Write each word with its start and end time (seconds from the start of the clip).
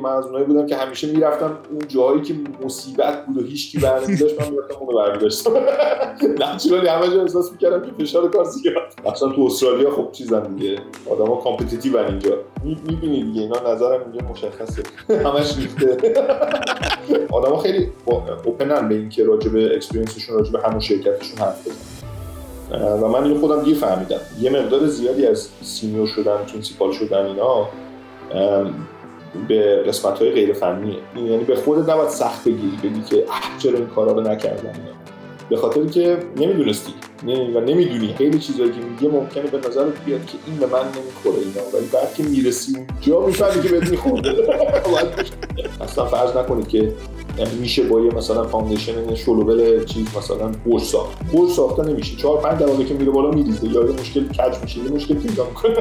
من 0.00 0.10
از 0.10 0.26
اونایی 0.26 0.44
بودم 0.44 0.66
که 0.66 0.76
همیشه 0.76 1.06
می‌رفتم 1.12 1.58
اون 1.70 1.80
جایی 1.88 2.22
که 2.22 2.34
مصیبت 2.64 3.26
بود 3.26 3.38
و 3.38 3.46
هیچ 3.46 3.72
کی 3.72 3.78
برنمیداشت 3.78 4.40
من 4.40 4.48
می‌رفتم 4.48 4.76
اونو 4.80 4.98
برمیداشتم 4.98 5.50
naturally 6.54 6.88
همه 6.88 7.10
جا 7.14 7.22
احساس 7.22 7.52
می‌کردم 7.52 7.80
که 7.80 8.04
فشار 8.04 8.30
کار 8.30 8.44
زیاد. 8.44 8.74
اصلا 9.06 9.28
تو 9.28 9.42
استرالیا 9.42 9.90
خب 9.90 10.08
چیزن 10.12 10.54
دیگه. 10.54 10.78
آدما 11.10 11.36
competitive 11.36 11.96
اینجا. 11.96 12.30
می‌بینی 12.64 13.22
دیگه 13.22 13.40
اینا 13.40 13.72
نظرم 13.72 14.00
اینجا 14.00 14.28
مشخصه. 14.30 14.82
همش 15.24 15.56
ریخته. 15.58 16.14
آدما 17.36 17.58
خیلی 17.58 17.92
open 18.44 18.79
ن 18.79 18.88
به 18.88 18.94
اینکه 18.94 19.24
راجع 19.24 19.50
به 19.50 19.74
experience 19.76 20.19
شون 20.19 20.36
راجع 20.36 20.52
به 20.52 20.60
همون 20.60 20.80
شرکتشون 20.80 21.38
حرف 21.38 21.60
بزنن. 21.60 21.98
و 23.02 23.08
من 23.08 23.24
اینو 23.24 23.40
خودم 23.40 23.62
دیر 23.62 23.76
فهمیدم. 23.76 24.20
یه 24.40 24.50
مقدار 24.50 24.86
زیادی 24.86 25.26
از 25.26 25.48
senior 25.62 26.06
شدن 26.06 26.36
principal 26.36 26.92
شدن 26.92 27.26
اینا 27.26 27.68
به 29.48 29.82
قسمت 29.86 30.18
های 30.18 30.30
غیر 30.30 30.52
فنیه 30.52 30.96
یعنی 31.16 31.44
به 31.44 31.56
خودت 31.56 31.88
نباید 31.88 32.08
سخت 32.08 32.44
بگیری 32.44 32.78
بگی 32.82 33.02
که 33.10 33.24
چرا 33.58 33.78
این 33.78 33.86
کارا 33.86 34.12
رو 34.12 34.20
نکردم. 34.20 34.72
به 35.50 35.56
خاطر 35.56 35.86
که 35.86 36.18
نمی‌دونستی. 36.36 36.92
و 37.26 37.60
نمی‌دونی. 37.60 38.14
خیلی 38.18 38.38
چیزایی 38.38 38.70
که 38.70 38.76
میگه 38.80 39.14
ممکنه 39.14 39.42
به 39.42 39.68
نظر 39.68 39.84
بیاد 39.84 40.26
که 40.26 40.38
این 40.46 40.56
به 40.56 40.66
من 40.66 40.78
نمی‌خوره 40.78 41.36
اینا. 41.38 41.68
ولی 41.74 41.86
بعد 41.92 42.14
که 42.14 42.22
می‌رسی 42.22 42.76
اونجا 42.76 43.26
می‌فهمی 43.26 43.62
که 43.62 43.68
بهت 43.68 43.90
میخورده 43.90 44.34
اصلا 45.84 46.04
فرض 46.04 46.36
نکنید 46.36 46.68
که 46.68 46.94
یعنی 47.38 47.54
میشه 47.60 47.82
با 47.82 48.00
یه 48.00 48.14
مثلا 48.14 48.44
foundation 48.44 49.14
شلوول 49.14 49.84
چیز 49.84 50.06
مثلا 50.16 50.52
برج 50.66 50.82
ساخت. 50.82 51.18
برج 51.32 51.50
ساخته 51.50 51.82
نمیشه. 51.82 52.16
چهار 52.16 52.40
پنج 52.40 52.62
دقیقه 52.62 52.84
که 52.84 52.94
میره 52.94 53.10
بالا 53.10 53.30
میریزه. 53.30 53.66
یا 53.68 53.84
یه 53.84 53.92
مشکل 54.00 54.28
کج 54.28 54.62
میشه 54.62 54.78
یه 54.78 54.90
مشکل 54.90 55.14
پیدا 55.14 55.44
می‌کنه. 55.44 55.74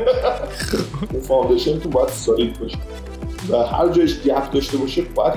فاندیشن 1.28 1.80
تو 1.80 1.90
باید 1.90 2.10
سالید 2.10 2.60
باشه. 2.60 2.78
و 3.50 3.58
هر 3.58 3.88
جایش 3.88 4.22
گپ 4.22 4.52
داشته 4.52 4.78
باشه 4.78 5.02
باید 5.02 5.34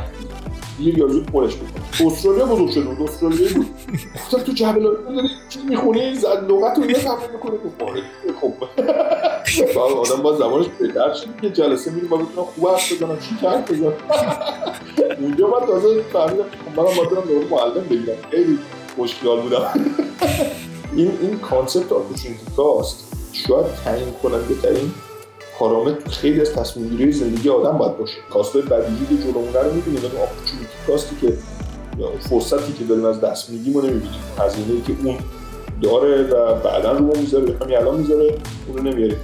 دیر 0.78 0.98
یا 0.98 1.08
زود 1.08 1.26
پرش 1.26 1.56
بکنه. 1.56 2.06
استرالیا 2.06 2.46
بزرگ 2.46 2.70
شده 2.70 2.84
بود 2.84 3.08
استرالیا 3.08 3.48
بود. 3.54 3.66
گفتم 4.14 4.38
تو 4.38 4.52
جبل 4.52 4.82
داری 4.82 5.28
چی 5.48 5.58
می‌خونی؟ 5.68 6.14
زد 6.14 6.50
لغت 6.50 6.78
رو 6.78 6.90
یه 6.90 6.92
تمرین 6.92 7.30
می‌کنه 7.32 7.52
گفت 7.56 7.82
خب 9.74 9.78
آدم 9.78 10.22
با 10.22 10.36
زبانش 10.36 10.66
بهتر 10.78 11.14
شد 11.14 11.28
که 11.42 11.50
جلسه 11.50 11.90
میریم 11.90 12.08
با 12.08 12.16
بتونم 12.16 12.46
خوب 12.46 12.68
حرف 12.68 12.92
بزنم. 12.92 13.18
چی 13.18 13.36
کرد 13.42 13.72
بزنم؟ 13.72 13.92
اونجا 15.20 15.46
من 15.46 15.66
تازه 15.66 16.02
فهمیدم 16.12 16.44
که 16.44 16.58
منم 16.76 16.84
باید 16.84 17.10
برم 17.10 17.48
معلم 17.50 17.84
بگیرم. 17.90 18.16
خیلی 18.30 18.58
خوشگال 18.96 19.40
بودم. 19.40 19.70
این 20.96 21.18
این 21.20 21.38
concept 21.38 21.92
opportunity 21.92 22.38
cost 22.56 23.12
شاید 23.32 23.66
تعیین 23.84 24.08
کننده 24.22 24.54
ترین 24.62 24.92
پارامتر 25.60 26.10
خیلی 26.10 26.40
از 26.40 26.52
تصمیم 26.52 26.88
گیری 26.88 27.12
زندگی 27.12 27.48
آدم 27.48 27.78
باید 27.78 27.98
باشه. 27.98 28.14
cost 28.30 28.56
ای 28.56 28.62
بدیهی 28.62 29.06
که 29.08 29.22
جلومون 29.22 29.54
رو 29.54 29.74
می‌بینیم 29.74 29.98
ولی 29.98 30.06
opportunity 30.06 30.66
cost 30.86 31.10
ی 31.10 31.16
که 31.20 31.32
فرصتی 32.28 32.72
که 32.72 32.84
داریم 32.84 33.04
از 33.04 33.20
دست 33.20 33.50
میدیم 33.50 33.74
رو 33.74 33.80
نمی‌بینیم 33.80 34.20
هزینه‌ای 34.38 34.80
که 34.80 34.92
اون 35.04 35.18
داره 35.82 36.22
و 36.22 36.54
بعدا 36.54 36.92
رو 36.92 37.16
می‌ذاره 37.16 37.56
همین 37.62 37.76
الان 37.76 38.00
می‌ذاره 38.00 38.34
اون 38.68 38.76
رو 38.76 38.82
نمیاریم 38.82 39.16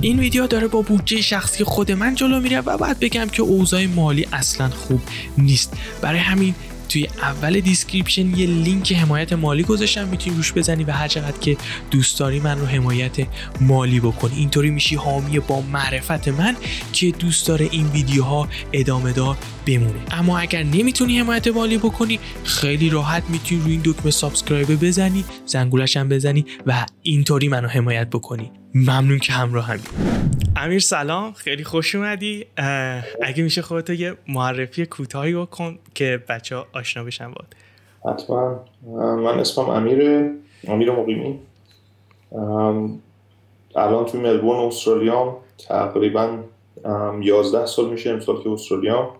این 0.00 0.18
ویدیو 0.18 0.46
داره 0.46 0.66
با 0.68 0.82
بودجه 0.82 1.20
شخصی 1.20 1.64
خود 1.64 1.92
من 1.92 2.14
جلو 2.14 2.40
میره 2.40 2.60
و 2.60 2.76
بعد 2.76 3.00
بگم 3.00 3.26
که 3.26 3.42
اوضاع 3.42 3.86
مالی 3.86 4.26
اصلا 4.32 4.68
خوب 4.68 5.00
نیست. 5.38 5.72
برای 6.02 6.18
همین 6.18 6.54
توی 6.90 7.08
اول 7.22 7.60
description 7.60 8.38
یه 8.38 8.46
لینک 8.46 8.92
حمایت 8.92 9.32
مالی 9.32 9.62
گذاشتم 9.62 10.08
می‌تونی 10.08 10.36
روش 10.36 10.52
بزنی 10.52 10.84
و 10.84 10.92
هر 10.92 11.08
چقدر 11.08 11.38
که 11.38 11.56
دوست 11.90 12.18
داری 12.18 12.40
من 12.40 12.58
رو 12.58 12.66
حمایت 12.66 13.16
مالی 13.60 14.00
بکنی. 14.00 14.36
اینطوری 14.36 14.70
میشی 14.70 14.96
حامی 14.96 15.38
با 15.38 15.60
معرفت 15.60 16.28
من 16.28 16.56
که 16.92 17.10
دوست 17.10 17.48
داره 17.48 17.68
این 17.70 17.86
ویدیوها 17.86 18.48
ادامه 18.72 19.12
دار 19.12 19.36
بمونه. 19.66 20.00
اما 20.10 20.38
اگر 20.38 20.62
نمی‌تونی 20.62 21.18
حمایت 21.18 21.48
مالی 21.48 21.78
بکنی 21.78 22.18
خیلی 22.44 22.90
راحت 22.90 23.22
می‌تونی 23.28 23.60
روی 23.60 23.72
این 23.72 23.82
دکمه 23.84 24.10
subscribe 24.10 24.84
بزنی 24.84 25.24
زنگولش 25.46 25.96
هم 25.96 26.08
بزنی 26.08 26.46
و 26.66 26.86
اینطوری 27.02 27.48
منو 27.48 27.68
حمایت 27.68 28.10
بکنی. 28.10 28.50
ممنون 28.74 29.18
که 29.18 29.32
همراه 29.32 29.64
همین 29.64 29.84
امیر 30.56 30.78
سلام 30.78 31.32
خیلی 31.32 31.64
خوش 31.64 31.94
اومدی. 31.94 32.46
اگه 33.22 33.42
میشه 33.42 33.62
خودتو 33.62 33.92
یه 33.92 34.16
معرفی 34.28 34.86
کوتاهی 34.86 35.34
بکن 35.34 35.78
که 35.94 36.22
بچه 36.28 36.56
ها 36.56 36.66
آشنا 36.72 37.04
بشن 37.04 37.30
باد 37.30 37.56
حتما. 38.06 38.64
من 39.16 39.38
اسمم 39.38 39.70
امیر 39.70 40.30
امیر 40.68 40.92
مقیمی. 40.92 41.38
الان 43.76 44.06
توی 44.06 44.20
ملبورن 44.20 44.66
استرالیا 44.66 45.40
تقریبا 45.68 46.38
11 47.22 47.66
سال 47.66 47.90
میشه 47.90 48.10
امسال 48.10 48.42
که 48.42 48.50
استرالیا 48.50 49.16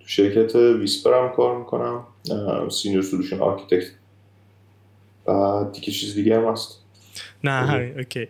تو 0.00 0.08
شرکت 0.08 0.54
ویسپر 0.54 1.22
هم 1.22 1.36
کار 1.36 1.58
می‌کنم. 1.58 2.04
senior 2.70 3.02
solution 3.02 3.40
architect 3.40 3.90
و 5.26 5.64
دیگه 5.72 5.92
چیز 5.92 6.14
دیگه 6.14 6.36
هم 6.36 6.44
هست. 6.44 6.85
نه 7.44 7.50
همین 7.50 7.98
okay. 7.98 8.28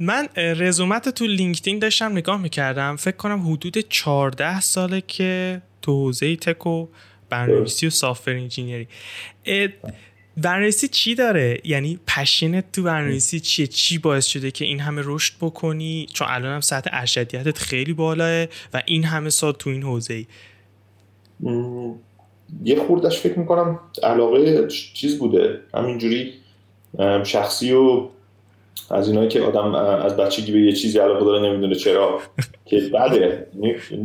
من 0.00 0.28
رزومت 0.36 1.08
تو 1.08 1.26
لینکدین 1.26 1.78
داشتم 1.78 2.12
نگاه 2.12 2.42
می‌کردم. 2.42 2.96
فکر 2.96 3.16
کنم 3.16 3.52
حدود 3.52 3.78
14 3.78 4.60
ساله 4.60 5.00
که 5.00 5.62
تو 5.82 5.92
حوزه 5.92 6.36
تک 6.36 6.66
و 6.66 6.88
برنامه‌نویسی 7.30 7.86
و 7.86 7.90
سافر 7.90 8.30
انجینیری. 8.30 8.88
برنامه‌نویسی 10.36 10.88
چی 10.88 11.14
داره؟ 11.14 11.60
یعنی 11.64 11.98
پشنت 12.06 12.72
تو 12.72 12.82
برنامه‌نویسی 12.82 13.40
چیه؟ 13.40 13.66
چی 13.66 13.98
باعث 13.98 14.26
شده 14.26 14.50
که 14.50 14.64
این 14.64 14.80
همه 14.80 15.02
رشد 15.04 15.34
بکنی؟ 15.40 16.06
چون 16.12 16.28
الان 16.30 16.54
هم 16.54 16.60
سطح 16.60 16.90
ارشدیتت 16.92 17.58
خیلی 17.58 17.92
بالاه 17.92 18.46
و 18.74 18.82
این 18.86 19.04
همه 19.04 19.30
سال 19.30 19.52
تو 19.52 19.70
این 19.70 19.82
حوزه 19.82 20.14
ای 20.14 20.26
یه 22.64 22.76
خوردش 22.86 23.18
فکر 23.18 23.38
می‌کنم 23.38 23.80
علاقه 24.02 24.68
چیز 24.68 25.18
بوده. 25.18 25.60
همینجوری 25.74 26.34
شخصی 27.24 27.72
و 27.72 28.02
از 28.90 29.08
اینایی 29.08 29.28
که 29.28 29.42
آدم 29.42 29.74
از 29.74 30.16
بچگی 30.16 30.52
به 30.52 30.60
یه 30.60 30.72
چیزی 30.72 30.98
علاقه 30.98 31.24
داره 31.24 31.48
نمی‌دونه 31.48 31.74
چرا. 31.74 32.18
که 32.66 32.80
بده. 32.94 33.46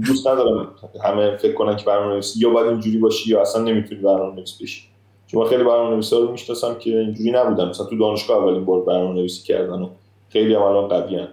دوست 0.08 0.28
ندارم 0.28 0.68
همه 1.04 1.38
فکر 1.38 1.54
کنن 1.54 1.76
که 1.76 1.86
برنامه‌نویسی 1.86 2.40
یا 2.40 2.50
باید 2.50 2.68
اینجوری 2.68 2.98
باشی 2.98 3.30
یا 3.32 3.42
اصلا 3.42 3.62
نمی‌تونی 3.64 4.02
برنامه‌نویس 4.02 4.62
بشی. 4.62 4.82
چون 5.28 5.46
خیلی 5.46 5.64
برنامه‌نویسا 5.64 6.20
رو 6.20 6.32
می‌شناسم 6.32 6.76
که 6.76 7.00
اینجوری 7.00 7.32
نبودن 7.32 7.70
مثلا 7.70 7.86
تو 7.86 7.98
دانشگاه 7.98 8.38
اولین 8.44 8.66
بار 8.66 8.82
برنامه‌نویسی 8.82 9.44
کردن 9.44 9.82
و 9.82 9.90
خیلی 10.30 10.54
هم 10.54 10.62
الان 10.62 10.88
قویان 10.88 11.28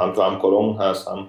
هم 0.00 0.12
تو 0.12 0.22
همکارامون 0.22 0.76
هست 0.76 1.08
هم 1.08 1.26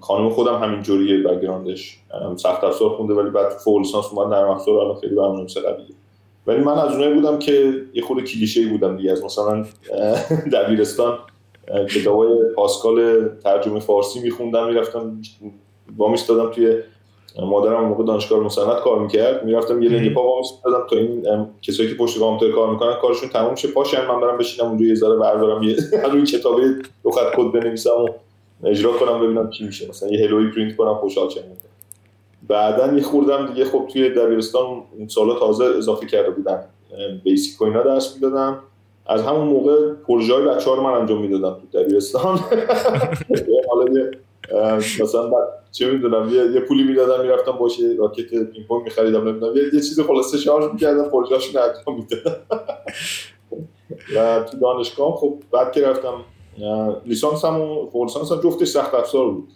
خانم 0.00 0.30
خودم 0.30 0.54
همین 0.62 0.82
جوریه 0.82 1.22
بک‌گراندش 1.22 1.98
سخت 2.36 2.64
افزار 2.64 2.90
خونده 2.90 3.14
ولی 3.14 3.30
بعد 3.30 3.48
فول 3.50 3.82
لیسانس 3.82 4.04
اومد 4.12 4.34
نرم 4.34 4.48
افزار 4.50 4.78
الان 4.78 4.96
خیلی 5.00 5.14
برنامه‌نویس 5.14 5.58
قویه. 5.58 5.97
ولی 6.48 6.60
من 6.60 6.78
از 6.78 6.92
اونایی 6.92 7.14
بودم 7.14 7.38
که 7.38 7.74
یه 7.94 8.02
خود 8.02 8.24
کلیشه 8.24 8.66
بودم 8.66 8.96
دیگه. 8.96 9.12
از 9.12 9.24
مثلا 9.24 9.64
دبیرستان 10.52 11.18
کتابای 11.90 12.28
پاسکال 12.56 13.28
ترجمه 13.28 13.80
فارسی 13.80 14.20
میخوندم 14.20 14.68
می‌رفتم 14.68 15.20
وامیستادم 15.96 16.50
توی 16.50 16.78
مادرم 17.42 17.84
موقع 17.84 18.04
دانشگاه 18.04 18.40
علم 18.40 18.55
و 18.55 18.60
صنعت 18.60 18.80
کار 18.80 18.98
می‌کرد. 18.98 19.44
می‌رفتم 19.44 19.82
یه 19.82 19.88
لنگ 19.88 20.14
پا 20.14 20.22
وامیستادم 20.22 20.86
تا 20.90 20.96
این 20.96 21.46
کسایی 21.62 21.88
که 21.88 21.94
پشت 21.94 22.18
کامپیوتر 22.18 22.54
کار 22.54 22.70
می‌کنن 22.70 22.94
کارشون 23.02 23.28
تموم 23.28 23.54
شه. 23.54 23.68
پاشن 23.68 24.06
من 24.06 24.20
برم 24.20 24.38
بشینم 24.38 24.68
اونجا 24.68 24.86
یه 24.86 24.94
ذره 24.94 25.16
بردارم 25.16 25.62
یه 25.62 25.76
روی 26.12 26.22
کتابه 26.22 26.74
دو 27.04 27.10
خط 27.10 27.36
کد 27.36 27.52
بنویسم 27.52 27.90
و 27.90 28.08
اجرا 28.66 28.92
کنم 28.92 29.20
ببینم 29.20 29.50
چی 29.50 29.64
میشه. 29.64 29.88
مثلا 29.88 30.08
یه 30.08 30.24
hello 30.24 30.50
ی 30.50 30.54
print 30.54 30.76
کنم 30.76 30.94
خوشحال 30.94 31.28
شم. 31.28 31.40
بعدا 32.48 32.92
یه 32.92 33.02
خوردم 33.02 33.46
دیگه 33.46 33.64
خب 33.64 33.88
توی 33.92 34.10
دبیرستان 34.10 34.82
اون 34.98 35.08
سالا 35.08 35.38
تازه 35.38 35.64
اضافه 35.64 36.06
کرده 36.06 36.30
بودم 36.30 36.64
بیسیک 37.24 37.62
و 37.62 37.64
اینا 37.64 37.82
درس 37.82 38.14
می‌دادم 38.14 38.58
از 39.06 39.22
همون 39.22 39.48
موقع 39.48 39.92
پروژه 39.92 40.34
های 40.34 40.44
بچه 40.44 40.70
ها 40.70 40.76
رو 40.76 40.82
من 40.82 40.92
انجام 40.92 41.20
می‌دادم 41.20 41.60
تو 41.60 41.78
دبیرستان. 41.82 42.40
حالا 43.70 44.10
مثلا 45.02 45.30
چه 45.72 45.90
می‌دونم 45.90 46.28
یه, 46.28 46.52
یه 46.52 46.60
پولی 46.60 46.84
می‌دادم 46.84 47.22
می‌رفتم 47.22 47.52
باشه 47.52 47.82
راکت 47.98 48.28
پینگ 48.28 48.66
پونگ 48.68 48.84
میخریدم 48.84 49.28
نمی‌دونم 49.28 49.56
یه, 49.56 49.62
یه 49.62 49.80
چیز 49.80 50.00
خلاصه 50.00 50.38
شارژ 50.38 50.72
می‌کردم 50.72 51.08
پروژه‌اشون 51.08 51.62
انجام 51.62 51.96
می‌دادم. 51.96 52.36
و 54.16 54.44
تو 54.50 54.58
دانشگاه 54.58 55.16
خب 55.16 55.38
بعد 55.52 55.72
که 55.72 55.86
رفتم 55.86 56.24
لیسانس 57.06 57.44
هم 57.44 57.60
و 57.60 57.90
هم 58.30 58.40
جفتش 58.44 58.68
سخت 58.68 58.94
افزار 58.94 59.30
بود. 59.30 59.48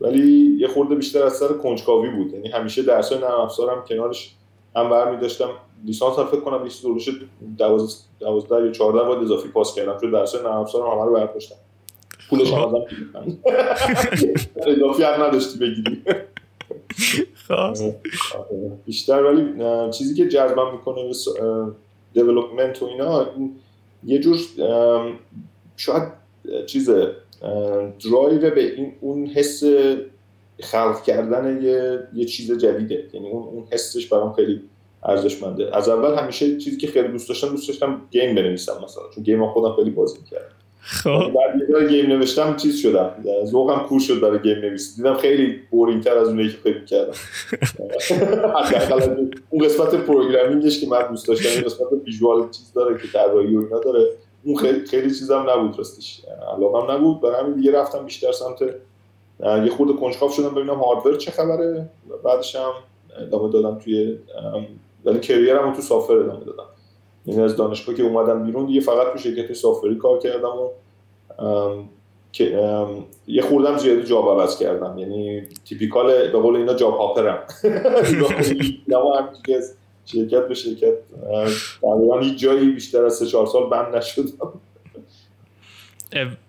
ولی 0.00 0.56
یه 0.58 0.68
خورده 0.68 0.94
بیشتر 0.94 1.22
از 1.22 1.36
سر 1.36 1.48
کنجکاوی 1.48 2.10
بود. 2.10 2.32
یعنی 2.32 2.48
همیشه 2.48 2.82
درسای 2.82 3.18
نرم 3.18 3.40
افزارم 3.40 3.84
کنارش 3.88 4.34
هم 4.76 4.90
برمی 4.90 5.20
داشتم 5.20 5.48
لیسانس 5.84 6.18
هم 6.18 6.26
فکر 6.26 6.40
کنم 6.40 6.62
لیسانس 6.62 6.82
دورش 6.82 7.10
12 7.58 8.66
یا 8.66 8.72
14 8.72 9.04
باید 9.04 9.22
اضافی 9.22 9.48
پاس 9.48 9.74
کردم 9.74 9.98
چون 10.00 10.10
درسای 10.10 10.42
نرم 10.42 10.52
افزارم 10.52 10.90
همه 10.90 11.04
رو 11.04 11.14
برداشتم. 11.14 11.56
پولش 12.30 12.52
هم 12.52 12.64
ازم 12.64 12.84
اضافی 14.76 15.02
هم 15.02 15.22
نداشتی 15.22 15.58
بگیری. 15.58 16.02
خب. 17.34 17.74
بیشتر 18.86 19.22
ولی 19.22 19.46
چیزی 19.90 20.14
که 20.14 20.28
جذبم 20.28 20.72
می‌کنه 20.72 21.12
دیولپمنت 22.12 22.82
و 22.82 22.86
اینا 22.86 23.26
یه 24.04 24.18
جور 24.18 24.38
شاید 25.76 26.02
چیز 26.66 26.90
درایو 28.04 28.54
به 28.54 28.74
این 28.74 28.92
اون 29.00 29.26
حس 29.26 29.64
خلق 30.60 31.02
کردن 31.02 31.62
یه, 31.62 31.98
یه 32.14 32.24
چیز 32.24 32.58
جدیده. 32.58 33.04
یعنی 33.12 33.28
اون 33.28 33.42
اون 33.42 33.64
حسش 33.72 34.06
برام 34.06 34.32
خیلی 34.32 34.60
ارزشمنده. 35.02 35.76
از 35.76 35.88
اول 35.88 36.14
همیشه 36.14 36.56
چیزی 36.56 36.76
که 36.76 36.86
خیلی 36.86 37.08
دوست 37.08 37.28
داشتم 37.28 37.48
دوست 37.48 37.68
داشتم 37.68 38.00
game 38.10 38.34
بنویسم 38.34 38.72
مثلا 38.72 39.02
چون 39.14 39.24
game 39.24 39.46
خودم 39.46 39.76
خیلی 39.76 39.90
بازی 39.90 40.18
می‌کردم. 40.18 40.54
خب. 40.82 41.10
بعد 41.10 41.82
یه 41.82 41.88
game 41.88 42.06
نوشتم 42.06 42.56
چیز 42.56 42.76
شدم. 42.76 43.14
ذوقم 43.44 43.86
کور 43.88 44.00
شد 44.00 44.20
برای 44.20 44.38
game 44.38 44.58
نویسی. 44.58 44.96
دیدم 44.96 45.14
خیلی 45.14 45.60
boring 45.70 46.02
تر 46.02 46.18
از 46.18 46.28
اونایی 46.28 46.48
که 46.48 46.56
فکر 46.56 46.84
کردم 46.84 47.12
اون 49.50 49.64
قسمت 49.64 49.94
programming 49.94 50.67
ش 50.67 50.80
که 50.80 50.86
من 50.86 51.08
دوست 51.10 51.28
داشتم 51.28 51.48
این 51.48 51.60
قسمت 51.60 51.88
visual 52.06 52.50
چیز 52.50 52.72
داره 52.72 52.98
که 52.98 53.08
طراحی 53.12 53.56
و 53.56 53.60
اینا 53.60 53.78
داره. 53.78 54.10
اون 54.44 54.56
خیلی 54.56 54.86
خیلی 54.86 55.08
چیزم 55.08 55.50
نبود 55.50 55.78
راستش. 55.78 56.22
علاقم 56.56 56.90
نبود. 56.90 57.20
برای 57.20 57.40
همین 57.40 57.54
دیگه 57.54 57.72
رفتم 57.72 58.04
بیشتر 58.04 58.32
سمت 58.32 58.62
یه 59.64 59.70
خورده 59.70 59.92
کنجکاو 59.92 60.30
شدم 60.30 60.48
ببینم 60.48 60.74
hardware 60.74 61.16
چه 61.16 61.30
خبره. 61.30 61.90
بعدش 62.24 62.56
هم 62.56 62.72
ادامه 63.18 63.52
دادم 63.52 63.78
توی 63.78 64.18
ولی 65.04 65.20
career 65.20 65.65
م 65.65 65.72
تو 65.72 65.82
software 65.82 66.12
ادامه 66.12 66.44
دادم. 66.44 66.64
یعنی 67.26 67.42
از 67.42 67.56
دانشگاه 67.56 67.94
که 67.94 68.02
اومدم 68.02 68.44
بیرون 68.44 68.66
دیگه 68.66 68.80
فقط 68.80 69.12
تو 69.12 69.18
شرکت 69.18 69.52
software 69.52 69.91
ی 69.91 69.96
کار 69.96 70.18
کردم 70.18 70.58
و 70.58 70.68
که 72.32 72.58
یه 73.26 73.42
خوردم 73.42 73.78
زیادی 73.78 74.02
job 74.02 74.28
عوض 74.28 74.58
کردم. 74.58 74.98
یعنی 74.98 75.42
typical 75.64 76.06
به 76.06 76.38
قول 76.38 76.56
اینا 76.56 76.74
job 76.74 76.96
hopper 76.96 77.31
م. 77.31 77.42
شرکت 80.12 80.48
به 80.48 80.54
شرکت. 80.54 80.94
تقریبا 81.82 82.20
هیچ 82.20 82.38
جایی 82.38 82.70
بیشتر 82.70 83.04
از 83.04 83.14
سه 83.14 83.26
چهار 83.26 83.46
سال 83.46 83.70
بند 83.70 83.96
نشدم. 83.96 84.52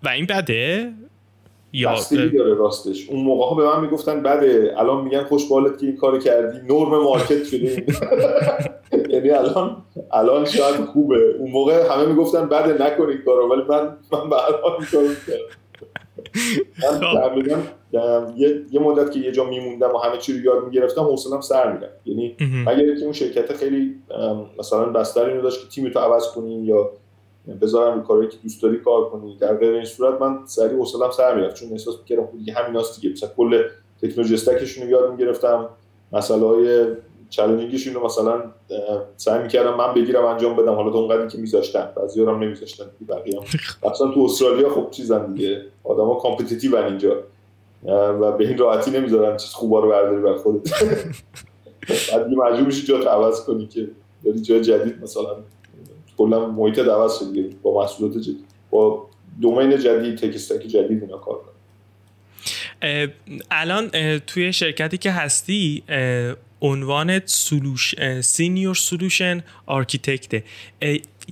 و 0.02 0.08
این 0.08 0.26
بده؟ 0.26 0.92
یا 1.72 1.94
داره 2.12 2.54
راستش. 2.54 3.08
اون 3.08 3.24
موقع 3.24 3.48
ها 3.48 3.54
به 3.54 3.64
من 3.64 3.80
می‌گفتن 3.80 4.22
بده 4.22 4.74
الان 4.76 5.04
میگن 5.04 5.24
خوش 5.24 5.48
بالت 5.48 5.78
که 5.78 5.86
این 5.86 5.96
کار 5.96 6.18
کردی 6.18 6.58
نرم 6.58 7.02
مارکت 7.02 7.44
شده. 7.44 7.86
یعنی 9.12 9.30
الان 9.30 9.76
الان 10.12 10.44
شاید 10.44 10.84
خوبه. 10.84 11.34
اون 11.38 11.50
موقع 11.50 11.94
همه 11.94 12.06
می‌گفتن 12.06 12.48
بده 12.48 12.86
نکن 12.86 13.08
این 13.08 13.18
کارو. 13.24 13.52
ولی 13.52 13.62
من 13.68 13.96
من 14.12 14.30
به 14.30 14.36
هر 14.36 14.52
حال 14.62 14.72
من 14.92 15.16
خب. 17.00 17.81
یه،, 17.92 18.62
یه 18.70 18.80
مدت 18.80 19.12
که 19.12 19.20
یه 19.20 19.32
جا 19.32 19.44
میموندم 19.44 19.94
و 19.94 19.98
همه 19.98 20.18
چی 20.18 20.32
رو 20.32 20.44
یاد 20.44 20.64
می‌گرفتم 20.64 21.02
حوصلم 21.02 21.40
سر 21.40 21.72
می‌رفت. 21.72 22.06
یعنی 22.06 22.36
اگر 22.66 22.96
که 22.96 23.04
اون 23.04 23.12
شرکت 23.12 23.52
خیلی 23.52 23.94
مثلا 24.58 24.84
بستر 24.84 25.24
اینو 25.24 25.42
داشت 25.42 25.60
که 25.60 25.68
تیم 25.68 25.90
تو 25.90 25.98
عوض 25.98 26.28
کنیم 26.28 26.64
یا 26.64 26.90
بذارم 27.62 27.94
رو 27.94 28.02
کاری 28.02 28.28
که 28.28 28.36
دوست 28.42 28.62
داری 28.62 28.78
کار 28.78 29.10
کنی 29.10 29.36
در 29.36 29.56
غیر 29.56 29.74
این 29.74 29.84
صورت 29.84 30.20
من 30.20 30.38
سریع 30.46 30.78
حوصله‌ام 30.78 31.10
سر 31.10 31.34
می‌رفت. 31.34 31.56
چون 31.56 31.72
احساس 31.72 31.98
می‌کردم 31.98 32.26
خب 32.26 32.38
دیگه 32.38 32.52
همیناست 32.52 33.00
دیگه. 33.00 33.12
مثلا 33.12 33.28
کل 33.36 33.62
تکنولوژی 34.02 34.34
stack 34.34 34.62
شون 34.62 34.84
رو 34.84 34.90
یاد 34.90 35.10
می‌گرفتم. 35.10 35.68
مسئله 36.12 36.46
های 36.46 36.86
challenging 37.30 37.77
شون 37.77 37.94
رو 37.94 38.04
مثلا 38.04 38.42
سعی 39.16 39.42
می‌کردم 39.42 39.74
من 39.74 39.94
بگیرم 39.94 40.24
انجام 40.24 40.56
بدم. 40.56 40.74
حالا 40.74 40.90
اونقدری 40.90 41.28
که 41.28 41.38
میذاشتن. 41.38 41.88
بعضی 41.96 42.22
هم 42.22 42.42
نمیذاشتن. 42.42 42.84
بقیه 43.08 43.40
مثلا 43.84 44.08
تو 44.14 44.20
استرالیا 44.20 44.68
خب 44.70 44.90
چیزن 44.90 45.32
دیگه. 45.32 45.62
آدما 45.84 46.14
competitive 46.14 46.76
اینجا. 46.76 47.16
و 47.84 48.32
به 48.32 48.48
این 48.48 48.58
راحتی 48.58 48.90
نمی‌ذارن 48.90 49.36
چیز 49.36 49.50
خوبا 49.50 49.80
رو 49.80 49.88
برداری 49.88 50.22
بر 50.22 50.36
خودت. 50.36 50.70
بعد 52.12 52.26
مجبور 52.26 52.60
میشی 52.66 52.86
جا 52.86 52.98
عوض 52.98 53.44
کنی 53.44 53.66
که 53.66 53.88
بری 54.24 54.40
جای 54.40 54.60
جدید 54.60 55.02
مثلا. 55.02 55.36
کلا 56.16 56.46
محیط 56.46 56.78
عوض 56.78 57.18
شد 57.18 57.54
با 57.62 57.82
محصولات 57.82 58.18
جدید. 58.18 58.44
با 58.70 59.06
domain 59.40 59.78
جدید 59.78 60.16
tech 60.18 60.38
stack 60.38 60.62
جدید 60.66 61.02
اینا 61.02 61.18
کار 61.18 61.34
کنم 61.34 61.52
الان 63.50 63.90
توی 64.18 64.52
شرکتی 64.52 64.98
که 64.98 65.10
هستی 65.12 65.82
عنوان 66.62 67.20
solu 67.24 67.94
senior 68.20 68.74
solution 68.74 69.42
architect 69.66 70.30
ه. 70.30 70.44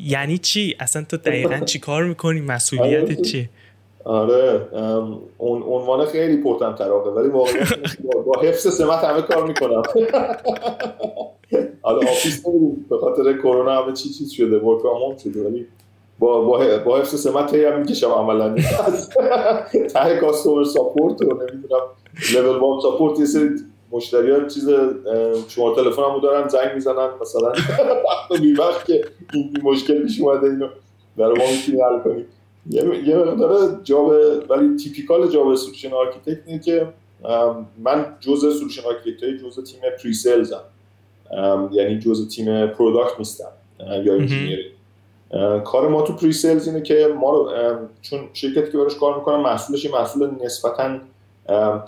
یعنی 0.00 0.38
چی؟ 0.38 0.76
اصلا 0.80 1.02
تو 1.02 1.16
دقیقا 1.16 1.60
چی 1.60 1.78
کار 1.78 2.04
می‌کنی؟ 2.04 2.40
مسئولیت 2.40 3.04
آره. 3.04 3.48
آره 4.04 4.68
اون 5.38 5.62
عنوان 5.62 6.06
خیلی 6.06 6.36
پرتم 6.36 6.74
تراقه 6.74 7.10
ولی 7.10 7.28
واقعا 7.28 7.64
با 8.26 8.40
حفظ 8.42 8.74
سمت 8.74 9.04
همه 9.04 9.22
کار 9.22 9.46
می‌کنم. 9.46 9.82
حالا 11.82 11.98
آفیس 11.98 12.42
به 12.90 12.98
خاطر 12.98 13.32
کرونا 13.38 13.82
همه 13.82 13.92
چی 13.92 14.08
چیز 14.08 14.30
شده 14.30 14.58
ورک 14.58 14.82
فرام 14.82 15.16
شده 15.16 15.48
ولی 15.48 15.66
با 16.18 16.40
با 16.40 16.78
با 16.84 16.98
حفظ 16.98 17.20
سمت 17.20 17.54
هم 17.54 17.78
می‌کشم 17.78 18.10
عملا. 18.10 18.54
ته 19.94 20.16
کاستومر 20.20 20.64
ساپورت 20.64 21.22
رو 21.22 21.28
نمی‌دونم. 21.28 21.82
لول 22.34 22.56
وان 22.58 22.80
ساپورت 22.80 23.18
یه 23.20 23.26
سری 23.26 23.48
مشتریان 23.92 24.48
چیز 24.48 24.68
شما 25.48 25.74
تلفن 25.74 26.02
هم 26.02 26.20
دارن 26.20 26.48
زنگ 26.48 26.74
می‌زنن 26.74 27.08
مثلا. 27.20 27.52
بی 28.40 28.52
وقت 28.52 28.84
که 28.86 29.04
این 29.34 29.52
مشکل 29.62 30.02
پیش 30.02 30.20
اومده 30.20 30.46
اینو. 30.46 30.68
برای 31.16 31.38
ما 31.38 31.44
می‌تونی 31.52 31.82
حل 31.82 31.98
کنی. 31.98 32.24
یه 32.66 33.16
مقدار 33.16 33.80
job 33.84 34.12
ولی 34.48 34.76
typical 34.76 35.28
job 35.28 35.54
solution 35.54 35.92
architect 35.92 36.42
اینه 36.46 36.58
که 36.58 36.88
من 37.78 38.16
جزء 38.20 38.50
solution 38.50 38.82
architect 38.82 39.22
های 39.22 39.38
جزء 39.38 39.62
تیم 39.62 39.80
pre-sales 40.02 40.12
م 40.12 40.62
یعنی 41.72 41.98
جزء 41.98 42.26
تیم 42.26 42.66
product 42.66 43.18
نیستم 43.18 43.48
یا 44.04 44.14
engineering 44.14 44.64
کار 45.64 45.88
ما 45.88 46.02
تو 46.02 46.12
pre-sales 46.12 46.68
اینه 46.68 46.80
که 46.80 47.14
ما 47.20 47.30
رو 47.30 47.50
چون 48.02 48.20
شرکتی 48.32 48.72
که 48.72 48.78
براش 48.78 48.96
کار 48.96 49.16
می‌کنم 49.16 49.40
محصولش 49.40 49.84
یه 49.84 49.92
محصول 49.92 50.30
نسبتا 50.44 50.98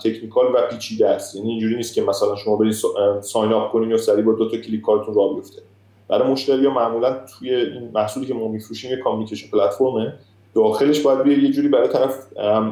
technical 0.03 0.45
و 0.55 0.67
پیچیده 0.71 1.09
است. 1.09 1.35
یعنی 1.35 1.49
اینجوری 1.49 1.75
نیست 1.75 1.93
که 1.93 2.01
مثلا 2.01 2.35
شما 2.35 2.55
برید 2.55 2.75
sign 3.21 3.53
up 3.53 3.71
کنین 3.71 3.89
یا 3.89 3.97
سریع 3.97 4.23
با 4.23 4.31
دو 4.31 4.49
تا 4.49 4.57
کلیک 4.57 4.81
کارتون 4.81 5.13
راه 5.13 5.35
بیفته. 5.35 5.61
برای 6.07 6.31
مشتری 6.31 6.65
ها 6.65 6.73
معمولا 6.73 7.25
توی 7.39 7.55
این 7.55 7.91
محصولی 7.93 8.25
که 8.25 8.33
ما 8.33 8.47
میفروشیم 8.47 8.91
یه 8.91 8.97
communication 8.97 9.47
platform 9.51 10.01
ه. 10.01 10.13
داخلش 10.55 10.99
باید 10.99 11.23
بیای 11.23 11.41
یه 11.41 11.51
جوری 11.51 11.67
برای 11.67 11.87
طرف 11.87 12.27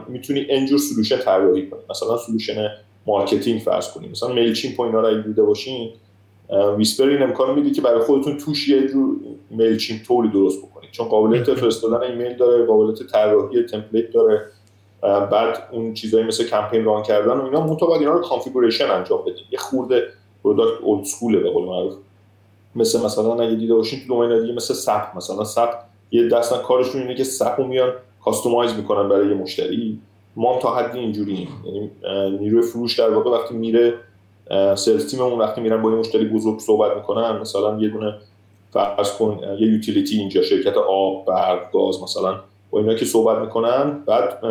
می‌تونی 0.07 0.45
اینجور 0.49 0.79
solution 0.79 1.17
طراحی 1.17 1.69
کنی. 1.69 1.79
مثلا 1.89 2.17
solution 2.17 2.69
marketing 3.07 3.59
فرض 3.59 3.91
کنیم. 3.91 4.11
مثلا 4.11 4.33
Mailchimp 4.33 4.75
و 4.77 4.81
اینا 4.81 5.01
رو 5.01 5.21
دیده 5.21 5.43
باشین 5.43 5.91
Whispir 6.77 7.09
این 7.09 7.21
امکان 7.21 7.55
میده 7.55 7.71
که 7.71 7.81
برای 7.81 8.01
خودتون 8.01 8.37
توش 8.37 8.69
یه 8.69 8.87
جور 8.87 9.15
Mailchimp 9.49 9.77
tool 9.77 9.99
ی 10.07 10.29
درست 10.29 10.61
بکنید. 10.61 10.91
چون 10.91 11.07
قابلیت 11.07 11.53
فرستادن 11.53 12.03
ایمیل 12.03 12.37
داره 12.37 12.65
قابلیت 12.65 13.03
طراحی 13.03 13.63
template 13.63 14.11
داره 14.11 14.45
بعد 15.01 15.67
اون 15.71 15.93
چیزایی 15.93 16.25
مثل 16.25 16.47
کمپین 16.47 16.85
run 16.85 17.03
کردن 17.03 17.37
و 17.37 17.45
اینا 17.45 17.67
متو 17.67 17.91
اینا 17.91 18.11
رو 18.11 18.21
configuration 18.21 18.91
انجام 18.91 19.21
بدید 19.21 19.45
یه 19.51 19.59
خورده 19.59 20.03
product 20.43 20.81
old 20.81 21.05
school 21.05 21.34
ه 21.34 21.39
به 21.39 21.49
قول 21.49 21.65
معروف. 21.65 21.93
مثل 22.75 23.05
مثلا 23.05 23.35
اگه 23.35 23.55
دیده 23.55 23.73
باشین 23.73 23.99
تو 23.99 24.07
domain 24.07 24.41
دیگه 24.41 24.53
مثل 24.53 24.73
SAP 24.73 25.07
مثلا 25.15 25.43
SAP 25.43 25.73
یه 26.11 26.27
دستن 26.27 26.57
کارشون 26.57 27.01
اینه 27.01 27.15
که 27.15 27.23
SAP 27.23 27.59
میان 27.59 27.93
customize 28.23 28.73
می‌کنن 28.73 29.09
برای 29.09 29.27
یه 29.27 29.33
مشتری. 29.33 29.99
ما 30.35 30.53
هم 30.53 30.59
تا 30.59 30.75
حدی 30.75 30.99
اینجوری 30.99 31.47
یعنی 31.65 31.91
نیروی 32.37 32.61
فروش 32.61 32.99
در 32.99 33.09
واقع 33.09 33.31
وقتی 33.31 33.55
میره 33.55 33.93
sales 34.75 35.11
تیممون 35.11 35.39
وقتی 35.39 35.61
میرن 35.61 35.81
با 35.81 35.91
یه 35.91 35.95
مشتری 35.95 36.25
بزرگ 36.25 36.59
صحبت 36.59 36.97
می‌کنن 36.97 37.39
مثلا 37.39 37.79
یه 37.79 37.89
دونه 37.89 38.17
فرض 38.71 39.17
کن 39.17 39.39
یه 39.59 39.67
utility 39.67 40.17
اینجا 40.17 40.41
شرکت 40.41 40.77
آب 40.77 41.25
برق 41.25 41.71
گاز 41.71 42.03
مثلا 42.03 42.39
با 42.71 42.79
اینا 42.79 42.93
که 42.93 43.05
صحبت 43.05 43.37
می‌کنن. 43.37 44.03
بعد 44.05 44.45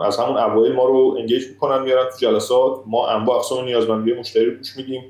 از 0.00 0.18
همون 0.18 0.38
اوایل 0.38 0.72
ما 0.72 0.84
رو 0.84 1.16
engage 1.18 1.48
می‌کنن 1.48 1.82
میارن 1.82 2.04
تو 2.04 2.18
جلسات. 2.18 2.80
ما 2.86 3.08
انواع 3.08 3.36
اقسام 3.36 3.64
نیازمندی 3.64 4.12
مشتری 4.12 4.44
رو 4.44 4.56
گوش 4.56 4.76
میدیم. 4.76 5.04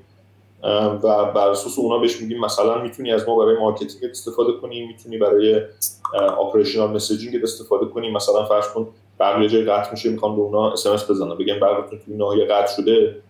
و 1.03 1.33
بر 1.33 1.49
اساس 1.49 1.79
اونا 1.79 1.99
بهش 1.99 2.21
میگیم 2.21 2.41
مثلا 2.41 2.83
می‌تونی 2.83 3.13
از 3.13 3.29
ما 3.29 3.37
برای 3.37 3.57
marketing 3.57 4.11
استفاده 4.11 4.53
کنی 4.53 4.87
می‌تونی 4.87 5.19
برای 5.19 5.63
operational 6.15 6.91
messaging 6.91 7.43
استفاده 7.43 7.87
کنی. 7.87 8.11
مثلا 8.11 8.45
فرض 8.45 8.69
کن 8.69 8.89
برق 9.19 9.47
جای 9.47 9.65
قطع 9.65 9.91
میشه 9.91 10.11
می‌خوام 10.11 10.37
به 10.37 10.43
اونا 10.43 10.73
اس 10.73 10.87
ام 10.87 10.93
اس 10.93 11.11
بزنم 11.11 11.35
بگم 11.35 11.61
برقتون 11.61 11.99
توی 11.99 12.17
ناحیه 12.17 12.45
قطع 12.45 12.77
شده 12.77 13.23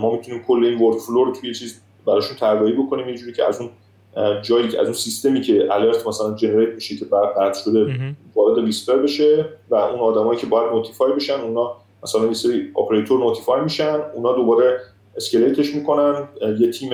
ما 0.00 0.12
می‌تونیم 0.12 0.44
کل 0.48 0.64
این 0.64 0.78
workflow 0.78 1.24
رو 1.24 1.32
توی 1.32 1.54
چیز 1.54 1.80
براشون 2.06 2.36
طراحی 2.36 2.72
بکنیم. 2.72 3.06
اینجوری 3.06 3.32
که 3.32 3.44
از 3.44 3.60
اون 3.60 3.70
جایی 4.42 4.76
از 4.76 4.84
اون 4.84 4.92
سیستمی 4.92 5.40
که 5.40 5.68
alert 5.70 6.06
مثلا 6.06 6.34
generate 6.34 6.74
میشه 6.74 6.96
که 6.96 7.04
برق 7.04 7.42
قطع 7.42 7.60
شده 7.64 8.14
وارد 8.34 8.58
Whispir 8.58 8.96
بشه 8.96 9.48
و 9.70 9.74
اون 9.74 10.00
آدمایی 10.00 10.40
که 10.40 10.46
باید 10.46 10.72
notify 10.72 11.12
بشن 11.12 11.40
اونا 11.40 11.76
مثلا 12.02 12.26
یه 12.26 12.32
سری 12.32 12.72
اپراتور 12.78 13.20
notify 13.20 13.60
میشن 13.60 14.00
اونا 14.14 14.32
دوباره 14.32 14.80
اسکلیتش 15.16 15.74
می‌کنن. 15.74 16.28
یه 16.58 16.70
تیم 16.70 16.90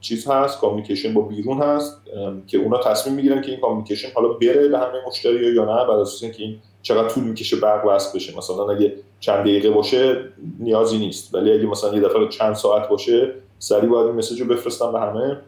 چیز 0.00 0.26
هست 0.28 0.60
کامیکیشن 0.60 1.14
با 1.14 1.20
بیرون 1.20 1.58
هست 1.58 2.00
که 2.46 2.58
اونا 2.58 2.78
تصمیم 2.78 3.16
می‌گیرن 3.16 3.42
که 3.42 3.50
این 3.50 3.60
کامیکیشن 3.60 4.08
حالا 4.14 4.28
بره 4.28 4.68
به 4.68 4.78
همه 4.78 5.06
مشتری 5.08 5.54
یا 5.54 5.64
نه 5.64 5.88
بر 5.88 5.94
اساس 5.94 6.22
اینکه 6.22 6.42
این 6.42 6.58
چقدر 6.82 7.08
طول 7.08 7.24
می‌کشه 7.24 7.56
برق 7.56 7.86
وصل 7.86 8.18
بشه. 8.18 8.38
مثلا 8.38 8.70
اگه 8.70 8.92
چند 9.20 9.40
دقیقه 9.40 9.70
باشه 9.70 10.24
نیازی 10.58 10.98
نیست. 10.98 11.34
ولی 11.34 11.52
اگه 11.52 11.66
مثلا 11.66 11.94
یه 11.94 12.00
دفعه 12.00 12.28
چند 12.28 12.54
ساعت 12.54 12.88
باشه 12.88 13.32
سریع 13.58 13.90
باید 13.90 14.06
این 14.06 14.16
مسیج 14.16 14.40
رو 14.40 14.46
بفرستن 14.46 14.92
به 14.92 15.00
همه. 15.00 15.38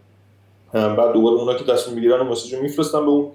بعد 0.72 1.12
دوباره 1.12 1.36
اونا 1.36 1.54
که 1.54 1.64
تصمیم 1.64 1.94
می‌گیرن 1.94 2.20
اون 2.20 2.28
مسیج 2.28 2.54
رو 2.54 2.62
میفرستن 2.62 3.00
به 3.00 3.10
اون 3.10 3.30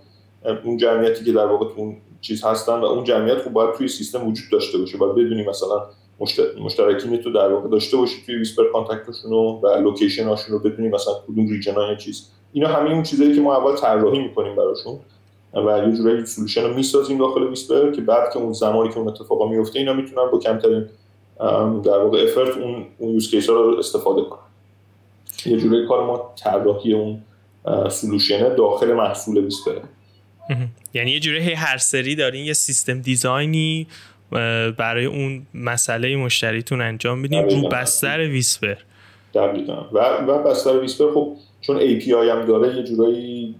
اون 0.63 0.77
جمعیتی 0.77 1.25
که 1.25 1.31
در 1.31 1.45
واقع 1.45 1.65
اون 1.75 1.97
چیز 2.21 2.43
هستن 2.43 2.79
و 2.79 2.85
اون 2.85 3.03
جمعیت 3.03 3.37
خب 3.37 3.53
باید 3.53 3.75
توی 3.75 3.87
سیستم 3.87 4.27
وجود 4.27 4.51
داشته 4.51 4.77
باشه. 4.77 4.97
باید 4.97 5.15
بدونی 5.15 5.45
مثلا 5.45 5.85
مشترکین 6.59 7.17
تو 7.17 7.31
در 7.31 7.53
واقع 7.53 7.69
داشته 7.69 7.97
باشی 7.97 8.15
توی 8.25 8.35
Whispir 8.35 8.63
contact 8.73 9.10
شون 9.10 9.31
و 9.33 9.61
location 9.83 10.27
هاشون 10.27 10.53
رو 10.53 10.59
بدونی 10.59 10.89
مثلا 10.89 11.13
کدوم 11.27 11.47
region 11.47 11.73
های 11.73 11.97
چیز. 11.97 12.29
اینا 12.53 12.67
همه 12.67 12.91
اون 12.91 13.03
چیزایی 13.03 13.35
که 13.35 13.41
ما 13.41 13.55
اول 13.57 13.75
طراحی 13.75 14.19
می‌کنیم 14.19 14.55
براشون 14.55 14.99
و 15.53 15.87
یه 15.87 15.97
جورایی 15.97 16.25
solution 16.25 16.63
رو 16.63 16.73
می‌سازیم 16.73 17.17
داخل 17.17 17.47
Whispir 17.47 17.91
که 17.91 18.01
بعد 18.01 18.33
که 18.33 18.39
اون 18.39 18.53
زمانی 18.53 18.89
که 18.89 18.97
اون 18.97 19.07
اتفاقا 19.07 19.47
میفته 19.49 19.79
اینا 19.79 19.93
می‌تونن 19.93 20.31
با 20.31 20.39
کمترین 20.39 20.85
در 21.83 21.97
واقع 21.97 22.23
effort 22.23 22.57
اون 22.57 22.85
اون 22.97 23.13
use 23.13 23.31
case 23.31 23.49
رو 23.49 23.75
استفاده 23.79 24.21
کنن. 24.21 24.39
یه 25.45 25.57
جورایی 25.57 25.87
کار 25.87 26.05
ما 26.05 26.33
طراحی 26.43 26.93
اون 26.93 27.21
solution 27.89 28.55
داخل 28.55 28.93
محصول 28.93 29.37
Whispir 29.37 29.79
یعنی 30.93 31.11
یه 31.11 31.19
جوری 31.19 31.53
هر 31.53 31.77
سری 31.77 32.15
دارین 32.15 32.45
یه 32.45 32.53
system 32.53 33.01
design 33.01 33.75
ی 33.75 33.87
برای 34.77 35.05
اون 35.05 35.47
مسئله 35.53 36.15
مشتریتون 36.15 36.81
انجام 36.81 37.19
میدین 37.19 37.49
رو 37.49 37.69
بستر 37.69 38.19
Whispir. 38.19 38.75
دقیقا. 39.33 39.85
و, 39.93 39.99
و 40.27 40.43
بستر 40.43 40.79
Whispir 40.79 41.13
خب 41.13 41.35
چون 41.61 41.79
API 41.79 42.09
هم 42.09 42.45
داره 42.45 42.75
یه 42.75 42.83
جورایی 42.83 43.55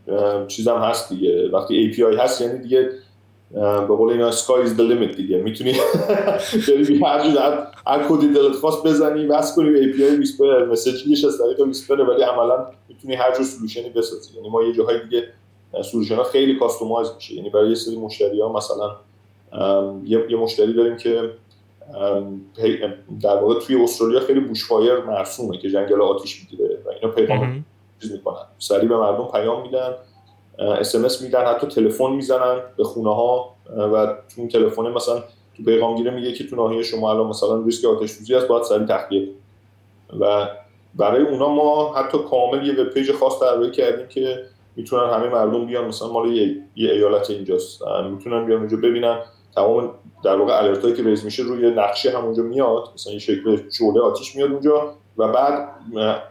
چیزم 0.48 0.78
هست 0.78 1.10
دیگه. 1.10 1.50
وقتی 1.54 1.94
API 1.94 2.20
هست 2.20 2.42
یعنی 2.42 2.60
دیگه 2.60 2.90
به 3.54 3.96
قول 3.96 4.12
اینا 4.12 4.32
sky 4.32 4.66
is 4.66 4.70
the 4.70 4.82
limit 4.82 5.16
دیگه. 5.16 5.38
می‌تونی 5.38 5.74
بری 6.68 7.00
هر 7.06 7.24
جور 7.24 7.68
هر 7.88 8.04
کدی 8.10 8.28
دلت 8.34 8.56
خواست 8.56 8.84
بزنی 8.84 9.26
وصل 9.26 9.56
کنی 9.56 9.70
به 9.72 9.94
API 9.94 10.20
Whispir. 10.20 10.66
message 10.66 11.13
ش 11.13 11.26
از 11.26 11.38
طریق 11.38 11.68
Whispir 11.68 12.02
ولی 12.02 12.24
عملا 12.24 12.66
می‌تونی 12.90 13.16
هر 13.16 13.36
جور 13.36 13.46
solution 13.46 13.85
ی 13.85 13.90
بسازی. 13.90 14.36
یعنی 14.36 14.50
ما 14.50 14.64
یه 14.64 14.74
جاهای 14.74 15.00
دیگه 15.04 15.28
solution 15.92 16.16
ها 16.16 16.24
خیلی 16.24 16.56
customize 16.56 17.08
میشه. 17.16 17.34
یعنی 17.34 17.50
برای 17.50 17.70
یه 17.70 17.76
سری 17.76 17.98
مشتری 17.98 18.42
ها 18.42 18.54
مثلا 18.54 18.96
یه 20.04 20.38
مشتری 20.38 20.74
داریم 20.74 20.98
که 20.98 21.30
در 23.22 23.36
واقع 23.36 23.60
توی 23.60 23.84
استرالیا 23.84 24.20
خیلی 24.20 24.40
bushfire 24.40 25.00
مرسومه 25.00 25.58
که 25.58 25.70
جنگل 25.70 26.02
آتیش 26.02 26.42
می‌گیره 26.42 26.80
و 26.86 26.90
اینا 26.90 27.14
پیغام 27.14 27.66
چیز 28.02 28.12
می‌کنن. 28.12 28.46
سریع 28.60 28.90
به 28.90 28.98
مردم 28.98 29.28
پیام 29.32 29.62
میدن 29.62 29.94
اس 30.60 31.22
میدن 31.22 31.46
حتی 31.46 31.68
تلفن 31.68 32.12
می‌زنن 32.12 32.62
به 32.78 32.84
خونه 32.84 33.16
ها 33.16 33.56
و 33.78 34.16
تو 34.36 34.48
تلفن 34.48 34.82
مثلا 34.82 35.24
تو 35.58 35.64
پیغامگیره 35.66 36.12
میگه 36.12 36.34
که 36.34 36.48
تو 36.48 36.56
ناحیه 36.56 36.84
شما 36.84 37.12
الان 37.12 37.28
مثلا 37.28 37.62
ریسک 37.62 37.86
آتش 37.86 38.10
سوزی 38.10 38.34
هست 38.34 38.48
باید 38.48 38.64
سریع 38.64 38.86
تخلیه 38.86 39.28
و 40.20 40.48
برای 40.96 41.22
اونا 41.22 41.48
ما 41.50 41.94
حتی 41.94 42.18
کامل 42.18 42.68
یه 42.68 42.74
web 42.74 42.90
page 42.90 43.12
خاص 43.12 43.40
طراحی 43.40 43.72
کردیم 43.72 44.08
که 44.08 44.44
می‌تونن 44.76 45.10
همه 45.10 45.30
مردم 45.30 45.66
بیان 45.66 45.86
مثلا 45.86 46.08
مال 46.08 46.32
یه, 46.32 46.58
یه 46.76 46.92
ایالت 46.92 47.30
اینجاست. 47.30 47.82
می‌تونن 48.12 48.46
بیان 48.46 48.60
اونجا 48.60 48.78
ببینن 48.78 49.20
تمام 49.56 49.92
در 50.24 50.36
واقع 50.36 50.58
alert 50.58 50.84
ایی 50.84 50.94
که 50.94 51.04
raise 51.04 51.26
میشه 51.26 51.44
روی 51.44 51.72
نقشه 51.72 52.18
همونجا 52.18 52.44
میاد 52.44 52.84
مثلا 52.94 53.12
این 53.12 53.20
شکل 53.20 53.58
شعله 53.70 54.02
آتیش 54.02 54.36
میاد 54.36 54.52
اونجا 54.52 54.94
و 55.18 55.28
بعد 55.28 55.70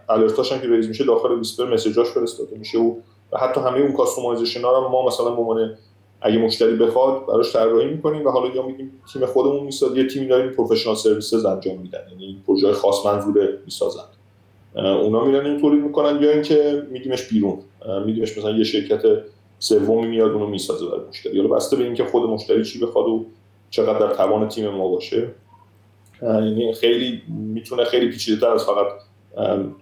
alert 0.09 0.40
اش 0.40 0.53
هم 0.53 0.61
که 0.61 0.69
raise 0.69 0.89
میشه 0.89 1.05
داخل 1.05 1.33
Whispir 1.33 1.65
message 1.65 1.98
اش 1.98 2.07
فرستاده. 2.07 2.59
میشه 2.59 2.79
و 2.79 3.39
حتی 3.39 3.61
همه 3.61 3.79
اون 3.79 3.93
customization 3.93 4.61
ها 4.63 4.79
رو 4.79 4.89
ما 4.89 5.07
مثلا 5.07 5.31
به 5.31 5.77
اگه 6.25 6.39
مشتری 6.39 6.77
بخواد 6.77 7.27
براش 7.27 7.53
طراحی 7.53 7.87
می‌کنیم 7.87 8.27
و 8.27 8.31
حالا 8.31 8.55
یا 8.55 8.63
میگیم 8.67 8.93
تیم 9.13 9.27
خودمون 9.27 9.65
می‌سازه 9.65 9.99
یه 9.99 10.07
تیمی 10.07 10.27
داریم 10.27 10.51
professional 10.51 10.95
services 10.95 11.45
انجام 11.45 11.79
میدن. 11.79 11.99
یعنی 12.11 12.43
پروژه 12.47 12.73
خاص 12.73 13.07
منظور 13.07 13.49
می‌سازن. 13.65 14.05
اونا 14.75 15.25
میرن 15.25 15.47
این 15.47 15.61
تولید 15.61 15.83
می‌کنن 15.83 16.23
یا 16.23 16.31
اینکه 16.31 16.87
میدیمش 16.91 17.29
بیرون. 17.29 17.59
میدیمش 18.07 18.39
مثلا 18.39 18.51
یه 18.51 18.65
شرکت 18.65 19.03
سومی 19.63 20.07
میاد 20.07 20.31
اونو 20.31 20.47
می‌سازه 20.47 20.87
برای 20.87 21.01
مشتری. 21.09 21.41
حالا 21.41 21.55
بسته 21.55 21.77
به 21.77 21.85
اینکه 21.85 22.05
خود 22.05 22.31
مشتری 22.31 22.65
چی 22.65 22.79
بخواد 22.79 23.07
و 23.07 23.27
چقدر 23.71 23.99
در 23.99 24.15
توان 24.15 24.49
تیم 24.49 24.69
ما 24.69 24.89
باشه. 24.89 25.29
یعنی 26.23 26.75
خیلی 26.75 27.23
می‌تونه 27.29 27.85
خیلی 27.85 28.09
پیچیده 28.09 28.41
تر 28.41 28.47
از 28.47 28.65
فقط 28.67 28.87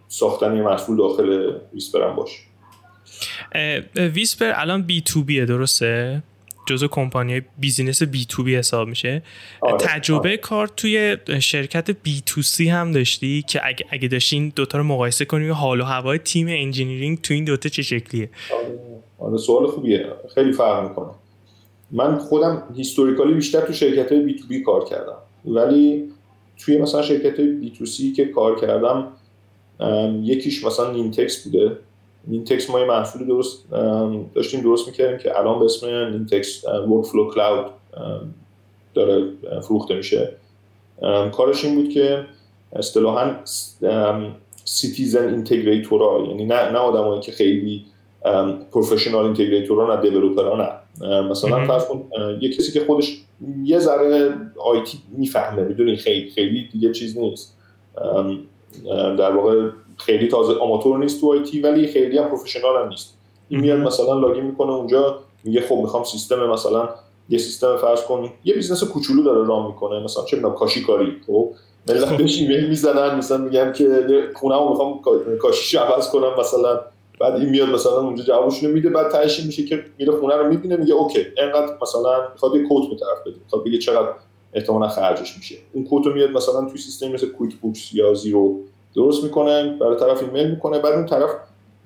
ساختن 0.09 0.57
یه 0.57 0.63
محصول 0.63 0.97
داخل 0.97 1.57
Whispir 1.75 2.09
هم 2.09 2.17
باشه. 2.17 2.39
Whispir 3.97 4.53
الان 4.55 4.83
B 4.83 5.01
to 5.01 5.25
B 5.25 5.35
ه 5.35 5.45
درسته؟ 5.45 6.23
جزو 6.67 6.89
company 6.89 7.43
business 7.59 8.03
B 8.03 8.25
to 8.25 8.43
B 8.43 8.57
حساب 8.57 8.89
میشه. 8.89 9.23
آره، 9.61 9.77
تجربه 9.77 10.29
آره. 10.29 10.37
کار 10.37 10.69
توی 10.69 11.17
شرکت 11.41 11.91
B 11.91 12.23
to 12.27 12.43
C 12.43 12.69
هم 12.69 12.93
داشتی 12.93 13.43
که 13.43 13.61
اگه, 13.65 13.87
اگه 13.91 14.09
داشتی 14.09 14.37
این 14.37 14.53
دوتا 14.57 14.79
رو 14.79 14.85
مقایسه 14.85 15.25
کنی 15.25 15.49
حال 15.49 15.81
و 15.81 15.85
هوای 15.85 16.19
تیم 16.19 16.47
engineering 16.51 17.21
تو 17.21 17.35
این 17.35 17.45
دوتا 17.45 17.69
چه 17.69 17.83
شکلیه؟ 17.83 18.31
آره. 18.55 18.90
آره 19.21 19.37
سوال 19.37 19.67
خوبیه. 19.67 20.07
خیلی 20.35 20.53
فرق 20.53 20.89
می‌کنه. 20.89 21.11
من 21.91 22.19
خودم 22.19 22.63
historically 22.77 23.35
بیشتر 23.35 23.61
تو 23.61 23.73
شرکت 23.73 24.13
های 24.13 24.21
B2B 24.21 24.63
کار 24.63 24.85
کردم. 24.85 25.17
ولی 25.45 26.13
توی 26.59 26.79
مثلا 26.79 27.03
شرکت 27.03 27.41
های 27.41 27.49
B2C 27.49 28.13
که 28.13 28.25
کار 28.25 28.61
کردم 28.61 29.13
یکیش 30.23 30.65
مثلا 30.65 30.93
Nintex 30.93 31.45
بوده. 31.45 31.77
Nintex 32.27 32.71
ما 32.71 32.81
یه 32.81 32.87
محصول 32.87 33.27
درست 33.27 33.71
داشتیم 34.35 34.61
درست 34.61 34.89
می‌کردیم 34.89 35.19
که 35.19 35.39
الان 35.39 35.59
به 35.59 35.65
اسم 35.65 35.87
Nintex 35.87 36.65
Workflow 36.65 37.31
Cloud 37.31 37.67
داره 38.95 39.33
فروخته 39.63 39.95
میشه. 39.95 40.37
کارش 41.33 41.65
این 41.65 41.75
بود 41.75 41.89
که 41.89 42.27
اصطلاحا 42.73 43.37
citizen 44.65 45.29
integrator 45.29 46.18
ا 46.18 46.27
یعنی 46.29 46.45
نه 46.45 46.71
نه 46.71 46.79
آدمایی 46.79 47.21
که 47.21 47.33
خیلی 47.33 47.85
professional 48.73 49.25
integrator 49.25 49.90
ا 49.90 49.97
نه 49.97 50.03
developer 50.11 50.52
ا 50.52 50.57
نه. 50.57 50.71
مثلا 51.23 51.67
فرض 51.67 51.85
کن 51.85 52.03
یه 52.41 52.53
کسی 52.53 52.73
که 52.73 52.85
خودش 52.87 53.21
یه 53.65 53.79
ذره 53.79 54.35
IT 54.59 54.99
می‌فهمه 55.19 55.63
می‌دونی 55.63 55.97
خیلی 55.97 56.31
خیلی 56.31 56.69
دیگه 56.73 56.93
چیز 56.93 57.19
نیست. 57.19 57.57
در 59.19 59.31
واقع 59.37 59.69
خیلی 59.97 60.29
تازه 60.29 60.55
آماتور 60.55 60.99
نیست 60.99 61.21
تو 61.21 61.31
IT 61.31 61.61
ولی 61.61 61.87
خیلی 61.87 62.19
هم 62.19 62.29
professional 62.29 62.83
هم 62.83 62.89
نیست. 62.89 63.17
این 63.49 63.61
میاد 63.61 63.79
مثلا 63.79 64.21
login 64.21 64.45
می‌کنه 64.45 64.71
اونجا 64.73 65.19
میگه 65.45 65.61
خب 65.61 65.77
می‌خوام 65.77 66.05
سیستم 66.05 66.47
مثلا 66.47 66.89
یه 67.29 67.39
سیستم 67.39 67.77
فرض 67.77 68.03
کن 68.05 68.31
یه 68.45 68.55
business 68.55 68.85
کوچولو 68.85 69.23
داره 69.23 69.47
run 69.47 69.67
می‌کنه 69.67 70.05
مثلا 70.05 70.25
چه 70.25 70.37
می‌دونم 70.37 70.55
کاشی 70.55 70.83
کاری 70.83 71.17
خب؟ 71.27 71.51
ملت 71.89 72.09
بهش 72.19 72.39
ایمیل 72.39 72.69
می‌زنن 72.69 73.19
مثلا 73.19 73.39
میگن 73.39 73.73
که 73.73 74.07
خونه‌مو 74.35 74.69
می‌خوام 74.69 75.01
کاشیش 75.39 75.75
عوض 75.75 76.11
کنم 76.11 76.41
مثلا 76.41 76.81
بعد 77.21 77.35
این 77.35 77.49
میاد 77.49 77.69
مثلا 77.69 78.01
اونجا 78.01 78.25
جوابشون 78.25 78.71
میده 78.71 78.91
بعد 78.91 79.11
تهش 79.11 79.41
میشه 79.41 79.65
که 79.65 79.85
میره 79.99 80.13
خونه 80.13 80.37
رو 80.37 80.49
می‌بینه 80.49 80.77
میگه 80.77 80.95
OK 80.95 81.27
اینقدر 81.37 81.77
مثلا 81.83 82.29
می‌خواد 82.33 82.55
یه 82.55 82.63
quote 82.63 82.91
به 82.91 82.97
طرف 82.97 83.21
بده 83.27 83.37
می‌خواد 83.45 83.65
بگه 83.65 83.79
چقدر 83.79 84.09
احتمالا 84.55 84.89
خرجش 84.89 85.37
میشه. 85.37 85.55
اون 85.73 85.87
quote 85.91 86.07
رو 86.07 86.15
میاد 86.15 86.31
مثلا 86.31 86.65
توی 86.65 86.79
سیستم 86.79 87.13
مثل 87.13 87.29
QuickBooks 87.29 87.95
یا 87.95 88.15
Xero 88.15 88.61
درست 88.97 89.25
می‌کنه 89.25 89.77
برای 89.81 89.97
طرف 89.97 90.23
ایمیل 90.23 90.51
می‌کنه 90.51 90.79
بعد 90.79 90.95
اون 90.95 91.07
طرف 91.07 91.31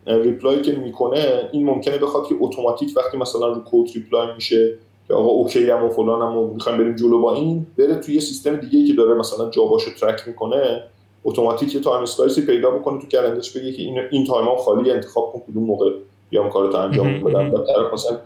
reply 0.07 0.63
که 0.63 0.73
می‌کنه 0.73 1.49
این 1.53 1.67
ممکنه 1.67 1.99
بخواد 1.99 2.27
که 2.27 2.35
اتوماتیک 2.41 2.97
وقتی 2.97 3.17
مثلا 3.17 3.49
رو 3.49 3.63
quote 3.65 3.95
reply 3.95 4.35
میشه 4.35 4.79
که 5.09 5.15
آقا 5.15 5.29
OK 5.29 5.71
ام 5.71 5.85
و 5.85 5.89
فلانم 5.89 6.37
و 6.37 6.55
می‌خوایم 6.55 6.79
بریم 6.79 6.97
جلو 6.97 7.21
با 7.21 7.35
این 7.35 7.67
بره 7.79 7.95
توی 7.95 8.15
یه 8.15 8.21
سیستم 8.21 8.57
دیگه 8.57 8.89
که 8.89 8.93
داره 8.93 9.15
مثلا 9.15 9.51
job 9.51 9.91
هاشو 9.95 10.10
track 10.10 10.29
می‌کنه 10.29 10.83
اتوماتیک 11.25 11.75
یه 11.75 11.81
time 11.81 12.03
slice 12.03 12.39
ی 12.39 12.47
پیدا 12.47 12.71
بکنه 12.71 13.01
تو 13.01 13.07
calendar 13.07 13.42
ش 13.42 13.51
بگه 13.51 13.73
که 13.73 13.83
این 13.83 13.99
این 14.11 14.27
time 14.27 14.57
خالی 14.57 14.91
انتخاب 14.91 15.33
کن 15.33 15.53
کدوم 15.53 15.65
موقع 15.65 15.91
بیام 16.31 16.51
کارو 16.51 16.77
انجام 16.77 17.21
بدم. 17.21 17.51
بعد 17.51 17.67
طرف 17.67 17.93
مثلا 17.93 18.19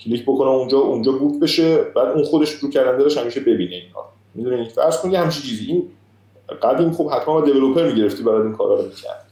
کلیک 0.00 0.22
بکنه 0.22 0.48
اونجا 0.48 0.78
اونجا 0.78 1.12
book 1.12 1.40
بشه 1.40 1.78
بعد 1.78 2.08
اون 2.08 2.24
خودش 2.24 2.60
تو 2.60 2.70
calendar 2.70 3.08
ش 3.08 3.18
همیشه 3.18 3.40
ببینه 3.40 3.74
اینا. 3.74 4.04
می‌دونید 4.34 4.68
فرض 4.68 5.00
کن 5.00 5.10
یه 5.10 5.18
همچین 5.18 5.42
چیزی. 5.42 5.66
این 5.66 5.88
قدیم 6.62 6.90
خوب 6.90 7.10
حتما 7.10 7.40
با 7.40 7.40
دیولپر 7.40 7.92
می‌گرفتی 7.92 8.22
برای 8.22 8.42
این 8.42 8.52
کارا 8.52 8.74
رو 8.74 8.82
می‌کرد. 8.82 9.26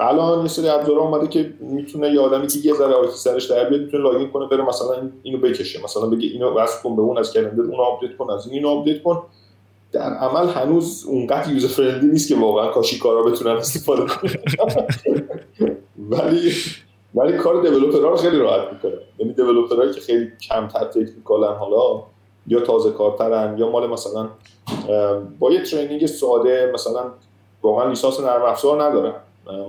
الان 0.00 0.42
یه 0.42 0.48
سری 0.48 0.68
ابزارها 0.68 1.02
اومده 1.02 1.26
که 1.26 1.54
می‌تونه 1.60 2.10
یه 2.10 2.20
آدمی 2.20 2.46
که 2.46 2.58
یه 2.58 2.74
ذره 2.74 2.94
IT 2.94 3.16
سرش 3.16 3.44
در 3.44 3.68
بیاد 3.68 3.80
می‌تونه 3.80 4.02
login 4.02 4.30
کنه 4.30 4.46
بره 4.46 4.62
مثلا 4.62 5.10
اینو 5.22 5.38
بکشه. 5.38 5.84
مثلا 5.84 6.06
بگه 6.06 6.28
اینو 6.28 6.50
وصل 6.50 6.82
کن 6.82 6.96
به 6.96 7.02
اون 7.02 7.18
از 7.18 7.32
calendar 7.32 7.62
اونو 7.62 7.82
update 7.82 8.16
کن 8.16 8.30
از 8.30 8.46
این 8.46 8.54
اینو 8.54 8.68
update 8.68 9.02
کن. 9.02 9.22
در 9.92 10.14
عمل 10.14 10.48
هنوز 10.48 11.04
اونقدر 11.08 11.52
user 11.52 11.68
friendly 11.68 12.10
نیست 12.10 12.28
که 12.28 12.36
واقعا 12.36 12.68
کاشی 12.70 12.98
کارا 12.98 13.22
بتونن 13.22 13.56
استفاده 13.56 14.06
کنن. 14.06 14.32
ولی 16.10 16.52
ولی 17.14 17.32
کار 17.32 17.62
developer 17.62 18.03
ها 18.03 18.08
رو 18.08 18.16
خیلی 18.16 18.38
راحت 18.38 18.72
می‌کنه. 18.72 18.98
یعنی 19.18 19.32
developer 19.32 19.77
هایی 19.77 19.92
که 19.92 20.00
خیلی 20.00 20.28
کمتر 20.48 20.84
technical 20.84 21.49
ن 21.49 21.56
حالا 21.56 22.02
یا 22.46 22.60
تازه 22.60 22.90
کارترن 22.90 23.58
یا 23.58 23.70
مال 23.70 23.90
مثلا 23.90 24.28
با 25.38 25.52
یه 25.52 25.62
training 25.62 26.06
ساده 26.06 26.70
مثلا 26.74 27.04
واقعا 27.62 27.88
لیسانس 27.88 28.20
نرم 28.20 28.42
افزار 28.42 28.82
ندارن. 28.82 29.14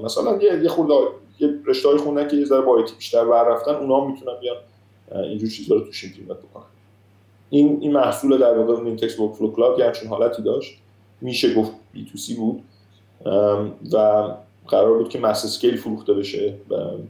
مثلا 0.03 0.38
یه 0.41 0.63
یه 0.63 0.69
خورده 0.69 0.93
یه 1.39 1.53
رشته 1.65 1.97
خوندن 1.97 2.27
که 2.27 2.38
یه 2.38 2.45
ذره 2.45 2.61
با 2.61 2.85
بیشتر 2.97 3.25
بر 3.25 3.43
رفتن 3.43 3.75
اونها 3.75 4.07
می‌تونن 4.07 4.39
بیان 4.39 4.57
اینجور 5.23 5.49
چیزا 5.49 5.75
رو 5.75 5.81
توش 5.81 6.03
implement 6.03 6.38
بکنن. 6.38 6.63
این 7.50 7.77
این 7.82 7.94
محصول 7.94 8.38
در 8.38 8.58
واقع 8.58 8.84
Nintex 8.83 9.19
Workflow 9.19 9.51
Cloud 9.51 9.79
یه 9.79 9.86
همچین 9.86 10.10
حالتی 10.10 10.41
داشت. 10.41 10.77
میشه 11.22 11.53
گفت 11.53 11.72
B2C 11.93 12.36
بود. 12.36 12.62
و 13.94 14.27
قرار 14.68 14.98
بود 14.98 15.10
که 15.10 15.20
mass 15.19 15.45
scale 15.45 15.77
فروخته 15.77 16.13
بشه 16.13 16.56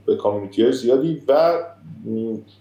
به 0.05 0.15
community 0.15 0.71
زیادی 0.72 1.22
و 1.27 1.53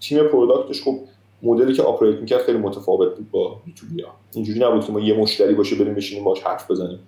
تیم 0.01 0.23
product 0.23 0.69
ش 0.69 0.83
خب 0.83 0.95
مدلی 1.43 1.73
که 1.73 1.83
operate 1.83 2.19
می‌کرد 2.19 2.41
خیلی 2.41 2.59
متفاوت 2.59 3.17
بود 3.17 3.31
با 3.31 3.57
B2B 3.65 4.05
اینجوری 4.35 4.61
نبود 4.61 4.85
که 4.85 4.93
ما 4.93 5.01
یه 5.01 5.15
مشتری 5.15 5.55
باشه 5.55 5.77
بریم 5.77 5.95
بشینیم 5.95 6.25
باش 6.25 6.43
حرف 6.43 6.71
بزنیم. 6.71 6.99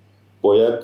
باید 0.42 0.80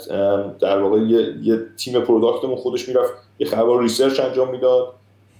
در 0.60 0.82
واقع 0.82 0.98
یه, 0.98 1.34
یه 1.42 1.60
تیم 1.76 2.00
product 2.00 2.40
مون 2.40 2.56
خودش 2.56 2.88
می‌رفت 2.88 3.12
یه 3.38 3.46
خب 3.46 3.80
research 3.80 4.20
انجام 4.20 4.50
می‌داد. 4.50 4.92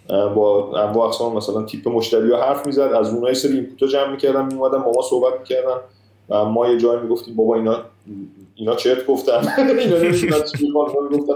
با 0.09 0.73
انواع 0.79 1.07
اقسام 1.07 1.37
مثلا 1.37 1.63
تیپ 1.63 1.89
مشتری 1.89 2.29
رو 2.29 2.37
حرف 2.37 2.67
می‌زد. 2.67 2.81
از 2.81 3.15
اونها 3.15 3.35
سری 3.35 3.53
input 3.53 3.91
جمع 3.91 4.11
می‌کردن 4.11 4.47
میومدن 4.47 4.79
با 4.79 4.93
ما 4.97 5.03
صحبت 5.11 5.41
می‌کردن. 5.41 5.77
و 6.29 6.45
ما 6.45 6.69
یه 6.69 6.79
جایی 6.79 7.01
می‌گفتیم 7.01 7.37
بابا 7.37 7.55
اینا 7.55 7.83
اینا 8.55 8.75
چرت 8.75 9.07
گفتن. 9.07 9.33
اینا 9.59 9.73
نمی‌دونن 9.73 10.13
چی 10.13 10.73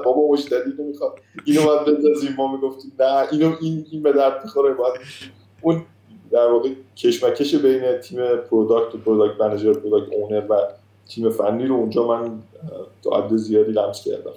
بابا 0.04 0.28
مشتری 0.32 0.58
اینو 0.58 0.84
می‌خواد. 0.84 1.12
اینو 1.44 1.64
باید 1.64 1.84
بندازیم 1.84 2.34
ما 2.36 2.52
می‌گفتیم 2.52 2.92
نه 3.00 3.26
اینو 3.32 3.52
این 3.60 3.86
این 3.90 4.02
به 4.02 4.12
درد 4.12 4.40
می‌خوره 4.44 4.74
باید. 4.74 4.94
اون 5.60 5.82
در 6.30 6.46
واقع 6.46 6.68
کشمکش 6.96 7.54
بین 7.54 7.98
تیم 7.98 8.36
product 8.50 8.94
و 8.94 8.98
product 8.99 9.40
manager 9.40 9.73
product 9.73 10.12
owner 10.12 10.42
و 10.48 10.56
تیم 11.08 11.30
فنی 11.30 11.66
رو 11.66 11.74
اونجا 11.74 12.06
من 12.06 12.38
تا 13.02 13.28
زیادی 13.36 13.72
لمس 13.72 14.04
کردم. 14.04 14.32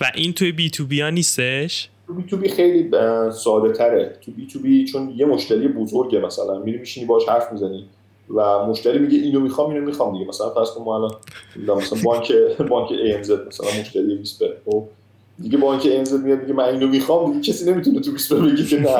و 0.00 0.10
این 0.14 0.32
توی 0.32 0.52
B2B 0.52 1.00
ها 1.00 1.10
نیستش؟ 1.10 1.88
تو 2.10 2.16
B2B 2.16 2.48
خیلی 2.48 2.90
ساده 3.32 3.72
تره 3.72 4.16
تو 4.24 4.32
B2B 4.32 4.84
چون 4.84 5.12
یه 5.16 5.26
مشتری 5.26 5.68
بزرگه 5.68 6.20
مثلا. 6.20 6.58
میری 6.58 6.78
میشینی 6.78 7.06
باش 7.06 7.28
حرف 7.28 7.52
می‌زنی 7.52 7.86
و 8.34 8.66
مشتری 8.66 8.98
میگه 8.98 9.18
اینو 9.18 9.40
می‌خوام 9.40 9.70
اینو 9.70 9.86
می‌خوام 9.86 10.12
دیگه. 10.12 10.28
مثلا 10.28 10.50
فرض 10.50 10.70
کن 10.70 10.84
ما 10.84 10.94
الان 10.96 11.10
مثلا 11.78 11.98
بانک 12.04 12.32
بانک 12.70 12.92
ANZ 13.14 13.46
مثلا 13.46 13.80
مشتری 13.80 14.16
Whispir 14.16 14.46
خب؟ 14.66 14.84
دیگه 15.42 15.58
بانک 15.58 16.04
ANZ 16.04 16.24
میاد 16.24 16.40
میگه 16.40 16.52
من 16.52 16.64
اینو 16.64 16.86
می‌خوام 16.86 17.32
دیگه 17.32 17.52
کسی 17.52 17.70
نمی‌تونه 17.72 18.00
تو 18.00 18.12
Whispir 18.12 18.36
بگه 18.36 18.64
که 18.64 18.80
نه. 18.80 18.96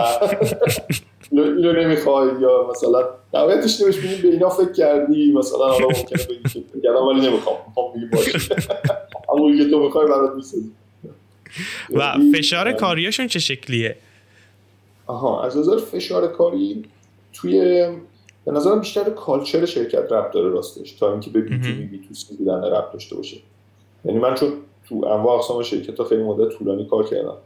اینو 1.33 1.73
نمی‌خوای. 1.73 2.29
یا 2.41 2.69
مثلا 2.71 3.09
نهایتش 3.35 3.81
نمیش 3.81 3.97
به 3.99 4.29
اینا 4.29 4.49
فکر 4.49 4.73
کردی 4.73 5.33
مثلا 5.33 5.59
حالا 5.59 5.87
ممکنه 5.87 6.25
بگی 6.27 6.63
که 6.83 6.91
ولی 6.91 7.29
نمی‌خوام. 7.29 7.57
می‌خوام 7.67 7.93
بگی 7.95 8.07
باشه. 8.13 8.39
اما 9.31 9.71
تو 9.71 9.81
می‌خوای 9.81 10.07
برات 10.07 10.35
می‌سازی 10.37 10.71
و 11.99 12.17
فشار 12.35 12.73
کاریاشون 12.73 13.27
چه 13.27 13.39
شکلیه؟ 13.39 13.97
آها 15.07 15.45
از 15.45 15.57
نظر 15.57 15.77
فشار 15.77 16.29
کاری 16.29 16.85
توی 17.33 17.61
به 18.45 18.53
نظرم 18.53 18.81
بیشتر 18.81 19.11
کالچر 19.11 19.67
شرکت 19.67 20.13
ربط 20.13 20.33
داره 20.33 20.49
راستش 20.49 20.93
تا 20.93 21.13
اینکه 21.13 21.31
به 21.31 21.41
بی 21.41 21.59
تو 21.59 21.69
بی, 21.69 21.85
بی 21.85 21.99
تو 22.09 22.15
سی 22.15 22.37
بودن 22.37 22.65
ربط 22.65 22.93
داشته 22.93 23.17
باشه. 23.17 23.37
یعنی 24.05 24.19
من 24.19 24.35
چون 24.35 24.53
تو 24.89 24.95
انواع 24.95 25.39
اقسام 25.39 25.63
شرکت 25.63 25.99
ها 25.99 26.05
خیلی 26.05 26.23
مدت 26.23 26.53
طولانی 26.59 26.87
کار 26.87 27.07
کردم. 27.07 27.37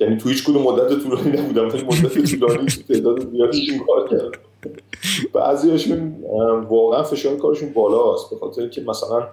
یعنی 0.00 0.16
تو 0.16 0.28
هیچ 0.28 0.44
کدوم 0.44 0.62
مدت 0.62 1.02
طولانی 1.02 1.30
نبودم 1.30 1.68
ولی 1.68 1.82
مدت 1.82 2.30
طولانی 2.30 2.66
تو 2.66 2.82
تعداد 2.82 3.30
زیادیشون 3.30 3.78
کار 3.78 4.08
کردم. 4.08 4.30
بعضیاشون 5.32 6.16
واقعا 6.68 7.02
فشار 7.02 7.36
کارشون 7.36 7.72
بالاست 7.72 8.30
به 8.30 8.36
خاطر 8.36 8.68
که 8.68 8.80
مثلا 8.80 9.28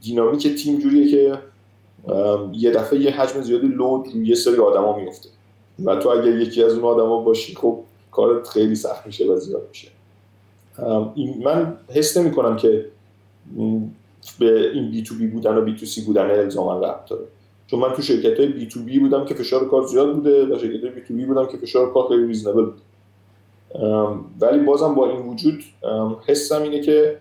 دینامیک 0.00 0.48
تیم 0.62 0.78
جوریه 0.78 1.10
که 1.10 1.38
یه 2.52 2.70
دفعه 2.70 2.98
یه 2.98 3.10
حجم 3.10 3.40
زیادی 3.40 3.66
load 3.66 4.08
روی 4.14 4.28
یه 4.28 4.34
سری 4.34 4.56
آدما 4.56 4.98
میفته 4.98 5.28
و 5.84 5.96
تو 5.96 6.08
اگر 6.08 6.38
یکی 6.38 6.64
از 6.64 6.74
اون 6.74 6.84
آدما 6.84 7.22
باشی 7.22 7.54
خب 7.54 7.80
کارت 8.10 8.48
خیلی 8.48 8.74
سخت 8.74 9.06
میشه 9.06 9.24
و 9.24 9.36
زیاد 9.36 9.68
میشه. 9.68 9.88
من 11.44 11.76
حس 11.88 12.16
نمی 12.16 12.30
کنم 12.30 12.56
که 12.56 12.86
به 14.38 14.70
این 14.70 14.90
B2B 14.90 15.26
بودن 15.26 15.56
و 15.56 15.60
B2C 15.60 16.00
بودن 16.00 16.30
الزاما 16.30 16.78
ربط 16.78 17.08
داره. 17.08 17.24
چون 17.66 17.80
من 17.80 17.92
تو 17.92 18.02
شرکت 18.02 18.40
های 18.40 18.48
B2B 18.48 18.98
بودم 18.98 19.24
که 19.24 19.34
فشار 19.34 19.68
کار 19.68 19.86
زیاد 19.86 20.14
بوده 20.14 20.54
و 20.54 20.58
شرکت 20.58 20.80
های 20.80 20.90
B2B 20.90 21.24
بودم 21.24 21.46
که 21.46 21.56
فشار 21.56 21.92
کار 21.92 22.08
خیلی 22.08 22.26
reasonable 22.26 22.64
بود. 22.64 22.80
ولی 24.40 24.58
بازم 24.64 24.94
با 24.94 25.10
این 25.10 25.26
وجود 25.26 25.64
حسم 26.26 26.62
اینه 26.62 26.80
که 26.80 27.18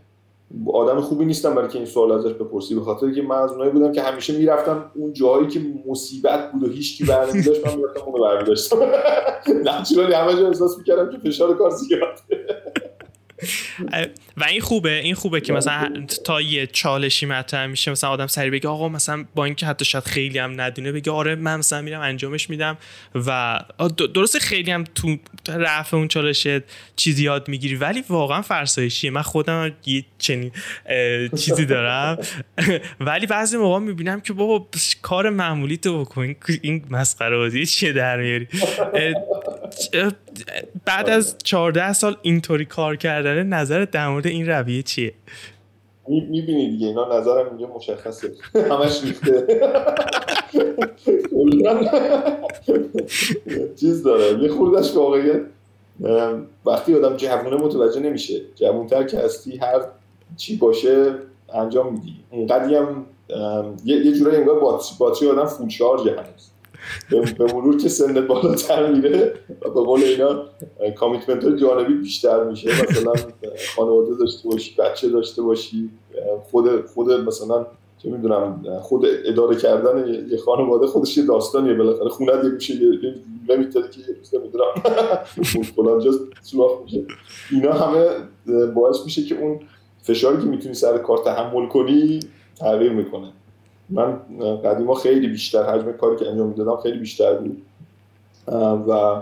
آدم 0.73 1.01
خوبی 1.01 1.25
نیستم 1.25 1.55
برای 1.55 1.67
که 1.67 1.77
این 1.77 1.87
سوال 1.87 2.11
ازش 2.11 2.33
بپرسی 2.33 2.75
به 2.75 2.81
خاطر 2.81 3.11
که 3.11 3.21
من 3.21 3.35
از 3.35 3.51
اونایی 3.51 3.71
بودم 3.71 3.91
که 3.91 4.01
همیشه 4.01 4.37
می‌رفتم 4.37 4.91
اون 4.95 5.13
جایی 5.13 5.47
که 5.47 5.61
مصیبت 5.87 6.51
بود 6.51 6.63
و 6.63 6.71
هیچ 6.71 6.97
کی 6.97 7.03
برنامه 7.03 7.41
داشت 7.41 7.67
من 7.67 7.75
می‌رفتم 7.75 8.01
اونو 8.05 8.23
برمی 8.23 8.43
داشتم. 8.43 8.77
نچرالی 9.65 10.13
همه 10.13 10.35
جا 10.35 10.47
احساس 10.47 10.77
می‌کردم 10.77 11.09
که 11.09 11.17
فشار 11.17 11.57
کار 11.57 11.69
زیاده. 11.69 12.47
و 14.37 14.43
این 14.43 14.61
خوبه 14.61 14.99
این 14.99 15.15
خوبه 15.15 15.41
که 15.41 15.53
مثلا 15.53 16.05
تا 16.25 16.41
یه 16.41 16.67
چالشی 16.67 17.25
مطرح 17.25 17.65
میشه 17.65 17.91
مثلا 17.91 18.09
آدم 18.09 18.27
سری 18.27 18.49
بگه 18.49 18.69
آقا 18.69 18.89
مثلا 18.89 19.25
با 19.35 19.45
اینکه 19.45 19.65
حتی 19.65 19.85
شاید 19.85 20.03
خیلی 20.03 20.39
هم 20.39 20.61
ندونه 20.61 20.91
بگه 20.91 21.11
آره 21.11 21.35
من 21.35 21.57
مثلا 21.57 21.81
میرم 21.81 22.01
انجامش 22.01 22.49
میدم 22.49 22.77
و 23.15 23.59
درسته 24.13 24.39
خیلی 24.39 24.71
هم 24.71 24.83
تو 24.95 25.17
رفع 25.47 25.97
اون 25.97 26.07
چالش 26.07 26.47
چیزی 26.95 27.23
یاد 27.23 27.47
می‌گیری 27.47 27.75
ولی 27.75 28.03
واقعا 28.09 28.41
فرسایشیه. 28.41 29.11
من 29.11 29.21
خودم 29.21 29.71
یه 29.85 30.05
چنین 30.17 30.51
چیزی 31.37 31.65
دارم. 31.65 32.17
ولی 32.99 33.25
بعضی 33.25 33.57
موقع 33.57 33.79
می‌بینم 33.79 34.21
که 34.21 34.33
بابا 34.33 34.67
کار 35.01 35.29
معمولی 35.29 35.77
تو 35.77 36.05
بکن. 36.05 36.35
این 36.61 36.85
مسخره 36.89 37.37
بازی 37.37 37.65
چیه 37.65 37.93
در 37.93 38.17
میاری؟ 38.17 38.47
بعد 40.85 41.09
از 41.09 41.35
14 41.43 41.93
سال 41.93 42.17
اینطوری 42.21 42.65
کار 42.65 42.95
کردن 42.95 43.43
نظر 43.43 43.85
در 43.85 44.09
مورد 44.09 44.27
این 44.27 44.49
رویه 44.49 44.83
چیه؟ 44.83 45.13
می‌بینی 46.07 46.69
دیگه 46.69 46.87
اینا 46.87 47.19
نظرم 47.19 47.53
میگه 47.53 47.67
مشخصه. 47.67 48.31
همش 48.71 49.03
ریخته. 49.03 49.47
چیز 53.79 54.03
داره 54.03 54.43
یه 54.43 54.49
خوردش 54.49 54.95
واقعیت 54.95 55.41
وقتی 56.65 56.95
آدم 56.95 57.17
جوونه 57.17 57.55
متوجه 57.55 57.99
نمیشه. 57.99 58.41
جوونتر 58.55 59.03
که 59.03 59.19
هستی 59.19 59.57
هر 59.57 59.81
چی 60.37 60.57
باشه 60.57 61.13
انجام 61.53 61.93
میدی. 61.93 62.15
اونقدی 62.31 62.75
هم 62.75 63.05
یه 63.85 64.11
جورایی 64.11 64.37
انگار 64.37 64.59
باتری 64.99 65.29
آدم 65.29 65.45
فول 65.45 65.69
شارژ 65.69 66.07
هنوز. 66.07 66.51
به 67.09 67.53
مرور 67.53 67.77
که 67.77 67.89
سنت 67.89 68.17
بالاتر 68.17 68.91
میره 68.91 69.33
و 69.61 69.69
به 69.69 69.81
قول 69.81 70.03
اینا 70.03 70.43
کامیتمنت 70.95 71.43
های 71.43 71.59
جانبی 71.59 71.93
بیشتر 71.93 72.43
میشه. 72.43 72.69
مثلا 72.69 73.13
خانواده 73.75 74.15
داشته 74.19 74.49
باشی 74.49 74.75
بچه 74.75 75.09
داشته 75.09 75.41
باشی 75.41 75.89
خود 76.51 76.85
خود 76.85 77.11
مثلا 77.11 77.65
چه 78.03 78.09
می‌دونم 78.09 78.63
خود 78.81 79.05
اداره 79.25 79.55
کردن 79.55 80.27
یه 80.31 80.37
خانواده 80.37 80.87
خودش 80.87 81.17
یه 81.17 81.25
داستانیه. 81.25 81.73
بالاخره 81.73 82.09
خونه 82.09 82.31
یه 82.43 82.49
میشه 82.49 82.75
یه 82.75 83.15
نمی‌تونه 83.49 83.89
که 83.89 83.99
یه 83.99 84.15
روز 84.17 84.35
نمی‌دونم 84.35 84.65
فلان 85.75 85.99
جا 85.99 86.11
سوراخ 86.41 86.71
میشه. 86.83 87.03
اینا 87.51 87.73
همه 87.73 88.07
باعث 88.75 89.05
میشه 89.05 89.23
که 89.23 89.41
اون 89.41 89.59
فشاری 90.01 90.37
که 90.37 90.43
می‌تونی 90.43 90.73
سر 90.73 90.97
کار 90.97 91.17
تحمل 91.17 91.67
کنی 91.67 92.19
تغییر 92.59 92.91
می‌کنه. 92.91 93.33
من 93.89 94.19
قدیما 94.65 94.93
خیلی 94.93 95.27
بیشتر 95.27 95.63
حجم 95.63 95.91
کاری 95.91 96.15
که 96.15 96.27
انجام 96.27 96.47
می‌دادم 96.47 96.77
خیلی 96.77 96.97
بیشتر 96.97 97.33
بود. 97.33 97.61
و 98.87 99.21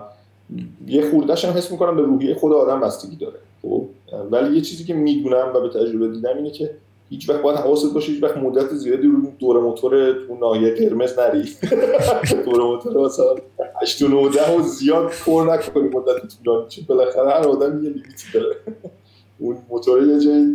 یه 0.88 1.12
خوردش 1.12 1.46
هم 1.46 1.54
حس 1.54 1.72
می‌کنم 1.72 1.96
به 1.96 2.02
روحیه 2.02 2.36
خود 2.36 2.54
آدم 2.54 2.80
بستگی 2.80 3.16
داره 3.16 3.40
خب؟ 3.62 3.86
ولی 4.32 4.56
یه 4.56 4.62
چیزی 4.62 4.84
که 4.84 4.94
می‌دونم 4.94 5.52
و 5.56 5.60
به 5.60 5.70
تجربه 5.70 6.08
دیدم 6.08 6.38
اینه 6.38 6.52
که 6.52 6.72
هیچ 7.10 7.30
وقت 7.30 7.42
باید 7.42 7.58
حواست 7.58 7.94
باشه 7.94 8.12
هیچ 8.12 8.24
وقت 8.24 8.38
مدت 8.38 8.74
زیادی 8.74 9.08
رو 9.08 9.32
دور 9.40 9.60
موتور 9.60 10.14
تو 10.14 10.36
ناحیه 10.36 10.76
قرمز 10.76 11.20
نری. 11.20 11.50
دور 12.46 12.64
موتور 12.64 13.06
مثلا 13.06 13.36
8 13.82 14.02
و 14.02 14.08
9 14.08 14.16
و 14.58 14.62
زیاد 14.62 15.12
پر 15.26 15.54
نکنی 15.54 15.84
مدت 15.84 16.44
طولانی 16.44 16.68
چون 16.70 16.86
بالاخره 16.88 17.30
هر 17.30 17.48
آدم 17.48 17.84
یه 17.84 17.90
لیمیتی 17.90 18.28
داره. 18.34 18.56
اون 19.40 19.58
موتور 19.70 20.08
یه 20.08 20.20
جایی 20.20 20.46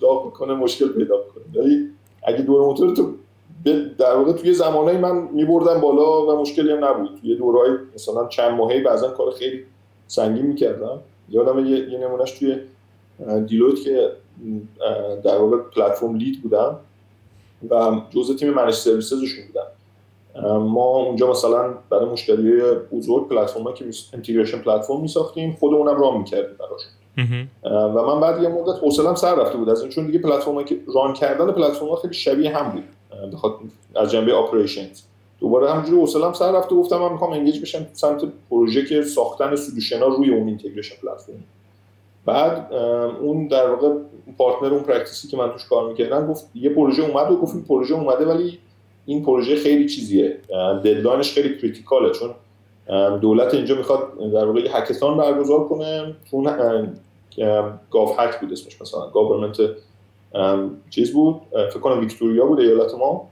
داغ 0.00 0.24
می‌کنه 0.24 0.54
مشکل 0.54 0.88
پیدا 0.88 1.16
می‌کنه. 1.16 1.64
ولی 1.64 1.88
اگه 2.22 2.42
دور 2.42 2.62
موتور 2.62 2.96
تو 2.96 3.14
در 3.98 4.14
واقع 4.16 4.32
توی 4.32 4.52
زمانه 4.52 4.98
من 4.98 5.28
میبردم 5.32 5.80
بالا 5.80 6.26
و 6.26 6.40
مشکلی 6.40 6.72
هم 6.72 6.84
نبود. 6.84 7.18
توی 7.20 7.36
دورهای 7.36 7.70
مثلا 7.94 8.26
چند 8.26 8.50
ماهی 8.50 8.80
بعضا 8.80 9.10
کار 9.10 9.30
خیلی 9.30 9.64
سنگین 10.06 10.46
می‌کردم. 10.46 10.98
یادم 11.28 11.66
یه, 11.66 11.90
یه 11.90 11.98
نمونهش 11.98 12.30
توی 12.30 12.56
دیلویت 13.46 13.80
که 13.84 14.12
در 15.24 15.38
واقع 15.38 15.56
پلتفرم 15.56 16.14
لید 16.14 16.42
بودم 16.42 16.76
و 17.70 18.00
جزء 18.10 18.34
تیم 18.34 18.50
منیج 18.54 18.74
سرویسزشون 18.74 19.44
بودم. 19.46 19.66
ما 20.58 20.96
اونجا 20.96 21.30
مثلا 21.30 21.74
برای 21.90 22.04
مشتری 22.04 22.60
بزرگ 22.92 23.28
پلتفرم 23.28 23.74
که 23.74 23.84
اینتگریشن 24.12 24.58
پلتفرم 24.58 25.00
میساختیم 25.00 25.56
خودمونم 25.60 26.00
ران 26.00 26.18
می‌کردیم 26.18 26.56
براشون. 26.58 27.48
و 27.64 28.02
من 28.02 28.20
بعد 28.20 28.42
یه 28.42 28.48
مدت 28.48 28.78
حوصلم 28.82 29.14
سر 29.14 29.34
رفته 29.34 29.58
بود. 29.58 29.68
از 29.68 29.80
این 29.80 29.90
چون 29.90 30.06
دیگه 30.06 30.18
پلتفرم 30.18 30.64
که 30.64 30.80
ران 30.94 31.12
کردن 31.12 31.52
پلتفرم 31.52 31.96
خیلی 31.96 32.14
شبیه 32.14 32.58
هم 32.58 32.72
بود. 32.72 32.84
بخاطر 33.32 33.56
از 33.96 34.10
جنبه 34.10 34.34
operations 34.34 35.02
دوباره 35.40 35.72
همینجوری 35.72 36.00
حوصله‌ام 36.00 36.32
سر 36.32 36.52
رفته 36.52 36.74
گفتم 36.74 36.98
من 36.98 37.12
می‌خوام 37.12 37.32
engage 37.32 37.62
بشم 37.62 37.86
سمت 37.92 38.24
پروژه 38.50 38.84
که 38.84 39.02
ساختن 39.02 39.56
solution 39.56 39.98
ها 40.00 40.06
روی 40.06 40.34
اون 40.34 40.48
integration 40.48 40.94
platform 41.02 41.44
بعد 42.26 42.72
اون 43.20 43.48
در 43.48 43.70
واقع 43.70 43.94
partner 44.38 44.74
اون 44.74 44.82
practice 44.82 45.23
ی 45.23 45.28
که 45.28 45.36
من 45.36 45.52
توش 45.52 45.64
کار 45.68 45.88
می‌کردم 45.88 46.26
گفت 46.26 46.50
یه 46.54 46.70
پروژه 46.70 47.02
اومد 47.02 47.30
و 47.30 47.36
گفت 47.36 47.54
این 47.54 47.64
پروژه 47.64 47.94
اومده 47.94 48.26
ولی 48.26 48.58
این 49.06 49.24
پروژه 49.24 49.56
خیلی 49.56 49.88
چیزیه. 49.88 50.36
deadline 50.84 51.22
ش 51.22 51.32
خیلی 51.32 51.58
critical 51.58 52.04
ه 52.04 52.10
چون 52.10 52.30
دولت 53.18 53.54
اینجا 53.54 53.74
می‌خواد 53.74 54.32
در 54.32 54.44
واقع 54.44 54.68
hackathon 54.72 55.16
برگزار 55.16 55.68
کنه. 55.68 56.14
اون 56.30 56.44
GovHack 57.90 58.40
بود 58.40 58.52
اسمش 58.52 58.82
مثلا 58.82 59.10
government 59.10 59.56
چیز 60.90 61.12
بود 61.12 61.40
فکر 61.52 61.80
کنم 61.80 62.00
ویکتوریا 62.00 62.46
بود 62.46 62.60
ایالت 62.60 62.94
ما. 62.94 63.28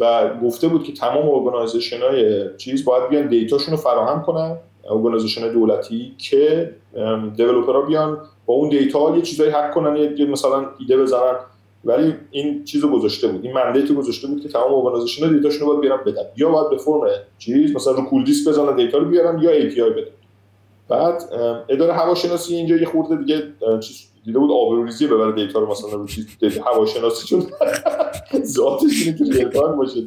و 0.00 0.34
گفته 0.44 0.68
بود 0.68 0.84
که 0.84 0.92
تمام 0.92 1.28
organization 1.28 2.00
های 2.00 2.44
چیز 2.56 2.84
باید 2.84 3.08
بیان 3.08 3.28
data 3.28 3.49
شون 3.49 3.70
رو 3.70 3.80
فراهم 3.80 4.22
کنن 4.22 4.56
organization 4.90 5.52
دولتی 5.52 6.14
که 6.18 6.70
developer 7.36 7.77
ها 7.77 7.82
بیان 7.82 8.18
با 8.46 8.54
اون 8.54 8.68
data 8.68 9.16
یه 9.16 9.22
چیزایی 9.22 9.50
هک 9.50 9.74
کنن 9.74 9.96
یه 9.96 10.26
مثلا 10.26 10.66
ایده 10.78 10.96
بزنن. 11.02 11.34
ولی 11.84 12.14
این 12.30 12.64
چیزو 12.64 12.88
گذاشته 12.88 13.28
بود 13.28 13.44
این 13.44 13.54
mandate 13.54 13.92
گذاشته 13.92 14.26
بود 14.28 14.42
که 14.42 14.48
تمام 14.48 14.74
organization 14.74 15.32
data 15.32 15.46
شون 15.46 15.60
رو 15.60 15.66
باید 15.66 15.80
بیارن 15.80 16.04
بدن. 16.06 16.22
یا 16.36 16.50
باید 16.50 16.70
به 16.70 16.76
فرم 16.76 17.00
چیز 17.38 17.74
مثلا 17.74 17.92
رو 17.92 18.02
کول 18.02 18.24
دیسک 18.24 18.48
بزنن 18.48 18.76
data 18.76 18.98
رو 18.98 19.04
بیارن 19.04 19.42
یا 19.42 19.50
API 19.50 19.90
بدن. 19.90 20.10
بعد 20.88 21.22
اداره 21.68 21.92
هواشناسی 21.92 22.54
اینجا 22.54 22.76
یه 22.76 22.86
خورده 22.86 23.16
دیگه 23.16 23.42
چیز 23.80 24.09
دیده 24.24 24.38
بود 24.38 24.50
آبروریزی 24.50 25.06
ببره 25.06 25.32
data 25.32 25.58
رو 25.58 25.70
مثلا 25.70 25.90
رو 25.90 26.06
چیز 26.06 26.26
هواشناسی 26.64 27.26
چون 27.26 27.46
ذاتش 28.44 29.06
اینه 29.06 29.18
که 29.18 29.24
real 29.24 29.48
باشه 29.48 30.00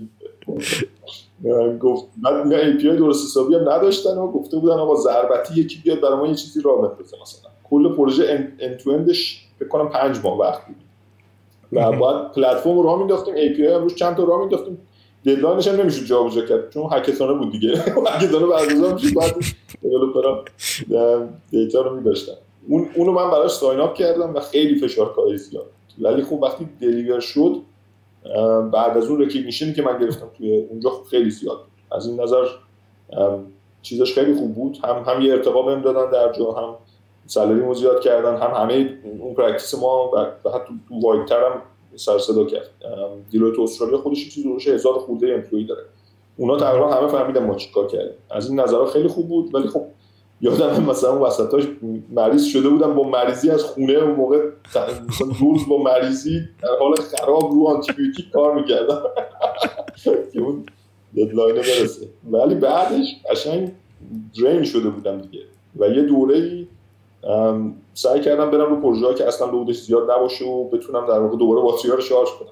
گفت 1.81 2.05
بعد 2.23 2.33
اینا 2.35 2.57
API 2.57 2.97
درست 2.97 3.25
حسابی 3.25 3.55
هم 3.55 3.69
نداشتن 3.69 4.17
و 4.17 4.31
گفته 4.31 4.57
بودن 4.57 4.75
آقا 4.75 4.95
ضربتی 4.95 5.59
یکی 5.61 5.79
بیاد 5.83 6.01
برای 6.01 6.17
ما 6.17 6.27
یه 6.27 6.35
چیزی 6.35 6.61
راه 6.61 6.81
بندازه 6.81 7.17
مثلا. 7.21 7.51
کل 7.63 7.95
پروژه 7.95 8.51
end 8.59 8.77
to 8.77 8.89
end 8.91 9.25
ش 9.25 9.47
فکر 9.59 9.67
کنم 9.67 9.89
5 9.89 10.19
ماه 10.23 10.39
وقت 10.39 10.67
بود. 10.67 10.75
و 11.71 11.91
بعد 11.91 12.31
پلتفرم 12.31 12.75
رو 12.77 12.83
راه 12.83 12.97
مینداختیم 12.97 13.35
API 13.35 13.73
روش 13.73 13.95
چند 13.95 14.15
تا 14.15 14.23
راه 14.23 14.39
مینداختیم 14.39 14.77
deadline 15.25 15.59
ش 15.59 15.67
هم 15.67 15.81
نمی‌شد 15.81 16.05
جابجا 16.05 16.41
کرد 16.45 16.69
چون 16.69 16.87
hackathon 16.91 17.29
ه 17.29 17.33
بود 17.33 17.51
دیگه. 17.51 17.69
hackathon 18.11 18.42
ه 18.42 18.45
برگزار 18.45 18.93
می‌شد 18.93 19.15
بعد 19.15 19.35
developer 19.81 20.43
ها 21.51 21.57
data 21.57 21.81
رو 21.81 21.95
میداشتن. 21.95 22.33
اون 22.67 22.89
اونو 22.95 23.11
من 23.11 23.31
براش 23.31 23.51
sign 23.51 23.79
up 23.79 23.93
کردم 23.93 24.35
و 24.35 24.39
خیلی 24.39 24.79
فشار 24.79 25.13
کاری 25.13 25.37
زیاد 25.37 25.65
ولی 26.01 26.23
خب 26.23 26.33
وقتی 26.33 26.69
deliver 26.81 27.19
شد 27.19 27.61
بعد 28.71 28.97
از 28.97 29.07
اون 29.07 29.21
recognition 29.21 29.69
ی 29.69 29.73
که 29.73 29.81
من 29.81 29.99
گرفتم 29.99 30.27
توی 30.37 30.57
اونجا 30.57 30.89
خب 30.89 31.03
خیلی 31.03 31.29
زیاد 31.29 31.57
بود. 31.57 31.97
از 31.97 32.07
این 32.07 32.21
نظر 32.21 32.45
چیزش 33.81 34.13
خیلی 34.13 34.33
خوب 34.33 34.55
بود. 34.55 34.77
هم 34.83 35.03
هم 35.07 35.21
یه 35.21 35.33
ارتقا 35.33 35.61
بهم 35.61 35.81
دادن 35.81 36.11
در 36.11 36.33
جا 36.33 36.51
هم 36.51 36.75
salary 37.25 37.73
زیاد 37.75 38.01
کردن 38.01 38.37
هم 38.37 38.63
همه 38.63 38.97
اون 39.19 39.33
practice 39.33 39.75
ما 39.75 40.11
و 40.13 40.49
حتی 40.49 40.73
تو 40.89 40.99
wide 40.99 41.28
تر 41.28 41.43
هم 41.43 41.61
سر 41.95 42.17
صدا 42.17 42.45
کرد. 42.45 42.69
Deloitte 43.29 43.59
استرالیا 43.59 43.97
خودش 43.97 44.29
چیزی 44.29 44.49
روش 44.49 44.67
هزار 44.67 44.93
خورده 44.93 45.33
employee 45.33 45.65
داره. 45.65 45.83
اونا 46.37 46.57
تقریبا 46.57 46.87
همه 46.87 47.07
فهمیدن 47.07 47.45
ما 47.45 47.55
چیکار 47.55 47.87
کردیم. 47.87 48.13
از 48.31 48.49
این 48.49 48.59
نظرها 48.59 48.85
خیلی 48.85 49.07
خوب 49.07 49.27
بود 49.27 49.55
ولی 49.55 49.67
خب 49.67 49.85
یادم 50.43 50.83
مثلا 50.83 51.27
وسطاش 51.27 51.63
مریض 52.09 52.43
شده 52.43 52.69
بودم 52.69 52.95
با 52.95 53.03
مریضی 53.03 53.49
از 53.49 53.63
خونه 53.63 53.93
اون 53.93 54.15
موقع 54.15 54.49
روز 55.39 55.67
با 55.67 55.83
مریضی 55.83 56.41
و 56.63 56.69
حال 56.79 56.95
خراب 56.95 57.51
رو 57.51 57.67
آنتیبیوتیک 57.67 58.31
کار 58.31 58.55
می‌کردم. 58.55 59.01
که 60.33 60.39
اون 60.39 60.65
deadline 61.17 61.55
برسه. 61.55 62.07
ولی 62.31 62.55
بعدش 62.55 63.15
قشنگ 63.31 63.71
drain 64.41 64.63
شده 64.63 64.89
بودم 64.89 65.21
دیگه. 65.21 65.39
و 65.79 65.87
یه 65.87 66.01
دوره 66.01 66.35
ای 66.35 66.67
سعی 67.93 68.21
کردم 68.21 68.51
برم 68.51 68.69
رو 68.69 68.81
پروژه 68.81 69.13
که 69.13 69.27
اصلا 69.27 69.51
load 69.51 69.71
ش 69.71 69.81
زیاد 69.81 70.11
نباشه 70.11 70.45
و 70.45 70.69
بتونم 70.69 71.07
در 71.07 71.19
واقع 71.19 71.37
دوباره 71.37 71.61
باتری 71.61 71.91
رو 71.91 72.01
شارژ 72.01 72.29
کنم. 72.29 72.49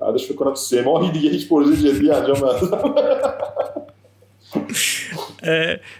بعدش 0.00 0.26
فکر 0.26 0.36
کنم 0.36 0.54
سه 0.54 0.82
ماهی 0.82 1.10
دیگه 1.10 1.30
هیچ 1.30 1.48
پروژه 1.48 1.76
جدی 1.76 2.10
انجام 2.10 2.36
ندادم. 2.36 2.94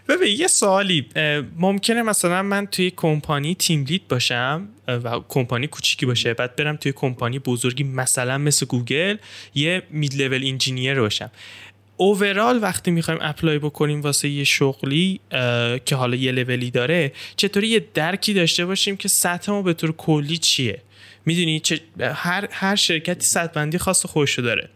ببین 0.09 0.37
یه 0.39 0.47
سوالی 0.47 1.07
ممکنه 1.57 2.03
مثلا 2.03 2.43
من 2.43 2.67
توی 2.67 2.93
کمپانی 2.97 3.55
team 3.55 3.85
lead 3.85 4.09
باشم 4.09 4.69
و 4.89 5.21
کمپانی 5.29 5.67
کوچیکی 5.67 6.07
باشه 6.07 6.35
بعد 6.35 6.57
برم 6.57 6.77
توی 6.77 6.93
کمپانی 6.93 7.39
بزرگی 7.39 7.85
مثلا 7.85 8.39
مثل 8.39 8.67
گوگل 8.67 9.17
یه 9.55 9.83
mid 9.91 10.23
level 10.23 10.45
engineer 10.47 11.01
باشم. 11.01 11.31
overall 11.97 12.63
وقتی 12.63 12.91
می‌خوایم 12.91 13.21
apply 13.23 13.59
بکنیم 13.59 14.01
واسه 14.01 14.29
یه 14.29 14.45
شغلی 14.45 15.21
که 15.85 15.97
حالا 15.97 16.17
یه 16.17 16.33
لولی 16.33 16.71
داره 16.71 17.13
چطوری 17.37 17.69
یه 17.69 17.87
درکی 17.95 18.35
داشته 18.35 18.67
باشیم 18.67 18.97
که 18.97 19.09
سطح 19.09 19.53
ما 19.53 19.63
به 19.63 19.73
طور 19.73 19.93
کلی 19.93 20.39
چیه؟ 20.39 20.83
می‌دونی؟ 21.27 21.61
چه 21.61 21.81
هر 22.01 22.49
هر 22.51 22.77
شرکتی 22.77 23.27
سطح 23.27 23.53
بندی 23.53 23.79
خاص 23.79 24.07
خودشو 24.07 24.43
داره. 24.43 24.69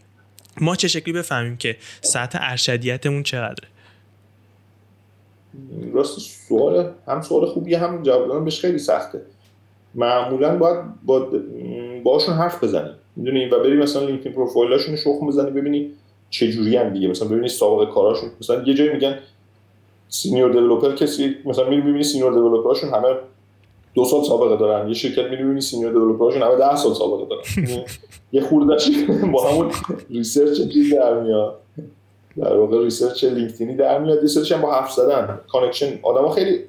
ما 0.60 0.76
چه 0.76 0.88
شکلی 0.88 1.12
بفهمیم 1.12 1.56
که 1.56 1.76
سطح 2.00 2.38
ارشدیتمون 2.42 3.22
چقدره؟ 3.22 3.68
راست 5.92 6.18
سوال 6.18 6.90
هم 7.06 7.22
سوال 7.22 7.46
خوبی 7.46 7.74
هم 7.74 8.02
جواب 8.02 8.28
دادن 8.28 8.44
بهش 8.44 8.60
خیلی 8.60 8.78
سخته. 8.78 9.22
معمولا 9.94 10.56
باید 10.56 10.78
با 11.04 11.26
باشون 12.04 12.34
حرف 12.34 12.64
بزنی 12.64 12.90
می‌دونی؟ 13.16 13.46
و 13.46 13.58
بری 13.58 13.76
مثلا 13.76 14.02
LinkedIn 14.02 14.32
profile 14.32 14.73
اشون 14.73 14.96
شخم 14.96 15.26
بزنی 15.26 15.50
ببینی 15.50 15.90
چه 16.30 16.52
جوری 16.52 16.76
هم 16.76 16.88
دیگه. 16.88 17.08
مثلا 17.08 17.28
ببینی 17.28 17.48
سابقه 17.48 17.92
کاراشون. 17.92 18.30
مثلا 18.40 18.62
یه 18.62 18.74
جایی 18.74 18.90
میگن 18.90 19.18
senior 20.08 20.52
developer 20.52 20.94
کسی 20.94 21.34
مثلا 21.44 21.68
میری 21.68 21.82
ببینی 21.82 22.02
senior 22.02 22.32
developer 22.32 22.73
شون 22.73 22.90
همه 22.90 23.08
دو 23.94 24.04
سال 24.04 24.24
سابقه 24.24 24.56
دارن. 24.56 24.88
یه 24.88 24.94
شرکت 24.94 25.30
میری 25.30 25.44
ببینی 25.44 25.60
senior 25.60 25.92
developer 25.92 26.27
شون 26.27 26.42
همه 26.42 26.56
ده 26.56 26.76
سال 26.76 26.94
سابقه 26.94 27.26
دارن. 27.26 27.84
یه 28.32 28.40
خوردهش 28.40 28.90
با 29.32 29.50
همون 29.50 29.70
research 30.10 30.60
چیز 30.72 30.94
در 30.94 31.20
میاد. 31.20 31.58
در 32.42 32.56
واقع 32.56 32.78
research 32.78 33.24
LinkedIn 33.24 33.71
ی 33.71 33.76
در 33.76 33.98
میاد 33.98 34.20
research 34.20 34.52
هم 34.52 34.60
با 34.60 34.72
حرف 34.72 34.92
زدن. 34.92 35.40
connection 35.52 35.98
آدما 36.02 36.30
خیلی 36.30 36.60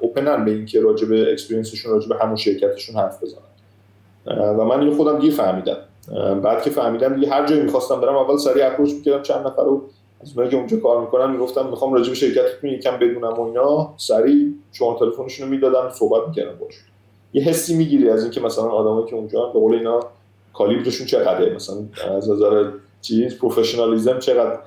open 0.00 0.35
ن 0.35 0.44
به 0.44 0.50
اینکه 0.50 0.80
راجع 0.80 1.06
به 1.06 1.32
experience 1.32 1.75
شون 1.75 1.92
راجع 1.92 2.08
به 2.08 2.16
همون 2.16 2.36
شرکتشون 2.36 2.96
حرف 2.96 3.22
بزنن. 3.22 3.42
و 4.58 4.64
من 4.64 4.80
اینو 4.80 4.96
خودم 4.96 5.18
دیر 5.18 5.32
فهمیدم. 5.32 5.76
بعد 6.42 6.62
که 6.62 6.70
فهمیدم 6.70 7.14
دیگه 7.14 7.28
هر 7.28 7.46
جایی 7.46 7.62
می‌خواستم 7.62 8.00
برم 8.00 8.16
اول 8.16 8.36
سریع 8.36 8.66
approach 8.66 8.90
می‌کردم 8.90 9.22
چند 9.22 9.46
نفر 9.46 9.64
رو. 9.64 9.82
از 10.22 10.32
اونایی 10.32 10.50
که 10.50 10.56
اونجا 10.56 10.76
کار 10.76 11.00
می‌کنن 11.00 11.30
می‌گفتم 11.30 11.66
می‌خوام 11.66 11.94
راجع 11.94 12.08
به 12.08 12.14
شرکتتون 12.14 12.70
یکم 12.70 12.96
بدونم 12.96 13.32
و 13.32 13.40
اینا. 13.40 13.94
سریع 13.96 14.52
شماره 14.72 14.96
تلفنشون 15.00 15.46
رو 15.46 15.54
می‌دادم 15.54 15.90
صحبت 15.90 16.28
می‌کردم 16.28 16.58
باشون 16.58 16.84
یه 17.32 17.42
حسی 17.42 17.76
می‌گیری 17.76 18.10
از 18.10 18.22
اینکه 18.22 18.40
مثلا 18.40 18.64
آدمایی 18.64 19.06
که 19.06 19.16
اونجا 19.16 19.46
به 19.46 19.60
قول 19.60 19.74
اینا 19.74 20.00
کالیبرشون 20.52 21.06
چقدره؟ 21.06 21.54
مثلا 21.54 21.76
از 22.16 22.30
نظر 22.30 22.70
چیز 23.00 23.38
پروفشنالیزم 23.38 24.18
چقدر؟ 24.18 24.58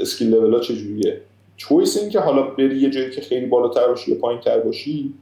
اسکیل 0.00 0.30
لول 0.30 0.54
ها 0.54 0.60
چجوریه؟ 0.60 1.20
چویس 1.56 1.96
این 1.96 2.10
که 2.10 2.20
حالا 2.20 2.42
بری 2.42 2.78
یه 2.78 2.90
جایی 2.90 3.10
که 3.10 3.20
خیلی 3.20 3.46
بالاتر 3.46 3.88
باشی 3.88 4.12
یا 4.12 4.18
پایین 4.20 4.40
تر 4.40 4.58
باشی 4.58 5.14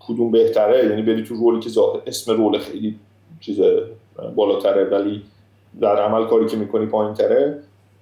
کدوم 0.00 0.30
بهتره؟ 0.30 0.86
یعنی 0.86 1.02
بری 1.02 1.22
تو 1.22 1.34
رولی 1.34 1.60
که 1.60 1.70
اسم 2.06 2.32
رول 2.32 2.58
خیلی 2.58 2.98
چیز 3.40 3.60
بالاتره 4.34 4.84
ولی 4.84 5.22
در 5.80 5.96
عمل 5.96 6.26
کاری 6.26 6.46
که 6.46 6.56
می‌کنی 6.56 6.86
پایین 6.86 7.14
تره 7.14 7.58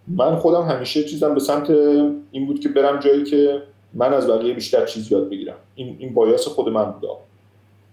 من 0.08 0.36
خودم 0.36 0.62
همیشه 0.62 1.04
چیزم 1.04 1.34
به 1.34 1.40
سمت 1.40 1.70
این 2.30 2.46
بود 2.46 2.60
که 2.60 2.68
برم 2.68 3.00
جایی 3.00 3.24
که 3.24 3.62
من 3.94 4.14
از 4.14 4.30
بقیه 4.30 4.54
بیشتر 4.54 4.86
چیز 4.86 5.12
یاد 5.12 5.30
بگیرم. 5.30 5.56
این, 5.74 5.96
این 5.98 6.14
بایاس 6.14 6.48
خود 6.48 6.68
من 6.68 6.84
بوده. 6.84 7.08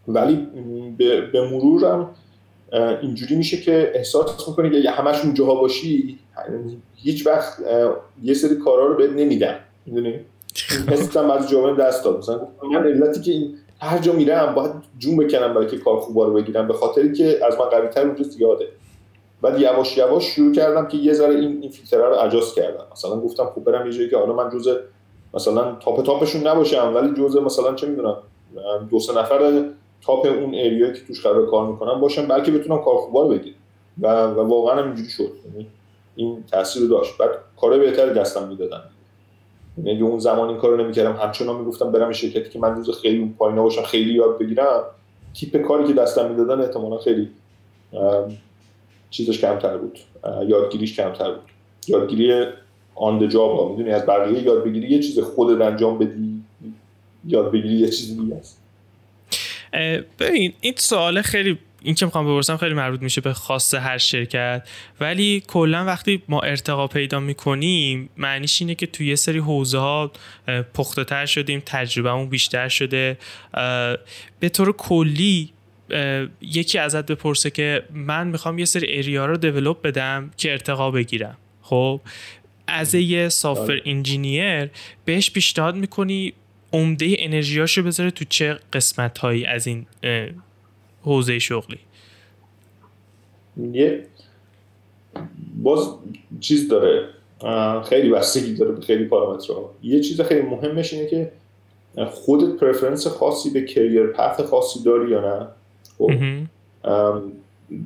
ولی 0.08 0.48
به 1.32 1.50
مرورم 1.52 2.10
اینجوری 3.02 3.36
میشه 3.36 3.58
که 3.58 3.92
احساس 3.96 4.48
می‌کنی 4.48 4.82
که 4.82 4.90
همش 4.90 5.24
اونجاها 5.24 5.56
باشی 5.56 6.20
هیچ 6.96 7.28
وقت 7.28 7.58
یه 8.24 8.34
سری 8.34 8.56
کارا 8.56 8.88
رو 8.88 8.96
بهت 8.96 9.10
نمیدم 9.10 9.56
می‌دونی؟ 9.86 10.20
حسم 10.90 11.32
از 11.32 11.50
جامعه 11.50 11.76
دست 11.76 12.04
داد 12.04 12.18
مثلا 12.18 12.48
من 12.72 12.84
علتی 12.84 13.22
که 13.22 13.32
این 13.32 13.56
هر 13.80 13.98
جا 13.98 14.14
میرم 14.14 14.56
باید 14.56 14.72
جون 15.00 15.18
بکنم 15.18 15.54
برای 15.54 15.68
که 15.68 15.78
کار 15.78 16.00
خوبا 16.00 16.26
رو 16.26 16.34
بگیرم 16.34 16.68
به 16.68 16.74
خاطری 16.74 17.14
که 17.14 17.40
از 17.48 17.60
من 17.60 17.66
قوی 17.66 17.88
تر 17.88 18.02
اونجا 18.02 18.24
زیاده. 18.24 18.68
بعد 19.42 19.62
یواش 19.62 19.98
یواش 19.98 20.24
شروع 20.24 20.54
کردم 20.54 20.88
که 20.88 20.98
یه 20.98 21.14
ذره 21.14 21.36
این 21.36 21.58
این 21.62 21.72
فیلتر 21.72 21.98
رو 21.98 22.16
اجاست 22.16 22.56
کردم. 22.56 22.84
مثلا 22.92 23.20
گفتم 23.20 23.46
خوب 23.46 23.64
برم 23.64 23.86
یه 23.88 23.94
جایی 23.94 24.10
که 24.10 24.18
حالا 24.18 24.34
من 24.34 24.50
جزء 24.50 24.76
مثلا 25.34 25.76
تاپ 25.76 26.06
تاپشون 26.06 26.48
نباشم 26.48 26.92
ولی 26.96 27.24
جزء 27.24 27.42
مثلا 27.42 27.74
چه 27.74 27.88
می‌دونم 27.88 28.18
دو 28.92 29.00
سه 29.00 29.20
نفر 29.20 29.64
تاپ 30.02 30.26
اون 30.26 30.54
ایریایی 30.54 30.94
که 30.94 31.00
توش 31.08 31.22
قرار 31.22 31.46
کار 31.46 31.68
می‌کنم 31.68 32.00
باشم 32.00 32.28
بلکه 32.28 32.52
بتونم 32.52 32.82
کار 32.82 32.96
خوبا 32.96 33.22
رو 33.22 33.30
بگیرم 33.30 33.56
و, 34.02 34.28
و 34.28 34.40
واقعا 34.40 34.84
اینجوری 34.84 35.10
شد. 35.10 35.32
یعنی 35.46 35.68
این 36.16 36.44
تاثیر 36.52 36.82
رو 36.82 36.88
داشت. 36.88 37.18
بعد 37.18 37.30
کار 37.62 37.80
بهتری 37.80 38.14
دستم 38.14 38.48
می‌دادن. 38.48 38.82
یعنی 39.84 40.02
اون 40.02 40.20
زمان 40.20 40.50
این 40.50 40.58
کارو 40.58 40.84
نمی‌کردم 40.84 41.14
همچنان 41.22 41.60
می‌گفتم 41.60 41.92
برم 41.92 42.12
شرکتی 42.12 42.50
که 42.50 42.60
من 42.60 42.76
روز 42.76 43.00
خیلی 43.02 43.34
پایینا 43.38 43.64
باشم 43.64 43.84
خیلی 43.84 44.14
یاد 44.14 44.38
بگیرم 44.40 44.84
تیپ 45.34 45.58
کاری 45.58 45.88
که 45.88 45.94
دستم 45.94 46.30
می‌دادن 46.30 46.62
احتمالا 46.62 46.98
خیلی 46.98 47.30
چیزش 49.10 49.42
کمتر 49.42 49.78
بود. 49.78 50.00
یادگیریش 50.48 50.96
کمتر 50.96 51.32
بود. 51.32 51.44
یادگیری 51.88 52.46
آن 52.96 53.30
جاب 53.30 53.72
می‌دونی؟ 53.72 53.92
از 53.92 54.06
بقیه 54.06 54.44
یاد 54.44 54.64
بگیری 54.64 54.90
یه 54.90 55.00
چیز 55.00 55.20
خودت 55.20 55.62
انجام 55.62 55.98
بدی 55.98 56.44
یاد 57.26 57.52
بگیری 57.52 57.76
یه 57.76 57.90
چیز 57.90 58.20
دیگه 58.20 58.36
است. 58.36 58.62
ببین 60.20 60.54
این 60.62 60.74
سوال 60.78 61.22
خیلی 61.22 61.58
این 61.82 61.96
که 61.96 62.06
می‌خوام 62.06 62.26
بپرسم 62.26 62.58
خیلی 62.58 62.74
مربوط 62.74 63.02
میشه 63.02 63.22
به 63.22 63.34
خاص 63.34 63.74
هر 63.74 63.98
شرکت 63.98 64.68
ولی 65.00 65.44
کلا 65.48 65.86
وقتی 65.86 66.24
ما 66.28 66.42
ارتقا 66.42 66.88
پیدا 66.88 67.20
می‌کنیم 67.20 68.10
معنیش 68.18 68.62
اینه 68.62 68.76
که 68.76 68.88
توی 68.88 69.08
یه 69.08 69.16
سری 69.16 69.40
حوزه 69.40 69.78
ها 69.78 70.12
پخته 70.74 71.04
تر 71.04 71.26
شدیم 71.26 71.64
تجربهمون 71.66 72.30
بیشتر 72.30 72.70
شده. 72.70 73.18
به 74.40 74.50
طور 74.54 74.72
کلی 74.72 75.54
یکی 76.42 76.78
ازت 76.78 77.12
بپرسه 77.12 77.50
که 77.50 77.84
من 77.94 78.28
می‌خوام 78.28 78.60
یه 78.60 78.66
سری 78.66 78.98
اریا 78.98 79.26
رو 79.26 79.38
دیولوب 79.38 79.88
بدم 79.88 80.32
که 80.38 80.52
ارتقا 80.52 80.92
بگیرم. 80.92 81.38
خب 81.62 82.02
از 82.68 82.96
یه 82.96 83.30
سافر 83.30 83.82
انجینیر 83.86 84.70
بهش 85.06 85.32
پیشنهاد 85.32 85.76
می‌کنی 85.76 86.34
عمده 86.74 87.16
انرژیاشو 87.20 87.84
بذاره 87.84 88.12
تو 88.12 88.26
چه 88.30 88.60
قسمت 88.74 89.18
هایی 89.18 89.46
از 89.46 89.68
این 89.68 89.86
حوزه 91.02 91.40
شغلی؟ 91.40 91.80
یه 93.72 94.04
باز 95.64 95.90
چیز 96.40 96.70
داره 96.70 97.10
خیلی 97.90 98.10
بستگی 98.10 98.54
داره 98.54 98.72
به 98.72 98.82
خیلی 98.82 99.06
پارامترها. 99.06 99.74
یه 99.84 100.00
چیز 100.00 100.22
خیلی 100.22 100.42
مهمش 100.42 100.94
اینه 100.94 101.08
که 101.08 101.32
خودت 102.06 102.60
preference 102.60 103.08
خاصی 103.08 103.50
به 103.50 103.66
career 103.66 104.08
path 104.08 104.42
خاصی 104.42 104.84
داری 104.84 105.12
یا 105.12 105.40
نه. 105.40 105.48
خب. 105.98 106.12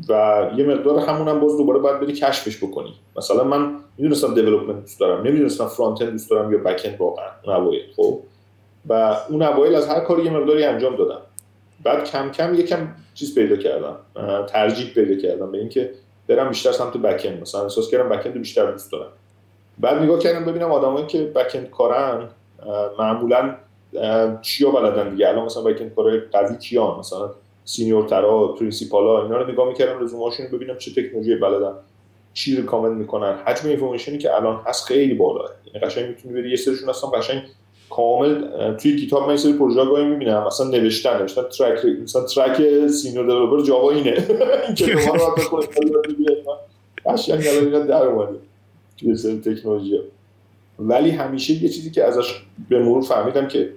و 0.10 0.52
یه 0.58 0.66
مقدار 0.66 1.00
همونم 1.00 1.40
باز 1.40 1.58
دوباره 1.58 1.80
باید 1.80 2.00
بری 2.00 2.14
کشفش 2.14 2.58
بکنی. 2.58 2.94
مثلا 3.18 3.44
من 3.44 3.76
می‌دونستم 3.98 4.34
development 4.36 4.80
دوست 4.80 5.00
دارم 5.00 5.28
نمی‌دونستم 5.28 5.68
front 5.68 6.02
end 6.02 6.12
دوست 6.12 6.30
دارم 6.30 6.52
یا 6.52 6.58
back 6.58 6.82
end 6.86 7.02
واقعا. 7.02 7.58
اوایل. 7.58 7.82
خب. 7.96 8.20
و 8.90 9.18
اون 9.30 9.42
اوایل 9.42 9.76
از 9.76 9.88
هر 9.88 10.00
کاری 10.00 10.24
یه 10.24 10.32
مقداری 10.32 10.64
انجام 10.64 10.96
دادم. 10.96 11.22
بعد 11.84 12.12
کم 12.12 12.32
کم 12.32 12.54
یکم 12.54 12.88
چیز 13.14 13.36
پیدا 13.36 13.56
کردم 13.56 13.96
ترجیح 14.48 14.94
پیدا 14.94 15.22
کردم 15.22 15.52
به 15.52 15.58
اینکه 15.58 15.92
برم 16.28 16.50
بیشتر 16.50 16.72
سمت 16.72 16.98
بک 16.98 17.26
اند 17.26 17.42
مثلا 17.42 17.64
احساس 17.64 17.90
کردم 17.90 18.10
بک 18.10 18.26
اند 18.26 18.38
بیشتر 18.38 18.72
دوست 18.72 18.92
دارم. 18.92 19.08
بعد 19.80 20.04
نگاه 20.04 20.20
کردم 20.20 20.46
ببینم 20.46 20.72
آدمایی 20.72 21.06
که 21.06 21.24
بک 21.24 21.52
اند 21.56 21.70
کارن 21.70 22.28
معمولا 23.00 23.56
چیا 24.42 24.72
بلدن 24.72 25.10
دیگه؟ 25.10 25.30
الان 25.30 25.46
مثلا 25.46 25.64
بک 25.64 25.82
اند 25.82 25.96
کارای 25.96 26.20
قوی 26.20 26.58
کیان؟ 26.58 27.00
مثلا 27.00 27.30
سینیورترا 27.66 28.48
پرینسیپالا 28.48 29.24
اینا 29.24 29.38
رو 29.38 29.52
نگاه 29.52 29.68
می‌کردم 29.68 30.04
رزومه‌هاشون 30.04 30.48
ببینم 30.48 30.78
چه 30.78 30.92
تکنولوژی 30.92 31.36
بلدن 31.36 31.74
چی 32.34 32.58
رو 32.58 32.66
کامنت 32.66 32.98
می‌کنن. 32.98 33.38
حجم 33.46 33.70
اینفورمیشنی 33.70 34.18
که 34.18 34.36
الان 34.36 34.62
هست 34.66 34.86
خیلی 34.86 35.14
بالاه 35.14 35.50
یعنی 35.66 35.80
قشنگ 35.80 36.08
می‌تونی 36.08 36.34
بری 36.34 36.50
یه 36.50 36.56
سرشون 36.56 36.90
اصلا 36.90 37.10
قشنگ 37.10 37.44
کامل 37.92 38.74
توی 38.78 39.06
کتاب 39.06 39.30
من 39.30 39.38
سری 39.38 39.54
پروژه 39.54 39.86
گاهی 39.86 40.06
می‌بینم. 40.06 40.44
مثلا 40.48 40.68
نوشتن 40.68 41.18
نوشتن 41.18 41.42
ترک 41.44 41.86
مثلا 41.86 42.22
ترک 42.22 42.88
سینیور 42.88 43.26
دیولپر 43.26 43.64
جاوا 43.64 43.92
اینه. 43.92 44.12
این 44.66 44.76
که 44.76 44.98
شما 45.06 45.36
قشنگ 47.06 47.48
الان 47.48 47.66
اینا 47.66 47.80
در 47.80 48.04
اومده 48.04 48.38
توی 48.98 49.16
سری 49.16 49.40
تکنولوژی 49.40 50.00
ولی 50.80 51.10
همیشه 51.10 51.54
یه 51.54 51.70
چیزی 51.70 51.92
که 51.92 52.04
ازش 52.04 52.42
به 52.70 52.80
مرور 52.80 53.02
فهمیدم 53.02 53.48
که 53.48 53.70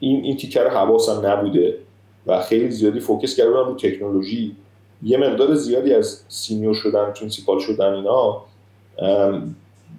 این 0.00 0.24
این 0.24 0.36
تیکر 0.36 0.68
حواسم 0.68 1.26
نبوده 1.26 1.78
و 2.26 2.40
خیلی 2.40 2.70
زیادی 2.70 3.00
focus 3.00 3.36
کردم 3.36 3.52
رو 3.52 3.74
تکنولوژی. 3.74 4.56
یه 5.02 5.18
مقدار 5.18 5.54
زیادی 5.54 5.94
از 5.94 6.20
senior 6.28 6.74
شدن 6.74 7.10
principal 7.10 7.58
شدن 7.58 7.92
اینا 7.92 8.42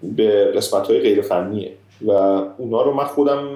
به 0.04 0.52
قسمت 0.56 0.88
های 0.88 1.00
غیر 1.00 1.22
فنیه 1.22 1.72
و 2.02 2.12
اونا 2.58 2.82
رو 2.82 2.94
من 2.94 3.04
خودم 3.04 3.48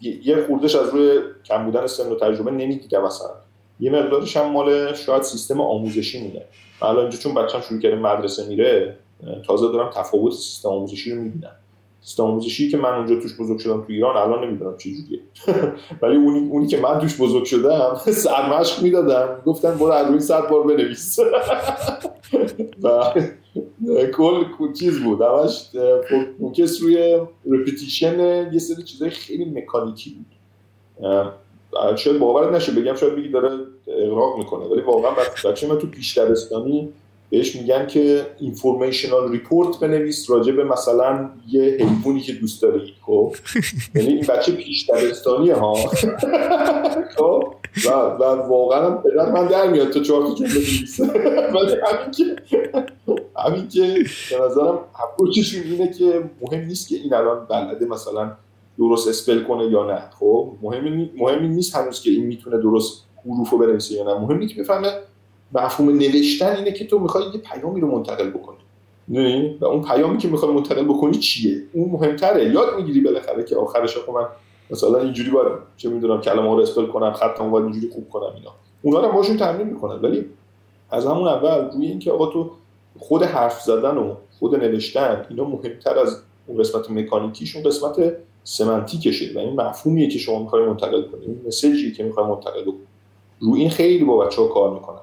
یه 0.00 0.44
خوردش 0.46 0.74
از 0.74 0.88
روی 0.88 1.20
کم 1.44 1.64
بودن 1.64 1.86
سن 1.86 2.12
و 2.12 2.14
تجربه 2.14 2.50
نمی‌دیدم 2.50 3.02
مثلا 3.02 3.30
یه 3.80 3.90
مقدارش 3.90 4.36
هم 4.36 4.50
مال 4.50 4.94
شاید 4.94 5.22
سیستم 5.22 5.60
آموزشی 5.60 6.22
مونه. 6.22 6.44
الان 6.82 6.98
اینجا 6.98 7.18
چون 7.18 7.34
بچه‌م 7.34 7.60
شروع 7.60 7.80
کرده 7.80 7.96
مدرسه 7.96 8.48
میره 8.48 8.96
تازه 9.46 9.72
دارم 9.72 9.90
تفاوت 9.90 10.32
سیستم 10.32 10.68
آموزشی 10.68 11.14
رو 11.14 11.22
می‌بینم. 11.22 11.52
سیستم 12.02 12.22
آموزشی 12.22 12.70
که 12.70 12.76
من 12.76 12.94
اونجا 12.94 13.14
توش 13.20 13.36
بزرگ 13.40 13.58
شدم 13.58 13.80
تو 13.80 13.86
ایران 13.88 14.16
الان 14.16 14.44
نمی‌دونم 14.44 14.76
چه 14.76 14.90
جوریه. 14.90 15.20
ولی 16.02 16.16
اونی, 16.16 16.48
اونی 16.50 16.66
که 16.66 16.80
من 16.80 16.98
توش 16.98 17.20
بزرگ 17.20 17.44
شدم 17.44 18.00
سرمشق 18.24 18.82
می‌دادم 18.82 19.42
گفتن 19.46 19.74
برو 19.74 19.92
از 19.92 20.06
روی 20.06 20.20
صد 20.20 20.48
بار 20.48 20.62
بنویس. 20.62 21.18
و 22.82 23.12
کل 24.14 24.72
چیز 24.72 25.00
بود. 25.00 25.20
همش 25.22 25.70
focus 26.38 26.82
روی 26.82 27.20
repetition 27.50 28.18
یه 28.52 28.58
سری 28.58 28.82
چیزای 28.82 29.10
خیلی 29.10 29.44
مکانیکی 29.44 30.10
بود. 30.10 30.26
شاید 31.96 32.18
باورت 32.18 32.52
نشه 32.52 32.72
بگم 32.72 32.94
شاید 32.94 33.16
بگی 33.16 33.28
داره 33.28 33.50
اغراق 33.88 34.38
می‌کنه 34.38 34.64
ولی 34.64 34.80
واقعا 34.80 35.10
بچه 35.44 35.68
من 35.68 35.78
تو 35.78 35.86
پیش 35.86 36.18
بهش 37.30 37.56
میگن 37.56 37.86
که 37.86 38.26
اینفورمیشنال 38.40 39.32
ریپورت 39.32 39.80
بنویس 39.80 40.30
راجع 40.30 40.52
به 40.52 40.64
مثلا 40.64 41.30
یه 41.48 41.62
حیوانی 41.62 42.20
که 42.20 42.32
دوست 42.32 42.62
داری 42.62 42.94
خب؟ 43.06 43.34
یعنی 43.94 44.08
این 44.08 44.26
بچه 44.28 44.52
پیش 44.52 44.90
دبستانیه 44.90 45.54
ها؟ 45.54 45.74
خب؟ 47.16 47.54
و, 47.86 47.90
و 47.90 48.24
واقعا 48.48 48.90
پدر 48.90 49.32
من 49.32 49.46
در 49.46 49.70
میاد. 49.70 49.90
تو 49.90 50.00
چهار 50.00 50.26
تا 50.26 50.34
جمله 50.34 50.50
ولی 51.54 51.76
همین 51.86 52.10
که 52.10 52.36
همین 53.36 53.68
که 53.68 54.04
به 54.30 54.44
نظرم 54.44 54.78
اپروچش 55.04 55.54
اینه 55.54 55.92
که 55.92 56.24
مهم 56.42 56.64
نیست 56.64 56.88
که 56.88 56.96
این 56.96 57.14
الان 57.14 57.46
بلده 57.50 57.86
مثلا 57.86 58.32
درست 58.78 59.08
اسپل 59.08 59.42
کنه 59.42 59.64
یا 59.64 59.86
نه. 59.86 60.02
خب 60.18 60.52
مهم 60.62 61.10
مهم 61.16 61.44
نیست 61.44 61.76
هنوز 61.76 62.02
که 62.02 62.10
این 62.10 62.26
می‌تونه 62.26 62.56
درست 62.56 63.04
حروف 63.26 63.50
رو 63.50 63.58
بنویسه 63.58 63.94
یا 63.94 64.04
نه. 64.04 64.20
مهم 64.20 64.46
که 64.46 64.62
بفهمه 64.62 64.92
مفهوم 65.52 65.90
نوشتن 65.90 66.56
اینه 66.56 66.72
که 66.72 66.86
تو 66.86 66.98
می‌خوای 66.98 67.24
یه 67.24 67.40
پیامی 67.40 67.80
رو 67.80 67.90
منتقل 67.90 68.30
بکنی. 68.30 68.56
نه 69.08 69.56
و 69.60 69.64
اون 69.64 69.82
پیامی 69.82 70.18
که 70.18 70.28
می‌خوای 70.28 70.52
منتقل 70.52 70.84
بکنی 70.84 71.18
چیه؟ 71.18 71.62
اون 71.72 71.90
مهمتره. 71.90 72.44
یاد 72.44 72.76
می‌گیری 72.76 73.00
بالاخره 73.00 73.44
که 73.44 73.56
آخرش 73.56 73.96
خب 73.96 74.12
من 74.12 74.26
مثلا 74.70 74.98
اینجوری 74.98 75.30
باید 75.30 75.52
چه 75.76 75.88
می‌دونم 75.88 76.20
کلمه 76.20 76.54
رو 76.54 76.60
اسپل 76.60 76.86
کنم 76.86 77.12
خطم 77.12 77.50
باید 77.50 77.64
اینجوری 77.64 77.88
خوب 77.94 78.08
کنم 78.08 78.34
اینا. 78.34 78.50
اونا 78.82 79.00
رو 79.00 79.12
باشون 79.12 79.36
تمرین 79.36 79.66
می‌کنن. 79.66 80.00
ولی 80.00 80.24
از 80.90 81.06
همون 81.06 81.28
اول 81.28 81.70
روی 81.70 81.86
اینکه 81.86 82.12
آقا 82.12 82.26
تو 82.26 82.50
خود 82.98 83.22
حرف 83.22 83.60
زدن 83.62 83.96
و 83.96 84.14
خود 84.38 84.56
نوشتن 84.56 85.26
اینا 85.30 85.44
مهمتر 85.44 85.98
از 85.98 86.22
اون 86.46 86.58
قسمت 86.58 86.90
مکانیکیش 86.90 87.56
اون 87.56 87.64
قسمت 87.64 88.12
سمنتیکشه 88.44 89.34
و 89.34 89.38
این 89.38 89.60
مفهومیه 89.60 90.08
که 90.08 90.18
شما 90.18 90.38
می‌خوای 90.42 90.66
منتقل 90.66 91.02
کنی. 91.02 91.24
این 91.26 91.40
مسیجی 91.46 91.92
که 91.92 92.04
می‌خوای 92.04 92.26
منتقل 92.26 92.64
کنی 92.64 92.74
روی 93.40 93.60
این 93.60 93.70
خیلی 93.70 94.04
با 94.04 94.16
بچه‌ها 94.16 94.48
کار 94.48 94.74
می‌کنن. 94.74 95.00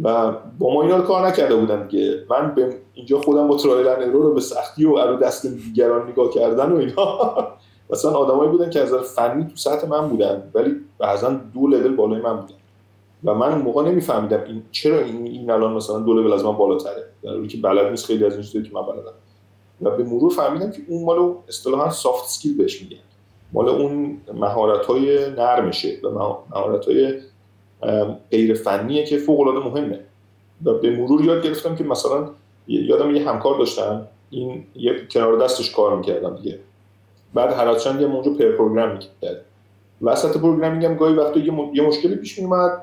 و 0.00 0.32
با 0.58 0.74
ما 0.74 0.82
اینا 0.82 0.96
رو 0.96 1.02
کار 1.02 1.26
نکرده 1.26 1.56
بودن 1.56 1.86
دیگه. 1.86 2.24
من 2.30 2.54
به 2.54 2.76
اینجا 2.94 3.20
خودم 3.20 3.48
با 3.48 3.56
ترایل 3.56 4.12
رو 4.12 4.34
به 4.34 4.40
سختی 4.40 4.84
و 4.84 4.98
رو 4.98 5.16
دست 5.16 5.46
دیگران 5.46 6.08
نگاه 6.08 6.30
کردن 6.30 6.72
و 6.72 6.76
اینا. 6.76 7.48
مثلا 7.92 8.10
آدمایی 8.10 8.50
بودن 8.50 8.70
که 8.70 8.80
از 8.80 8.94
فنی 8.94 9.44
تو 9.44 9.56
سطح 9.56 9.88
من 9.88 10.08
بودن 10.08 10.50
ولی 10.54 10.76
بعضا 10.98 11.30
دو 11.30 11.66
لول 11.66 11.96
بالای 11.96 12.20
من 12.20 12.36
بودن. 12.36 12.54
و 13.24 13.34
من 13.34 13.58
موقع 13.58 13.82
نمیفهمیدم 13.82 14.44
این 14.46 14.62
چرا 14.70 14.98
این 14.98 15.26
این 15.26 15.50
الان 15.50 15.72
مثلا 15.72 15.98
دو 15.98 16.14
لول 16.14 16.32
از 16.32 16.44
من 16.44 16.52
بالاتره. 16.52 17.04
در 17.22 17.30
حالی 17.30 17.48
که 17.48 17.58
بلد 17.58 17.90
نیست 17.90 18.06
خیلی 18.06 18.24
از 18.24 18.54
این 18.54 18.64
که 18.64 18.70
من 18.74 18.82
بلدم. 18.82 19.12
و 19.82 19.96
به 19.96 20.04
مرور 20.04 20.32
فهمیدم 20.32 20.70
که 20.70 20.78
اون 20.88 21.04
مال 21.04 21.34
اصطلاحا 21.48 21.90
soft 21.90 22.24
skill 22.24 22.56
بهش 22.56 22.82
میگن. 22.82 22.96
مال 23.52 23.68
اون 23.68 24.16
مهارت 24.34 24.86
های 24.86 25.30
نرمشه 25.30 25.98
و 26.02 26.10
مهارت 26.50 26.84
های 26.88 27.14
غیر 28.30 28.54
فنیه 28.54 29.04
که 29.04 29.18
فوق 29.18 29.40
العاده 29.40 29.66
مهمه. 29.68 30.00
و 30.64 30.74
به 30.74 30.96
مرور 30.96 31.24
یاد 31.24 31.44
گرفتم 31.44 31.76
که 31.76 31.84
مثلا 31.84 32.30
یادم 32.68 33.16
یه 33.16 33.28
همکار 33.28 33.58
داشتم 33.58 34.06
این 34.30 34.64
یه 34.76 35.06
کنار 35.10 35.38
دستش 35.38 35.70
کار 35.70 35.96
می‌کردم 35.96 36.36
دیگه. 36.36 36.58
بعد 37.34 37.52
هر 37.52 37.74
چند 37.74 38.00
یه 38.00 38.06
اونجا 38.06 38.30
pair 38.30 38.56
program 38.56 38.92
می‌کرد 38.92 39.44
وسط 40.02 40.36
programming 40.36 40.84
هم 40.84 40.96
گاهی 40.96 41.14
وقتا 41.14 41.40
یه, 41.74 41.82
مشکلی 41.82 42.16
پیش 42.16 42.38
میومد 42.38 42.82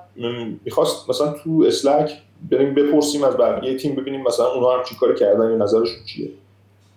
می‌خواست 0.66 1.10
مثلا 1.10 1.32
تو 1.32 1.64
Slack 1.68 2.22
بریم 2.52 2.74
بپرسیم 2.74 3.24
از 3.24 3.38
بقیه 3.38 3.78
تیم 3.78 3.96
ببینیم 3.96 4.22
مثلا 4.22 4.48
اونها 4.48 4.78
هم 4.78 4.84
چیکار 4.84 5.16
کردن 5.16 5.50
یا 5.50 5.58
نظرشون 5.58 6.06
چیه. 6.06 6.30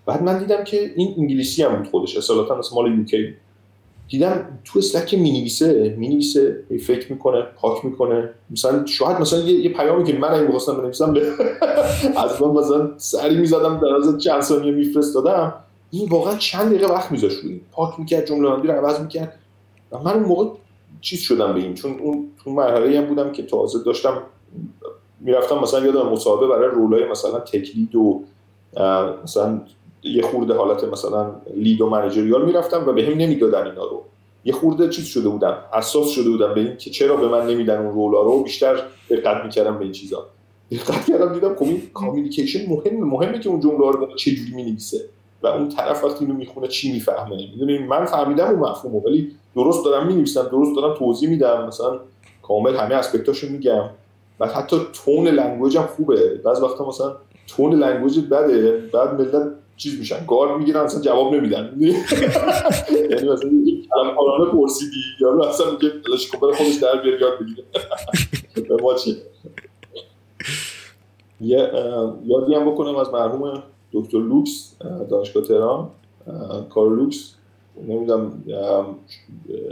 بعد 0.07 0.23
من 0.23 0.39
دیدم 0.39 0.65
که 0.65 0.93
این 0.97 1.15
انگلیسی 1.19 1.63
هم 1.63 1.77
بود 1.77 1.87
خودش 1.87 2.17
اصالتا 2.17 2.59
مثل 2.59 2.75
مال 2.75 2.99
یوکی 2.99 3.35
دیدم 4.09 4.59
تو 4.65 4.79
اسلک 4.79 5.15
می‌نویسه 5.15 5.95
می‌نویسه 5.99 6.65
فکر 6.87 7.13
می‌کنه 7.13 7.43
پاک 7.43 7.85
می‌کنه. 7.85 8.31
مثلا 8.51 8.87
شاید 8.87 9.21
مثلا 9.21 9.39
یه, 9.39 9.53
یه 9.53 9.73
پیامی 9.73 10.05
که 10.05 10.19
من 10.19 10.33
این 10.35 10.47
بخواستم 10.47 10.77
بنویسم 10.77 11.13
به 11.13 11.21
از 12.25 12.43
من 12.43 12.49
مثلا 12.49 12.91
سری 12.97 13.37
می‌زدم 13.37 13.81
در 13.81 13.89
از 13.89 14.19
چند 14.19 14.41
ثانیه 14.41 14.73
میفرستادم. 14.73 15.55
این 15.95 16.09
واقعا 16.09 16.37
چند 16.37 16.69
دقیقه 16.69 16.87
وقت 16.87 17.13
میذاشت 17.13 17.45
روی 17.45 17.61
پاک 17.73 18.01
می‌کرد 18.01 18.27
جمله 18.27 18.51
بندی 18.51 18.69
رو 18.69 18.75
عوض 18.75 19.01
می‌کرد. 19.01 19.39
و 19.93 19.99
من 19.99 20.13
اون 20.13 20.23
موقع 20.23 20.47
چیز 21.01 21.21
شدم 21.21 21.55
به 21.55 21.61
این. 21.61 21.75
چون 21.75 21.99
اون 21.99 22.29
تو 22.45 22.51
مرحله 22.51 22.99
هم 22.99 23.07
بودم 23.07 23.33
که 23.33 23.43
تازه 23.43 23.79
داشتم 23.79 24.23
می‌رفتم 25.21 25.59
مثلا 25.59 25.87
یادم 25.87 26.09
مصاحبه 26.09 26.47
برای 26.47 26.71
رولای 26.71 27.11
مثلا 27.11 27.41
تکلید 27.41 27.95
و 27.95 28.25
مثلا 29.25 29.61
یه 30.03 30.23
خورده 30.23 30.55
حالت 30.55 30.85
مثلا 30.85 31.31
لید 31.55 31.81
و 31.81 31.91
منیجریال 31.91 32.45
می‌رفتم 32.45 32.85
و 32.89 32.93
به 32.93 33.03
هم 33.03 33.15
نمی‌دادن 33.19 33.67
اینا 33.67 33.85
رو. 33.85 34.03
یه 34.45 34.53
خورده 34.53 34.89
چیز 34.89 35.05
شده 35.05 35.29
بودم 35.29 35.59
حساس 35.73 36.09
شده 36.09 36.31
بودم 36.31 36.55
به 36.55 36.61
این 36.61 36.77
که 36.77 36.91
چرا 36.91 37.17
به 37.17 37.29
من 37.29 37.47
نمیدن 37.47 37.87
اون 37.87 37.95
رولا 37.95 38.23
رو. 38.23 38.43
بیشتر 38.43 38.83
دقت 39.11 39.45
می‌کردم 39.45 39.79
به 39.79 39.85
این 39.85 39.93
چیزا. 39.93 40.27
دقت 40.71 41.07
کردم 41.07 41.35
دیدم 41.35 41.55
خب 41.55 41.63
این 41.63 41.83
کامیونیکیشن 41.95 42.69
مهمه. 43.05 43.39
که 43.39 43.49
اون 43.49 43.61
جمله 43.61 43.91
رو 43.91 44.15
چه 44.17 44.31
جوری 44.31 44.55
می‌نویسه. 44.55 45.01
و 45.43 45.47
اون 45.47 45.69
طرف 45.69 46.05
وقتی 46.05 46.25
اینو 46.25 46.37
می‌خونه 46.37 46.69
چی 46.69 46.93
می‌فهمه؟ 46.93 47.37
می‌دونی؟ 47.37 47.79
من 47.79 48.05
فهمیدم 48.05 48.47
اون 48.47 48.59
مفهومو 48.59 49.01
ولی 49.01 49.33
درست 49.55 49.85
دارم 49.85 50.07
می‌نویسم 50.07 50.43
درست 50.43 50.77
دارم 50.77 50.95
توضیح 50.95 51.29
میدم. 51.29 51.67
مثلا 51.67 52.01
کامل 52.43 52.77
همه 52.77 52.95
اسپکتاشو 52.95 53.49
میگم. 53.49 53.91
و 54.41 54.47
حتی 54.47 54.77
تون 55.05 55.29
لنگویج 55.29 55.77
هم 55.77 55.87
خوبه. 55.87 56.41
بعض 56.45 56.63
وقتا 56.63 56.89
مثلا 56.89 57.17
تون 57.49 57.75
لنگویج 57.75 58.21
بده 58.31 58.77
بعد 58.93 59.21
ملت 59.21 59.53
چیز 59.77 59.99
میشن 59.99 60.27
گار 60.29 60.59
می‌گیرن 60.59 60.81
اصلا 60.81 61.01
جواب 61.01 61.35
نمیدن. 61.35 61.73
یعنی 61.81 63.29
مثلا 63.29 63.51
کلام 63.91 64.11
قرآن 64.17 64.51
پرسیدی 64.51 65.03
یا 65.21 65.33
مثلا 65.33 65.71
میگه 65.71 65.93
لشکوبر 66.15 66.53
خودش 66.53 66.75
در 66.75 67.03
بیار 67.03 67.21
یاد 67.21 67.33
بگیره. 67.39 67.65
به 68.69 68.83
ما 68.83 68.95
چیه 68.95 69.17
یه 71.41 71.71
یادی 72.27 72.55
هم 72.55 72.71
بکنم 72.71 72.97
از 72.97 73.11
مرحوم 73.13 73.63
دکتر 73.93 74.19
لوکس 74.19 74.75
دانشگاه 75.11 75.43
تهران 75.43 75.89
کار 76.71 76.91
لوکس. 76.91 77.35
نمی‌دونم 77.89 78.33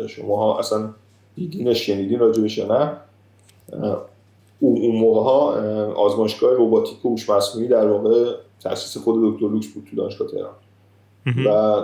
شما 0.09 0.59
اصلا 0.59 0.91
دیدینش 1.37 1.87
شنیدین 1.87 2.19
راجبش 2.19 2.59
یا 2.59 2.67
نه. 2.67 2.97
اون 4.61 4.97
موقع 4.97 5.21
ها 5.21 5.53
آزمایشگاه 5.93 6.55
روباتیک 6.55 7.05
و 7.05 7.09
هوش 7.09 7.31
مصنوعی 7.31 7.69
در 7.69 7.89
واقع 7.89 8.35
تاسیس 8.61 9.03
خود 9.03 9.35
دکتر 9.35 9.49
لوکس 9.49 9.67
بود 9.67 9.87
تو 9.91 9.97
دانشگاه 9.97 10.29
تهران. 10.29 10.55
و 11.47 11.83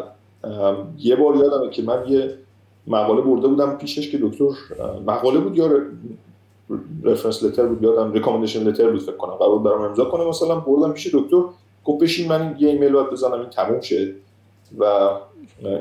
یه 0.99 1.17
بار 1.17 1.37
یادمه 1.37 1.71
که 1.71 1.83
من 1.83 2.05
یه 2.09 2.39
مقاله 2.87 3.21
برده 3.21 3.49
بودم 3.49 3.77
پیشش 3.77 4.11
که 4.11 4.19
دکتر 4.19 4.45
مقاله 5.07 5.41
بود 5.41 5.57
یا 5.57 5.71
reference 7.03 7.45
letter 7.45 7.67
بود 7.67 7.83
یادم 7.83 8.13
recommendation 8.13 8.63
letter 8.63 8.91
بود 8.91 9.01
فکر 9.01 9.17
کنم. 9.17 9.35
قرار 9.35 9.47
بود 9.47 9.59
برام 9.59 9.83
امضا 9.83 10.05
کنه 10.05 10.25
مثلا 10.25 10.61
بردم 10.61 10.93
پیش 10.93 11.15
دکتر. 11.15 11.43
گفت 11.87 12.03
بشین 12.03 12.29
من 12.29 12.57
یه 12.59 12.69
ایمیل 12.69 12.93
باید 12.93 13.11
بزنم 13.11 13.41
این 13.41 13.51
تموم 13.51 13.81
شه. 13.81 14.15
و 14.79 14.85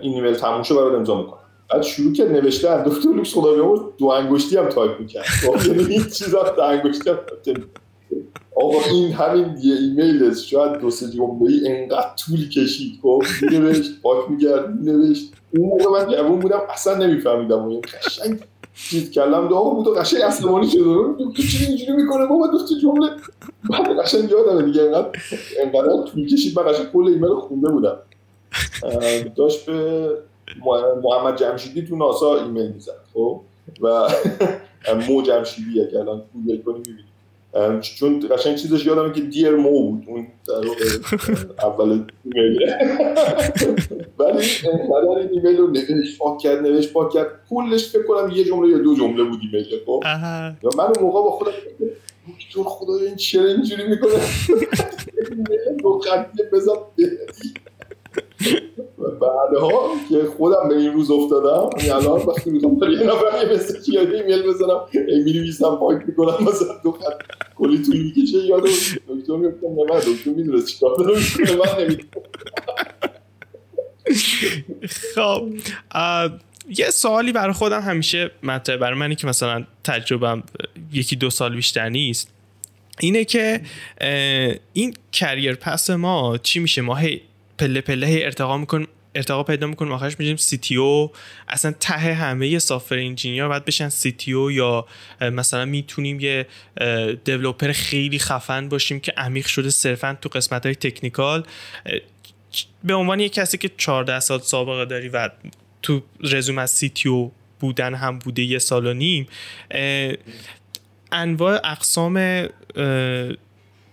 این 0.02 0.14
ایمیل 0.14 0.34
تموم 0.34 0.64
شه 0.64 0.76
برات 0.76 0.94
امضا 0.94 1.18
می‌کنم. 1.18 1.40
بعد 1.70 1.82
شروع 1.82 2.14
کرد 2.14 2.32
نوشتن 2.32 2.84
دکتر 2.84 3.10
لوکس 3.10 3.34
خدا 3.34 3.54
بیامرز 3.54 3.80
دو 3.98 4.06
انگشتی 4.06 4.58
هم 4.58 4.70
تایپ 4.70 5.00
می‌کرد. 5.00 5.24
خب، 5.24 5.66
یعنی 5.68 5.84
این 5.84 6.04
چیزا 6.04 6.54
دو 6.56 6.62
انگشتی 6.64 7.10
هم 7.10 7.18
آقا 8.56 8.78
این 8.92 9.14
همین 9.14 9.58
یه 9.64 9.76
ایمیل 9.76 10.36
شاید 10.36 10.80
دو 10.80 10.90
سه 10.90 11.10
جمله 11.10 11.52
انقدر 11.66 12.10
طول 12.26 12.50
کشید. 12.50 13.00
خب 13.02 13.24
نوشت 13.52 14.02
پاک 14.02 14.32
میکرد 14.32 14.70
نوشت 14.84 15.34
اون 15.58 15.70
موقع 15.70 16.00
من 16.00 16.12
جوون 16.12 16.40
بودم 16.40 16.62
اصلا 16.70 16.96
نمیفهمیدم 16.96 17.60
اون 17.60 17.82
قشنگ 17.82 18.40
چیز 18.76 19.12
کله‌م 19.12 19.48
داغ 19.48 19.76
بود 19.76 19.88
و 19.88 19.94
قشنگ 19.94 20.22
slow 20.22 20.41
motion 20.41 20.70
شده 20.70 20.84
تو 20.84 21.42
چی 21.42 21.66
اینجوری 21.66 21.92
می‌کنه؟ 21.92 22.26
بابا 22.26 22.48
دو 22.48 22.58
جمله. 22.82 23.10
بعد 23.70 24.00
قشنگ 24.00 24.32
یادمه 24.32 24.62
دیگه 24.62 24.82
انقدر 24.82 25.10
انقدر 25.60 26.12
طول 26.12 26.28
کشید 26.28 26.60
من 26.60 26.72
قشنگ 26.72 26.92
کل 26.92 27.08
ایمیل 27.08 27.36
خونده 27.36 27.70
بودم. 27.72 27.98
داشت 29.36 29.66
به 29.66 30.10
محمد 31.04 31.38
جمشیدی 31.38 31.82
تو 31.82 31.96
ناسا 31.96 32.40
ایمیل 32.40 32.72
می‌زد 32.72 33.06
خب؟ 33.14 33.42
و 33.82 34.08
مو 35.08 35.22
جمشیدی 35.22 35.82
اگه 35.82 36.00
الان 36.00 36.24
گوگل 36.34 36.62
کنی 36.62 36.78
می‌بینی. 36.78 37.15
چون 37.82 38.24
قشنگ 38.32 38.56
چیزش 38.56 38.86
یادمه 38.86 39.14
که 39.14 39.22
Dear 39.22 39.56
Mo 39.56 39.92
بود 39.92 40.04
اون 40.08 40.28
در 40.48 40.54
اول 41.66 42.04
ایمیل. 42.24 42.60
ولی 44.20 44.44
انقدر 44.74 45.20
این 45.20 45.30
ایمیل 45.32 45.58
رو 45.58 45.68
نوشت 45.68 46.18
پاک 46.18 46.38
کرد 46.40 46.62
نوشت 46.62 46.94
پاک 46.94 47.14
کرد. 47.14 47.28
کلش 47.50 47.90
فکر 47.90 48.04
کنم 48.04 48.32
یه 48.36 48.44
جمله 48.44 48.70
یا 48.70 48.78
دو 48.78 48.96
جمله 48.96 49.24
بود 49.24 49.40
ایمیل 49.42 49.80
خب؟ 49.86 50.04
من 50.78 50.84
اون 50.84 51.02
موقع 51.02 51.22
با 51.22 51.32
خودم 51.32 51.52
دکتر 52.28 52.64
خدا 52.70 52.96
این 52.96 53.16
چرا 53.16 53.46
اینجوری 53.46 53.88
می‌کنه؟ 53.88 54.20
دو 55.84 56.00
خطی 56.00 56.44
بزن 56.54 56.74
بعدها 58.98 59.90
که 60.10 60.24
خودم 60.38 60.70
به 60.70 60.76
این 60.76 60.94
روز 60.94 61.12
افتادم 61.12 61.70
یعنی 61.78 61.92
الان 61.92 62.22
وقتی 62.22 62.50
می‌خوام 62.50 62.76
برای 62.76 62.94
یه 62.94 63.04
نفر 63.04 63.48
یه 63.48 63.54
مسیج 63.54 63.90
یا 63.90 64.02
ایمیل 64.02 64.44
بزنم 64.48 64.80
ای 65.08 65.24
می 65.24 65.34
نویسم 65.34 65.76
پاک 65.76 66.04
می‌کنم 66.08 66.48
مثلا 66.48 66.68
دو 66.84 66.92
خط. 66.92 67.45
کلی 67.56 67.84
طول 67.84 67.98
می‌کشه 67.98 68.38
یاد 68.38 68.64
دکتر 68.64 69.36
می‌گفتم 69.36 69.68
نه 69.68 69.84
من 69.90 70.00
دکتر 70.00 70.30
می‌دونه 70.30 70.64
چیکار 70.64 70.96
داره. 70.96 71.22
خب 75.16 75.50
یه 76.70 76.90
سوالی 76.90 77.32
برای 77.32 77.54
خودم 77.54 77.82
همیشه 77.82 78.32
مطرح 78.44 78.78
برای 78.78 79.00
منی 79.00 79.16
که 79.16 79.28
مثلا 79.28 79.66
تجربم 79.84 80.44
یکی 80.94 81.16
دو 81.16 81.30
سال 81.30 81.56
بیشتر 81.56 81.90
نیست. 81.90 82.34
اینه 83.00 83.26
که 83.26 83.62
این 84.74 84.94
کریر 85.12 85.56
پس 85.56 85.90
ما 85.90 86.38
چی 86.38 86.60
میشه؟ 86.60 86.82
ما 86.82 86.96
هی 86.96 87.22
پله 87.58 87.82
پله 87.82 88.20
ارتقا 88.24 88.58
می‌کنیم. 88.58 88.88
ارتقا 89.16 89.44
پیدا 89.44 89.68
می‌کنیم 89.68 89.92
آخرش 89.92 90.20
میشیم 90.20 90.36
سی 90.36 90.58
تی 90.58 90.78
او 90.78 91.12
اصلا 91.48 91.72
ته 91.80 91.94
همه 91.94 92.60
سافر 92.60 92.98
انجینیر 92.98 93.48
باید 93.48 93.66
بشن 93.66 93.90
سی 93.90 94.12
تی 94.12 94.34
او 94.34 94.52
یا 94.52 94.86
مثلا 95.22 95.66
می‌تونیم 95.66 96.20
یه 96.20 96.48
دیولوپر 97.24 97.72
خیلی 97.72 98.20
خفن 98.20 98.70
باشیم 98.70 99.00
که 99.00 99.14
عمیق 99.18 99.46
شده 99.46 99.70
صرفا 99.70 100.18
تو 100.22 100.30
قسمت 100.30 100.66
های 100.66 100.76
تکنیکال 100.76 101.44
به 102.84 102.94
عنوان 102.94 103.20
یه 103.20 103.30
کسی 103.30 103.58
که 103.58 103.70
14 103.78 104.20
سال 104.20 104.40
سابقه 104.40 104.86
داری 104.86 105.10
و 105.10 105.30
تو 105.82 106.04
رزومه‌م 106.22 106.58
از 106.58 106.72
CTO 106.72 107.32
بودن 107.60 107.94
هم 107.94 108.20
بوده 108.20 108.42
یه 108.44 108.60
سال 108.60 108.86
و 108.86 108.94
نیم 108.94 109.28
انواع 111.12 111.62
اقسام 111.64 112.48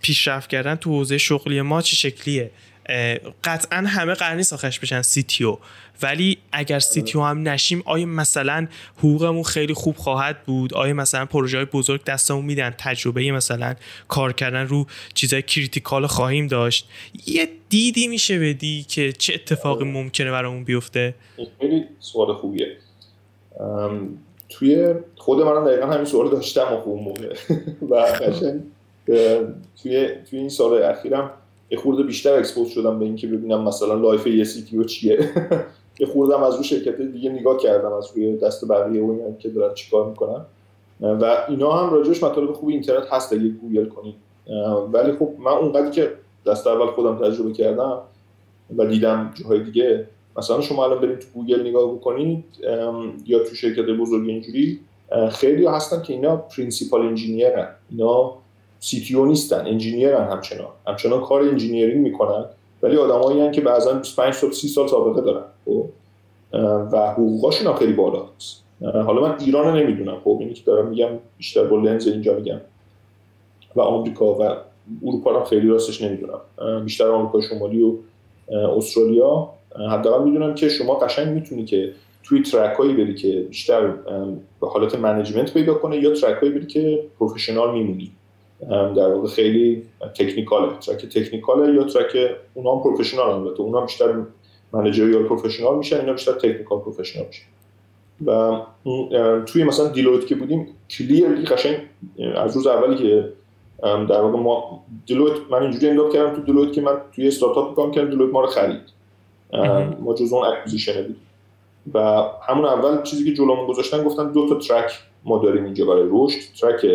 پیشرفت 0.01 0.49
کردن 0.49 0.75
تو 0.75 0.89
حوزه 0.89 1.17
شغلی 1.17 1.61
ما 1.61 1.81
چه 1.81 1.95
شکلیه؟ 1.95 2.51
قطعا 3.43 3.77
همه 3.87 4.13
قرار 4.13 4.35
نیست 4.35 4.53
آخرش 4.53 4.79
بشن 4.79 5.01
CTO. 5.01 5.57
ولی 6.01 6.37
اگر 6.51 6.79
CTO 6.79 7.21
هم 7.21 7.47
نشیم 7.47 7.83
آیا 7.85 8.05
مثلا 8.05 8.67
حقوقمون 8.97 9.43
خیلی 9.43 9.73
خوب 9.73 9.95
خواهد 9.95 10.43
بود؟ 10.43 10.73
آیا 10.73 10.93
مثلا 10.93 11.25
پروژه 11.25 11.57
های 11.57 11.65
بزرگ 11.65 12.03
دستمون 12.03 12.45
میدن؟ 12.45 12.73
تجربه 12.77 13.31
مثلا 13.31 13.75
کار 14.07 14.33
کردن 14.33 14.67
رو 14.67 14.85
چیزای 15.13 15.41
critical 15.41 16.07
خواهیم 16.07 16.47
داشت؟ 16.47 16.89
یه 17.25 17.47
دیدی 17.69 18.07
میشه 18.07 18.39
بدی 18.39 18.83
که 18.83 19.11
چه 19.11 19.33
اتفاقی 19.33 19.85
ممکنه 19.85 20.31
برامون 20.31 20.63
بیفته؟ 20.63 21.15
خیلی 21.59 21.85
سوال 21.99 22.33
خوبیه. 22.33 22.77
توی 24.49 24.93
خود 25.15 25.41
منم 25.41 25.65
دقیقا 25.65 25.87
همین 25.87 26.05
سوال 26.05 26.29
داشتم 26.29 26.73
و 26.73 26.81
خوب 26.81 27.01
موقع 27.01 27.35
و 27.89 28.05
توی 29.81 30.07
توی 30.29 30.39
این 30.39 30.49
سال 30.49 30.83
اخیرم 30.83 31.31
یه 31.69 31.77
خورده 31.77 32.03
بیشتر 32.03 32.33
expose 32.33 32.67
شدم 32.67 32.99
به 32.99 33.05
اینکه 33.05 33.27
ببینم 33.27 33.63
مثلا 33.63 33.93
life 33.93 34.27
یه 34.27 34.43
CTO 34.43 34.85
چیه. 34.85 35.19
یه 35.99 36.07
خورده 36.07 36.45
از 36.45 36.55
رو 36.55 36.63
شرکت 36.63 37.01
دیگه 37.01 37.29
نگاه 37.29 37.57
کردم 37.57 37.93
از 37.93 38.07
روی 38.15 38.37
دست 38.37 38.67
بقیه 38.67 39.03
و 39.03 39.11
اینا 39.11 39.37
که 39.39 39.49
دارن 39.49 39.73
چیکار 39.73 40.09
می‌کنن. 40.09 40.45
و 41.01 41.45
اینا 41.49 41.71
هم 41.71 41.93
راجعش 41.93 42.23
مطالب 42.23 42.51
خوب 42.51 42.69
اینترنت 42.69 43.07
هست 43.11 43.33
اگه 43.33 43.47
گوگل 43.47 43.85
کنید. 43.85 44.15
ولی 44.93 45.11
خب 45.11 45.29
من 45.39 45.51
اونقدر 45.51 45.89
که 45.89 46.13
دست 46.45 46.67
اول 46.67 46.87
خودم 46.87 47.17
تجربه 47.17 47.51
کردم 47.51 48.01
و 48.77 48.85
دیدم 48.85 49.33
جاهای 49.35 49.63
دیگه 49.63 50.07
مثلا 50.37 50.61
شما 50.61 50.85
الان 50.85 51.01
برید 51.01 51.19
تو 51.19 51.27
گوگل 51.33 51.67
نگاه 51.67 51.95
بکنید 51.95 52.43
یا 53.25 53.43
تو 53.43 53.55
شرکت 53.55 53.85
بزرگ 53.85 54.29
اینجوری 54.29 54.79
خیلی 55.31 55.65
هستن 55.65 56.01
که 56.01 56.13
اینا 56.13 56.35
principal 56.35 57.01
engineer 57.01 57.60
ن 57.60 57.67
اینا 57.91 58.33
سی 58.83 58.99
تی 59.01 59.21
نیستن 59.23 59.65
انجینیرن 59.65 60.27
همچنان. 60.27 60.67
همچنان 60.87 61.21
کار 61.21 61.41
engineering 61.41 62.03
می‌کنن 62.03 62.45
ولی 62.81 62.97
آدمایی 62.97 63.51
که 63.51 63.61
بعضا 63.61 63.93
25 63.93 64.33
سال 64.33 64.51
30 64.51 64.67
سال 64.67 64.87
سابقه 64.87 65.21
دارن 65.21 65.43
خب؟ 65.65 65.85
و 66.91 67.11
حقوقاشون 67.11 67.67
هم 67.67 67.73
خیلی 67.73 67.93
بالاست. 67.93 68.63
حالا 68.81 69.21
من 69.21 69.35
ایران 69.39 69.77
نمی‌دونم 69.77 70.17
خب؟ 70.23 70.37
اینی 70.39 70.53
که 70.53 70.61
دارم 70.65 70.87
میگم 70.87 71.09
بیشتر 71.37 71.63
با 71.63 71.77
لنز 71.77 72.07
اینجا 72.07 72.35
میگم. 72.35 72.61
و 73.75 73.81
آمریکا 73.81 74.33
و 74.33 74.55
اروپا 75.05 75.31
رو 75.31 75.43
خیلی 75.43 75.67
راستش 75.67 76.01
نمی‌دونم. 76.01 76.39
بیشتر 76.83 77.07
آمریکا 77.07 77.41
شمالی 77.41 77.83
و 77.83 77.93
استرالیا. 78.51 79.49
حداقل 79.91 80.23
می‌دونم 80.23 80.55
که 80.55 80.69
شما 80.69 80.95
قشنگ 80.95 81.27
می‌تونی 81.27 81.65
که 81.65 81.93
توی 82.23 82.41
track 82.41 82.77
بری 82.77 83.15
که 83.15 83.45
بیشتر 83.49 83.87
به 84.61 84.67
حالت 84.67 84.95
management 84.95 85.53
پیدا 85.53 85.73
کنه 85.73 85.97
یا 85.97 86.13
track 86.13 86.41
بری 86.41 86.65
که 86.65 87.03
professional 87.19 87.73
میمونی. 87.73 88.11
در 88.69 89.13
واقع 89.13 89.27
خیلی 89.27 89.83
technical 90.15 90.77
ه. 90.79 90.86
track 90.86 91.05
technical 91.05 91.66
ه 91.66 91.73
یا 91.73 91.83
track 91.83 92.17
اونا 92.53 92.75
هم 92.75 92.83
professional 92.83 93.29
البته 93.29 93.61
اونا 93.61 93.81
بیشتر 93.81 94.13
managerial 94.73 95.23
professional 95.23 95.77
میشن 95.77 95.99
اینا 95.99 96.13
بیشتر 96.13 96.31
technical 96.31 96.79
professional 96.79 97.25
میشن. 97.27 97.45
و 98.25 98.61
توی 99.45 99.63
مثلا 99.63 99.87
Deloitte 99.87 100.27
که 100.27 100.35
بودیم 100.35 100.67
clearly 100.89 101.45
قشنگ 101.45 101.77
از 102.35 102.55
روز 102.55 102.67
اولی 102.67 102.95
که 102.95 103.29
در 103.83 104.21
واقع 104.21 104.37
ما 104.37 104.83
Deloitte 105.05 105.33
من 105.49 105.61
اینجوری 105.61 105.89
انداز 105.89 106.13
کردم 106.13 106.35
تو 106.35 106.41
Deloitte 106.41 106.73
که 106.73 106.81
من 106.81 106.97
توی 107.15 107.27
استارتاپ 107.27 107.75
کار 107.75 107.91
کردم 107.91 108.09
Deloitte 108.09 108.33
ما 108.33 108.41
رو 108.41 108.47
خرید. 108.47 108.81
ما 109.99 110.13
جزء 110.13 110.35
اون 110.35 110.47
acquisition 110.47 111.01
بودیم. 111.01 111.15
و 111.93 112.23
همون 112.47 112.65
اول 112.65 113.03
چیزی 113.03 113.23
که 113.23 113.33
جلومون 113.33 113.67
گذاشتن 113.67 114.03
گفتن 114.03 114.31
دو 114.31 114.49
تا 114.49 114.55
track 114.55 114.91
ما 115.23 115.37
داریم 115.37 115.65
اینجا 115.65 115.85
برای 115.85 116.07
رشد. 116.11 116.39
track 116.61 116.85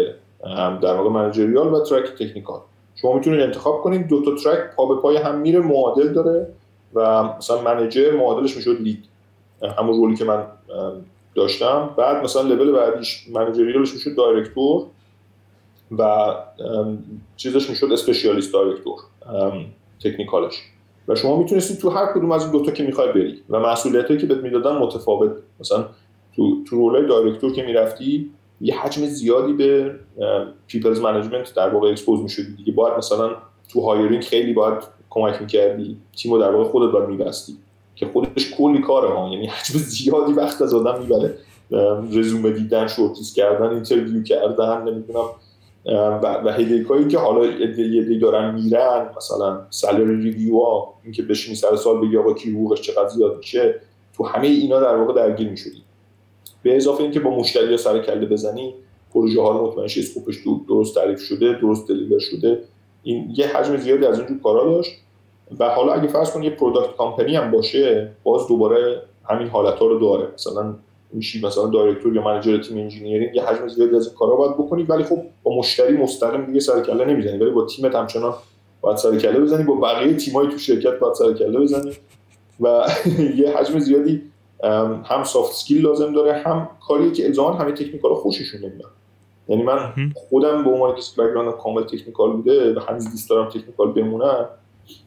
در 0.82 0.94
واقع 0.94 1.10
managerial 1.10 1.74
و 1.74 1.80
track 1.80 2.04
technical 2.04 2.60
شما 2.94 3.12
می‌تونید 3.12 3.40
انتخاب 3.40 3.80
کنید 3.80 4.08
دو 4.08 4.24
تا 4.24 4.34
track 4.34 4.74
پا 4.76 4.86
به 4.86 5.00
پای 5.00 5.16
هم 5.16 5.38
میره 5.38 5.60
معادل 5.60 6.12
داره 6.12 6.46
و 6.94 7.22
مثلا 7.22 7.62
manager 7.62 8.16
معادلش 8.16 8.56
می‌شد 8.56 8.80
lead 8.80 9.04
همون 9.78 9.96
role 9.96 10.12
ی 10.12 10.16
که 10.16 10.24
من 10.24 10.46
داشتم. 11.34 11.90
بعد 11.96 12.24
مثلا 12.24 12.42
level 12.42 12.72
بعدیش 12.72 13.28
managerial 13.34 13.83
ش 13.83 13.92
می‌شد 13.94 14.16
director 14.16 14.86
و 15.98 16.34
چیزش 17.36 17.70
می‌شد 17.70 17.92
specialist 17.92 18.52
director 18.52 18.98
technical 20.04 20.52
ش 20.52 20.62
و 21.08 21.14
شما 21.14 21.36
می‌تونستید 21.36 21.78
تو 21.78 21.90
هر 21.90 22.06
کدوم 22.12 22.32
از 22.32 22.42
این 22.42 22.52
دوتا 22.52 22.72
که 22.72 22.82
می‌خوای 22.82 23.12
بری. 23.12 23.42
و 23.50 23.60
مسئولیتی 23.60 24.16
که 24.16 24.26
بهت 24.26 24.38
می‌دادن 24.38 24.76
متفاوت. 24.76 25.32
مثلا 25.60 25.84
تو 26.36 26.64
تو 26.64 26.76
role 26.76 27.06
ای 27.06 27.11
director 27.11 27.52
که 27.52 27.62
می‌رفتی 27.62 28.30
یه 28.60 28.80
حجم 28.80 29.06
زیادی 29.06 29.52
به 29.52 29.94
people's 30.66 31.00
management 31.00 31.54
در 31.54 31.68
واقع 31.68 31.88
expose 31.88 32.20
می‌شدی 32.20 32.56
دیگه 32.56 32.72
باید 32.72 32.98
مثلا 32.98 33.30
تو 33.72 33.80
hiring 33.80 34.22
خیلی 34.22 34.52
باید 34.52 34.78
کمک 35.10 35.40
می‌کردی. 35.40 35.96
تیمو 36.16 36.38
در 36.38 36.50
واقع 36.50 36.64
خودت 36.64 36.92
باید 36.92 37.08
میبستی. 37.08 37.56
که 37.96 38.06
خودش 38.06 38.54
کلی 38.54 38.82
کاره 38.82 39.08
ها 39.08 39.28
یعنی 39.32 39.46
حجم 39.46 39.78
زیادی 39.78 40.32
وقت 40.32 40.62
از 40.62 40.74
آدم 40.74 41.02
می‌بره. 41.02 41.34
رزومه 42.12 42.50
دیدن 42.50 42.86
shortlist 42.86 43.34
کردن 43.34 43.70
interview 43.70 44.22
کردن 44.22 44.82
نمی‌دونم. 44.82 45.24
و, 45.86 46.42
و 46.44 46.52
هایی 46.88 47.08
که 47.08 47.18
حالا 47.18 47.46
یه 47.46 48.18
دارن 48.18 48.54
میرن. 48.54 49.06
مثلا 49.16 49.60
salary 49.70 50.22
review 50.22 50.60
ها. 50.60 50.94
اینکه 51.04 51.22
بشینی 51.22 51.56
سر 51.56 51.76
سال 51.76 52.00
بگی 52.00 52.16
آقا 52.16 52.32
کی 52.32 52.50
حقوقش 52.50 52.80
چقدر 52.80 53.08
زیاد 53.08 53.36
میشه. 53.36 53.80
تو 54.16 54.24
همه 54.24 54.46
اینا 54.46 54.80
در 54.80 54.96
واقع 54.96 55.12
درگیر 55.12 55.48
می‌شدی. 55.48 55.82
به 56.62 56.76
اضافه 56.76 57.02
اینکه 57.02 57.20
با 57.20 57.30
مشتری 57.30 57.76
سر 57.76 58.02
کله 58.02 58.26
بزنی 58.26 58.74
پروژه 59.14 59.42
ها 59.42 59.58
رو 59.58 59.66
مطمئن 59.66 59.84
scope 59.84 60.21
ش 60.21 60.36
درست 60.68 60.94
تعریف 60.94 61.20
شده 61.20 61.58
درست 61.60 61.88
deliver 61.88 62.18
شده. 62.18 62.62
این 63.02 63.34
یه 63.36 63.46
حجم 63.46 63.76
زیادی 63.76 64.06
از 64.06 64.18
اینجور 64.18 64.38
کارا 64.42 64.64
داشت 64.64 64.92
و 65.58 65.68
حالا 65.68 65.92
اگه 65.92 66.08
فرض 66.08 66.30
کن 66.30 66.42
یه 66.42 66.50
product 66.50 66.96
company 66.96 67.36
هم 67.36 67.50
باشه 67.50 68.10
باز 68.22 68.48
دوباره 68.48 69.02
همین 69.24 69.48
حالت 69.48 69.74
ها 69.74 69.86
رو 69.86 69.98
داره. 69.98 70.28
مثلا 70.34 70.74
میشی 71.12 71.46
مثلا 71.46 71.66
director 71.66 72.14
یا 72.14 72.22
manager 72.22 72.62
تیم 72.62 72.78
engineering 72.78 73.34
یه 73.34 73.42
حجم 73.42 73.68
زیادی 73.68 73.96
از 73.96 74.06
این 74.06 74.16
کارا 74.16 74.36
باید 74.36 74.52
بکنی 74.52 74.82
ولی 74.82 75.04
خب 75.04 75.22
با 75.42 75.58
مشتری 75.58 75.96
مستقیم 75.96 76.46
دیگه 76.46 76.60
سر 76.60 76.80
کله 76.80 77.04
نمی‌زنی. 77.04 77.38
ولی 77.38 77.50
با 77.50 77.66
تیمت 77.66 77.94
همچنان 77.94 78.34
باید 78.80 78.96
سر 78.96 79.18
کله 79.18 79.40
بزنی. 79.40 79.64
با 79.64 79.74
بقیه 79.74 80.14
تیمای 80.14 80.48
تو 80.48 80.58
شرکت 80.58 80.98
باید 80.98 81.14
سر 81.14 81.32
کله 81.32 81.60
بزنی. 81.60 81.92
و 82.60 82.88
یه 83.40 83.56
حجم 83.56 83.78
زیادی 83.78 84.22
هم 85.04 85.24
soft 85.24 85.52
skill 85.52 85.82
لازم 85.82 86.12
داره 86.12 86.32
هم 86.32 86.68
کاری 86.86 87.12
که 87.12 87.26
الزاما 87.26 87.52
همه 87.52 87.72
technical 87.72 88.14
خوششون 88.14 88.60
نمیاد. 88.60 88.90
یعنی 89.48 89.62
من 89.62 89.92
خودم 90.14 90.64
به 90.64 90.70
عنوان 90.70 90.94
کسی 90.94 91.20
background 91.20 91.54
کامل 91.54 91.82
technical 91.82 92.32
بوده 92.32 92.74
و 92.74 92.80
هنوز 92.80 93.10
دوست 93.10 93.30
دارم 93.30 93.48
technical 93.48 93.92
بمونم 93.92 94.48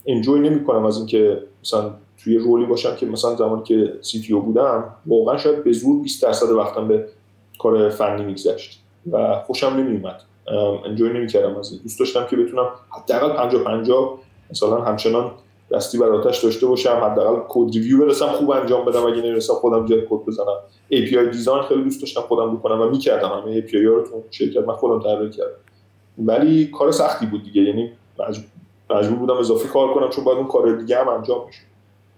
enjoy 0.05 0.39
نمی‌کنم 0.49 0.85
از 0.85 0.97
اینکه 0.97 1.43
مثلا 1.63 1.91
توی 2.23 2.37
role 2.37 2.59
ی 2.59 2.65
باشم 2.65 2.95
که 2.95 3.05
مثلا 3.05 3.35
زمانی 3.35 3.63
که 3.63 3.93
CTO 4.01 4.33
بودم 4.33 4.95
واقعا 5.05 5.37
شاید 5.37 5.63
به 5.63 5.71
زور 5.71 6.01
20 6.01 6.23
درصد 6.23 6.49
وقتم 6.49 6.87
به 6.87 7.07
کار 7.59 7.89
فنی 7.89 8.23
میگذشت 8.23 8.83
و 9.11 9.35
خوشم 9.47 9.67
نمیومد 9.67 10.21
enjoy 10.85 11.13
نمی‌کردم 11.13 11.55
از 11.55 11.71
این. 11.71 11.81
دوست 11.81 11.99
داشتم 11.99 12.27
که 12.29 12.35
بتونم 12.35 12.69
حداقل 12.89 13.29
50 13.37 13.63
50 13.63 14.19
مثلا 14.51 14.81
همچنان 14.81 15.31
دستی 15.73 15.97
بر 15.97 16.09
آتش 16.09 16.43
داشته 16.43 16.67
باشم 16.67 17.01
حداقل 17.03 17.41
code 17.49 17.73
review 17.73 17.97
برسم 18.05 18.27
خوب 18.27 18.51
انجام 18.51 18.85
بدم. 18.85 19.05
اگه 19.05 19.21
نرسم 19.21 19.53
خودم 19.53 19.85
جای 19.85 20.01
کد 20.09 20.25
بزنم. 20.27 20.57
API 20.93 21.15
design 21.31 21.63
خیلی 21.63 21.83
دوست 21.83 22.01
داشتم 22.01 22.21
خودم 22.21 22.55
بکنم 22.55 22.81
و 22.81 22.89
می‌کردم. 22.89 23.29
همه 23.29 23.61
API 23.61 23.75
ها 23.75 23.81
رو 23.81 24.01
تو 24.01 24.23
شرکت 24.31 24.67
من 24.67 24.73
خودم 24.73 24.99
طراحی 25.03 25.29
کردم. 25.29 25.51
ولی 26.17 26.65
کار 26.65 26.91
سختی 26.91 27.25
بود 27.25 27.43
دیگه. 27.43 27.61
یعنی 27.61 27.91
مجبور 28.89 29.17
بودم 29.19 29.37
اضافی 29.37 29.67
کار 29.67 29.93
کنم 29.93 30.09
چون 30.09 30.23
باید 30.23 30.37
اون 30.37 30.47
کار 30.47 30.75
دیگه 30.75 30.97
هم 30.97 31.07
انجام 31.07 31.45
میشه 31.47 31.59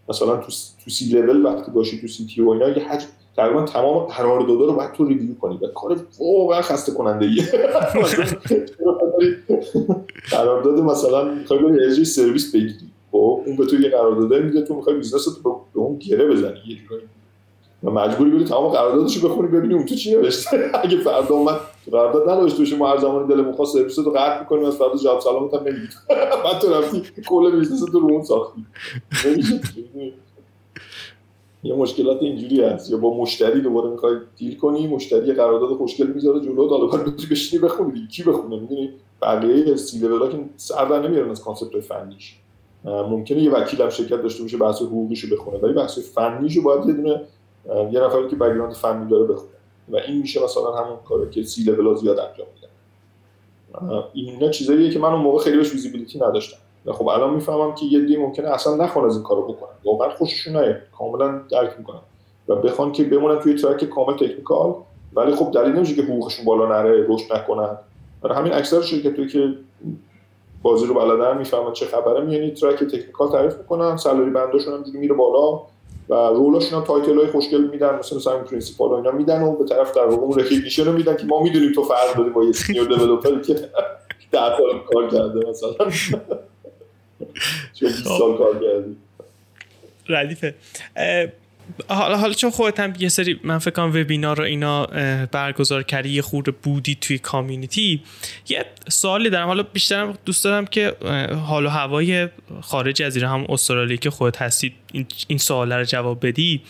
مثلا 0.10 0.38
تو 0.38 0.52
تو 0.84 0.92
سی 0.92 1.06
لول 1.06 1.46
وقتی 1.46 1.72
باشی 1.72 2.02
تو 2.02 2.08
CTO 2.08 2.42
و 2.42 2.50
اینا 2.50 2.70
یه 2.70 2.90
حجم 2.90 3.08
تقریبا 3.38 3.62
تمام 3.64 4.06
قراردادا 4.06 4.66
رو 4.66 4.74
باید 4.74 4.92
تو 4.92 5.06
review 5.06 5.36
کنی. 5.36 5.60
و 5.62 5.68
کار 5.68 5.98
واقعا 6.20 6.62
خسته 6.62 6.94
کننده 6.94 7.26
ایه 7.26 7.44
قرارداد 10.32 10.80
مثلا 10.80 11.24
می‌خوای 11.24 11.60
بری 11.60 11.86
از 11.86 11.91
جایی 11.91 12.06
سرویس 12.06 12.56
بگیری. 12.56 12.93
خب 13.14 13.44
اون 13.46 13.56
به 13.58 13.66
تو 13.66 13.82
یه 13.82 13.90
قرارداد 13.90 14.44
میده 14.44 14.62
تو 14.62 14.76
می‌خوای 14.76 14.96
business 14.96 15.28
رو 15.44 15.62
به 15.74 15.80
اون 15.80 15.98
گره 15.98 16.28
بزنی 16.28 16.60
یه 16.68 16.76
جورایی. 16.76 17.06
و 17.84 17.92
مجبوری 17.92 18.32
بری 18.32 18.44
تمام 18.44 18.68
قراردادشو 18.68 19.30
بخونی 19.30 19.48
ببینی 19.48 19.74
اون 19.74 19.86
تو 19.86 19.96
چی 19.96 20.16
نوشته. 20.16 20.72
اگه 20.84 20.98
فردا 20.98 21.36
اومد 21.36 21.60
قرارداد 21.92 22.30
نداشته 22.30 22.60
باشه 22.60 22.76
ما 22.78 22.90
هر 22.90 22.98
زمانی 22.98 23.28
دلمون 23.28 23.54
خواست 23.54 23.74
سرویس 23.74 24.00
رو 24.00 24.12
قطع 24.12 24.40
می‌کنیم 24.40 24.66
از 24.66 24.78
فردا 24.78 24.98
جواب 24.98 25.20
سلامتم 25.20 25.60
نمی‌دیم 25.60 25.90
بعد 26.44 26.60
تو 26.60 26.74
رفتی 26.74 27.04
کل 27.28 27.60
business 27.60 27.86
تو 27.92 28.00
رو 28.00 28.12
اون 28.12 28.24
ساختی. 28.24 28.66
یه 31.64 31.76
مشکلات 31.76 32.22
اینجوری 32.22 32.64
هست. 32.64 32.92
یا 32.92 32.98
با 32.98 33.18
مشتری 33.18 33.62
دوباره 33.62 33.90
می‌خوای 33.90 34.16
deal 34.38 34.58
کنی 34.58 34.88
مشتری 34.88 35.34
قرارداد 35.34 35.70
خوشگل 35.70 36.08
می‌ذاره 36.08 36.40
جلو 36.40 36.70
حالا 36.70 36.86
باید 36.88 37.30
بشینی 37.32 37.62
بخونی. 37.62 38.08
کی 38.08 38.24
بخونه؟ 38.24 38.60
می‌دونی؟ 38.60 38.90
بقیه 39.22 39.76
سی 39.76 40.00
لول 40.00 40.32
که 40.32 40.40
سر 40.56 41.08
نمیارن 41.08 41.30
از 41.30 41.44
concept 41.44 41.80
فنیش. 41.80 42.36
ممکنه 42.86 43.42
یه 43.42 43.52
وکیل 43.52 43.82
هم 43.82 43.90
شرکت 43.90 44.22
داشته 44.22 44.44
باشه 44.44 44.58
بحث 44.58 44.82
حقوقیشو 44.82 45.36
بخونه. 45.36 45.58
ولی 45.58 45.74
بحث 45.74 46.00
فنیشو 46.00 46.62
باید 46.62 46.86
یه 46.86 46.94
دونه 46.94 47.22
یه 47.92 48.00
نفری 48.00 48.28
که 48.28 48.36
background 48.36 48.74
فنی 48.74 49.10
داره 49.10 49.24
بخونه. 49.24 49.54
و 49.90 49.98
این 49.98 50.22
میشه 50.22 50.44
مثلا 50.44 50.72
همون 50.72 50.98
کاری 51.06 51.30
که 51.30 51.44
سی 51.44 51.64
لول 51.64 51.96
زیاد 51.96 52.20
انجام 52.20 52.48
میدن. 52.56 54.04
اینا 54.14 54.50
چیزاییه 54.50 54.90
که 54.92 55.00
من 55.00 55.10
اون 55.10 55.22
موقع 55.22 55.44
خیلی 55.44 55.58
بهش 55.58 55.72
visibility 55.72 56.20
نداشتم. 56.20 56.58
و 56.86 56.92
خب 56.92 57.08
الان 57.08 57.34
می‌فهمم 57.34 57.76
که 57.76 57.86
یه 57.86 58.06
عده‌ای 58.06 58.18
ممکنه 58.18 58.50
اصلا 58.50 58.76
نخوان 58.76 59.06
از 59.06 59.16
این 59.16 59.24
کارو 59.24 59.42
بکنن. 59.42 59.70
واقعا 59.86 60.10
خوششون 60.10 60.58
نیاد. 60.58 60.76
کاملا 60.98 61.42
درک 61.52 61.76
می‌کنن. 61.78 62.02
و 62.48 62.56
بخوان 62.56 62.92
که 62.92 63.04
بمونن 63.04 63.40
توی 63.40 63.54
track 63.54 63.84
کامل 63.84 64.14
technical. 64.14 64.76
ولی 65.14 65.36
خب 65.36 65.52
دلیل 65.52 65.76
نمیشه 65.76 65.96
که 65.96 66.02
حقوقشون 66.02 66.46
بالا 66.46 66.70
نره 66.70 67.06
رشد 67.10 67.34
نکنن. 67.34 67.78
برای 68.22 68.38
همین 68.38 68.54
اکثر 68.54 68.82
شرکتایی 68.82 69.28
که 69.28 69.54
بازی 70.64 70.86
رو 70.86 70.94
بلدن 70.94 71.38
می‌فهمن 71.38 71.74
چه 71.74 71.86
خبره. 71.86 72.22
میان 72.26 72.52
یه 72.52 72.60
track 72.60 72.80
technical 72.80 73.32
تعریف 73.32 73.58
می‌کنن 73.58 73.98
salary 73.98 74.30
band 74.30 74.52
اشون 74.52 74.74
هم 74.74 75.00
میره 75.00 75.14
بالا 75.14 75.62
و 76.10 76.14
role 76.14 76.47
اشون 76.47 76.80
هم 76.80 76.86
title 76.86 77.18
های 77.18 77.28
خوشگل 77.28 77.62
میدن 77.62 78.00
مثل 78.00 78.16
مثلا 78.16 78.34
این 78.34 78.44
principal 78.44 78.90
و 78.90 78.94
اینا 78.94 79.12
میدن 79.12 79.42
و 79.42 79.56
به 79.56 79.66
طرف 79.66 79.96
در 79.96 80.06
واقع 80.06 80.24
اون 80.24 80.40
recognition 80.40 80.86
رو 80.86 80.92
میدن 80.94 81.18
که 81.18 81.26
ما 81.26 81.44
می‌دونیم 81.44 81.72
تو 81.72 81.84
فرق 81.84 82.18
داری 82.18 82.30
با 82.30 82.44
یه 82.44 82.52
senior 82.52 82.96
developer 82.96 83.42
که 83.42 83.54
10 84.32 84.40
سال 84.58 84.80
کار 84.94 85.10
کرده 85.10 85.50
مثلا. 85.50 85.74
چون 87.74 87.90
20 87.90 88.04
سال 88.04 88.38
کار 88.38 88.54
کردی 88.54 88.98
ردیفه. 90.10 90.56
حالا 91.88 92.18
حالا 92.18 92.34
چون 92.34 92.52
خودت 92.52 92.80
هم 92.80 92.94
یه 93.00 93.10
سری 93.10 93.40
من 93.44 93.58
فکر 93.58 93.72
کنم 93.72 93.90
وبینار 93.90 94.38
رو 94.38 94.44
اینا 94.44 94.86
برگزار 95.26 95.84
کردی 95.84 96.10
یه 96.10 96.22
خورده 96.22 96.52
بودی 96.52 96.98
توی 97.02 97.18
کامیونیتی. 97.18 98.04
یه 98.50 98.66
سوالی 98.90 99.30
دارم. 99.30 99.48
حالا 99.48 99.64
بیشترم 99.64 100.18
دوست 100.26 100.44
دارم 100.44 100.66
که 100.66 100.96
حال 101.46 101.66
و 101.66 101.70
هوای 101.70 102.30
خارج 102.62 103.02
از 103.02 103.16
ایران 103.16 103.40
هم 103.40 103.46
استرالیا 103.50 103.98
که 103.98 104.10
خودت 104.10 104.42
هستید 104.42 104.74
این 105.28 105.40
سوال 105.40 105.74
رو 105.74 105.84
جواب 105.84 106.28
بدی. 106.28 106.62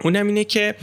اونم 0.00 0.26
اینه 0.26 0.44
که 0.44 0.74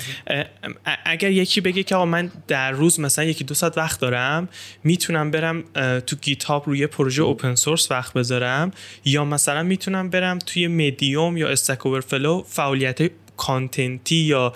اگر 1.05 1.31
یکی 1.31 1.61
بگه 1.61 1.83
که 1.83 1.95
آقا 1.95 2.05
من 2.05 2.31
در 2.47 2.71
روز 2.71 2.99
مثلا 2.99 3.25
یکی 3.25 3.43
دو 3.43 3.53
ساعت 3.53 3.77
وقت 3.77 3.99
دارم 3.99 4.49
می‌تونم 4.83 5.31
برم 5.31 5.63
تو 5.99 6.15
گیتاب 6.15 6.63
روی 6.67 6.87
پروژه 6.87 7.23
اوپن 7.23 7.55
سورس 7.55 7.91
وقت 7.91 8.13
بذارم 8.13 8.71
یا 9.05 9.25
مثلا 9.25 9.63
می‌تونم 9.63 10.09
برم 10.09 10.39
توی 10.39 10.67
مدیوم 10.67 11.37
یا 11.37 11.49
استک 11.49 11.85
اوورفلو 11.85 12.43
فعالیت 12.47 13.11
کانتنتی 13.41 14.15
یا 14.15 14.53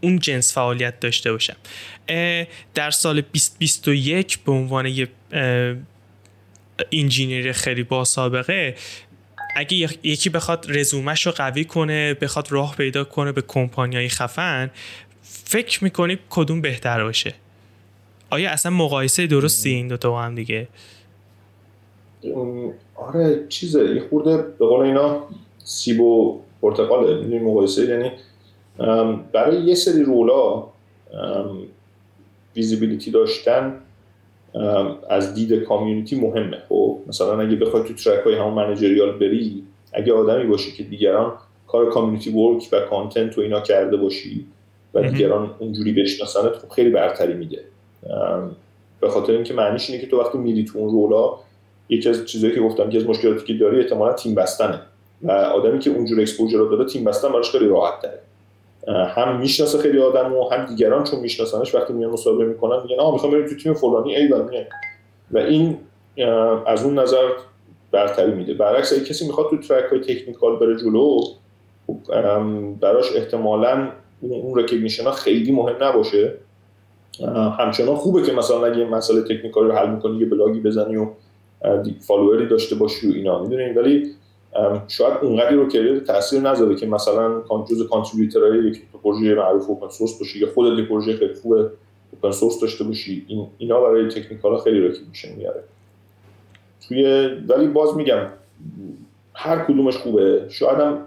اون, 0.00 0.18
جنس 0.18 0.54
فعالیت 0.54 1.00
داشته 1.00 1.32
باشم. 1.32 1.56
در 2.74 2.90
سال 2.90 3.20
2021 3.20 4.38
به 4.38 4.52
عنوان 4.52 4.86
یه 4.86 5.08
انجینیر 6.92 7.52
خیلی 7.52 7.82
با 7.82 8.04
سابقه 8.04 8.74
اگه 9.56 9.76
یکی 10.02 10.30
بخواد 10.30 10.66
رزومش 10.68 11.26
رو 11.26 11.32
قوی 11.32 11.64
کنه 11.64 12.14
بخواد 12.14 12.52
راه 12.52 12.76
پیدا 12.76 13.04
کنه 13.04 13.32
به 13.32 13.42
کمپانیای 13.42 14.08
خفن 14.08 14.70
فکر 15.22 15.84
می‌کنی 15.84 16.18
کدوم 16.30 16.60
بهتر 16.60 17.04
باشه؟ 17.04 17.34
آیا 18.30 18.50
اصلا 18.50 18.72
مقایسه 18.72 19.26
درستی 19.26 19.70
این 19.70 19.88
دوتا 19.88 20.10
با 20.10 20.22
هم 20.22 20.34
دیگه؟ 20.34 20.68
آره 22.94 23.46
چیزه 23.48 23.94
یه 23.94 24.08
خورده 24.10 24.36
به 24.36 24.66
قول 24.66 24.86
اینا 24.86 25.24
سیب 25.64 26.00
و 26.00 26.40
پرتقاله 26.62 27.14
می‌دونی 27.14 27.38
مقایسه 27.38 27.84
یعنی 27.84 28.10
برای 29.32 29.62
یه 29.62 29.74
سری 29.74 30.02
رولا 30.02 30.64
ویزیبیلیتی 32.56 33.10
داشتن 33.10 33.80
از 35.08 35.34
دید 35.34 35.54
کامیونیتی 35.54 36.20
مهمه. 36.20 36.58
خب 36.68 36.98
مثلا 37.06 37.40
اگه 37.40 37.56
بخوای 37.56 37.82
تو 37.82 37.94
ترک 37.94 38.20
های 38.24 38.34
همون 38.34 38.54
منیجریال 38.54 39.18
بری 39.18 39.62
اگه 39.92 40.12
آدمی 40.12 40.44
باشی 40.44 40.72
که 40.72 40.82
دیگران 40.82 41.32
کار 41.66 41.90
کامیونیتی 41.90 42.30
ورک 42.30 42.68
و 42.72 42.80
کانتنت 42.80 43.38
و 43.38 43.40
اینا 43.40 43.60
کرده 43.60 43.96
باشی 43.96 44.46
و 44.94 45.02
دیگران 45.02 45.54
اونجوری 45.58 45.92
بشناسنت 45.92 46.52
خب 46.52 46.68
خیلی 46.68 46.90
برتری 46.90 47.34
میده. 47.34 47.64
به 49.00 49.08
خاطر 49.08 49.32
اینکه 49.32 49.54
معنیش 49.54 49.90
اینه 49.90 50.02
که 50.02 50.10
تو 50.10 50.20
وقتی 50.20 50.38
میری 50.38 50.64
تو 50.64 50.78
اون 50.78 50.90
رولا 50.90 51.38
یکی 51.88 52.08
از 52.08 52.26
چیزایی 52.26 52.54
که 52.54 52.60
گفتم 52.60 52.90
که 52.90 52.98
از 52.98 53.06
مشکلاتی 53.06 53.46
که 53.46 53.54
داری 53.54 53.80
احتمالا 53.80 54.12
تیم 54.12 54.34
بستنه. 54.34 54.80
و 55.22 55.30
آدمی 55.32 55.78
که 55.78 55.90
اونجور 55.90 56.20
اکسپوژر 56.20 56.58
رو 56.58 56.68
داره 56.68 56.84
تیم 56.90 57.04
بستن 57.04 57.32
براش 57.32 57.50
خیلی 57.50 57.68
راحت 57.68 57.94
تره. 58.02 58.20
هم 59.06 59.40
می‌شناسه 59.40 59.78
خیلی 59.78 59.98
آدم 59.98 60.34
و 60.34 60.48
هم 60.48 60.66
دیگران 60.66 61.04
چون 61.04 61.20
میشناسنش 61.20 61.74
وقتی 61.74 61.92
میان 61.92 62.10
مصاحبه 62.10 62.44
می‌کنن 62.44 62.82
میگن 62.82 63.00
آ 63.00 63.12
می‌خوام 63.12 63.32
بریم 63.32 63.46
تو 63.46 63.56
تیم 63.56 63.74
فلانی 63.74 64.16
ای 64.16 64.28
و 65.32 65.38
این 65.38 65.76
از 66.66 66.84
اون 66.84 66.98
نظر 66.98 67.28
برتری 67.92 68.32
میده. 68.32 68.54
برعکس 68.54 68.92
اگه 68.92 69.04
کسی 69.04 69.26
می‌خواد 69.26 69.50
تو 69.50 69.58
ترک 69.58 69.84
های 69.84 70.00
تکنیکال 70.00 70.56
بره 70.56 70.76
جلو 70.76 71.20
براش 72.80 73.16
احتمالا 73.16 73.88
اون 74.20 74.58
recognition 74.58 75.04
ها 75.04 75.10
خیلی 75.10 75.52
مهم 75.52 75.76
نباشه. 75.80 76.34
همچنان 77.58 77.94
خوبه 77.94 78.22
که 78.22 78.32
مثلا 78.32 78.66
اگه 78.66 78.84
مسئله 78.84 79.22
technical 79.22 79.64
رو 79.64 79.72
حل 79.72 79.90
می‌کنی 79.90 80.18
یه 80.18 80.26
بلاگی 80.26 80.60
بزنی 80.60 80.96
و 80.96 81.06
follower 82.00 82.41
ی 82.41 82.46
داشته 82.46 82.74
باشی 82.74 83.08
و 83.08 83.14
اینا. 83.14 83.42
می‌دونی؟ 83.42 83.72
ولی 83.72 84.10
شاید 84.88 85.18
اونقدری 85.22 85.56
رو 85.56 85.68
career 85.68 85.98
تاثیر 85.98 86.40
نذاره 86.40 86.76
که 86.76 86.86
مثلا 86.86 87.42
جزء 87.70 87.86
contributor 87.86 88.55
های 88.55 88.68
یک 88.68 88.82
پروژه 89.02 89.34
معروف 89.34 89.68
open 89.68 89.88
source 89.88 90.18
باشی 90.18 90.38
یا 90.38 90.48
خودت 90.54 90.78
یه 90.78 90.84
پروژه 90.84 91.16
خیلی 91.16 91.34
خوب 91.34 91.52
open 92.10 92.30
source 92.30 92.60
داشته 92.60 92.84
باشی 92.84 93.24
این 93.28 93.46
اینا 93.58 93.80
برای 93.80 94.08
technical 94.08 94.58
خیلی 94.58 94.80
recognition 94.80 95.36
میاره. 95.36 95.64
توی 96.88 97.28
ولی 97.48 97.66
باز 97.66 97.96
میگم 97.96 98.26
هر 99.34 99.64
کدومش 99.64 99.96
خوبه. 99.96 100.46
شاید 100.48 100.78
هم 100.78 100.98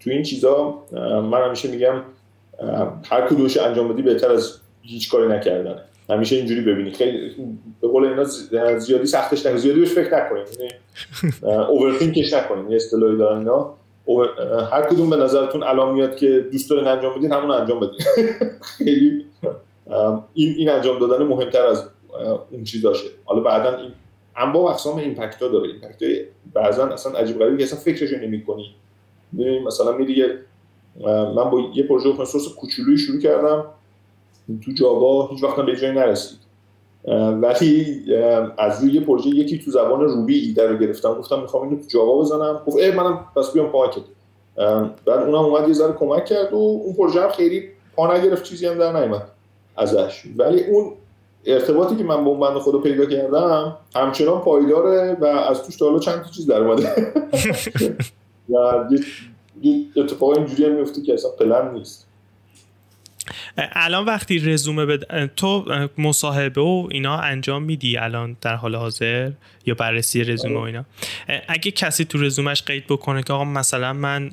توی 0.00 0.12
این 0.12 0.22
چیزا 0.22 0.82
من 1.30 1.44
همیشه 1.44 1.70
میگم 1.70 2.02
هر 3.10 3.26
کدومش 3.26 3.56
انجام 3.56 3.88
بدی 3.88 4.02
بهتر 4.02 4.30
از 4.32 4.60
هیچ 4.82 5.10
کاری 5.10 5.28
نکردنه 5.28 5.82
همیشه 6.10 6.36
اینجوری 6.36 6.60
ببینی. 6.60 6.90
خیلی 6.90 7.36
به 7.80 7.88
قول 7.88 8.04
اینا 8.04 8.24
زیادی 8.78 9.06
سختش 9.06 9.46
نکنید 9.46 9.60
زیادی 9.60 9.80
بهش 9.80 9.92
فکر 9.92 10.24
نکنید 10.24 10.74
اوورثینکش 11.42 12.32
نکنید 12.32 12.70
یه 12.70 12.76
اصطلاحی 12.76 13.16
دارن 13.16 13.38
اینا. 13.38 13.74
هر 14.72 14.82
کدوم 14.82 15.10
به 15.10 15.16
نظرتون 15.16 15.62
الان 15.62 15.94
میاد 15.94 16.16
که 16.16 16.46
دوست 16.52 16.70
دارین 16.70 16.86
انجام 16.86 17.18
بدین 17.18 17.32
همون 17.32 17.50
انجام 17.50 17.80
بدین. 17.80 18.00
خیلی 18.78 19.24
این 20.34 20.54
این 20.56 20.70
انجام 20.70 20.98
دادن 20.98 21.24
مهمتر 21.24 21.66
از 21.66 21.88
اون 22.50 22.64
چیزاشه. 22.64 23.08
حالا 23.24 23.40
بعدا 23.40 23.76
این 23.76 23.90
انواع 24.36 24.64
و 24.64 24.66
اقسام 24.66 24.98
impact 24.98 25.42
ها 25.42 25.48
داره. 25.48 25.68
impact 25.68 26.26
بعضا 26.54 26.86
اصلا 26.86 27.12
عجیب 27.12 27.38
غریبی 27.38 27.56
که 27.56 27.64
اصلا 27.64 27.78
فکرش 27.78 28.12
نمی‌کنی. 28.12 28.74
مثلا 29.66 29.92
میری 29.92 30.24
من 31.06 31.50
با 31.50 31.70
یه 31.74 31.82
پروژه 31.82 32.08
open 32.08 32.24
source 32.24 32.54
کوچولویی 32.54 32.98
شروع 32.98 33.20
کردم. 33.20 33.64
تو 34.64 34.72
Java 34.72 35.26
هیچ 35.26 35.44
وقت 35.44 35.56
به 35.56 35.76
جایی 35.76 35.94
نرسید. 35.94 36.38
ولی 37.40 38.02
از 38.58 38.82
روی 38.82 38.92
یه 38.92 39.00
پروژه 39.00 39.28
یکی 39.28 39.58
تو 39.58 39.70
زبان 39.70 40.00
Ruby 40.00 40.38
ایده 40.38 40.66
رو 40.66 40.76
گرفتم. 40.76 41.14
گفتم 41.14 41.40
می‌خوام 41.40 41.62
اینو 41.62 41.76
تو 41.76 41.88
Java 41.88 42.18
بزنم. 42.18 42.62
گفت 42.66 42.76
ای 42.76 42.90
منم 42.90 43.26
پس 43.36 43.52
بیام 43.52 43.72
کمکت 43.72 44.02
بعد 45.06 45.18
اونم 45.18 45.34
اومد 45.34 45.68
یه 45.68 45.74
ذره 45.74 45.92
کمک 45.92 46.24
کرد 46.24 46.52
و 46.52 46.56
اون 46.56 46.94
پروژه 46.94 47.22
هم 47.22 47.28
خیلی 47.28 47.68
پا 47.96 48.16
نگرفت 48.16 48.42
چیزی 48.42 48.66
هم 48.66 48.78
در 48.78 49.00
نیومد 49.00 49.22
ازش. 49.76 50.22
ولی 50.36 50.64
اون 50.64 50.92
ارتباطی 51.44 51.96
که 51.96 52.04
من 52.04 52.24
با 52.24 52.30
اون 52.30 52.40
بند 52.40 52.58
خدا 52.58 52.78
پیدا 52.78 53.06
کردم 53.06 53.76
همچنان 53.94 54.40
پایداره 54.40 55.16
و 55.20 55.24
از 55.24 55.62
توش 55.62 55.76
تا 55.76 55.86
حالا 55.86 55.98
چند 55.98 56.22
تا 56.22 56.30
چیز 56.30 56.46
در 56.46 56.62
اومده. 56.62 56.88
و 58.50 58.84
یه 59.62 59.86
اتفاق 59.96 60.30
اینجوری 60.30 60.64
هم 60.64 60.72
میفته 60.72 61.02
که 61.02 61.14
اصلا 61.14 61.30
پلن 61.30 61.74
نیست. 61.74 62.09
الان 63.56 64.04
وقتی 64.04 64.38
رزومه 64.38 64.86
بد... 64.86 65.30
تو 65.34 65.64
مصاحبه 65.98 66.60
و 66.60 66.88
اینا 66.90 67.18
انجام 67.18 67.62
میدی 67.62 67.96
الان 67.96 68.36
در 68.40 68.54
حال 68.54 68.76
حاضر؟ 68.76 69.30
یا 69.66 69.74
بررسی 69.74 70.24
رزومه 70.24 70.54
و 70.54 70.58
اینا؟ 70.58 70.84
اگه 71.48 71.70
کسی 71.70 72.04
تو 72.04 72.18
رزومش 72.18 72.62
قید 72.62 72.86
بکنه 72.86 73.22
که 73.22 73.32
آقا 73.32 73.44
مثلا 73.44 73.92
من 73.92 74.30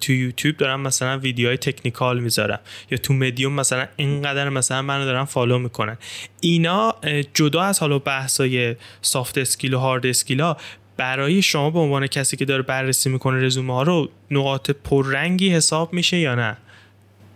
تو 0.00 0.12
یوتیوب 0.12 0.56
دارم 0.56 0.80
مثلا 0.80 1.18
ویدیوهای 1.18 1.56
technical 1.56 2.20
می‌ذارم 2.20 2.58
یا 2.90 2.98
تو 2.98 3.14
مدیوم 3.14 3.52
مثلا 3.52 3.86
اینقدر 3.96 4.48
مثلا 4.48 4.82
منو 4.82 5.04
دارم 5.04 5.24
follow 5.24 5.58
می‌کنن 5.58 5.96
اینا 6.40 6.94
جدا 7.34 7.62
از 7.62 7.78
حالا 7.78 7.98
بحثای 7.98 8.76
soft 9.02 9.38
skill 9.38 9.74
و 9.74 9.78
hard 9.78 10.06
skill 10.06 10.40
ها 10.40 10.56
برای 10.96 11.42
شما 11.42 11.70
به 11.70 11.78
عنوان 11.78 12.06
کسی 12.06 12.36
که 12.36 12.44
داره 12.44 12.62
بررسی 12.62 13.10
می‌کنه 13.10 13.44
رزومه 13.44 13.74
ها 13.74 13.82
رو 13.82 14.08
نقاط 14.30 14.70
پررنگی 14.70 15.48
حساب 15.48 15.92
میشه 15.92 16.16
یا 16.16 16.34
نه؟ 16.34 16.56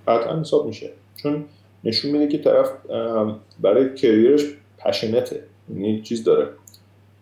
قطعا 0.08 0.40
حساب 0.40 0.66
میشه. 0.66 0.90
چون 1.22 1.44
نشون 1.84 2.10
میده 2.10 2.28
که 2.28 2.38
طرف 2.38 2.70
برای 3.60 3.94
career 3.94 4.32
ش 4.32 4.44
passionate 4.78 5.36
ه 5.36 5.42
یعنی 5.74 6.02
چیز 6.02 6.24
داره 6.24 6.48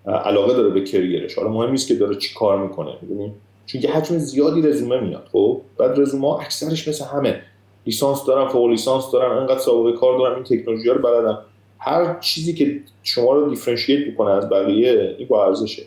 علاقه 0.07 0.55
داره 0.55 0.69
به 0.69 0.81
career 0.81 1.17
ش. 1.17 1.35
حالا 1.35 1.49
مهم 1.49 1.71
نیست 1.71 1.89
که 1.89 1.95
داره 1.95 2.17
چی 2.17 2.35
کار 2.35 2.67
می‌کنه 2.67 2.93
می‌دونی؟ 3.03 3.33
چون 3.67 3.81
یه 3.83 3.91
حجم 3.91 4.19
زیادی 4.19 4.63
رزومه 4.63 5.01
میاد 5.01 5.29
خب؟ 5.33 5.61
بعد 5.79 6.01
رزومه 6.01 6.29
ها 6.29 6.39
اکثرش 6.39 6.89
مثل 6.89 7.05
همه. 7.05 7.43
لیسانس 7.87 8.25
دارم 8.27 8.49
فوق 8.49 8.67
لیسانس 8.67 9.11
دارم 9.13 9.39
انقدر 9.39 9.59
سابقه 9.59 9.93
کار 9.93 10.19
دارم 10.19 10.35
این 10.35 10.45
تکنولوژی 10.45 10.89
رو 10.89 11.03
بلدم 11.03 11.39
هر 11.79 12.19
چیزی 12.21 12.55
که 12.55 12.81
شما 13.03 13.33
رو 13.33 13.51
differentiate 13.51 14.07
می‌کنه 14.07 14.31
از 14.31 14.49
بقیه 14.49 15.15
این 15.19 15.29
با 15.29 15.47
ارزشه 15.47 15.83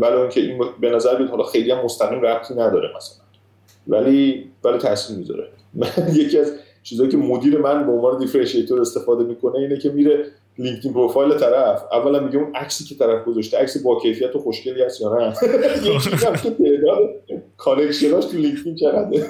ولی 0.00 0.16
اینکه 0.16 0.40
این 0.40 0.64
به 0.80 0.90
نظر 0.90 1.16
بیاد 1.16 1.30
حالا 1.30 1.44
خیلی 1.44 1.70
هم 1.70 1.84
مستقیم 1.84 2.20
ربطی 2.20 2.54
نداره 2.54 2.90
مثلا. 2.96 3.24
ولی 3.88 4.50
ولی 4.64 4.78
تاثیر 4.78 5.16
می‌ذاره. 5.16 5.48
یکی 6.14 6.38
از 6.38 6.52
چیزایی 6.82 7.10
که 7.10 7.16
مدیر 7.16 7.58
من 7.58 7.86
به 7.86 7.92
عنوان 7.92 8.18
differentiator 8.18 8.80
استفاده 8.80 9.24
می‌کنه 9.24 9.58
اینه 9.58 9.78
که 9.78 9.90
میره 9.90 10.24
LinkedIn 10.58 10.92
profile 10.92 11.34
طرف. 11.34 11.82
اولا 11.92 12.20
میگه 12.20 12.38
اون 12.38 12.54
عکسی 12.54 12.84
که 12.84 12.94
طرف 12.94 13.24
گذاشته 13.24 13.58
عکس 13.58 13.82
با 13.82 14.00
کیفیت 14.00 14.36
و 14.36 14.38
خوشگلی 14.38 14.82
هست 14.82 15.00
یا 15.00 15.18
نه؟ 15.18 15.34
که 16.42 16.50
تعداد 16.50 17.10
connection 17.56 18.13
اش 18.13 18.24
تو 18.24 18.36
LinkedIn 18.36 18.74
چقدره؟ 18.74 19.26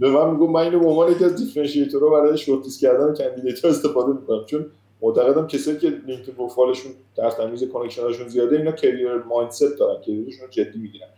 به 0.00 0.10
من 0.10 0.30
میگم 0.30 0.50
من 0.52 0.60
اینو 0.60 0.80
به 0.80 0.86
عنوان 0.86 1.12
یکی 1.12 1.24
از 1.24 1.36
differentiator 1.36 2.05
ها 2.05 2.10
برای 2.10 2.38
شورت 2.38 2.66
کردن 2.80 3.14
candidate 3.14 3.64
استفاده 3.64 4.12
می‌کنم. 4.12 4.44
چون 4.46 4.66
معتقدم 5.02 5.46
کسایی 5.46 5.78
که 5.78 5.88
LinkedIn 5.88 6.34
profile 6.34 6.71
شون 6.71 6.92
در 7.16 7.30
تمیز 7.30 7.64
connection 7.64 8.10
اشون 8.10 8.28
زیاده 8.28 8.56
اینا 8.56 8.72
career 8.72 9.14
mindset 9.14 9.78
دارن 9.78 10.00
career 10.02 10.25
شون 10.25 10.40
رو 10.40 10.50
جدی 10.50 10.78
می‌گیرن. 10.78 11.08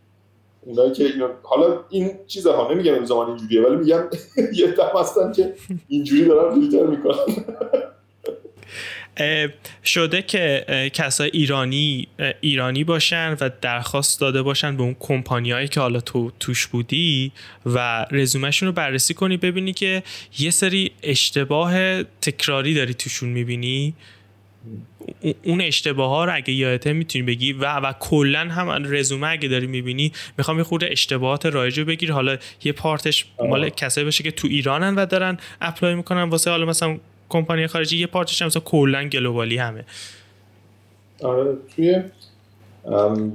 اونایی 0.64 0.92
که 0.92 1.04
اینو 1.04 1.28
حالا 1.42 1.80
این 1.90 2.10
چیزها 2.26 2.72
نمیگم 2.72 2.94
الزاما 2.94 3.28
اینجوریه 3.28 3.62
ولی 3.62 3.76
میگم 3.76 4.02
یه 4.60 4.66
دم 4.66 5.00
هستن 5.00 5.32
که 5.32 5.54
اینجوری 5.88 6.24
دارن 6.24 6.54
فیلتر 6.54 6.86
می‌کنن. 6.86 7.16
شده 9.84 10.22
که 10.22 10.64
کسای 10.94 11.30
ایرانی 11.32 12.08
ایرانی 12.40 12.84
باشن 12.84 13.36
و 13.40 13.50
درخواست 13.60 14.20
داده 14.20 14.42
باشن 14.42 14.76
به 14.76 14.82
اون 14.82 14.96
کمپانیایی 15.00 15.68
که 15.68 15.80
حالا 15.80 16.00
تو 16.00 16.30
توش 16.40 16.66
بودی 16.66 17.32
و 17.66 18.06
رزومهشون 18.10 18.66
رو 18.66 18.72
بررسی 18.72 19.14
کنی 19.14 19.36
ببینی 19.36 19.72
که 19.72 20.02
یه 20.38 20.50
سری 20.50 20.92
اشتباه 21.02 22.02
تکراری 22.02 22.74
داری 22.74 22.94
توشون 22.94 23.28
می‌بینی. 23.28 23.94
اون 25.44 25.60
اشتباه 25.60 26.10
ها 26.10 26.24
رو 26.24 26.34
اگه 26.34 26.52
یادته 26.52 26.92
می‌تونی 26.92 27.24
بگی 27.24 27.52
و 27.52 27.76
و 27.76 27.92
کلا 28.00 28.40
هم 28.40 28.84
رزومه 28.94 29.28
اگه 29.28 29.48
داری 29.48 29.66
می‌بینی 29.66 30.12
می‌خوام 30.38 30.58
یه 30.58 30.64
خورده 30.64 30.88
اشتباهات 30.90 31.46
رایج 31.46 31.78
رو 31.78 31.84
بگیر. 31.84 32.12
حالا 32.12 32.36
یه 32.64 32.72
پارتش 32.72 33.26
مال 33.38 33.68
کسایی 33.68 34.04
باشه 34.04 34.24
که 34.24 34.30
تو 34.30 34.48
ایرانن 34.48 34.94
و 34.94 35.06
دارن 35.06 35.38
اپلای 35.60 35.94
می‌کنن. 35.94 36.22
واسه 36.22 36.50
حالا 36.50 36.66
مثلا 36.66 36.98
کمپانی 37.28 37.66
خارجی 37.66 37.98
یه 37.98 38.06
پارتش 38.06 38.42
هم 38.42 38.46
مثلا 38.46 38.62
کلا 38.64 39.08
گلوبالی 39.08 39.56
همه. 39.56 39.84
آره 41.22 41.56
توی 41.76 42.02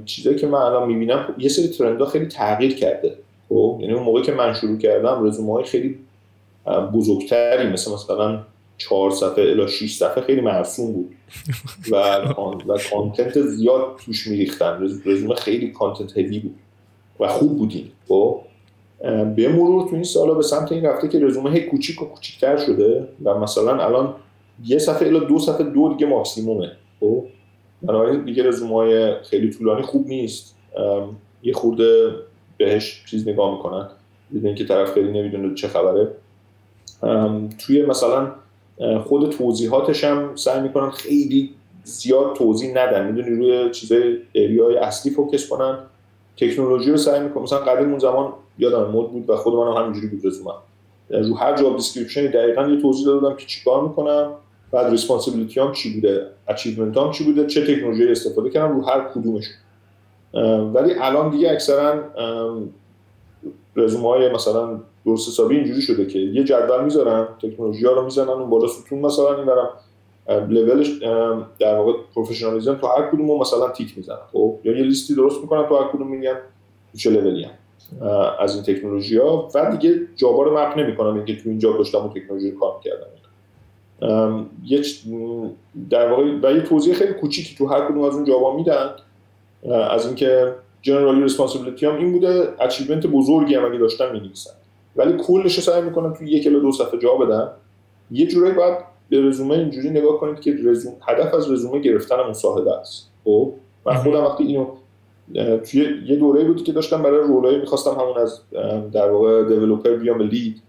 چیزایی 0.04 0.38
که 0.38 0.46
من 0.46 0.58
الان 0.58 0.88
می‌بینم 0.88 1.34
یه 1.38 1.48
سری 1.48 1.68
ترندها 1.68 2.06
خیلی 2.06 2.26
تغییر 2.26 2.74
کرده. 2.74 3.18
خب 3.48 3.78
یعنی 3.80 3.92
اون 3.92 4.02
موقعی 4.02 4.24
که 4.24 4.32
من 4.32 4.54
شروع 4.54 4.78
کردم 4.78 5.26
رزومه 5.26 5.52
های 5.52 5.64
خیلی 5.64 5.98
بزرگتری 6.92 7.68
مثل 7.68 7.92
مثلا 7.92 8.44
چهار 8.78 9.10
صفحه 9.10 9.44
الا 9.44 9.66
6 9.66 9.94
صفحه 9.94 10.22
خیلی 10.22 10.40
مرسوم 10.40 10.92
بود. 10.92 11.14
و 11.90 11.96
و 12.68 12.78
کانتنت 12.90 13.40
زیاد 13.40 13.96
توش 14.04 14.26
میریختن. 14.26 14.82
رزومه 15.04 15.34
خیلی 15.34 15.70
کانتنت 15.70 16.18
هوی 16.18 16.38
بود. 16.38 16.54
و 17.20 17.28
خوب 17.28 17.58
بودین. 17.58 17.86
خب؟ 18.08 18.40
به 19.36 19.48
مرور 19.48 19.88
تو 19.88 19.94
این 19.94 20.04
سالا 20.04 20.34
به 20.34 20.42
سمت 20.42 20.72
این 20.72 20.84
رفته 20.84 21.08
که 21.08 21.18
رزومه 21.18 21.50
هی 21.50 21.60
کوچیک 21.60 22.02
و 22.02 22.04
کوچیکتر 22.04 22.56
شده 22.56 23.08
و 23.24 23.38
مثلا 23.38 23.84
الان 23.84 24.14
یه 24.64 24.78
صفحه 24.78 25.08
الا 25.08 25.18
دو 25.18 25.38
صفحه 25.38 25.64
دو 25.64 25.88
دیگه 25.88 26.06
ماکسیمومه. 26.06 26.72
خب؟ 27.00 27.24
بنابراین 27.82 28.24
دیگه 28.24 28.48
رزومه 28.48 28.74
های 28.74 29.22
خیلی 29.22 29.50
طولانی 29.50 29.82
خوب 29.82 30.06
نیست. 30.06 30.56
یه 31.42 31.52
خورده 31.52 32.10
بهش 32.56 33.04
چیز 33.10 33.28
نگاه 33.28 33.56
می‌کنن. 33.56 33.88
دیدن 34.32 34.54
که 34.54 34.64
طرف 34.64 34.94
خیلی 34.94 35.12
نمی‌دونه 35.12 35.54
چه 35.54 35.68
خبره. 35.68 36.08
توی 37.58 37.82
مثلا 37.82 38.32
خود 39.04 39.30
توضیحاتش 39.30 40.04
هم 40.04 40.36
سعی 40.36 40.60
می‌کنن 40.60 40.90
خیلی 40.90 41.50
زیاد 41.84 42.34
توضیح 42.34 42.70
ندن. 42.70 43.06
می‌دونی 43.06 43.36
روی 43.36 43.70
چیزای 43.70 44.18
اریای 44.34 44.76
اصلی 44.76 45.12
فوکس 45.12 45.48
کنن. 45.48 45.78
تکنولوژی 46.36 46.90
رو 46.90 46.96
سعی 46.96 47.20
می‌کنم 47.20 47.42
مثلا 47.42 47.58
قدیم 47.58 47.90
اون 47.90 47.98
زمان 47.98 48.32
یادم 48.58 48.90
مد 48.90 49.12
بود 49.12 49.30
و 49.30 49.36
خود 49.36 49.54
منم 49.54 49.82
همینجوری 49.82 50.06
بود 50.06 50.26
رزومم. 50.26 50.54
رو 51.10 51.34
هر 51.34 51.56
job 51.56 51.76
description 51.76 52.26
دقیقا 52.26 52.66
یه 52.66 52.80
توضیح 52.80 53.06
دادم 53.06 53.36
که 53.36 53.46
چیکار 53.46 53.88
می‌کنم 53.88 54.30
بعد 54.72 54.90
responsibility 54.90 55.60
م 55.60 55.72
چی 55.72 55.94
بوده 55.94 56.26
achievement 56.48 56.96
م 56.96 57.10
چی 57.10 57.24
بوده 57.24 57.46
چه 57.46 57.74
تکنولوژی 57.74 58.08
استفاده 58.08 58.50
کردم 58.50 58.76
رو 58.76 58.86
هر 58.86 59.08
کدومشون. 59.14 59.54
ولی 60.74 60.94
الان 61.00 61.30
دیگه 61.30 61.50
اکثرا 61.50 61.94
رزومه 63.76 64.08
های 64.08 64.32
مثلا 64.32 64.80
درست 65.08 65.28
حسابی 65.28 65.56
اینجوری 65.56 65.80
شده 65.80 66.06
که 66.06 66.18
یه 66.18 66.44
جدول 66.44 66.84
می‌ذارن 66.84 67.28
تکنولوژی 67.42 67.86
ها 67.86 67.92
رو 67.92 68.04
می‌زنن 68.04 68.28
اون 68.28 68.50
بالا 68.50 68.66
ستون 68.66 68.98
مثلا 68.98 69.36
این 69.36 69.46
ورم 69.46 69.68
level 70.48 70.77
ش 70.77 70.88
در 71.58 71.76
واقع 71.76 71.92
professionalism 72.14 72.74
تو 72.74 72.86
هر 72.86 73.10
کدوم 73.10 73.40
مثلا 73.40 73.68
تیک 73.68 73.96
می‌زنن 73.96 74.18
خب؟ 74.32 74.58
یا 74.64 74.76
یه 74.76 74.82
لیستی 74.82 75.14
درست 75.14 75.42
می‌کنن 75.42 75.68
تو 75.68 75.76
هر 75.76 75.88
کدوم 75.92 76.08
میگن 76.08 76.36
چه 76.96 77.10
لولی 77.10 77.46
از 78.40 78.54
این 78.54 78.64
تکنولوژی 78.64 79.18
ها 79.18 79.48
و 79.54 79.76
دیگه 79.76 80.00
job 80.16 80.36
ا 80.36 80.42
رو 80.42 80.58
map 80.58 80.78
نمی‌کنم 80.78 81.14
اینکه 81.14 81.36
تو 81.36 81.48
این 81.48 81.58
job 81.58 81.78
داشتم 81.78 81.98
اون 81.98 82.10
تکنولوژی 82.10 82.50
رو 82.50 82.58
کار 82.58 82.80
کردم 82.84 83.06
یه 84.64 84.82
در 85.90 86.10
واقع 86.10 86.22
و 86.42 86.56
یه 86.56 86.60
توضیح 86.60 86.94
خیلی 86.94 87.12
کوچیکی 87.12 87.54
تو 87.56 87.66
هر 87.66 87.88
کدوم 87.88 88.04
از 88.04 88.14
اون 88.14 88.24
job 88.24 88.48
ا 88.48 88.56
میدن. 88.56 88.90
از 89.90 90.06
اینکه 90.06 90.54
generally 90.82 91.22
responsibility 91.22 91.86
م 91.86 91.96
این 91.96 92.12
بوده 92.12 92.54
achievement 92.60 93.06
بزرگی 93.06 93.54
هم 93.54 93.64
اگه 93.64 93.78
داشتم 93.78 94.12
می‌نویسن. 94.12 94.50
ولی 94.98 95.12
کلش 95.12 95.54
رو 95.56 95.62
سعی 95.62 95.82
می‌کنم 95.82 96.12
تو 96.12 96.24
یک 96.24 96.46
الی 96.46 96.60
دو 96.60 96.72
صفحه 96.72 96.98
جا 96.98 97.14
بدم. 97.14 97.50
یه 98.10 98.26
جورایی 98.26 98.54
باید 98.54 98.78
به 99.08 99.20
رزومه 99.20 99.54
اینجوری 99.54 99.90
نگاه 99.90 100.20
کنید 100.20 100.40
که 100.40 100.54
رزوم 100.64 100.92
هدف 101.08 101.34
از 101.34 101.50
رزومه 101.50 101.80
گرفتن 101.80 102.16
مصاحبه 102.30 102.72
است. 102.72 103.10
خب؟ 103.24 103.52
من 103.86 103.94
خودم 103.94 104.24
وقتی 104.24 104.44
اینو 104.44 104.66
توی 105.58 105.86
یه 106.06 106.16
دوره 106.16 106.44
بودی 106.44 106.62
که 106.62 106.72
داشتم 106.72 107.02
برای 107.02 107.20
role 107.20 107.52
ای 107.52 107.60
می‌خواستم 107.60 107.90
همون 107.90 108.18
از 108.18 108.40
در 108.92 109.10
واقع 109.10 109.44
developer 109.44 109.96
بیام 109.96 110.22
lead. 110.22 110.62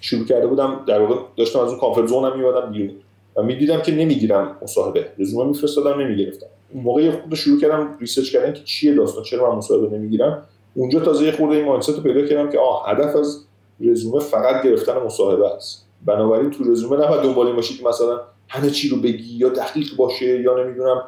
شروع 0.00 0.24
کرده 0.24 0.46
بودم 0.46 0.80
در 0.86 1.00
واقع 1.00 1.14
داشتم 1.36 1.58
از 1.58 1.68
اون 1.68 1.78
comfort 1.78 2.06
zone 2.06 2.32
م 2.32 2.38
میومدم 2.38 2.72
بیرون. 2.72 2.94
و 3.36 3.42
می‌دیدم 3.42 3.80
که 3.80 3.92
نمی‌گیرم 3.92 4.56
مصاحبه. 4.62 5.06
رزومه 5.18 5.48
میفرستادم 5.48 6.00
نمی‌گرفتم. 6.00 6.46
اون 6.72 6.82
موقع 6.84 7.10
خود 7.10 7.34
شروع 7.34 7.60
کردم 7.60 7.96
research 8.00 8.32
کردن 8.32 8.52
که 8.52 8.60
چیه 8.64 8.94
داستان 8.94 9.24
چرا 9.24 9.50
من 9.50 9.58
مصاحبه 9.58 9.98
نمی‌گیرم. 9.98 10.42
اونجا 10.74 11.00
تازه 11.00 11.24
یه 11.24 11.32
خورده 11.32 11.56
این 11.56 11.64
mindset 11.64 11.88
رو 11.96 12.02
پیدا 12.02 12.26
کردم 12.26 12.50
که 12.50 12.58
آه 12.58 12.90
هدف 12.90 13.16
از 13.16 13.44
رزومه 13.80 14.20
فقط 14.20 14.62
گرفتن 14.62 14.98
مصاحبه 14.98 15.54
است. 15.54 15.86
بنابراین 16.06 16.50
تو 16.50 16.64
رزومه 16.64 17.04
نباید 17.04 17.22
دنبال 17.22 17.46
این 17.46 17.56
باشی 17.56 17.78
که 17.78 17.88
مثلا 17.88 18.20
همه 18.48 18.70
چی 18.70 18.88
رو 18.88 18.96
بگی 18.96 19.36
یا 19.36 19.48
دقیق 19.48 19.96
باشه 19.96 20.40
یا 20.40 20.64
نمی‌دونم. 20.64 21.02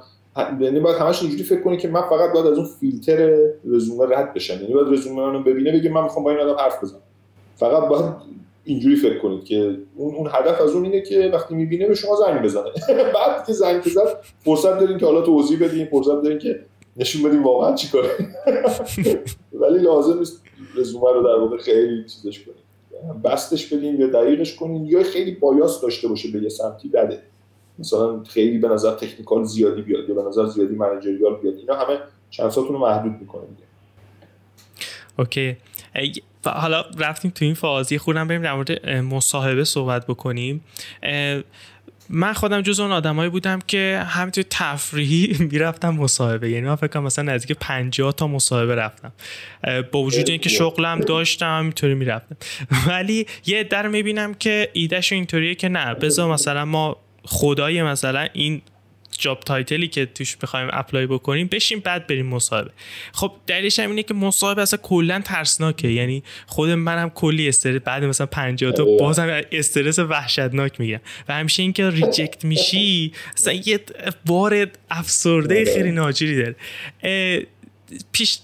یعنی 0.61 0.81
باید 0.81 0.97
همش 0.97 1.23
اینجوری 1.23 1.43
فکر 1.43 1.61
کنی 1.61 1.77
که 1.77 1.89
من 1.89 2.03
فقط 2.03 2.33
باید 2.33 2.47
از 2.47 2.59
اون 2.59 2.67
فیلتر 2.81 3.39
رزومه 3.65 4.17
رد 4.17 4.35
بشم. 4.35 4.61
یعنی 4.61 4.75
باید 4.75 4.93
رزومه 4.93 5.27
منو 5.27 5.43
ببینه 5.43 5.73
بگه 5.73 5.91
من 5.91 6.03
می‌خوام 6.03 6.25
با 6.25 6.31
این 6.31 6.41
آدم 6.41 6.59
حرف 6.59 6.83
بزنم. 6.83 7.01
فقط 7.57 7.89
باید 7.89 8.05
اینجوری 8.65 8.97
فکر 8.97 9.19
کنید 9.19 9.45
که 9.45 9.77
اون 9.97 10.15
اون 10.15 10.31
هدف 10.33 10.61
از 10.61 10.71
اون 10.71 10.85
اینه 10.85 11.01
که 11.01 11.31
وقتی 11.33 11.55
می‌بینه 11.55 11.89
به 11.89 11.95
شما 11.95 12.17
زنگ 12.17 12.43
بزنه. 12.43 12.71
بعد 13.15 13.47
که 13.47 13.53
زنگ 13.53 13.85
بزن 13.85 14.05
فرصت 14.45 14.81
دارین 14.81 14.99
که 14.99 15.07
حالا 15.07 15.21
توضیح 15.21 15.65
بدین 15.65 15.87
فرصت 15.87 16.23
دارین 16.23 16.39
که 16.39 16.61
نشون 16.97 17.23
بدین 17.23 17.43
واقعا 17.43 17.75
چیکاره 17.75 18.11
ولی 19.53 19.79
لازم 19.79 20.19
نیست 20.19 20.43
رزومه 20.75 21.13
رو 21.13 21.23
در 21.23 21.41
واقع 21.41 21.57
خیلی 21.57 22.05
چیزش 22.05 22.41
کنید 22.41 22.65
بستش 23.23 23.67
بدین 23.67 24.01
یا 24.01 24.07
دقیقش 24.07 24.55
کنین 24.55 24.85
یا 24.85 25.03
خیلی 25.03 25.31
بایاس 25.31 25.81
داشته 25.81 26.09
باشه 26.09 26.31
به 26.31 26.43
یه 26.43 26.49
سمتی 26.49 26.89
بده. 26.89 27.23
مثلا 27.79 28.25
خیلی 28.25 28.59
به 28.59 28.69
نظر 28.69 28.95
تکنیکال 28.95 29.45
زیادی 29.45 29.83
بیاد 29.83 30.09
یا 30.09 30.15
به 30.15 30.23
نظر 30.23 30.47
زیادی 30.47 30.75
منیجریال 30.75 31.37
بیاد. 31.37 31.55
اینا 31.55 31.75
همه 31.75 31.99
چند 32.31 32.53
رو 32.55 32.79
محدود 32.79 33.13
می‌کنه 33.21 33.43
دیگه. 33.47 33.63
اوکی. 35.19 35.57
حالا 36.45 36.85
رفتیم 36.99 37.33
تو 37.35 37.45
این 37.45 37.55
فازی 37.55 37.99
خودم 37.99 38.29
بریم 38.29 38.43
در 38.43 38.55
مورد 38.55 38.89
مصاحبه 38.89 39.65
صحبت 39.65 40.07
بکنیم. 40.07 40.65
من 42.09 42.33
خودم 42.33 42.61
جز 42.61 42.81
اون 42.81 42.93
آدمایی 42.93 43.31
بودم 43.31 43.59
که 43.67 44.05
همینطور 44.07 44.45
تفریحی 44.51 45.37
می‌رفتم 45.53 45.91
مصاحبه. 45.91 46.51
یعنی 46.51 46.67
من 46.67 46.75
فکر 46.75 46.87
کنم 46.87 47.03
مثلا 47.03 47.35
نزدیک 47.35 47.57
50 47.61 48.13
تا 48.13 48.27
مصاحبه 48.27 48.75
رفتم. 48.75 49.13
با 49.93 50.03
وجود 50.03 50.31
اینکه 50.31 50.49
شغلم 50.49 51.01
داشتم 51.01 51.59
همینطوری 51.59 51.95
می‌رفتم. 51.95 52.37
ولی 52.89 53.27
یه 53.47 53.65
عده 53.65 53.79
رو 53.79 53.89
می‌بینم 53.89 54.35
که 54.35 54.71
ایدهش 54.73 55.13
اینطوریه 55.13 55.55
که 55.55 55.69
نه 55.69 55.95
بذار 55.95 56.33
مثلا 56.33 56.65
ما 56.65 56.97
خدای 57.25 57.83
مثلا 57.83 58.29
این 58.33 58.63
job 59.19 59.41
title 59.41 59.81
ی 59.81 59.89
که 59.89 60.07
توش 60.07 60.37
بخوایم 60.37 60.69
apply 60.73 61.07
بکنیم 61.07 61.47
بشیم 61.47 61.81
بعد 61.81 62.07
بریم 62.07 62.27
مصاحبه. 62.27 62.71
خب 63.13 63.33
دلیلش 63.47 63.79
هم 63.79 63.91
اینه 63.91 64.03
که 64.03 64.15
مصاحبه 64.15 64.63
اصلا 64.63 64.81
کلا 64.83 65.21
ترسناکه. 65.21 65.89
یعنی 65.89 66.23
خود 66.47 66.71
منم 66.71 67.11
کلی 67.11 67.49
استرس 67.49 67.81
بعد 67.81 68.05
مثلا 68.05 68.27
50 68.27 68.73
تا 68.73 68.85
بازم 68.85 69.41
استرس 69.53 69.99
وحشتناک 69.99 70.81
می‌گیرم 70.81 71.01
و 71.29 71.35
همیشه 71.35 71.63
اینکه 71.63 71.91
reject 71.91 72.45
میشی 72.45 73.13
اصلا 73.37 73.53
یه 73.53 73.81
بار 74.27 74.69
افسردگی 74.91 75.65
خیلی 75.75 75.91
ناجوری 75.91 76.37
داره. 76.37 76.57
پیش 78.13 78.39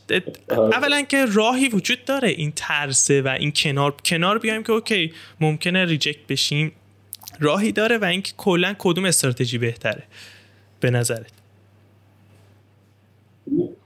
اولا 0.49 1.03
که 1.03 1.27
راهی 1.27 1.69
وجود 1.69 2.05
داره 2.05 2.29
این 2.29 2.53
ترسه 2.57 3.23
و 3.23 3.29
این 3.29 3.53
کنار 3.57 3.95
کنار 4.05 4.39
بیایم 4.39 4.63
که 4.63 4.73
OK 4.73 5.13
ممکنه 5.41 5.85
reject 5.85 6.27
بشیم. 6.29 6.73
راهی 7.41 7.73
داره 7.73 7.99
و 7.99 8.05
اینکه 8.05 8.33
کلا 8.37 8.75
کدوم 8.79 9.05
استراتژی 9.05 9.59
بهتره. 9.59 10.03
به 10.81 10.91
نظرت؟ 10.91 11.33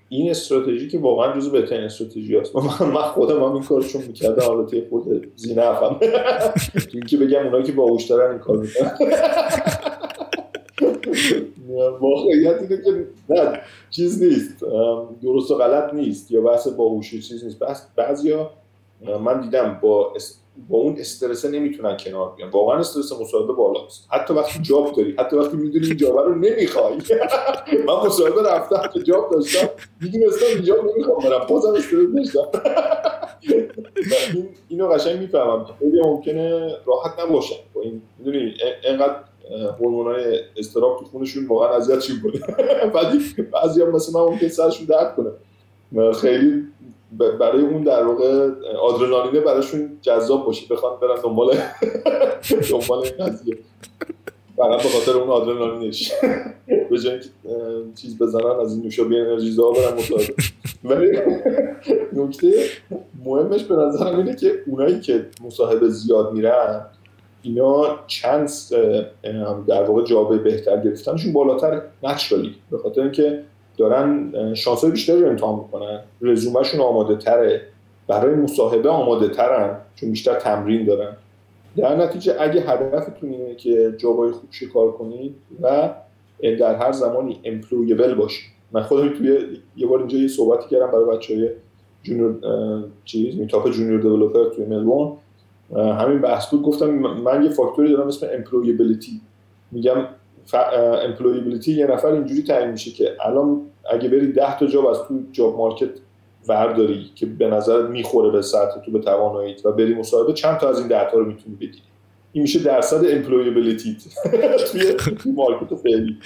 این 0.08 0.30
استراتژی 0.30 0.88
که 0.88 0.98
واقعا 0.98 1.36
جزو 1.36 1.50
بهترین 1.50 1.84
استراتژی 1.84 2.36
هست. 2.36 2.56
من 2.56 3.02
خودم 3.02 3.44
هم 3.44 3.52
این 3.52 3.62
کارشون 3.62 4.02
می‌کرده 4.02 4.42
حالا 4.42 4.64
توی 4.64 4.82
خود 4.90 5.32
زینه 5.36 5.62
افم. 5.62 6.00
که 7.08 7.16
بگم 7.16 7.44
اونایی 7.44 7.64
که 7.64 7.72
باهوشترن 7.72 8.30
این 8.30 8.38
کار 8.38 8.56
می‌کنن. 8.56 8.90
واقعیت 12.00 12.62
اینه 12.62 12.82
که 12.82 13.06
نه 13.28 13.60
چیز 13.90 14.22
نیست. 14.22 14.60
درست 15.22 15.50
و 15.50 15.54
غلط 15.54 15.94
نیست. 15.94 16.30
یا 16.30 16.40
بحث 16.40 16.68
باهوشی 16.68 17.22
چیز 17.22 17.44
نیست. 17.44 17.58
بس 17.58 17.86
بعضیا 17.96 18.50
من 19.20 19.40
دیدم 19.40 19.78
با 19.82 20.12
با 20.68 20.78
اون 20.78 20.96
استرس 20.98 21.44
نمی‌تونن 21.44 21.96
کنار 21.96 22.34
بیان. 22.36 22.50
واقعا 22.50 22.78
استرس 22.78 23.12
مصاحبه 23.12 23.52
بالاست 23.52 24.08
حتی 24.10 24.34
وقتی 24.34 24.62
job 24.62 24.92
داری 24.92 25.14
حتی 25.18 25.36
وقتی 25.36 25.56
می‌دونی 25.56 25.86
این 25.86 25.96
job 25.96 26.18
رو 26.18 26.34
نمی‌خوای. 26.34 26.94
من 27.86 27.94
مصاحبه 28.06 28.42
رفتم 28.42 28.90
که 28.94 29.02
job 29.02 29.30
داشتم. 29.32 29.68
می‌دونستم 30.00 30.60
job 30.62 30.90
نمی‌خوام 30.90 31.18
برم. 31.18 31.46
بازم 31.48 31.70
استرس 31.74 32.32
داشتم. 32.32 32.60
این 34.34 34.48
اینو 34.68 34.88
قشنگ 34.88 35.18
می‌فهمم. 35.20 35.66
خیلی 35.78 36.02
ممکنه 36.02 36.76
راحت 36.86 37.20
نباشن 37.20 37.56
با 37.74 37.82
این 37.82 38.02
می‌دونی 38.18 38.54
انقدر 38.84 39.16
هورمونای 39.80 40.40
استراب 40.56 40.98
تو 40.98 41.04
خونشون 41.04 41.46
واقعا 41.46 41.76
اذیت 41.76 42.04
کنه 42.22 42.40
بعضی 42.94 43.18
بعضی 43.52 43.82
هم 43.82 43.90
مثل 43.90 44.12
من 44.12 44.20
ممکن 44.20 44.48
سرشون 44.48 44.86
درد 44.86 45.16
کنه. 45.16 45.30
خیلی 46.12 46.62
برای 47.18 47.62
اون 47.62 47.82
در 47.82 48.04
واقع 48.04 48.50
آدرنالینه 48.80 49.40
براشون 49.40 49.98
جذاب 50.02 50.46
باشه 50.46 50.74
بخوان 50.74 51.00
برن 51.00 51.20
دنبال 51.22 51.54
دنبال 52.70 52.98
این 52.98 53.26
قضیه. 53.26 53.58
فقط 54.56 54.82
به 54.82 54.88
خاطر 54.88 55.18
اون 55.18 55.28
آدرنالینش. 55.28 56.12
به 56.90 56.98
جای 56.98 57.20
چیز 57.94 58.18
بزنن 58.18 58.60
از 58.60 58.74
این 58.74 58.82
نوشابه 58.82 59.16
انرژی 59.16 59.50
زا 59.50 59.70
برن 59.70 59.94
مصاحبه 59.94 60.34
ولی 60.84 61.18
نکته 62.22 62.52
مهمش 63.24 63.64
به 63.64 63.74
نظرم 63.74 64.16
اینه 64.16 64.36
که 64.36 64.52
اونایی 64.66 65.00
که 65.00 65.26
مصاحبه 65.44 65.88
زیاد 65.88 66.32
میرن 66.32 66.86
اینا 67.42 67.98
chance 68.06 68.50
در 69.68 69.82
واقع 69.84 70.04
job 70.04 70.38
بهتر 70.38 70.80
گرفتنشون 70.80 71.32
بالاتر 71.32 71.82
naturally 72.02 72.54
به 72.70 72.78
خاطر 72.78 73.02
اینکه 73.02 73.44
دارن 73.76 74.32
شانس 74.54 74.84
بیشتری 74.84 75.22
رو 75.22 75.28
امتحان 75.28 75.58
می‌کنن. 75.58 76.00
رزومهشون 76.20 76.80
آماده 76.80 77.16
تره. 77.16 77.62
برای 78.08 78.34
مصاحبه 78.34 78.88
آماده 78.88 79.28
ترن 79.28 79.76
چون 79.94 80.10
بیشتر 80.10 80.34
تمرین 80.34 80.84
دارن. 80.84 81.16
در 81.76 81.96
نتیجه 81.96 82.36
اگه 82.40 82.60
هدفتون 82.60 83.30
اینه 83.30 83.54
که 83.54 83.94
job 83.98 84.22
ای 84.22 84.30
خوب 84.30 84.48
شکار 84.50 84.92
کنید 84.92 85.34
و 85.62 85.90
در 86.58 86.74
هر 86.74 86.92
زمانی 86.92 87.40
employable 87.44 88.14
باشید. 88.14 88.44
من 88.72 88.82
خودم 88.82 89.08
توی 89.08 89.38
یه 89.76 89.86
بار 89.86 89.98
اینجا 89.98 90.18
یه 90.18 90.28
صحبتی 90.28 90.68
کردم 90.68 90.86
برای 90.86 91.16
بچه 91.16 91.34
های 91.34 91.50
junior 92.02 92.34
چیز 93.04 93.36
meetup 93.36 93.70
junior 93.70 94.00
developer 94.00 94.48
توی 94.48 94.64
ملبورن. 94.64 95.12
همین 95.76 96.20
بحث 96.20 96.50
بود. 96.50 96.62
گفتم 96.62 96.90
من 96.96 97.42
یه 97.42 97.50
فاکتوری 97.50 97.92
دارم 97.92 98.06
اسم 98.06 98.26
employability 98.32 99.20
میگم 99.72 100.06
employability 101.04 101.72
یه 101.72 101.86
نفر 101.86 102.08
اینجوری 102.08 102.42
تعیین 102.42 102.70
میشه 102.70 102.90
که 102.90 103.16
الان 103.20 103.60
اگه 103.90 104.08
بری 104.08 104.32
10 104.32 104.58
تا 104.58 104.66
job 104.66 104.86
از 104.86 104.98
تو 105.08 105.20
job 105.32 105.56
market 105.56 105.90
ورداری 106.48 107.10
که 107.14 107.26
به 107.26 107.46
نظر 107.46 107.86
می‌خوره 107.86 108.30
به 108.30 108.42
سطح 108.42 108.80
تو 108.80 108.90
به 108.90 108.98
تواناییت 108.98 109.66
و 109.66 109.72
بری 109.72 109.94
مصاحبه 109.94 110.32
چند 110.32 110.58
تا 110.58 110.68
از 110.68 110.78
این 110.78 110.88
10 110.88 111.10
تا 111.10 111.18
رو 111.18 111.24
می‌تونی 111.24 111.56
بگیری 111.56 111.82
این 112.32 112.42
میشه 112.42 112.58
درصد 112.58 113.06
employability 113.06 113.96
توی 115.22 115.32
market 115.32 115.74
فعلی 115.74 116.16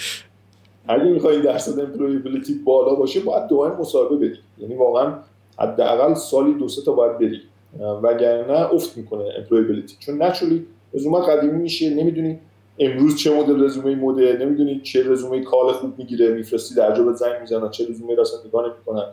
اگه 0.89 1.05
می‌خوای 1.05 1.43
درصد 1.43 1.81
employability 1.81 2.55
بالا 2.55 2.95
باشه 2.95 3.21
باید 3.21 3.47
مداوم 3.47 3.81
مصاحبه 3.81 4.17
بدی. 4.17 4.39
یعنی 4.59 4.75
واقعا 4.75 5.15
حداقل 5.59 6.15
سالی 6.15 6.55
دو 6.55 6.69
سه 6.69 6.83
تا 6.83 6.93
باید 6.93 7.19
بری 7.19 7.41
وگرنه 8.03 8.75
افت 8.75 8.97
می‌کنه 8.97 9.25
employability 9.39 9.97
چون 9.99 10.23
naturally 10.23 10.67
رزومه 10.95 11.27
قدیمی 11.27 11.63
میشه 11.63 11.95
نمی‌دونی 11.95 12.39
امروز 12.81 13.17
چه 13.17 13.35
مدل 13.35 13.65
رزومه 13.65 13.95
مده؟ 13.95 14.39
نمی‌دونی 14.41 14.81
چه 14.81 15.11
رزومه 15.11 15.43
call 15.43 15.73
خوب 15.73 15.99
می‌گیره 15.99 16.29
میفرستی 16.29 16.75
در 16.75 16.95
جا 16.95 17.13
زنگ 17.13 17.41
می‌زنن 17.41 17.71
چه 17.71 17.87
رزومه 17.91 18.15
رو 18.15 18.31
اصلا 18.31 18.47
نگاه 18.47 18.65
نمی‌کنن. 18.67 19.13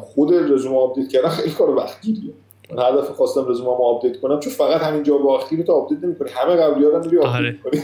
خود 0.00 0.34
رزومه 0.34 0.76
update 0.76 1.08
کردن 1.08 1.28
خیلی 1.28 1.50
کار 1.50 1.70
وقتگیریه. 1.70 2.32
من 2.74 2.82
هر 2.82 2.90
دفعه 2.92 3.12
خواستم 3.12 3.48
رزومه‌مو 3.48 3.84
update 3.84 4.20
کنم 4.20 4.40
چون 4.40 4.52
فقط 4.52 4.80
همین 4.80 5.02
job 5.02 5.40
رو 5.50 5.62
تو 5.62 5.72
update 5.72 6.04
نمی‌کنی. 6.04 6.30
همه 6.30 6.56
قبلی 6.56 6.84
ها 6.84 6.90
رو 6.90 7.04
میری 7.04 7.18
update 7.18 7.60
کنی. 7.62 7.80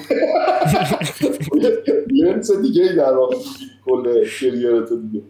لنس 2.23 2.53
دیگه 2.53 2.83
ای 2.83 2.97
در 2.97 3.17
واقع 3.17 3.37
کل 3.87 4.25
کریرت 4.41 4.93
دیگه. 4.93 5.25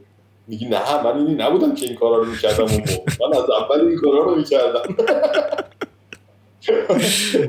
میگی 0.49 0.69
نه 0.69 1.05
من 1.05 1.17
اینی 1.19 1.35
نبودم 1.35 1.75
که 1.75 1.87
این 1.87 1.95
کارا 1.95 2.19
رو 2.19 2.25
می‌کردم 2.25 2.65
اون 2.65 2.83
من 3.21 3.39
از 3.39 3.51
اول 3.51 3.81
این 3.81 3.97
کارا 3.97 4.25
رو 4.25 4.35
می‌کردم. 4.35 4.83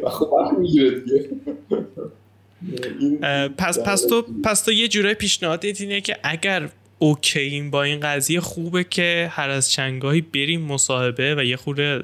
خب 0.07 0.57
می‌گیره 0.59 0.99
دیگه. 0.99 1.29
پس 3.57 3.79
پس 3.79 4.01
تو 4.01 4.21
پس 4.43 4.61
تو 4.61 4.71
یه 4.71 4.87
جورای 4.87 5.13
پیشنهادت 5.13 5.81
اینه 5.81 6.01
که 6.01 6.17
اگر 6.23 6.69
اوکییم 6.99 7.71
با 7.71 7.83
این 7.83 7.99
قضیه 7.99 8.39
خوبه 8.39 8.83
که 8.83 9.31
هر 9.31 9.49
از 9.49 9.71
چنگاهی 9.71 10.21
بریم 10.21 10.61
مصاحبه 10.61 11.35
و 11.35 11.43
یه 11.43 11.55
خورده 11.55 12.01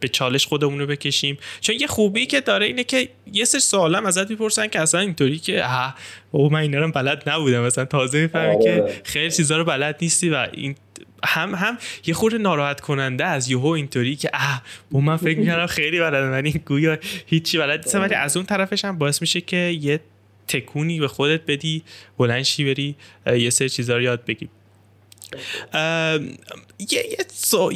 به 0.00 0.08
چالش 0.08 0.46
خودمون 0.46 0.78
رو 0.78 0.86
بکشیم. 0.86 1.38
چون 1.60 1.76
یه 1.80 1.86
خوبی 1.86 2.26
که 2.26 2.40
داره 2.40 2.66
اینه 2.66 2.84
که 2.84 3.08
یه 3.32 3.44
سری 3.44 3.60
سوالم 3.60 4.06
ازت 4.06 4.30
می‌پرسن 4.30 4.66
که 4.66 4.80
اصلا 4.80 5.00
اینطوری 5.00 5.38
که 5.38 5.64
او 6.30 6.50
من 6.50 6.60
اینا 6.60 6.78
رو 6.78 6.92
بلد 6.92 7.22
نبودم. 7.26 7.60
مثلا 7.60 7.84
تازه 7.84 8.20
می‌فهمی 8.20 8.64
که 8.64 8.72
آره. 8.82 9.00
خیلی 9.04 9.30
چیزا 9.30 9.56
رو 9.56 9.64
بلد 9.64 9.98
نیستی 10.02 10.30
و 10.30 10.46
این 10.52 10.74
هم 11.24 11.54
هم 11.54 11.78
یه 12.06 12.14
خورده 12.14 12.38
ناراحت 12.38 12.80
کننده 12.80 13.24
از 13.24 13.50
یهو 13.50 13.66
اینطوری 13.66 14.16
که 14.16 14.30
اه 14.34 14.62
با 14.90 15.00
من 15.00 15.16
فکر 15.16 15.38
می‌کردم 15.38 15.66
خیلی 15.66 16.00
بلدم 16.00 16.32
ولی 16.32 16.52
گویا 16.52 16.98
هیچی 17.26 17.58
بلد 17.58 17.84
نیستم. 17.84 18.00
ولی 18.00 18.14
از 18.14 18.36
اون 18.36 18.46
طرفش 18.46 18.84
هم 18.84 18.98
باعث 18.98 19.20
میشه 19.20 19.40
که 19.40 19.56
یه 19.56 20.00
تکونی 20.48 21.00
به 21.00 21.08
خودت 21.08 21.40
بدی 21.46 21.82
بلنشی 22.18 22.64
بری 22.64 22.96
یه 23.26 23.50
سری 23.50 23.68
چیزا 23.68 23.96
رو 23.96 24.02
یاد 24.02 24.24
بگی. 24.24 24.48
یه, 26.90 27.16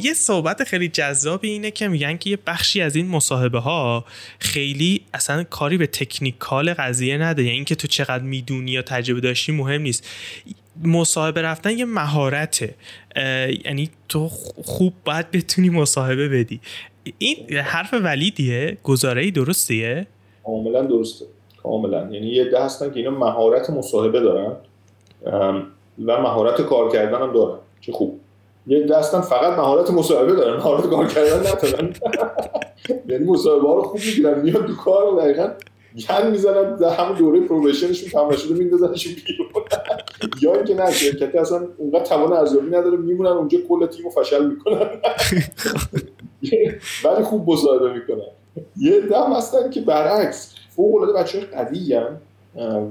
یه 0.03 0.13
صحبت 0.13 0.63
خیلی 0.63 0.87
جذابی 0.87 1.49
اینه 1.49 1.71
که 1.71 1.87
میگن 1.87 2.17
که 2.17 2.29
یه 2.29 2.37
بخشی 2.47 2.81
از 2.81 2.95
این 2.95 3.07
مصاحبه 3.07 3.59
ها 3.59 4.05
خیلی 4.39 5.01
اصلا 5.13 5.43
کاری 5.43 5.77
به 5.77 5.87
تکنیکال 5.87 6.73
قضیه 6.73 7.17
نداره 7.17 7.43
یعنی 7.43 7.55
اینکه 7.55 7.75
تو 7.75 7.87
چقدر 7.87 8.23
می‌دونی 8.23 8.71
یا 8.71 8.81
تجربه 8.81 9.21
داشتی 9.21 9.51
مهم 9.51 9.81
نیست. 9.81 10.07
مصاحبه 10.83 11.41
رفتن 11.41 11.77
یه 11.77 11.85
مهارته. 11.85 12.75
یعنی 13.65 13.89
تو 14.09 14.29
خوب 14.65 14.93
باید 15.05 15.31
بتونی 15.31 15.69
مصاحبه 15.69 16.29
بدی. 16.29 16.59
این 17.17 17.57
حرف 17.57 17.93
ولیدیه؟ 17.93 18.77
گزاره 18.83 19.31
درستیه؟ 19.31 20.07
کاملا 20.45 20.81
درسته. 20.81 21.25
کاملا. 21.63 22.09
یعنی 22.11 22.27
یه 22.27 22.45
ده 22.45 22.63
هستن 22.63 22.91
که 22.91 22.99
اینا 22.99 23.11
مهارت 23.11 23.69
مصاحبه 23.69 24.19
دارن 24.19 24.55
و 26.05 26.21
مهارت 26.21 26.61
کار 26.61 26.91
کردن 26.91 27.21
هم 27.21 27.33
دارن 27.33 27.59
چه 27.81 27.91
خوب. 27.91 28.19
یه 28.67 28.83
دستن 28.83 29.21
فقط 29.21 29.57
مهارت 29.57 29.91
مصاحبه 29.91 30.33
دارن 30.33 30.57
مهارت 30.57 30.89
کار 30.89 31.07
کردن 31.07 31.39
ندارن. 31.39 31.93
یعنی 33.09 33.25
مصاحبه 33.25 33.61
رو 33.61 33.81
خوب 33.83 33.99
می‌گیرن 33.99 34.41
میاد 34.41 34.67
تو 34.67 34.75
کار 34.75 35.13
و 35.13 35.19
دقیقا 35.19 35.49
گن 36.07 36.31
می‌زنن 36.31 36.75
در 36.75 36.95
همون 36.95 37.17
دوره 37.17 37.39
پروبیشنشون 37.39 38.09
تمام 38.09 38.35
شده 38.35 38.53
میندازنشون 38.53 39.13
بیرون. 39.25 39.47
یا 40.41 40.55
اینکه 40.55 40.75
نه 40.75 40.91
شرکت 40.91 41.35
اصلا 41.35 41.67
اونقدر 41.77 42.03
توان 42.03 42.33
ارزیابی 42.33 42.67
نداره 42.67 42.97
میمونن 42.97 43.29
اونجا 43.29 43.59
کل 43.69 43.85
تیمو 43.85 44.09
فشل 44.09 44.49
می‌کنن. 44.49 44.89
ولی 47.05 47.23
خوب 47.23 47.49
مصاحبه 47.49 47.93
می‌کنن. 47.93 48.27
یه 48.77 49.01
دم 49.01 49.33
هستن 49.33 49.69
که 49.69 49.81
برعکس 49.81 50.55
فوق 50.69 50.95
العاده 50.95 51.19
بچه‌های 51.19 51.47
قوی 51.47 51.99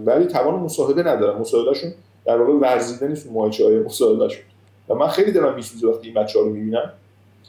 ولی 0.06 0.26
توان 0.26 0.54
مصاحبه 0.54 1.02
ندارن. 1.02 1.38
مصاحبهشون 1.38 1.92
در 2.26 2.36
واقع 2.36 2.52
ورزیده 2.52 3.08
نیست 3.08 3.32
ماهیچه 3.32 3.64
های 3.64 3.78
مصاحبهشون. 3.78 4.44
و 4.88 4.94
من 4.94 5.08
خیلی 5.08 5.32
دلم 5.32 5.54
میسوزه 5.54 5.86
وقتی 5.88 6.06
این 6.06 6.14
بچه‌ها 6.14 6.44
رو 6.44 6.52
می‌بینم. 6.52 6.92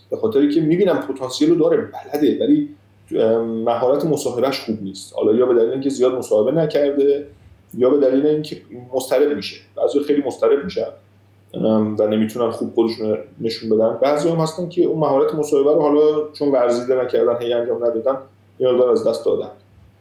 به 0.10 0.18
خاطر 0.18 0.50
که 0.50 0.62
می‌بینم 0.62 1.00
پتانسیل 1.00 1.50
رو 1.50 1.56
داره 1.56 1.78
بلده. 1.78 2.40
ولی 2.40 2.70
مهارت 3.66 4.06
مصاحبهش 4.06 4.60
خوب 4.60 4.84
نیست. 4.84 5.14
حالا 5.14 5.34
یا 5.34 5.46
به 5.46 5.54
دلیل 5.54 5.70
اینکه 5.70 5.90
زیاد 5.90 6.14
مصاحبه 6.14 6.52
نکرده 6.52 7.28
یا 7.78 7.90
به 7.90 7.98
دلیل 7.98 8.26
اینکه 8.26 8.62
مضطرب 8.94 9.36
میشه. 9.36 9.56
بعضی 9.76 10.00
خیلی 10.00 10.24
مضطرب 10.26 10.64
میشن 10.64 10.88
و 12.00 12.08
نمی‌تونن 12.08 12.52
خوب 12.52 12.74
خودشون 12.74 13.18
نشون 13.42 13.70
بدن. 13.70 13.98
بعضی 14.02 14.30
هم 14.30 14.36
هستن 14.36 14.70
که 14.70 14.84
اون 14.84 15.00
مهارت 15.00 15.36
مصاحبه 15.36 15.74
رو 15.74 15.82
حالا 15.82 16.32
چون 16.34 16.52
ورزیده 16.52 17.04
نکردن 17.04 17.42
هی 17.42 17.54
انجام 17.54 17.86
ندادن 17.86 18.18
یا 18.60 18.92
از 18.92 19.08
دست 19.08 19.26
دادن. 19.26 19.50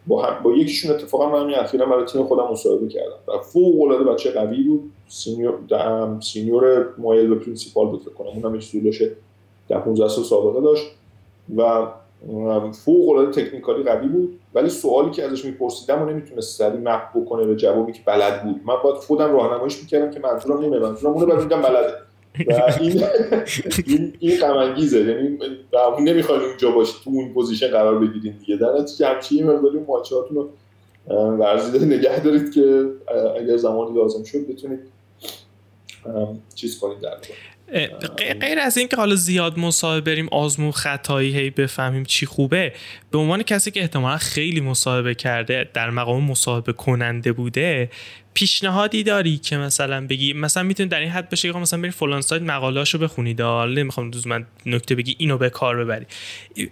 با, 0.06 0.22
هم 0.22 0.42
با 0.42 0.52
یکیشون 0.52 0.90
اتفاقا 0.94 1.30
من 1.30 1.40
همین 1.40 1.54
اخیرا 1.54 1.86
برای 1.86 2.04
تیم 2.04 2.24
خودم 2.24 2.48
مصاحبه 2.50 2.88
کردم. 2.88 3.16
و 3.28 3.38
فوق 3.38 3.82
العاده 3.82 4.04
بچه 4.04 4.30
قوی 4.30 4.62
بود. 4.62 4.92
senior 5.08 6.20
senior 6.20 6.88
مایل 6.98 7.28
به 7.28 7.34
principal 7.34 7.86
بود 7.86 8.02
فکر 8.02 8.12
کنم. 8.12 8.28
اونم 8.28 8.58
داشته 8.84 9.16
در 9.68 9.78
15 9.78 10.08
سال 10.08 10.24
سابقه 10.24 10.60
داشت. 10.60 10.90
و 11.56 11.86
فوق 12.72 13.08
العاده 13.08 13.42
technically 13.42 13.82
قوی 13.82 14.08
بود. 14.08 14.40
ولی 14.54 14.68
سوالی 14.68 15.10
که 15.10 15.24
ازش 15.24 15.44
میپرسیدم 15.44 16.02
و 16.02 16.04
نمی‌تونست 16.04 16.58
سری 16.58 16.78
map 16.78 17.02
بکنه 17.14 17.46
به 17.46 17.56
جوابی 17.56 17.92
که 17.92 18.00
بلد 18.06 18.44
بود. 18.44 18.60
من 18.64 18.74
باید 18.84 18.96
خودم 18.96 19.32
راهنماییش 19.32 19.80
می‌کردم 19.80 20.10
که 20.10 20.20
منظورم 20.20 20.64
اونه 20.64 20.78
منظورم 20.78 21.12
اونه 21.12 21.26
بعد 21.26 21.48
بلده. 21.48 21.94
و 22.48 22.72
این 22.80 23.04
این 23.86 24.12
این 24.18 24.40
غم 24.40 24.56
انگیزه 24.56 24.98
یعنی 24.98 25.38
نمی‌خواین 26.00 26.42
اونجا 26.42 26.70
باشید 26.70 26.94
تو 27.04 27.10
اون 27.10 27.34
position 27.34 27.68
قرار 27.68 27.98
بگیرید 27.98 28.38
دیگه. 28.38 28.56
در 28.56 28.72
نتیجه 28.78 29.06
همچین 29.06 29.46
مقداری 29.46 29.78
muscle 29.78 30.13
هاتون 30.13 30.36
رو 30.36 30.48
ورزیده 31.36 31.84
نگه 31.84 32.20
دارید 32.20 32.52
که 32.52 32.90
اگر 33.40 33.56
زمانی 33.56 33.96
لازم 33.96 34.24
شد 34.24 34.46
بتونید 34.46 34.80
چیز 36.54 36.78
کنید 36.78 37.00
در 37.00 37.16
غیر 38.40 38.58
از 38.58 38.78
اینکه 38.78 38.96
حالا 38.96 39.14
زیاد 39.14 39.58
مصاحبه 39.58 40.12
بریم 40.12 40.28
آزمون 40.28 40.70
خطایی 40.70 41.36
هی 41.36 41.50
بفهمیم 41.50 42.04
چی 42.04 42.26
خوبه 42.26 42.72
به 43.10 43.18
عنوان 43.18 43.42
کسی 43.42 43.70
که 43.70 43.80
احتمالا 43.80 44.16
خیلی 44.16 44.60
مصاحبه 44.60 45.14
کرده 45.14 45.70
در 45.74 45.90
مقام 45.90 46.24
مصاحبه 46.24 46.72
کننده 46.72 47.32
بوده 47.32 47.90
پیشنهادی 48.34 49.02
داری 49.02 49.38
که 49.38 49.56
مثلا 49.56 50.06
بگی 50.06 50.32
مثلا 50.32 50.62
می‌تونی 50.62 50.88
در 50.88 51.00
این 51.00 51.10
حد 51.10 51.28
بشه 51.28 51.52
که 51.52 51.58
مثلا 51.58 51.80
بری 51.80 51.90
فلان 51.90 52.20
سایت 52.20 52.42
مقالهاشو 52.42 52.98
بخونید 52.98 53.40
حالا 53.40 53.74
نمی‌خوام 53.82 54.10
دوز 54.10 54.26
من 54.26 54.46
نکته 54.66 54.94
بگی 54.94 55.16
اینو 55.18 55.38
به 55.38 55.50
کار 55.50 55.84
ببری. 55.84 56.06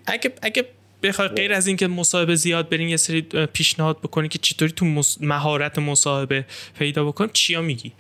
اگه 0.07 0.33
اگه 0.43 0.65
بخوای 1.03 1.29
غیر 1.29 1.53
از 1.53 1.67
اینکه 1.67 1.87
مصاحبه 1.87 2.35
زیاد 2.35 2.69
برین 2.69 2.89
یه 2.89 2.97
سری 2.97 3.23
پیشنهاد 3.53 3.99
بکنی 3.99 4.29
که 4.29 4.39
چطوری 4.39 4.73
تو 4.73 5.03
مهارت 5.21 5.79
مصاحبه 5.79 6.45
پیدا 6.79 7.05
بکن 7.05 7.29
چیا 7.33 7.63
میگی؟ 7.63 7.93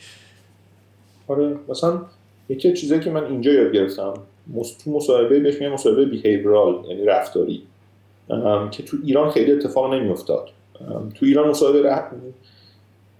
آره 1.28 1.56
مثلا 1.68 2.02
یکی 2.52 2.72
چیزایی 2.72 3.00
که 3.00 3.10
من 3.10 3.24
اینجا 3.24 3.52
یاد 3.52 3.72
گرفتم 3.72 4.14
تو 4.84 4.90
مصاحبه 4.90 5.40
بهش 5.40 5.54
میگن 5.54 5.72
مصاحبه 5.72 6.04
بیهیورال 6.04 6.84
یعنی 6.88 7.04
رفتاری. 7.04 7.62
که 8.70 8.82
تو 8.82 8.96
ایران 9.04 9.30
خیلی 9.30 9.52
اتفاق 9.52 9.94
نمیافتاد. 9.94 10.48
تو 11.14 11.26
ایران 11.26 11.48
مصاحبه 11.48 11.90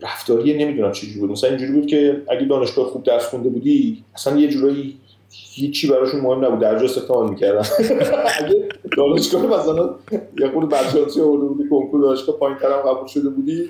رفتاری 0.00 0.64
نمی‌دونم 0.64 0.92
چه 0.92 1.06
بود. 1.20 1.30
مثلا 1.30 1.50
اینجوری 1.50 1.72
بود 1.72 1.86
که 1.86 2.22
اگه 2.28 2.44
دانشگاه 2.44 2.86
خوب 2.86 3.02
درس 3.02 3.26
خونده 3.26 3.48
بودی 3.48 4.04
اصلا 4.14 4.36
یه 4.36 4.48
جورایی 4.48 4.96
هیچی 5.30 5.88
براشون 5.88 6.20
مهم 6.20 6.44
نبود. 6.44 6.58
درجا 6.58 6.84
استخدام 6.84 7.30
می‌کردن 7.30 7.64
اگه 8.40 8.68
دانشگاه 8.96 9.46
مثلا 9.46 9.94
یه 10.40 10.48
خورده 10.48 10.68
برچانسی 10.68 11.20
آورده 11.20 11.44
بودی 11.44 11.68
کنکور 11.68 12.00
دانشگاه 12.00 12.36
پایین‌تر 12.36 12.72
هم 12.72 12.90
قبول 12.90 13.06
شده 13.06 13.28
بودی 13.28 13.68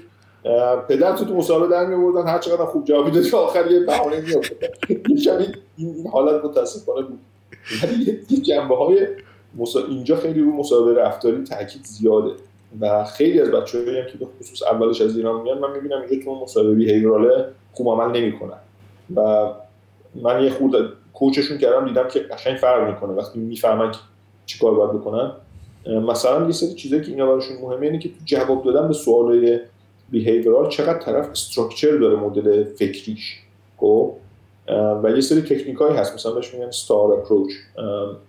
پدر 0.88 1.16
تو 1.16 1.24
تو 1.24 1.34
مصاحبه 1.34 1.68
در 1.68 1.86
میوردن 1.86 2.28
هر 2.28 2.38
چقدر 2.38 2.64
خوب 2.64 2.84
جوابی 2.84 3.11
دادی 3.11 3.30
آخر 3.30 3.70
یه 3.70 3.80
بهانه 3.80 4.20
میآورد. 4.20 4.51
این 4.88 5.55
این 5.76 6.07
حالت 6.12 6.45
متاسفانه 6.45 7.07
بود. 7.07 7.18
یه 8.30 8.40
جنبه 8.40 8.76
های 8.76 9.07
اینجا 9.88 10.16
خیلی 10.16 10.40
رو 10.40 10.53
مصاحبه 10.53 11.01
رفتاری 11.01 11.45
تاکید 11.45 11.84
زیاده. 11.84 12.30
و 12.80 13.05
خیلی 13.05 13.40
از 13.40 13.51
بچه‌هایی 13.51 13.99
هم 13.99 14.07
که 14.07 14.18
به 14.18 14.26
خصوص 14.40 14.62
اولش 14.62 15.01
از 15.01 15.16
ایران 15.16 15.43
میان 15.43 15.59
من 15.59 15.72
می‌بینم 15.72 16.03
اینجا 16.11 16.24
تو 16.24 16.34
مصاحبه 16.34 16.74
بیهیوراله 16.74 17.45
خوب 17.72 17.88
عمل 17.88 18.20
نمی‌کنن. 18.20 18.59
و 19.16 19.49
من 20.14 20.45
یه 20.45 20.51
خورده 20.51 20.88
کوچشون 21.14 21.59
کردم 21.59 21.88
دیدم 21.88 22.09
که 22.09 22.20
قشنگ 22.20 22.57
فرق 22.57 22.88
می‌کنه. 22.88 23.12
وقتی 23.12 23.38
می‌فهمن 23.38 23.93
چیکار 24.47 24.74
باید 24.74 24.93
بکنن 24.93 25.32
مثلا 25.86 26.47
یه 26.47 26.53
سری 26.53 26.74
چیزایی 26.74 27.03
که 27.03 27.11
اینا 27.11 27.26
براشون 27.26 27.57
مهمه 27.62 27.86
اینه 27.86 27.99
که 27.99 28.09
تو 28.09 28.14
جواب 28.24 28.64
دادن 28.64 28.88
به 28.88 28.95
سوالای 28.95 29.61
behavioral 30.12 30.68
چقدر 30.68 30.98
طرف 30.98 31.30
structure 31.30 31.97
داره 31.96 32.16
مدل 32.16 32.64
فکریش 32.64 33.38
خب؟ 33.76 34.12
و 35.02 35.10
یه 35.14 35.20
سری 35.20 35.40
تکنیکایی 35.40 35.96
هست 35.96 36.14
مثلا 36.14 36.32
بهش 36.32 36.54
میگن 36.54 36.70
STAR 36.70 37.12
approach 37.12 37.53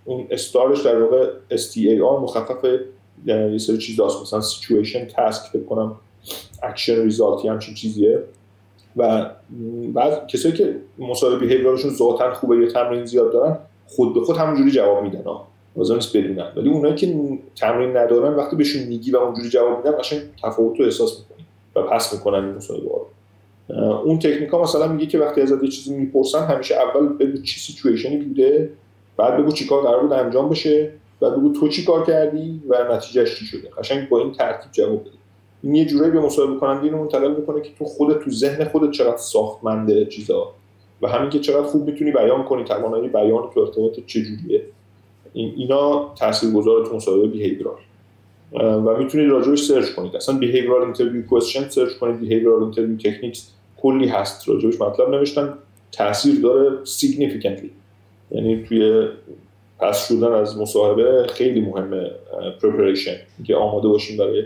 اون 0.05 0.27
STAR 0.31 0.65
ش 0.65 0.81
در 0.81 1.01
واقع 1.01 1.31
STAR 1.51 2.21
مخفف 2.21 2.65
یعنی 3.25 3.51
یه 3.51 3.57
سری 3.57 3.77
چیز 3.77 3.95
داست 3.95 4.21
مثلا 4.21 4.41
situation 4.41 5.05
task 5.05 5.51
فکر 5.51 5.63
کنم 5.63 5.95
action 6.63 7.03
result 7.03 7.45
همچین 7.45 7.73
چیزیه. 7.73 8.23
و 8.97 9.29
بعض 9.93 10.13
کسایی 10.27 10.53
که 10.55 10.75
مصاحبه 10.99 11.37
behavioral 11.37 11.76
شون 11.76 11.91
ذاتا 11.91 12.33
خوبه 12.33 12.57
یا 12.57 12.67
تمرین 12.67 13.05
زیاد 13.05 13.33
دارن 13.33 13.57
خود 13.87 14.13
به 14.13 14.21
خود 14.21 14.37
همونجوری 14.37 14.71
جواب 14.71 15.03
میدن 15.03 15.23
ها 15.23 15.47
لازم 15.75 15.95
نیست 15.95 16.17
بدونن. 16.17 16.51
ولی 16.55 16.69
اونایی 16.69 16.95
که 16.95 17.39
تمرین 17.55 17.97
ندارن 17.97 18.35
وقتی 18.35 18.55
بهشون 18.55 18.83
میگی 18.83 19.11
و 19.11 19.17
اونجوری 19.17 19.49
جواب 19.49 19.77
میدن 19.77 19.97
قشنگ 19.97 20.21
تفاوت 20.43 20.79
رو 20.79 20.85
احساس 20.85 21.19
می‌کنی 21.19 21.32
و 21.75 21.81
پس 21.81 22.13
می‌کنن 22.13 22.45
این 22.45 22.55
مصاحبه 22.55 22.89
رو. 22.89 23.07
اون 23.83 24.19
تکنیکا 24.19 24.61
مثلا 24.61 24.87
میگه 24.87 25.05
که 25.05 25.19
وقتی 25.19 25.41
ازت 25.41 25.63
یه 25.63 25.69
چیزی 25.69 25.95
می‌پرسن 25.95 26.45
همیشه 26.45 26.75
اول 26.75 27.07
بگو 27.07 27.37
چی 27.37 27.59
سیچویشنی 27.59 28.17
بوده 28.17 28.69
بعد 29.17 29.37
بگو 29.37 29.51
چیکار 29.51 29.81
قرار 29.81 30.01
بود 30.01 30.13
انجام 30.13 30.49
بشه 30.49 30.91
بعد 31.21 31.33
بگو 31.33 31.53
تو 31.53 31.67
چی 31.67 31.85
کار 31.85 32.05
کردی 32.05 32.61
و 32.69 32.93
نتیجهش 32.93 33.39
چی 33.39 33.45
شده. 33.45 33.69
قشنگ 33.77 34.09
با 34.09 34.19
این 34.19 34.31
ترتیب 34.31 34.71
جواب 34.71 35.01
بده. 35.01 35.11
این 35.63 35.75
یه 35.75 35.85
جورایی 35.85 36.11
به 36.11 36.19
مصاحبه 36.19 36.59
کننده 36.59 36.83
اینو 36.83 36.97
منتقل 36.97 37.35
می‌کنه 37.35 37.61
که 37.61 37.69
تو 37.79 37.85
خودت 37.85 38.19
تو 38.19 38.31
ذهن 38.31 38.65
خودت 38.65 38.91
چقدر 38.91 39.17
ساختمنده 39.17 40.05
چیزا 40.05 40.53
و 41.01 41.07
همین 41.07 41.29
که 41.29 41.39
چقدر 41.39 41.63
خوب 41.63 41.85
می‌تونی 41.85 42.11
بیان 42.11 42.43
کنی 42.43 42.63
توانایی 42.63 43.07
بیان 43.09 43.49
تو 43.53 43.59
ارتباط 43.59 43.99
چجوریه. 44.05 44.63
این 45.33 45.53
اینا 45.57 46.13
تاثیرگذار 46.15 46.85
تو 46.85 46.95
مصاحبه 46.95 47.27
بیهیویرال 47.27 47.75
و 48.53 48.97
می‌تونید 48.97 49.29
راجعش 49.29 49.63
search 49.63 49.89
کنید. 49.89 50.15
اصلا 50.15 50.37
behavioral 50.37 50.81
interview 50.81 51.25
question 51.25 51.69
search 51.69 51.91
کنید 51.93 52.19
behavioral 52.19 52.63
interview 52.63 52.97
techniques 52.97 53.51
کلی 53.81 54.07
هست. 54.07 54.49
راجعش 54.49 54.81
مطلب 54.81 55.09
نوشتن. 55.09 55.53
تاثیر 55.91 56.41
داره 56.41 56.85
significantly 56.85 57.71
یعنی 58.31 58.63
توی 58.63 59.07
pass 59.79 60.07
شدن 60.07 60.31
از 60.31 60.57
مصاحبه 60.57 61.27
خیلی 61.33 61.61
مهمه 61.61 62.11
preparation 62.61 63.15
که 63.43 63.55
آماده 63.55 63.87
باشیم 63.87 64.17
برای 64.17 64.43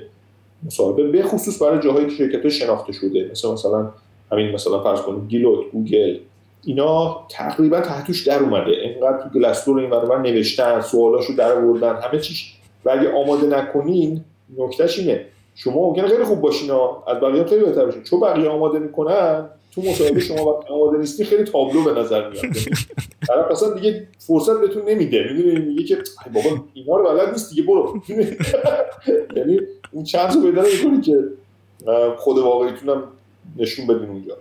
مصاحبه. 0.66 1.04
به 1.04 1.24
خصوص 1.24 1.62
برای 1.62 1.80
جاهایی 1.80 2.06
که 2.06 2.16
شرکت 2.16 2.50
شناخته 2.50 2.94
شده 2.94 3.30
مثل 3.32 3.52
مثلا 3.52 3.90
همین 4.32 4.52
مثلا 4.52 4.84
فرض 4.84 5.02
کنید 5.02 5.30
Deloitte 5.30 5.72
Google 5.72 6.18
اینا 6.64 7.26
تقریبا 7.30 7.82
ته 7.82 7.97
توش 7.97 8.28
در 8.28 8.40
اومده. 8.40 8.72
اینقدر 8.72 9.24
تو 9.24 9.40
Glassdoor 9.40 9.80
این 9.80 9.90
برابر 9.90 10.22
نوشتن 10.22 10.82
سوالاشو 10.82 11.34
در 11.34 11.54
آوردن 11.54 11.96
همه 11.96 12.20
چیش 12.20 12.57
و 12.88 12.90
اگه 12.90 13.14
آماده 13.14 13.48
نکنین 13.48 14.24
نکتهش 14.58 15.00
اینه. 15.00 15.26
شما 15.56 15.90
ممکنه 15.90 16.08
خیلی 16.08 16.24
خوب 16.24 16.42
باشین 16.42 16.72
از 17.08 17.20
بقیه 17.20 17.44
خیلی 17.44 17.66
بهتر 17.66 17.86
باشین. 17.86 18.04
چون 18.04 18.20
بقیه 18.20 18.50
آماده 18.50 18.80
می‌کنن 18.80 19.50
تو 19.72 19.82
مصاحبه 19.82 20.20
شما 20.20 20.54
وقتی 20.54 20.74
آماده 20.74 20.98
نیستی 20.98 21.26
خیلی 21.26 21.44
تابلو 21.44 21.84
به 21.84 22.00
نظر 22.00 22.30
میاد. 22.30 22.46
طرف 23.28 23.52
اصلا 23.52 23.74
دیگه 23.74 24.08
فرصت 24.20 24.62
بهتون 24.62 24.90
نمیده. 24.90 25.34
می‌دونی 25.34 25.66
میگه 25.66 25.84
که 25.84 25.98
بابا 26.34 26.50
اینا 26.74 26.98
رو 26.98 27.04
بلد 27.04 27.32
نیست 27.32 27.50
دیگه 27.50 27.64
برو. 27.64 28.02
یعنی 29.38 29.60
اون 29.92 30.04
چند 30.04 30.36
رو 30.36 30.42
پیدا 30.42 30.62
می‌کنی 30.62 31.02
که 31.02 31.24
خود 32.18 32.38
واقعیتون 32.38 33.04
نشون 33.58 33.88
بدین 33.88 34.10
اونجا. 34.10 34.38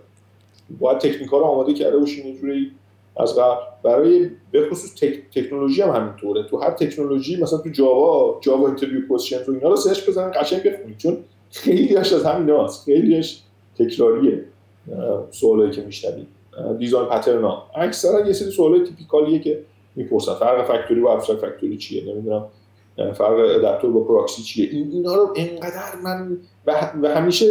باید 0.79 0.97
تکنیکا 0.97 1.37
رو 1.37 1.43
آماده 1.43 1.73
کرده 1.73 1.97
باشین. 1.97 2.27
یه 2.27 2.37
جوری 2.41 2.71
از 3.19 3.35
برای 3.83 4.29
به 4.51 4.69
خصوص 4.69 4.95
تک، 4.95 5.19
تکنولوژی 5.35 5.81
هم 5.81 5.89
همینطوره. 5.89 6.43
تو 6.43 6.57
هر 6.57 6.71
تکنولوژی 6.71 7.41
مثلا 7.41 7.59
تو 7.59 7.69
Java 7.69 8.39
Java 8.41 8.67
interview 8.67 9.07
question 9.07 9.43
تو 9.43 9.51
اینا 9.51 9.69
رو 9.69 9.75
search 9.75 10.09
بزنن 10.09 10.31
قشنگ 10.35 10.63
بخونید 10.63 10.97
چون 10.97 11.17
خیلیش 11.51 12.13
از 12.13 12.25
همیناست 12.25 12.85
خیلیش 12.85 13.39
تکراریه 13.79 14.43
سوالایی 15.31 15.71
که 15.71 15.81
میشنوید 15.81 16.27
design 16.77 17.05
pattern 17.05 17.43
ها. 17.43 17.69
اکثرا 17.75 18.27
یه 18.27 18.33
سری 18.33 18.51
سوالای 18.51 18.83
typical 18.83 19.27
ایه 19.27 19.39
که 19.39 19.59
می‌پرسن. 19.95 20.33
فرق 20.33 20.65
factory 20.65 21.01
با 21.01 21.13
abstract 21.13 21.45
factory 21.45 21.77
چیه؟ 21.77 22.13
نمی‌دونم. 22.13 22.45
فرق 23.13 23.39
adapter 23.39 23.91
با 23.91 23.99
پراکسی 23.99 24.41
چیه؟ 24.41 24.69
این 24.69 24.91
اینا 24.91 25.15
رو 25.15 25.33
انقدر 25.35 25.95
من 26.03 26.37
و 27.01 27.09
همیشه 27.09 27.47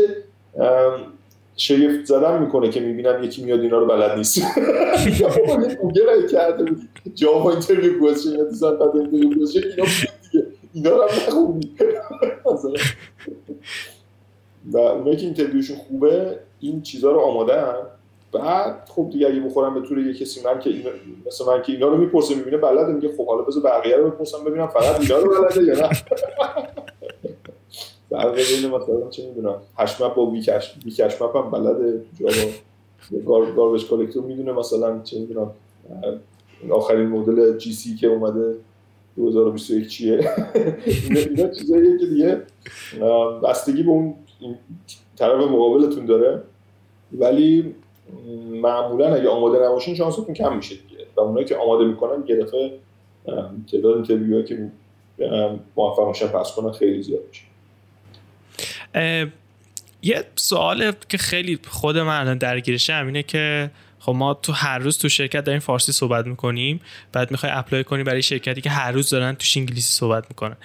شگفت 1.57 2.05
زده 2.05 2.43
می‌کنه 2.43 2.69
که 2.69 2.81
می‌بینم 2.81 3.25
یکی 3.25 3.45
میاد 3.45 3.61
اینا 3.61 3.79
رو 3.79 3.87
بلد 3.87 4.17
نیست. 4.17 4.39
گوگل 5.83 6.09
های 6.09 6.29
کرده 6.29 6.65
بودی 6.65 6.89
Java 7.15 7.51
interview 7.51 7.99
question 7.99 8.31
یا 8.31 8.45
design 8.45 8.77
pattern 8.77 9.01
interview 9.01 9.35
question 9.35 9.61
اینا 9.61 9.85
دیگه. 10.33 10.47
اینا 10.73 10.91
رو 10.91 11.05
نخوندی 11.05 11.73
و 14.73 14.79
اونایی 14.79 15.17
که 15.17 15.25
interview 15.25 15.61
شون 15.61 15.77
خوبه 15.77 16.39
این 16.61 16.83
چیزها 16.83 17.11
رو 17.11 17.21
آماده 17.21 17.61
هم 17.61 17.75
بعد 18.33 18.89
خب 18.89 19.09
دیگه 19.13 19.27
اگه 19.27 19.41
بخورم 19.41 19.75
به 19.75 19.89
طور 19.89 19.99
یه 19.99 20.15
کسی 20.15 20.41
من 20.45 20.61
که 20.61 20.71
اینا 20.71 20.91
مثل 21.27 21.45
من 21.47 21.63
که 21.63 21.73
اینا 21.73 21.89
رو 21.89 21.97
می‌پرسه 21.97 22.35
می‌بینه 22.35 22.57
بلده 22.57 22.93
میگه 22.93 23.09
خب 23.17 23.27
حالا 23.27 23.43
بذار 23.43 23.63
بقیه 23.63 23.97
رو 23.97 24.11
بپرسم 24.11 24.45
ببینم 24.45 24.67
فقط 24.67 25.01
اینا 25.01 25.19
رو 25.19 25.43
بلده 25.43 25.63
یا 25.65 25.75
نه. 25.75 25.91
فرق 28.11 28.35
بین 28.35 28.71
مثلا 28.71 29.11
چه 29.11 29.29
می‌دونم. 29.29 29.57
هشمپ 29.77 30.15
با 30.15 30.27
ویکش 30.27 30.75
ویکش 30.85 31.23
مپ 31.23 31.37
هم 31.37 31.51
بلده. 31.51 32.03
جا 32.21 32.27
گاربش 33.57 33.87
کلکتور 33.87 34.25
می‌دونه 34.25 34.53
مثلا 34.53 35.01
چه 35.03 35.21
می‌دونم. 35.21 35.51
آخرین 36.71 37.07
مدل 37.07 37.59
جی 37.59 37.73
سی 37.73 37.97
که 37.97 38.07
اومده 38.07 38.55
2021 39.17 39.89
چیه؟ 39.89 40.31
اینا 41.07 41.49
چیزاییه 41.49 41.99
که 41.99 42.07
دیگه. 42.07 42.43
بستگی 43.45 43.83
به 43.83 43.91
اون 43.91 44.15
طرف 45.17 45.45
مقابلتون 45.51 46.07
داره. 46.07 46.43
ولی 47.13 47.75
معمولا 48.63 49.15
اگه 49.15 49.29
آماده 49.29 49.65
نباشین 49.65 49.95
شانستون 49.95 50.35
کم 50.35 50.57
میشه 50.57 50.75
دیگه. 50.75 51.07
و 51.17 51.21
اونایی 51.21 51.47
که 51.47 51.57
آماده 51.57 51.85
می‌کنن 51.85 52.25
یه 52.27 52.47
تعداد 53.73 53.95
interview 53.95 54.32
هایی 54.32 54.45
که 54.45 54.71
موفق 55.77 56.09
میشن 56.09 56.27
pass 56.27 56.55
کنن 56.55 56.73
خیلی 56.73 57.03
زیاد 57.03 57.23
میشه. 57.29 57.46
یه 60.03 60.25
سوال 60.37 60.93
که 61.09 61.19
خیلی 61.19 61.59
خود 61.69 61.99
من 61.99 62.21
الان 62.21 62.39
درگیرشه 62.39 62.95
همینه 62.95 63.23
که 63.23 63.71
خب 63.99 64.13
ما 64.13 64.35
تو 64.35 64.53
هر 64.53 64.79
روز 64.79 64.99
تو 64.99 65.09
شرکت 65.09 65.45
داریم 65.45 65.61
فارسی 65.61 65.93
صحبت 65.93 66.27
می‌کنیم 66.27 66.81
بعد 67.13 67.31
می‌خوای 67.31 67.53
apply 67.55 67.85
کنی 67.85 68.03
برای 68.03 68.23
شرکتی 68.23 68.61
که 68.61 68.71
هر 68.71 68.93
روز 68.93 69.11
دارن 69.11 69.35
توش 69.35 69.57
انگلیسی 69.57 69.93
صحبت 69.93 70.25
می‌کنن. 70.29 70.57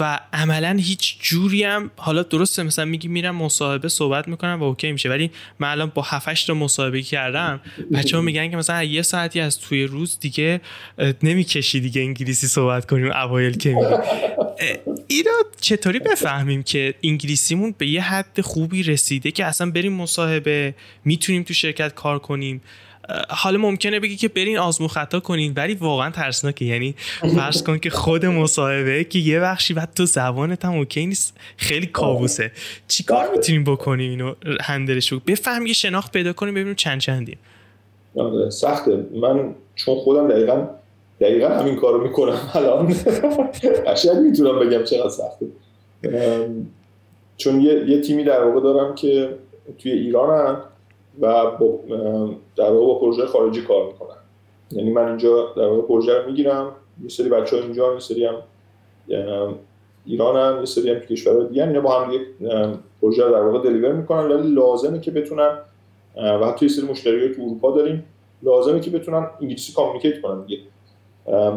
و 0.00 0.20
عملا 0.32 0.78
هیچ 0.80 1.18
جوری 1.20 1.64
هم 1.64 1.90
حالا 1.96 2.22
درسته 2.22 2.62
مثلا 2.62 2.84
میگی 2.84 3.08
میرم 3.08 3.36
مصاحبه 3.36 3.88
صحبت 3.88 4.28
می‌کنم 4.28 4.60
و 4.60 4.64
OK 4.64 4.92
میشه 4.92 5.08
ولی 5.08 5.30
من 5.58 5.68
الان 5.70 5.92
با 5.94 6.02
7 6.02 6.46
تا 6.46 6.54
مصاحبه 6.54 7.02
کردم 7.02 7.60
بچه 7.92 8.16
ها 8.16 8.22
میگن 8.22 8.50
که 8.50 8.56
مثلا 8.56 8.84
یه 8.84 9.02
ساعتی 9.02 9.40
از 9.40 9.60
توی 9.60 9.84
روز 9.84 10.18
دیگه 10.20 10.60
نمی‌کشی 11.22 11.80
دیگه 11.80 12.00
انگلیسی 12.00 12.46
صحبت 12.46 12.86
کنیم 12.86 13.12
اوایل 13.12 13.56
که 13.56 13.74
میگی. 13.74 13.94
اینا 15.08 15.30
چطوری 15.60 15.98
بفهمیم 15.98 16.62
که 16.62 16.94
انگلیسیمون 17.02 17.74
به 17.78 17.86
یه 17.86 18.02
حد 18.02 18.40
خوبی 18.40 18.82
رسیده 18.82 19.30
که 19.30 19.44
اصلا 19.44 19.70
بریم 19.70 19.92
مصاحبه 19.92 20.74
می‌تونیم 21.04 21.42
تو 21.42 21.54
شرکت 21.54 21.94
کار 22.02 22.18
کنیم. 22.18 22.60
حالا 23.28 23.58
ممکنه 23.58 24.00
بگی 24.00 24.16
که 24.16 24.28
برین 24.28 24.58
آزمون 24.58 24.88
خطا 24.88 25.20
کنین 25.20 25.52
ولی 25.56 25.74
واقعا 25.74 26.10
ترسناکه. 26.10 26.64
یعنی 26.64 26.94
فرض 27.36 27.62
کن 27.62 27.78
که 27.78 27.90
خود 27.90 28.26
مصاحبه 28.26 29.04
که 29.04 29.18
یه 29.18 29.40
بخشی 29.40 29.74
بعد 29.74 29.94
تو 29.96 30.06
زبانت 30.06 30.64
هم 30.64 30.74
اوکی 30.74 31.06
نیست 31.06 31.36
خیلی 31.56 31.86
کابوسه. 31.86 32.52
چیکار 32.88 33.26
بله. 33.26 33.36
می‌تونیم 33.36 33.64
بکنیم 33.64 34.10
اینو 34.10 34.34
هندلش 34.60 35.12
بفهم 35.12 35.66
یه 35.66 35.72
شناخت 35.72 36.12
پیدا 36.12 36.32
کنیم 36.32 36.54
ببینیم 36.54 36.74
چند 36.74 37.00
چندیم. 37.00 37.38
آره 38.16 38.50
سخته. 38.50 39.06
من 39.20 39.54
چون 39.74 39.94
خودم 39.94 40.28
دقیقا 40.28 40.66
دقیقا 41.20 41.48
همین 41.48 41.76
کارو 41.76 42.02
می‌کنم 42.02 42.50
الان. 42.54 42.94
قشنگ 43.86 44.16
می‌تونم 44.16 44.58
بگم 44.58 44.84
چقدر 44.84 45.08
سخته. 45.08 45.46
چون 47.36 47.60
یه, 47.60 47.84
یه 47.88 48.00
تیمی 48.00 48.24
در 48.24 48.44
واقع 48.44 48.60
دارم 48.60 48.94
که 48.94 49.38
توی 49.78 49.92
ایران 49.92 50.46
هم 50.46 50.62
و 51.20 51.50
در 52.56 52.70
واقع 52.70 52.86
با 52.86 52.94
پروژه 52.98 53.26
خارجی 53.26 53.62
کار 53.62 53.86
می‌کنن. 53.86 54.16
یعنی 54.70 54.90
من 54.90 55.08
اینجا 55.08 55.52
در 55.56 55.66
واقع 55.66 55.82
پروژه 55.82 56.18
رو 56.18 56.26
می‌گیرم 56.26 56.72
یه 57.02 57.08
سری 57.08 57.28
بچه 57.28 57.56
ها 57.56 57.62
اینجا 57.62 57.92
یه 57.92 57.98
سری 57.98 58.24
هم 58.24 58.34
ایران 60.06 60.36
هم 60.36 60.58
یه 60.58 60.64
سری 60.64 60.90
هم 60.90 60.98
تو 60.98 61.06
کشور 61.06 61.44
دیگه 61.44 61.66
اینا 61.66 61.80
با 61.80 62.00
هم 62.00 62.12
یک 62.12 62.22
پروژه 63.02 63.22
در 63.22 63.42
واقع 63.42 63.68
deliver 63.68 63.92
می‌کنن. 63.92 64.32
ولی 64.32 64.54
لازمه 64.54 65.00
که 65.00 65.10
بتونن 65.10 65.58
و 66.16 66.46
حتی 66.46 66.66
یه 66.66 66.72
سری 66.72 66.86
مشتری 66.86 67.34
تو 67.34 67.42
اروپا 67.42 67.70
داریم 67.70 68.04
لازمه 68.42 68.80
که 68.80 68.90
بتونن 68.90 69.30
انگلیسی 69.40 69.72
communicate 69.72 70.20
کنن 70.20 70.44
دیگه. 70.44 70.62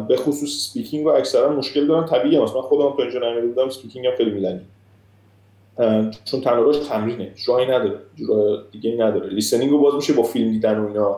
به 0.08 0.16
خصوص 0.16 0.70
speaking 0.70 1.06
و 1.06 1.08
اکثرا 1.08 1.52
مشکل 1.52 1.86
دارن. 1.86 2.06
طبیعیه. 2.06 2.40
مثلا 2.40 2.62
خودم 2.62 2.96
تو 2.96 3.02
اینجا 3.02 3.20
نیومده 3.20 3.46
بودم 3.46 3.68
speaking 3.68 4.06
م 4.06 4.14
خیلی 4.16 4.30
میلنگید 4.30 4.64
چون 6.24 6.40
تنها 6.40 6.55
راهش 6.55 6.76
تمرینه. 6.76 7.32
جایی 7.46 7.66
نداره. 7.66 7.98
جور 8.16 8.58
دیگه 8.72 8.96
نداره. 8.98 9.28
listening 9.28 9.70
رو 9.70 9.78
باز 9.78 9.94
میشه 9.94 10.12
با 10.12 10.22
فیلم 10.22 10.50
دیدن 10.50 10.78
و 10.78 10.86
اینا 10.86 11.16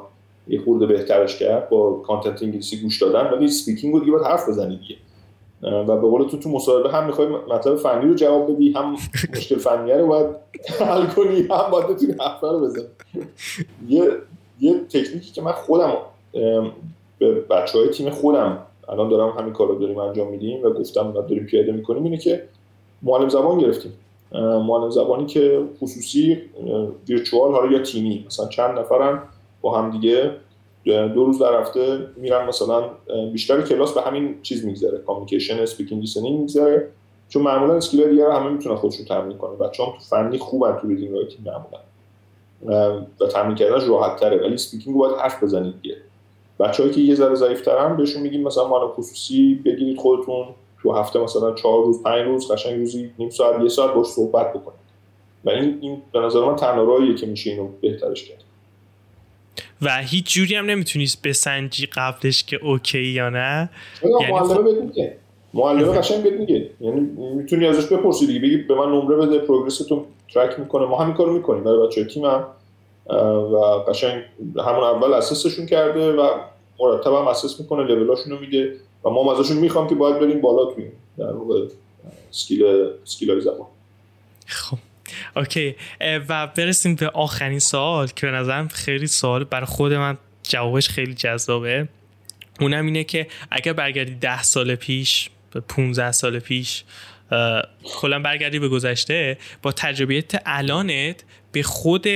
یه 0.49 0.61
خورده 0.61 0.87
بهترش 0.87 1.39
کرد. 1.39 1.69
با 1.69 1.93
content 1.93 2.43
انگلیسی 2.43 2.81
گوش 2.83 3.03
دادن. 3.03 3.31
ولی 3.31 3.49
speaking 3.49 3.95
رو 3.95 4.01
دیگه 4.01 4.13
باید 4.13 4.25
حرف 4.25 4.49
بزنی 4.49 4.77
دیگه. 4.77 4.97
و 5.63 5.85
به 5.85 6.09
قول 6.09 6.29
تو 6.29 6.37
تو 6.39 6.49
مصاحبه 6.49 6.91
هم 6.91 7.07
می‌خوای 7.07 7.29
مطلب 7.29 7.77
فنی 7.77 8.09
رو 8.09 8.15
جواب 8.15 8.53
بدی 8.53 8.73
هم 8.73 8.97
مشکل 9.33 9.57
فنی 9.57 9.93
رو 9.93 10.07
باید 10.07 10.27
حل 10.81 11.07
کنی 11.07 11.43
هم 11.51 11.71
باید 11.71 11.87
بتونی 11.87 12.15
حرف 12.21 12.41
رو 12.41 12.61
بزنی. 12.61 12.85
یه 13.89 14.11
یه 14.61 14.81
تکنیکی 14.81 15.33
که 15.33 15.43
من 15.43 15.53
خودم 15.53 15.93
به 17.19 17.35
بچه 17.51 17.79
های 17.79 17.89
تیم 17.89 18.11
خودم 18.11 18.59
الان 18.89 19.09
دارم 19.09 19.39
همین 19.39 19.53
کار 19.53 19.69
رو 19.69 19.79
داریم 19.79 19.99
انجام 19.99 20.29
میدیم 20.29 20.65
و 20.65 20.71
گفتم 20.71 21.11
و 21.11 21.23
داریم 21.23 21.47
پیاده 21.47 21.73
می‌کنیم 21.73 22.05
اینه 22.05 22.17
که 22.17 22.43
معلم 23.03 23.29
زبان 23.29 23.59
گرفتیم. 23.59 23.93
معلم 24.33 24.91
زبانی 24.91 25.27
که 25.27 25.65
خصوصی 25.81 26.43
ویرچوال 27.09 27.53
حالا 27.53 27.73
یا 27.73 27.79
تیمی. 27.79 28.25
مثلا 28.27 28.49
چند 28.49 28.79
نفرن 28.79 29.23
با 29.61 29.79
هم 29.79 29.91
دیگه 29.91 30.33
دو 30.85 31.25
روز 31.25 31.39
در 31.39 31.61
هفته 31.61 32.07
میرن 32.17 32.49
مثلا 32.49 32.83
بیشتر 33.33 33.63
کلاس 33.63 33.95
به 33.95 34.01
همین 34.03 34.43
چیز 34.43 34.65
میگذره 34.65 34.99
communication 34.99 35.59
speaking 35.59 36.01
listening 36.01 36.41
میگذره. 36.41 36.89
چون 37.29 37.43
معمولا 37.43 37.75
skill 37.75 38.11
دیگه 38.11 38.33
همه 38.33 38.49
می‌تونن 38.49 38.77
خودشون 38.77 39.07
تمرین 39.07 39.39
کنه. 39.39 39.57
بچه‌ها 39.57 39.93
تو 39.93 39.99
فنی 39.99 40.39
خوبن 40.39 40.79
تو 40.81 40.89
reading 40.89 41.13
writing 41.13 41.49
معمولا. 41.49 41.79
و 43.21 43.27
تمرین 43.27 43.55
کردنش 43.55 43.89
راحت 43.89 44.21
تره 44.21 44.37
ولی 44.37 44.55
speaking 44.55 44.97
باید 44.97 45.17
حرف 45.17 45.43
بزنید 45.43 45.75
دیگه. 45.83 45.97
بچه‌ای 46.61 46.91
که 46.91 47.01
یه 47.01 47.15
ذره 47.15 47.35
ضعیف‌ترن 47.35 47.97
بهشون 47.97 48.23
میگیم 48.23 48.43
مثلا 48.43 48.69
معلم 48.69 48.89
خصوصی 48.89 49.55
بگیرید 49.55 49.99
خودتون. 49.99 50.47
تو 50.87 50.93
هفته 50.93 51.19
مثلا 51.19 51.55
چهار 51.55 51.85
روز 51.85 52.03
پنج 52.03 52.27
روز 52.27 52.53
قشنگ 52.53 52.79
روزی 52.79 53.11
نیم 53.19 53.31
ساعت 53.31 53.63
یه 53.63 53.69
ساعت 53.69 53.95
باش 53.95 54.07
صحبت 54.07 54.53
بکنید 54.53 54.87
و 55.45 55.51
این 55.51 55.79
این 55.81 56.03
به 56.13 56.21
نظر 56.21 56.41
من 56.41 56.57
تنها 56.57 57.15
که 57.15 57.27
میشه 57.27 57.51
اینو 57.51 57.69
بهترش 57.81 58.25
کرد. 58.25 58.45
و 59.83 59.97
هیچ 59.97 60.33
جوری 60.35 60.55
هم 60.55 60.67
نمی‌تونی 60.67 61.23
بسنجی 61.23 61.87
قبلش 61.87 62.45
که 62.45 62.65
okay 62.65 63.03
یا 63.03 63.31
نه. 63.31 63.71
یعنی 64.03 64.33
معلمه 64.33 64.55
خب... 64.55 64.83
میگه. 64.83 65.17
معلمه 65.55 65.99
قشنگ 65.99 66.23
بهت 66.23 66.33
میگه. 66.33 66.71
یعنی 66.81 67.01
می‌تونی 67.35 67.67
ازش 67.67 67.87
بپرسی 67.87 68.27
دیگه 68.27 68.41
بگی 68.41 68.57
به 68.57 68.75
من 68.75 68.93
نمره 68.93 69.17
بده 69.17 69.39
progress 69.39 69.79
تو 69.79 70.05
track 70.35 70.59
می‌کنه. 70.59 70.87
ما 70.87 70.99
همین 70.99 71.15
کارو 71.15 71.33
می‌کنیم 71.33 71.65
برای 71.65 71.87
بچه 71.87 72.05
تیم 72.05 72.25
هم 72.25 72.47
و 73.53 73.57
قشنگ 73.89 74.23
همون 74.41 74.85
اول 74.85 75.15
assess 75.15 75.46
شون 75.46 75.67
کرده 75.67 76.13
و 76.13 76.29
مرتب 76.81 77.13
هم 77.13 77.29
assess 77.29 77.61
می‌کنه 77.61 77.83
لولاشون 77.83 78.33
رو 78.33 78.39
میده. 78.41 78.77
و 79.05 79.11
ما 79.11 79.39
ازشون 79.39 79.57
می‌خوام 79.57 79.89
که 79.89 79.95
باید 79.95 80.21
بریم 80.21 80.41
بالا 80.41 80.75
توی 80.75 80.85
در 81.19 81.33
واقع 81.33 81.67
skill 82.31 82.65
skill 83.03 83.41
زبان 83.41 83.67
خب. 84.47 84.79
اوکی. 85.37 85.77
و 86.01 86.47
برسیم 86.47 86.95
به 86.95 87.09
آخرین 87.09 87.59
سوال 87.59 88.07
که 88.07 88.27
به 88.27 88.33
نظرم 88.33 88.69
خیلی 88.69 89.07
سوال 89.07 89.45
برای 89.45 89.67
خود 89.67 89.93
من 89.93 90.19
جوابش 90.43 90.89
خیلی 90.89 91.15
جذابه. 91.15 91.89
اونم 92.61 92.87
اینه 92.87 93.05
که 93.05 93.27
اگر 93.51 93.73
برگردی 93.73 94.15
ده 94.15 94.43
سال 94.43 94.75
پیش 94.75 95.31
به 95.51 95.61
15 95.61 96.13
سال 96.13 96.39
پیش 96.39 96.85
کلا 98.01 98.19
برگردی 98.19 98.59
به 98.59 98.69
گذشته 98.69 99.39
با 99.63 99.73
تجربیت 99.73 100.43
الانت 100.47 101.25
به 101.53 101.63
خود 101.63 102.07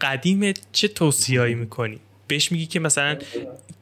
قدیم 0.00 0.54
چه 0.72 0.88
توصیهایی 0.88 1.54
می‌کنی؟ 1.54 1.98
بهش 2.28 2.52
میگی 2.52 2.66
که 2.66 2.80
مثلا 2.80 3.18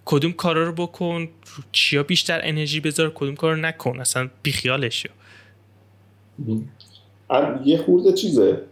کدوم 0.06 0.32
کارا 0.32 0.66
رو 0.66 0.72
بکن 0.72 1.28
چیا 1.72 2.02
بیشتر 2.02 2.40
انرژی 2.42 2.80
بذار 2.80 3.12
کدوم 3.14 3.34
کار 3.34 3.54
رو 3.54 3.60
نکن 3.60 4.00
اصلا 4.00 4.30
بیخیالش 4.42 5.02
شو. 5.02 5.08
یه 7.64 7.78
خورده 7.78 8.12
چیزه. 8.12 8.62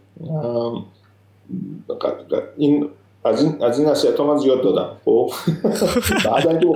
این 2.57 2.89
از 3.25 3.43
این 3.43 3.63
از 3.63 3.79
این 3.79 3.89
نصیحت 3.89 4.21
من 4.21 4.39
زیاد 4.39 4.63
دادم 4.63 4.97
خب؟ 5.05 5.31
بعد 6.25 6.49
اینکه 6.49 6.67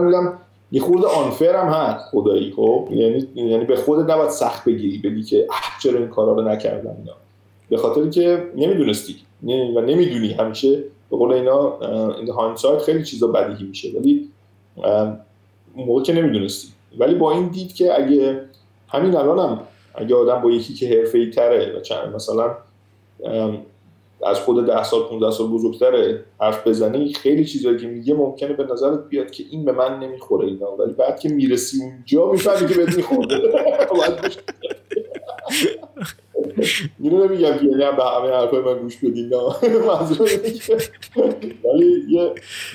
میگم 0.00 0.32
یه 0.72 0.80
خورده 0.80 1.06
آنفر 1.06 1.56
هم 1.56 1.68
هست 1.68 2.04
خدایی 2.10 2.52
خب؟ 2.56 2.88
یعنی 2.90 3.28
یعنی 3.34 3.64
به 3.64 3.76
خودت 3.76 4.10
نباید 4.10 4.30
سخت 4.30 4.64
بگیری 4.64 4.98
بگی 4.98 5.22
که 5.22 5.46
چرا 5.82 5.98
این 5.98 6.08
کارا 6.08 6.32
رو 6.32 6.48
نکردم 6.48 6.96
اینا. 6.98 7.16
به 7.68 7.76
خاطری 7.76 8.10
که 8.10 8.50
نمی‌دونستی 8.56 9.16
و 9.76 9.80
نمی‌دونی 9.80 10.32
همیشه 10.32 10.84
به 11.14 11.18
قول 11.18 11.32
اینا 11.32 11.78
این 12.16 12.28
هایندسایت 12.28 12.82
خیلی 12.82 13.04
چیزا 13.04 13.26
بدیهی 13.26 13.68
میشه. 13.68 13.88
ولی 13.98 14.30
موقع 15.76 16.02
که 16.02 16.12
نمی‌دونستی 16.12 16.68
ولی 16.98 17.14
با 17.14 17.32
این 17.32 17.48
دید 17.48 17.74
که 17.74 18.02
اگه 18.02 18.44
همین 18.88 19.16
الانم 19.16 19.40
هم 19.40 19.60
اگه 19.94 20.14
آدم 20.14 20.42
با 20.42 20.50
یکی 20.50 20.74
که 20.74 20.88
حرفه‌ای 20.88 21.30
تره 21.30 21.76
و 21.76 21.80
چند 21.80 22.14
مثلا 22.14 22.56
از 24.26 24.40
خود 24.40 24.66
ده 24.66 24.82
سال 24.82 25.02
15 25.02 25.30
سال 25.30 25.46
بزرگتره 25.46 26.24
حرف 26.40 26.66
بزنی 26.66 27.12
خیلی 27.12 27.44
چیزایی 27.44 27.78
که 27.78 27.86
میگه 27.86 28.14
ممکنه 28.14 28.52
به 28.52 28.66
نظرت 28.72 29.08
بیاد 29.08 29.30
که 29.30 29.44
این 29.50 29.64
به 29.64 29.72
من 29.72 29.98
نمی‌خوره 29.98 30.46
اینا. 30.46 30.76
ولی 30.76 30.92
بعد 30.92 31.20
که 31.20 31.28
می‌رسی 31.28 31.82
اونجا 31.82 32.32
می‌فهمی 32.32 32.68
که 32.68 32.74
بهت 32.74 32.96
می‌خوره. 32.96 33.38
اینو 37.00 37.24
نمیگم 37.24 37.58
که 37.58 37.64
یعنی 37.64 37.96
به 37.96 38.04
همه 38.04 38.30
حرفای 38.30 38.60
من 38.60 38.78
گوش 38.78 38.96
بدین 38.96 39.30
ولی 41.64 42.04
یه, 42.08 42.32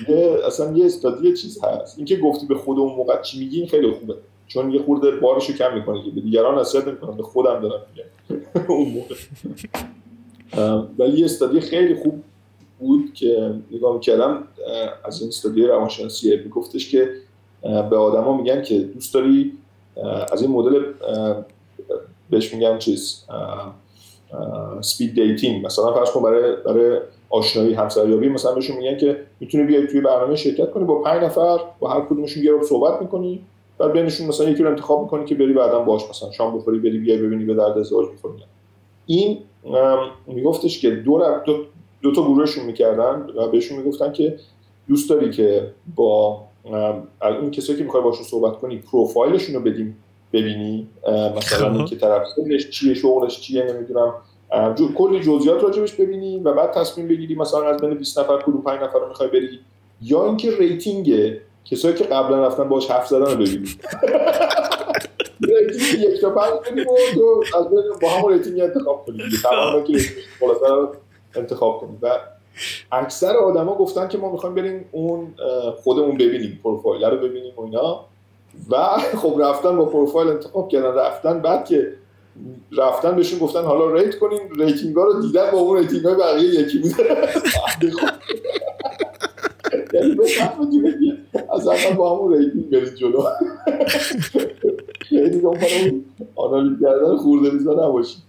یه 0.09 0.38
اصلا 0.47 0.71
یه 0.77 0.86
استادی 0.86 1.34
چیز 1.34 1.63
هست. 1.63 1.97
اینکه 1.97 2.17
گفتی 2.17 2.45
به 2.45 2.55
خود 2.55 2.80
اون 2.80 2.95
موقع 2.95 3.21
چی 3.21 3.39
میگی 3.39 3.67
خیلی 3.67 3.91
خوبه. 3.91 4.15
چون 4.47 4.71
یه 4.71 4.82
خورده 4.82 5.11
بارشو 5.11 5.53
کم 5.53 5.73
می‌کنه 5.73 6.03
که 6.03 6.11
به 6.11 6.21
دیگران 6.21 6.59
نصیحت 6.59 6.88
نمی‌کنم 6.88 7.17
به 7.17 7.23
خودم 7.23 7.61
دارم 7.61 7.82
میگم. 7.89 8.45
اون 8.75 8.89
موقع. 8.89 9.15
ولی 10.99 11.19
یه 11.19 11.25
استادی 11.25 11.59
خیلی 11.59 11.95
خوب 11.95 12.23
بود 12.80 13.13
که 13.13 13.53
نگاه 13.71 13.93
می‌کردم 13.93 14.43
از 15.05 15.21
این 15.21 15.27
استادی 15.27 15.65
روانشناسیه 15.65 16.41
میگفتش 16.43 16.91
که 16.91 17.09
به 17.61 17.97
آدما 17.97 18.38
میگن 18.38 18.61
که 18.61 18.80
دوست 18.80 19.13
داری 19.13 19.53
از 20.32 20.41
این 20.41 20.51
مدل 20.51 20.84
بهش 22.30 22.53
میگن 22.53 22.77
چیز 22.77 23.25
speed 24.82 25.13
dating 25.13 25.65
مثلا 25.65 25.93
فرض 25.93 26.11
کن 26.11 26.23
برای 26.23 26.55
برای 26.65 26.99
آشنایی 27.30 27.73
همسریابی 27.73 28.30
مثلا 28.30 28.53
بهشون 28.53 28.77
میگن 28.77 28.97
که 28.97 29.17
می‌تونی 29.39 29.63
بیای 29.63 29.88
توی 29.88 30.01
برنامه 30.01 30.36
شرکت 30.36 30.71
کنی 30.71 30.84
با 30.84 31.01
پنج 31.01 31.23
نفر 31.23 31.57
با 31.80 31.89
هر 31.89 32.01
کدومشون 32.01 32.43
یه 32.43 32.51
رو 32.51 32.63
صحبت 32.63 33.01
می‌کنی 33.01 33.41
بعد 33.77 33.91
بینشون 33.91 34.27
مثلا 34.27 34.49
یکی 34.49 34.63
رو 34.63 34.69
انتخاب 34.69 35.01
می‌کنی 35.01 35.25
که 35.25 35.36
بری 35.36 35.53
بعدا 35.53 35.80
باش 35.80 36.09
مثلا 36.09 36.32
شام 36.32 36.57
بخوری 36.57 36.80
بری 36.80 36.97
بیای 36.97 37.17
ببینی 37.17 37.45
به 37.45 37.53
درد 37.53 37.77
ازدواج 37.77 38.07
می‌خوری. 38.11 38.34
این 39.05 39.38
میگفتش 40.27 40.82
که 40.82 40.89
دو, 40.89 41.21
دو, 41.45 41.63
دو 42.01 42.11
تا 42.11 42.23
گروهشون 42.23 42.65
می‌کردن 42.65 43.27
و 43.38 43.47
بهشون 43.47 43.77
می‌گفتن 43.77 44.11
که 44.11 44.38
دوست 44.88 45.09
داری 45.09 45.30
که 45.30 45.71
با 45.95 46.41
اون 47.21 47.51
کسایی 47.51 47.77
که 47.77 47.84
می‌خوای 47.84 48.03
باشون 48.03 48.23
صحبت 48.23 48.57
کنی 48.57 48.77
پروفایلشون 48.77 49.55
رو 49.55 49.61
بدیم 49.61 49.97
ببینی 50.34 50.88
مثلا 51.38 51.69
خب. 51.69 51.75
اینکه 51.75 51.95
طرف 51.95 52.27
چیه 52.71 52.93
شغلش 52.93 53.41
چیه 53.41 53.63
نمی‌دونم. 53.63 54.13
job، 54.76 54.93
کلی 54.93 55.19
جزئیات 55.19 55.63
راجبش 55.63 55.93
ببینی 55.93 56.39
و 56.39 56.53
بعد 56.53 56.71
تصمیم 56.71 57.07
بگیری 57.07 57.36
مثلا 57.36 57.63
از 57.63 57.82
بین 57.82 57.93
20 57.93 58.19
نفر 58.19 58.38
کدوم 58.38 58.61
5 58.61 58.82
نفر 58.82 58.99
رو 58.99 59.07
می‌خوای 59.07 59.30
بری. 59.30 59.59
یا 60.01 60.25
اینکه 60.25 60.57
rating 60.57 61.34
کسایی 61.65 61.95
که 61.95 62.03
قبلا 62.03 62.47
رفتن 62.47 62.69
باش 62.69 62.91
حرف 62.91 63.07
زدن 63.07 63.32
رو 63.32 63.36
ببینی. 63.36 63.69
یک 65.99 66.21
تا 66.21 66.30
پنج 66.30 66.51
بدیم 66.71 66.88
و 66.88 67.57
از 67.57 67.67
با 68.01 68.09
هم 68.09 68.27
rating 68.28 68.61
انتخاب 68.61 69.05
کنیم 69.05 69.25
تمام 69.43 69.84
که 69.84 69.99
انتخاب 71.36 71.80
کنیم 71.80 71.99
و 72.01 72.17
اکثر 72.91 73.36
آدما 73.36 73.75
گفتن 73.75 74.07
که 74.07 74.17
ما 74.17 74.32
می‌خوایم 74.32 74.55
بریم 74.55 74.86
اون 74.91 75.34
خودمون 75.84 76.17
ببینیم 76.17 76.59
پروفایل 76.63 77.03
رو 77.05 77.17
ببینیم 77.17 77.53
و 77.57 77.61
اینا. 77.61 78.05
و 78.70 78.78
خب 79.22 79.38
رفتن 79.41 79.78
با 79.78 79.86
پروفایل 79.86 80.28
انتخاب 80.28 80.70
کردن 80.70 80.95
رفتن 80.95 81.39
بعد 81.39 81.66
که 81.66 81.93
رفتن 82.78 83.16
بهشون 83.16 83.39
گفتن 83.39 83.62
حالا 83.62 83.93
rate 83.93 84.20
کنیم 84.20 84.39
rating 84.57 84.95
ها 84.95 85.04
رو 85.04 85.22
دیدن 85.22 85.52
با 85.52 85.58
اون 85.58 85.78
rating 85.78 86.05
های 86.06 86.16
بقیه 86.16 86.62
یکی 86.62 86.80
بوده. 86.80 86.93
یعنی 89.93 90.16
از 91.54 91.68
اول 91.68 91.95
با 91.95 92.16
همون 92.16 92.34
rating 92.34 92.70
برید 92.70 92.95
جلو. 92.95 93.24
خیلی 95.02 95.39
دنبال 95.41 96.02
analyze 96.36 96.78
کردن 96.82 97.18
خرده 97.17 97.49
ریزا 97.50 97.74
نباشید 97.74 98.24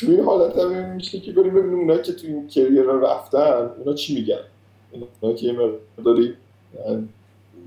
تو 0.00 0.10
این 0.10 0.24
حالت 0.24 0.58
هم 0.58 0.94
میشه 0.94 1.20
که 1.20 1.32
بریم 1.32 1.54
ببینیم 1.54 1.78
اونایی 1.78 2.02
که 2.02 2.12
تو 2.12 2.26
این 2.26 2.48
career 2.48 2.82
رفتن 2.82 3.70
اونا 3.78 3.94
چی 3.94 4.14
میگن؟ 4.14 4.40
اونا 5.22 5.34
که 5.34 5.46
یه 5.46 5.52
مقداری 5.98 6.34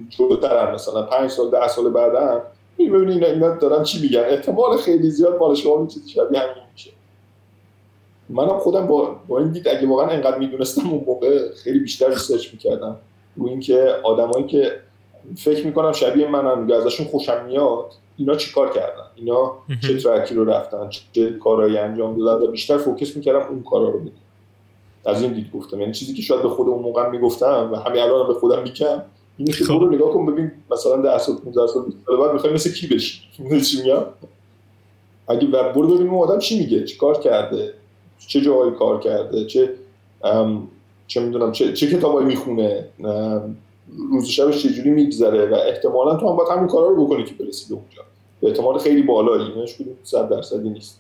جلوتر 0.09 0.73
مثلا 0.73 1.01
پنج 1.01 1.29
سال 1.29 1.51
ده 1.51 1.67
سال 1.67 1.89
بعدا 1.89 2.41
ببینید 2.79 3.23
اینا, 3.23 3.55
دارن 3.55 3.83
چی 3.83 4.01
میگن؟ 4.01 4.19
احتمال 4.19 4.77
خیلی 4.77 5.09
زیاد 5.09 5.39
مال 5.39 5.55
شما 5.55 5.87
چیزی 5.87 6.09
شبیه 6.09 6.39
همین 6.39 6.63
میشه. 6.73 6.91
منم 8.29 8.59
خودم 8.59 8.87
با, 8.87 9.15
با 9.27 9.39
این 9.39 9.51
دید 9.51 9.67
اگه 9.67 9.87
واقعا 9.87 10.07
انقدر 10.07 10.37
می‌دونستم 10.37 10.89
اون 10.89 11.03
موقع 11.07 11.51
خیلی 11.63 11.79
بیشتر 11.79 12.09
research 12.09 12.53
می‌کردم. 12.53 12.97
رو 13.35 13.47
اینکه 13.47 13.95
آدمایی 14.03 14.45
که 14.45 14.71
فکر 15.37 15.65
می‌کنم 15.65 15.91
شبیه 15.91 16.27
منن 16.27 16.71
ازشون 16.71 17.07
خوشم 17.07 17.45
میاد 17.45 17.91
اینا 18.17 18.35
چی 18.35 18.53
کار 18.53 18.69
کردن؟ 18.69 19.05
اینا 19.15 19.55
چه 19.81 19.97
track 19.97 20.29
ی 20.29 20.36
رو 20.35 20.45
رفتن؟ 20.45 20.89
چه 21.11 21.33
کارهایی 21.33 21.77
انجام 21.77 22.17
دادن؟ 22.17 22.45
و 22.45 22.51
بیشتر 22.51 22.77
focus 22.78 23.15
می‌کردم 23.15 23.47
اون 23.49 23.63
کارا 23.63 23.89
رو 23.89 23.99
بکنم. 23.99 24.11
از 25.05 25.21
این 25.21 25.33
دید 25.33 25.51
گفتم. 25.51 25.79
یعنی 25.79 25.93
چیزی 25.93 26.13
که 26.13 26.21
شاید 26.21 26.41
به 26.41 26.49
خود 26.49 26.67
اون 26.67 26.83
موقع 26.83 27.09
می‌گفتم 27.09 27.69
و 27.71 27.75
همین 27.75 28.01
الان 28.01 28.27
به 28.27 28.33
خودم 28.33 28.63
میگم 28.63 29.01
که 29.38 29.63
خب. 29.63 29.73
برو 29.73 29.95
نگاه 29.95 30.13
کن 30.13 30.25
ببین 30.25 30.51
مثلا 30.71 30.97
10 30.97 31.17
سال 31.17 31.36
15 31.36 31.67
سال 31.67 31.84
بعد 32.19 32.34
می‌خوای 32.34 32.53
مثل 32.53 32.71
کی 32.71 32.88
بشی 32.88 33.21
چی 33.38 33.81
میگم 33.81 34.03
اگه 35.27 35.47
برو 35.47 35.95
ببین 35.95 36.09
اون 36.09 36.29
آدم 36.29 36.39
چی 36.39 36.59
میگه 36.59 36.84
چی 36.84 36.97
کار 36.97 37.19
کرده 37.19 37.73
چه 38.27 38.41
جایی 38.41 38.71
کار 38.71 38.99
کرده 38.99 39.45
چه 39.45 39.73
چه 41.07 41.21
می‌دونم 41.21 41.51
چه, 41.51 41.73
چه 41.73 41.88
کتابایی 41.88 42.27
می‌خونه 42.27 42.88
روز 44.11 44.25
شبش 44.25 44.63
چجوری 44.63 44.89
میگذره 44.89 45.45
و 45.45 45.53
احتمالا 45.53 46.15
تو 46.15 46.29
هم 46.29 46.36
باید 46.36 46.49
همین 46.49 46.67
کارا 46.67 46.88
رو 46.88 47.05
بکنی 47.05 47.23
که 47.23 47.34
برسی 47.34 47.69
به 47.69 47.75
اونجا 47.75 48.01
به 48.41 48.47
احتمال 48.47 48.77
خیلی 48.77 49.01
بالایی 49.01 49.51
اینش 49.51 49.75
کدوم 49.75 49.95
100 50.03 50.29
درصدی 50.29 50.69
نیست 50.69 50.99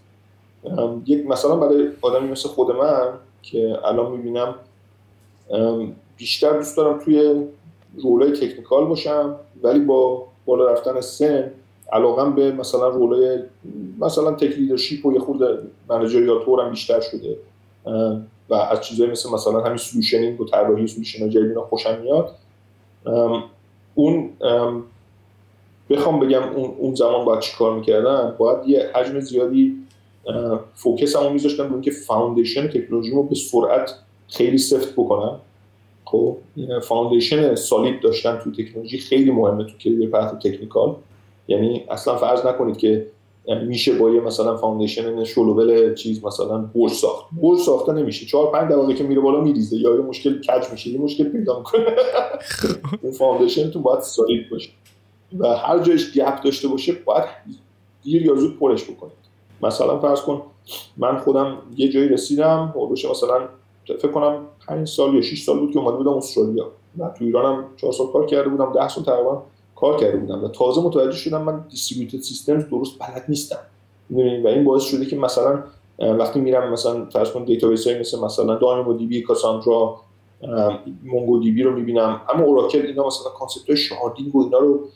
یک 1.05 1.25
مثلا 1.27 1.55
برای 1.55 1.89
آدمی 2.01 2.31
مثل 2.31 2.49
خود 2.49 2.71
من 2.71 3.13
که 3.41 3.77
الان 3.85 4.11
می‌بینم 4.11 4.55
بیشتر 6.17 6.57
دوست 6.57 6.77
دارم 6.77 6.99
توی 6.99 7.47
role 7.97 8.31
ای 8.31 8.37
technical 8.37 8.85
باشم 8.85 9.35
ولی 9.63 9.79
با 9.79 10.27
بالا 10.45 10.71
رفتن 10.71 11.01
سن 11.01 11.51
علاقم 11.91 12.35
به 12.35 12.51
مثلا 12.51 12.87
role 12.87 13.29
ای 13.29 13.39
مثلا 13.99 14.31
tech 14.31 14.57
leadership 14.57 15.05
و 15.05 15.13
یه 15.13 15.19
خورده 15.19 15.57
managerial 15.89 16.41
هم 16.59 16.69
بیشتر 16.69 16.99
شده. 16.99 17.37
و 18.49 18.53
از 18.53 18.81
چیزایی 18.81 19.11
مثل 19.11 19.29
مثلا 19.29 19.61
همین 19.61 19.77
solutioning 19.77 20.41
و 20.41 20.45
طراحی 20.45 20.87
solution 20.87 21.29
جدید 21.29 21.57
خوشم 21.57 22.01
میاد. 22.01 22.35
اون 23.95 24.29
بخوام 25.89 26.19
بگم 26.19 26.43
اون, 26.55 26.71
اون 26.77 26.95
زمان 26.95 27.25
باید 27.25 27.39
چی 27.39 27.57
کار 27.57 27.75
می‌کردم؟ 27.75 28.35
باید 28.37 28.67
یه 28.67 28.91
حجم 28.95 29.19
زیادی 29.19 29.77
focus 30.75 31.15
مو 31.15 31.33
میذاشتم 31.33 31.67
به 31.67 31.73
اینکه 31.73 31.91
foundation 31.91 32.67
تکنولوژی 32.67 33.11
رو 33.11 33.23
به 33.23 33.35
سرعت 33.35 33.95
خیلی 34.27 34.57
سفت 34.57 34.93
بکنم. 34.93 35.39
خب 36.13 36.37
foundation 36.83 37.55
solid 37.55 38.01
داشتن 38.01 38.39
تو 38.43 38.51
تکنولوژی 38.51 38.97
خیلی 38.97 39.31
مهمه 39.31 39.63
تو 39.63 39.77
career 39.77 40.09
path 40.09 40.39
technical. 40.39 40.95
یعنی 41.47 41.83
اصلا 41.89 42.15
فرض 42.15 42.45
نکنید 42.45 42.77
که 42.77 43.07
میشه 43.67 43.93
با 43.93 44.09
یه 44.09 44.21
مثلا 44.21 44.57
foundation 44.57 45.23
shallow 45.23 45.93
چیز 45.95 46.25
مثلا 46.25 46.57
برج 46.57 46.91
ساخت. 46.91 47.25
برج 47.41 47.59
ساخته 47.59 47.91
نمیشه. 47.91 48.25
چهار 48.25 48.51
پنج 48.51 48.71
طبقه 48.71 48.93
که 48.93 49.03
میره 49.03 49.21
بالا 49.21 49.41
میریزه. 49.41 49.77
یا 49.77 49.95
یه 49.95 50.01
مشکل 50.01 50.41
کج 50.41 50.71
میشه 50.71 50.89
یه 50.89 50.99
مشکل 50.99 51.23
پیدا 51.23 51.57
می‌کنه. 51.57 51.85
اون 53.01 53.11
foundation 53.11 53.71
تو 53.71 53.79
باید 53.79 54.01
solid 54.01 54.49
باشه. 54.49 54.69
و 55.39 55.47
هر 55.47 55.79
جایش 55.79 56.13
gap 56.13 56.41
داشته 56.41 56.67
باشه 56.67 56.93
باید 57.05 57.25
دیر 58.03 58.25
یا 58.25 58.35
زود 58.35 58.59
پرش 58.59 58.83
بکنید. 58.83 59.13
مثلا 59.61 59.99
فرض 59.99 60.21
کن 60.21 60.41
من 60.97 61.17
خودم 61.17 61.57
یه 61.77 61.89
جایی 61.89 62.09
رسیدم 62.09 62.73
حدودش 62.75 63.05
مثلا 63.05 63.39
فکر 63.85 64.11
کنم 64.11 64.45
5 64.67 64.87
سال 64.87 65.15
یا 65.15 65.21
6 65.21 65.43
سال 65.43 65.59
بود 65.59 65.71
که 65.71 65.79
اومده 65.79 65.97
بودم 65.97 66.13
استرالیا. 66.13 66.71
و 66.97 67.09
تو 67.09 67.25
ایرانم 67.25 67.65
4 67.77 67.91
سال 67.91 68.07
کار 68.07 68.25
کرده 68.25 68.49
بودم 68.49 68.73
10 68.73 68.87
سال 68.87 69.03
تقریبا 69.03 69.43
کار 69.75 69.97
کرده 69.97 70.17
بودم 70.17 70.43
و 70.43 70.47
تازه 70.47 70.81
متوجه 70.81 71.17
شدم 71.17 71.41
من 71.41 71.65
distributed 71.69 72.19
system 72.19 72.61
درست 72.61 72.99
بلد 72.99 73.25
نیستم. 73.29 73.59
و 74.43 74.47
این 74.47 74.63
باعث 74.63 74.83
شده 74.83 75.05
که 75.05 75.15
مثلا 75.15 75.63
وقتی 75.99 76.39
میرم 76.39 76.73
مثلا 76.73 77.05
فرض 77.05 77.31
کن 77.31 77.43
database 77.43 77.87
های 77.87 77.99
مثل 77.99 78.19
مثلا 78.19 78.55
داینامو 78.55 78.93
دی 78.93 79.05
بی 79.05 79.21
کاساندرا 79.21 79.99
مونگو 81.03 81.39
دی 81.39 81.51
بی 81.51 81.63
رو 81.63 81.75
می‌بینم. 81.75 82.21
اما 82.33 82.43
Oracle 82.43 82.81
اینا 82.81 83.07
مثلا 83.07 83.31
concept 83.31 83.67
های 83.67 83.77
sharding 83.77 84.35
و 84.35 84.43
اینا 84.43 84.57
رو 84.57 84.87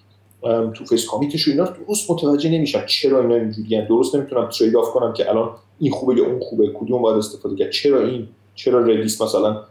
two 0.73 0.85
phase 0.85 1.05
commit 1.05 1.37
ش 1.37 1.47
و 1.47 1.51
اینا 1.51 1.63
درست 1.63 2.11
متوجه 2.11 2.49
نمیشم 2.49 2.85
چرا 2.85 3.21
اینا 3.21 3.35
اینجوریه 3.35 3.85
درست 3.89 4.15
نمی‌تونم 4.15 4.49
trade-off 4.49 4.91
کنم 4.91 5.13
که 5.13 5.29
الان 5.29 5.49
این 5.79 5.91
خوبه 5.91 6.15
یا 6.15 6.25
اون 6.25 6.39
خوبه. 6.39 6.71
کدوم 6.73 7.01
باید 7.01 7.17
استفاده 7.17 7.55
کرد؟ 7.55 7.69
چرا 7.69 8.01
این؟ 8.01 8.27
چرا 8.57 8.79
Redis 8.79 9.21
مثلا 9.21 9.63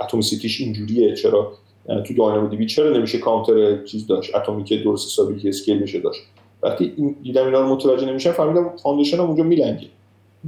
atomicity 0.00 0.49
ش 0.49 0.60
اینجوریه؟ 0.60 1.14
چرا 1.14 1.52
تو 1.86 2.14
DynamoDB 2.14 2.66
چرا 2.66 2.96
نمیشه 2.96 3.18
کانتر 3.18 3.84
چیز 3.84 4.06
داشت؟ 4.06 4.34
atomic 4.34 4.64
که 4.64 4.76
درست 4.76 5.06
حسابی 5.06 5.40
که 5.40 5.48
scale 5.48 5.82
بشه 5.82 6.00
داشت. 6.00 6.22
وقتی 6.62 6.92
این 6.96 7.16
دیدم 7.22 7.46
اینا 7.46 7.60
رو 7.60 7.74
متوجه 7.74 8.06
نمیشم 8.06 8.32
فهمیدم 8.32 8.76
foundation 8.82 9.20
اونجا 9.20 9.44
میلنگه. 9.44 9.86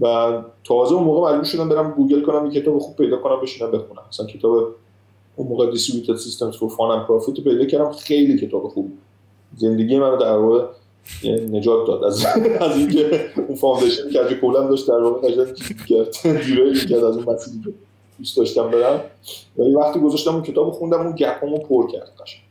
و 0.00 0.32
تازه 0.64 0.94
اون 0.94 1.04
موقع 1.04 1.30
مجبور 1.30 1.44
شدم 1.44 1.68
برم 1.68 1.90
گوگل 1.90 2.22
کنم 2.22 2.46
یه 2.46 2.60
کتاب 2.60 2.78
خوب 2.78 2.96
پیدا 2.96 3.16
کنم 3.16 3.40
بشینم 3.42 3.70
بخونم. 3.70 4.02
مثلا 4.08 4.26
کتاب 4.26 4.74
اون 5.36 5.48
موقع 5.48 5.70
Distributed 5.70 6.20
Systems 6.20 6.56
for 6.56 6.68
Fun 6.68 6.90
and 6.90 7.06
Profit 7.06 7.40
پیدا 7.40 7.64
کردم 7.64 7.92
خیلی 7.92 8.38
کتاب 8.38 8.68
خوب 8.68 8.92
زندگی 9.56 9.98
منو 9.98 10.16
در 10.16 10.36
واقع 10.36 10.64
نجات 11.50 11.86
داد. 11.86 12.04
از 12.04 12.26
از 12.60 12.76
اینکه 12.76 13.20
اون 13.48 13.56
foundation 13.56 14.10
که 14.10 14.20
از 14.20 14.32
کلا 14.32 14.68
داشت 14.68 14.88
در 14.88 15.02
واقع 15.02 15.28
قشنگ 15.28 15.56
کرد 15.88 16.42
derail 16.46 16.74
کرد 16.74 17.04
از 17.04 17.16
اون 17.16 17.34
مسیری 17.34 17.56
که 17.64 17.70
دوست 18.18 18.36
داشتم 18.36 18.70
برم. 18.70 19.00
ولی 19.58 19.74
وقتی 19.74 20.00
گذاشتم 20.00 20.34
اون 20.34 20.42
کتابو 20.42 20.70
خوندم 20.70 21.00
اون 21.00 21.14
gap 21.14 21.41
امو 21.41 21.58
پر 21.58 21.90
کرد 21.90 22.12
قشنگ. 22.22 22.42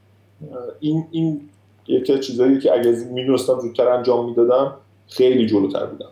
این 0.79 1.05
این 1.11 1.41
یکی 1.87 2.19
چیزایی 2.19 2.59
که 2.59 2.73
اگه 2.73 2.91
می‌دونستم 3.13 3.59
زودتر 3.59 3.87
انجام 3.87 4.29
می‌دادم 4.29 4.73
خیلی 5.07 5.45
جلوتر 5.45 5.85
بودم. 5.85 6.09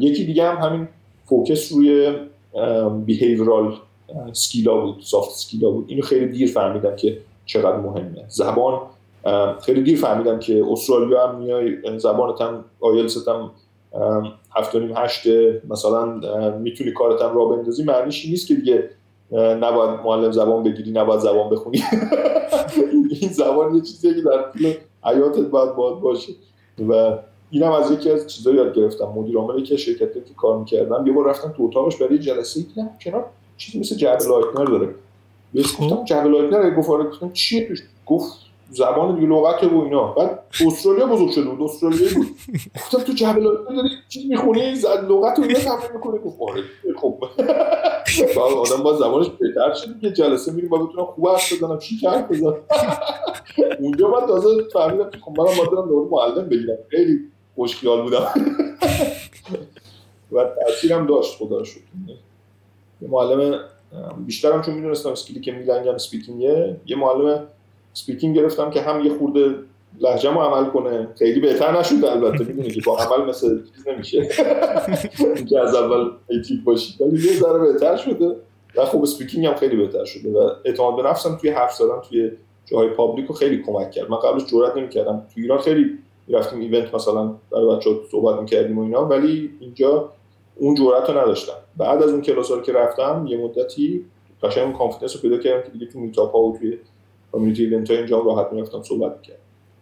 یکی 0.00 0.24
دیگه 0.24 0.44
هم 0.44 0.56
همین 0.56 0.88
focus 1.24 1.72
روی 1.72 2.12
behavioral 3.04 3.76
skill 4.32 4.72
ا 4.72 4.80
بود 4.80 5.00
soft 5.00 5.30
skill 5.30 5.63
ا 5.63 5.70
بود. 5.70 5.84
اینو 5.88 6.02
خیلی 6.02 6.26
دیر 6.26 6.48
فهمیدم 6.48 6.96
که 6.96 7.18
چقدر 7.46 7.76
مهمه. 7.76 8.24
زبان 8.28 8.80
خیلی 9.62 9.82
دیر 9.82 9.98
فهمیدم 9.98 10.38
که 10.38 10.64
استرالیا 10.70 11.28
هم 11.28 11.38
میای 11.38 11.98
زبانت 11.98 12.40
هم 12.40 12.64
آیلست 12.80 13.28
هم 13.28 13.50
هفت 14.56 14.74
و 14.74 14.80
نیم 14.80 14.96
هشته 14.96 15.62
مثلا 15.68 16.06
می‌تونی 16.58 16.92
کارت 16.92 17.22
هم 17.22 17.36
راه 17.36 17.44
بندازی 17.44 17.84
معنیش 17.84 18.26
نیست 18.26 18.48
که 18.48 18.54
دیگه 18.54 18.90
نباید 19.32 20.00
معلم 20.04 20.32
زبان 20.32 20.62
بگیری 20.62 20.90
نباید 20.90 21.20
زبان 21.20 21.50
بخونی. 21.50 21.82
این 23.20 23.30
زبان 23.30 23.74
یه 23.74 23.80
چیزیه 23.80 24.14
که 24.14 24.20
در 24.20 24.50
طول 24.52 24.72
حیاتت 25.04 25.50
باید 25.50 25.74
باید 25.74 26.00
باشه. 26.00 26.32
و 26.88 27.18
اینم 27.50 27.72
از 27.72 27.90
یکی 27.90 28.10
از 28.10 28.26
چیزایی 28.26 28.56
یاد 28.56 28.74
گرفتم. 28.74 29.04
مدیر 29.04 29.36
عاملی 29.36 29.62
که 29.62 29.76
شرکتی 29.76 30.20
که 30.20 30.34
کار 30.36 30.58
می‌کردم 30.58 31.06
یه 31.06 31.12
بار 31.12 31.28
رفتم 31.28 31.54
تو 31.56 31.62
اتاقش 31.62 31.96
برای 31.96 32.18
جلسه 32.18 32.62
دیدم 32.62 32.90
کنار 33.00 33.24
چیزی 33.56 33.80
مثل 33.80 33.96
جعبه 33.96 34.28
لایتنر 34.28 34.64
داره. 34.64 34.94
بهش 35.54 35.66
خب. 35.66 35.84
گفتم 35.84 36.04
جعبه 36.04 36.30
لایتنر؟ 36.30 36.70
گفت 36.74 36.90
آره. 36.90 37.04
گفتم 37.04 37.32
چیه 37.32 37.68
توش؟ 37.68 37.82
گفت 38.06 38.45
زبان 38.70 39.14
دیگه 39.14 39.26
لغت 39.26 39.64
و 39.64 39.80
اینا. 39.80 40.12
بعد 40.12 40.38
استرالیا 40.66 41.06
بزرگ 41.06 41.30
شده 41.30 41.50
بود 41.50 41.62
استرالیا 41.62 42.08
بود. 42.16 42.26
گفتم 42.76 42.98
تو 42.98 43.12
جعبه 43.12 43.42
داری 43.42 43.88
چی 44.08 44.28
می‌خونی؟ 44.28 44.74
زد 44.74 45.10
لغت 45.10 45.38
رو 45.38 45.44
اینا 45.44 45.58
تمرین 45.58 45.92
می‌کنه 45.94 46.18
گفت 46.18 46.36
آره 46.40 46.62
خب. 46.96 47.24
آدم 48.40 48.82
با 48.82 48.96
زبانش 48.96 49.26
بهتر 49.28 49.74
شد 49.74 50.00
که 50.00 50.10
جلسه 50.12 50.52
میریم 50.52 50.70
با 50.70 50.78
بتونم 50.78 51.06
خوب 51.06 51.28
حرف 51.28 51.52
بزنم. 51.52 51.78
چی 51.78 52.06
حرف 52.06 52.30
بزنم؟ 52.30 52.56
اونجا 53.80 54.08
من 54.08 54.26
تازه 54.26 54.48
فهمیدم 54.72 55.10
که 55.10 55.18
خب 55.18 55.40
منم 55.40 55.56
باید 55.56 55.70
برم 55.70 55.88
دور 55.88 56.08
معلم 56.10 56.48
بگیرم. 56.48 56.76
خیلی 56.88 57.20
خوشخیال 57.54 58.02
بودم. 58.02 58.26
و 60.32 60.44
تاثیرم 60.44 61.06
داشت 61.06 61.38
خدا 61.38 61.64
شد 61.64 61.80
یه 63.02 63.08
معلم 63.08 63.60
بیشترم 64.26 64.62
چون 64.62 64.74
می‌دونستم 64.74 65.10
skill 65.10 65.35
ی 65.35 65.40
که 65.40 65.52
میلنگم 65.52 65.98
speaking 65.98 66.67
ه 66.67 66.76
یه 66.86 66.96
معلم 66.96 67.46
speaking 67.96 68.36
گرفتم 68.36 68.70
که 68.70 68.80
هم 68.80 69.04
یه 69.04 69.18
خورده 69.18 69.54
لهجه 70.00 70.30
عمل 70.30 70.70
کنه. 70.70 71.08
خیلی 71.18 71.40
بهتر 71.40 71.78
نشد 71.78 72.04
البته 72.04 72.44
می‌دونی 72.44 72.70
که 72.70 72.80
با 72.86 72.98
عمل 72.98 73.28
مثل 73.28 73.60
چیز 73.74 73.88
نمیشه. 73.88 74.28
که 75.50 75.60
از 75.60 75.74
اول 75.74 76.10
ایتیک 76.28 76.64
باشی. 76.64 77.04
ولی 77.04 77.26
یه 77.26 77.32
ذره 77.32 77.58
بهتر 77.58 77.96
شده 77.96 78.36
و 78.76 78.84
خب 78.84 79.04
speaking 79.04 79.46
هم 79.46 79.54
خیلی 79.54 79.76
بهتر 79.76 80.04
شده 80.04 80.32
و 80.32 80.50
اعتماد 80.64 80.96
به 80.96 81.02
نفسم 81.02 81.36
توی 81.36 81.50
حرف 81.50 81.72
زدن 81.72 82.00
توی 82.08 82.30
جاهای 82.66 82.88
public 82.88 83.26
رو 83.26 83.34
خیلی 83.34 83.62
کمک 83.62 83.90
کرد. 83.90 84.10
من 84.10 84.16
قبلش 84.16 84.46
جرئت 84.46 84.76
نمی‌کردم. 84.76 85.26
توی 85.34 85.42
ایران 85.42 85.58
خیلی 85.58 85.98
می‌رفتیم 86.26 86.60
event 86.60 86.94
مثلا 86.94 87.34
برای 87.52 87.76
بچه‌ها 87.76 87.96
صحبت 88.10 88.40
می‌کردیم 88.40 88.78
و 88.78 88.82
اینا 88.82 89.04
ولی 89.04 89.50
اینجا 89.60 90.12
اون 90.56 90.74
جرأت 90.74 91.10
رو 91.10 91.18
نداشتم. 91.18 91.56
بعد 91.76 92.02
از 92.02 92.10
اون 92.10 92.22
کلاس 92.22 92.52
که 92.66 92.72
رفتم 92.72 93.26
یه 93.28 93.36
مدتی 93.36 94.04
قشنگ 94.42 94.64
اون 94.64 94.72
confidence 94.72 95.16
رو 95.16 95.22
پیدا 95.22 95.38
کردم 95.38 95.62
که 95.62 95.70
دیگه 95.70 95.86
تو 95.86 95.98
meetup 95.98 96.32
ها 96.32 96.38
و 96.38 96.58
توی 96.58 96.78
community 97.36 97.64
event 97.64 97.90
ها 97.90 97.96
اینجا 97.96 98.18
راحت 98.18 98.52
می‌رفتم 98.52 98.82
صحبت 98.82 99.16
می‌کردم. 99.16 99.40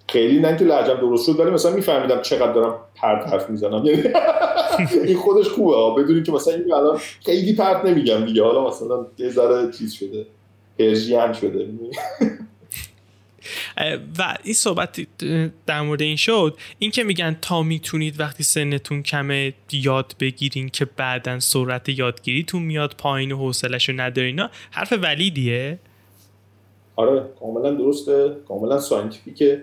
خیلی 0.09 0.41
نه 0.41 0.49
اینکه 0.49 0.65
لهجم 0.65 0.95
درست 0.95 1.27
شد 1.27 1.41
ولی 1.41 1.51
مثلا 1.51 1.73
میفهمیدم 1.73 2.23
چقدر 2.23 2.53
دارم 2.53 2.75
پرت 2.95 3.29
حرف 3.29 3.51
می‌زنم. 3.51 3.85
یعنی 3.85 4.03
این 5.07 5.17
خودش 5.17 5.49
خوبه 5.49 6.03
بدونی 6.03 6.23
که 6.23 6.33
مثلا 6.33 6.55
این 6.55 6.73
الان 6.75 7.01
خیلی 7.25 7.55
پرت 7.55 7.85
نمیگم 7.85 8.25
دیگه. 8.25 8.43
حالا 8.43 8.69
مثلا 8.69 9.07
یه 9.19 9.29
ذره 9.29 9.73
چیز 9.73 9.93
شده 9.93 10.27
پرژین 10.79 11.33
شده. 11.33 11.69
و 14.19 14.39
این 14.43 14.55
صحبت 14.55 15.07
در 15.67 15.81
مورد 15.81 16.03
این 16.03 16.17
شد 16.17 16.57
این 16.79 16.91
که 16.91 17.05
میگن 17.05 17.37
تا 17.43 17.63
می‌تونید 17.63 18.21
وقتی 18.21 18.43
سنتون 18.43 19.03
کمه 19.03 19.55
یاد 19.73 20.15
بگیرین 20.21 20.69
که 20.69 20.85
بعدا 20.85 21.41
سرعت 21.41 21.89
یادگیریتون 21.89 22.63
میاد 22.63 22.95
پایین 22.99 23.33
و 23.33 23.37
حوصلش 23.37 23.89
رو 23.89 24.01
ندارین 24.01 24.41
حرف 24.71 24.93
ولیدیه. 25.03 25.79
آره 26.97 27.25
کاملا 27.41 27.71
درسته. 27.71 28.37
کاملا 28.49 28.79
ساینتیفیکه. 28.79 29.63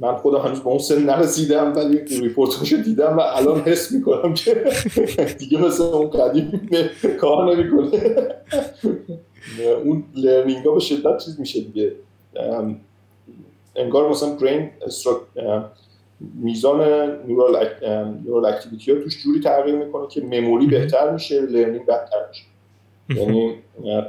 من 0.00 0.16
خودم 0.16 0.38
هنوز 0.38 0.60
به 0.60 0.66
اون 0.66 0.78
سن 0.78 1.02
نرسیدم 1.02 1.72
ولی 1.76 1.98
report 1.98 2.50
اشو 2.50 2.76
دیدم 2.76 3.18
و 3.18 3.20
الان 3.20 3.60
حس 3.60 3.92
می‌کنم 3.92 4.34
که 4.34 4.64
دیگه 5.38 5.58
مثل 5.64 5.82
اون 5.82 6.10
قدیم 6.10 6.68
کار 7.20 7.56
نمی‌کنه. 7.56 7.90
اون 9.84 10.04
learning 10.14 10.64
ها 10.66 10.72
به 10.74 10.80
شدت 10.80 11.18
چیز 11.24 11.40
میشه 11.40 11.60
دیگه. 11.60 11.92
انگار 13.76 14.10
مثلا 14.10 14.34
برین 14.36 14.70
میزان 16.34 16.80
neural, 17.28 17.68
neural 18.26 18.44
activity 18.44 18.92
ها 18.92 18.98
توش 18.98 19.22
جوری 19.22 19.40
تغییر 19.40 19.76
می‌کنه 19.76 20.08
که 20.08 20.20
memory 20.20 20.66
بهتر 20.66 21.10
میشه 21.12 21.40
learning 21.40 21.86
بهتر 21.86 22.28
میشه. 22.28 22.44
یعنی 23.16 23.54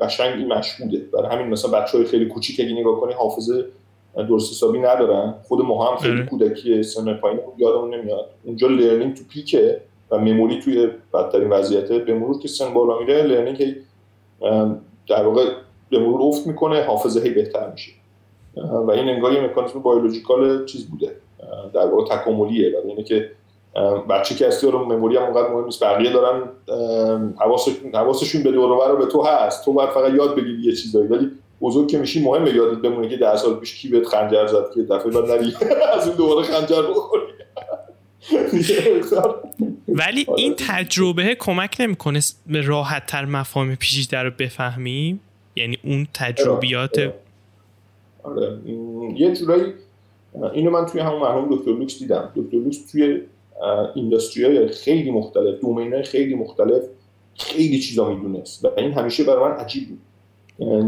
قشنگ 0.01 0.37
این 0.37 0.53
مشهوده. 0.53 0.97
برای 1.13 1.35
همین 1.35 1.47
مثلا 1.47 1.71
بچه 1.71 1.97
های 1.97 2.07
خیلی 2.07 2.25
کوچیک 2.25 2.59
اگه 2.59 2.79
نگاه 2.79 2.99
کنی 2.99 3.13
حافظه 3.13 3.65
درست 4.15 4.51
حسابی 4.51 4.79
ندارن. 4.79 5.35
خود 5.43 5.65
ما 5.65 5.85
هم 5.85 5.97
خیلی 5.97 6.23
کودکی 6.23 6.83
سن 6.83 7.13
پایین 7.13 7.39
یادمون 7.57 7.93
نمیاد. 7.93 8.29
اونجا 8.43 8.67
learning 8.67 9.15
تو 9.15 9.23
peak 9.29 9.71
ه 9.71 9.81
و 10.11 10.17
memory 10.17 10.59
توی 10.59 10.87
بدترین 11.13 11.49
وضعیت 11.49 11.91
به 11.91 12.13
مرور 12.13 12.39
که 12.39 12.47
سن 12.47 12.73
بالا 12.73 12.99
میره 12.99 13.23
learning 13.23 13.75
در 15.07 15.23
واقع 15.23 15.45
به 15.89 15.99
مرور 15.99 16.21
افت 16.21 16.47
می‌کنه 16.47 16.83
حافظه 16.83 17.21
هی 17.21 17.29
بهتر 17.29 17.71
میشه. 17.71 17.91
و 18.87 18.91
این 18.91 19.09
انگار 19.09 19.33
یه 19.33 19.41
مکانیزم 19.41 19.79
biological 19.79 20.65
چیز 20.65 20.89
بوده. 20.89 21.15
در 21.73 21.85
واقع 21.85 22.15
تکاملیه. 22.15 22.77
و 22.77 22.87
اینه 22.87 23.03
که 23.03 23.31
بچه 24.09 24.35
که 24.35 24.47
هستی 24.47 24.67
رو 24.67 24.85
memory 24.85 25.17
هم 25.17 25.23
اونقدر 25.23 25.49
مهم 25.53 25.65
نیست. 25.65 25.83
بقیه 25.83 26.13
دارن 26.13 26.49
حواسشون 27.93 28.43
به 28.43 28.51
دور 28.51 28.89
رو 28.89 28.97
به 28.97 29.05
تو 29.05 29.23
هست. 29.23 29.65
تو 29.65 29.73
باید 29.73 29.89
فقط 29.89 30.13
یاد 30.13 30.35
بگیری 30.35 30.61
یه 30.63 30.75
چیزایی. 30.75 31.07
ولی 31.07 31.31
بزرگ 31.61 31.87
که 31.87 31.97
میشی 31.97 32.23
مهمه 32.23 32.53
یادت 32.53 32.77
بمونه 32.77 33.09
که 33.09 33.17
ده 33.17 33.35
سال 33.35 33.53
پیش 33.55 33.75
کی 33.75 33.87
بهت 33.87 34.07
خنجر 34.07 34.47
زد 34.47 34.65
که 34.75 34.81
دفعه 34.81 35.11
بعد 35.11 35.31
نری 35.31 35.53
از 35.97 36.07
اون 36.07 36.17
دوباره 36.17 36.47
خنجر 36.47 36.81
بخوری. 36.81 37.23
ولی 39.87 40.27
این 40.37 40.55
تجربه 40.57 41.35
کمک 41.39 41.75
نمی‌کنه 41.79 42.19
راحت 42.65 43.05
تر 43.05 43.25
مفاهیم 43.25 43.75
پیچیده 43.75 44.17
رو 44.17 44.31
بفهمیم؟ 44.39 45.21
یعنی 45.55 45.77
اون 45.83 46.07
تجربیات 46.13 46.99
آره, 46.99 47.13
آره. 48.23 48.59
یه 49.15 49.35
جورایی 49.35 49.73
اینو 50.53 50.71
من 50.71 50.85
توی 50.85 51.01
همون 51.01 51.21
مرحوم 51.21 51.55
دکتر 51.55 51.71
لوکس 51.71 51.99
دیدم. 51.99 52.31
دکتر 52.35 52.57
لوکس 52.57 52.91
توی 52.91 53.21
industry 53.95 54.45
های 54.45 54.67
خیلی 54.67 55.11
مختلف 55.11 55.59
domain 55.59 55.93
های 55.93 56.03
خیلی 56.03 56.35
مختلف 56.35 56.83
خیلی 57.35 57.79
چیزا 57.79 58.09
می‌دونست 58.09 58.65
و 58.65 58.69
این 58.77 58.91
همیشه 58.91 59.23
برای 59.23 59.49
من 59.49 59.55
عجیب 59.55 59.89
بود. 59.89 59.99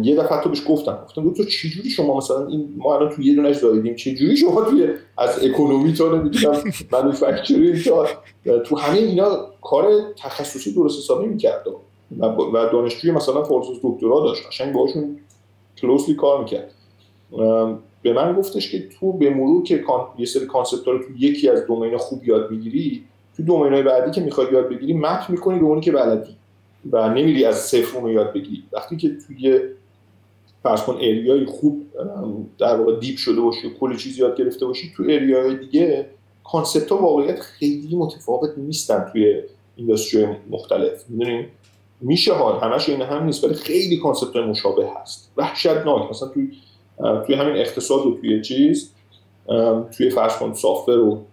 یه 0.03 0.15
دفعه 0.15 0.41
تو 0.43 0.49
بهش 0.49 0.61
گفتم 0.67 0.99
گفتم 1.05 1.29
دکتر 1.29 1.43
چجوری 1.43 1.89
شما 1.89 2.17
مثلا 2.17 2.47
این 2.47 2.73
ما 2.77 2.95
الان 2.95 3.09
تو 3.09 3.21
یه 3.21 3.35
دونش 3.35 3.55
زاییدیم 3.55 3.95
چجوری 3.95 4.37
شما 4.37 4.61
توی 4.61 4.87
از 5.17 5.43
economy 5.43 5.93
تا 5.93 6.15
نمی‌دونم 6.15 6.63
manufacturing 6.91 7.83
تا 7.83 8.07
تو 8.59 8.75
همه 8.77 8.97
اینا 8.97 9.47
کار 9.61 9.91
تخصصی 10.17 10.73
درست 10.73 10.99
حسابی 10.99 11.27
می‌کرد 11.27 11.67
و 12.19 12.31
دانشجوی 12.71 13.11
مثلا 13.11 13.43
فورسوس 13.43 13.77
دکترا 13.83 14.19
داشت 14.19 14.47
قشنگ 14.47 14.73
باهاشون 14.73 15.19
closely 15.81 16.15
کار 16.15 16.39
می‌کرد. 16.39 16.71
به 18.03 18.13
من 18.13 18.33
گفتش 18.33 18.71
که 18.71 18.89
تو 18.99 19.13
به 19.13 19.29
مرور 19.29 19.63
که 19.63 19.83
یه 20.17 20.25
سری 20.25 20.45
concept 20.45 20.87
رو 20.87 20.97
تو 20.97 21.17
یکی 21.17 21.49
از 21.49 21.65
domain 21.67 21.97
خوب 21.97 22.27
یاد 22.27 22.51
می‌گیری 22.51 23.03
تو 23.37 23.43
domain 23.43 23.83
بعدی 23.83 24.11
که 24.11 24.21
می‌خوای 24.21 24.47
یاد 24.51 24.69
بگیری 24.69 24.93
map 24.93 25.29
می‌کنی 25.29 25.59
به 25.59 25.65
اونی 25.65 25.81
که 25.81 25.91
بلدی 25.91 26.35
و 26.91 27.09
نمیری 27.09 27.45
از 27.45 27.55
صفر 27.55 28.01
رو 28.01 28.11
یاد 28.11 28.33
بگیری. 28.33 28.63
وقتی 28.73 28.97
که 28.97 29.17
توی 29.27 29.59
فرض 30.63 30.81
کن 30.81 30.93
area 30.93 31.35
ی 31.35 31.45
خوب 31.45 31.85
در 32.59 32.75
واقع 32.75 32.99
deep 32.99 33.17
شده 33.17 33.41
باشی 33.41 33.69
کلی 33.79 33.97
چیز 33.97 34.19
یاد 34.19 34.37
گرفته 34.37 34.65
باشی 34.65 34.91
تو 34.95 35.03
area 35.03 35.46
ی 35.46 35.57
دیگه 35.57 36.05
concept 36.43 36.91
ها 36.91 36.97
واقعیت 36.97 37.39
خیلی 37.39 37.95
متفاوت 37.95 38.57
نیستن 38.57 39.09
توی 39.11 39.41
industry 39.75 40.27
مختلف. 40.49 41.09
می‌دونیم 41.09 41.47
میشه 42.01 42.33
حال. 42.33 42.59
همش 42.59 42.89
این 42.89 43.01
هم 43.01 43.25
نیست 43.25 43.43
ولی 43.43 43.53
خیلی 43.53 43.97
concept 43.97 44.35
مشابه 44.35 44.89
هست. 45.01 45.31
وحشتناک. 45.37 46.09
مثلا 46.09 46.27
توی 46.27 46.51
توی 46.97 47.35
همین 47.35 47.55
اقتصاد 47.55 48.05
و 48.05 48.17
توی 48.21 48.41
چیز 48.41 48.93
توی 49.97 50.09
فرض 50.09 50.37
کن 50.37 50.53
software 50.53 50.91
و 50.91 51.25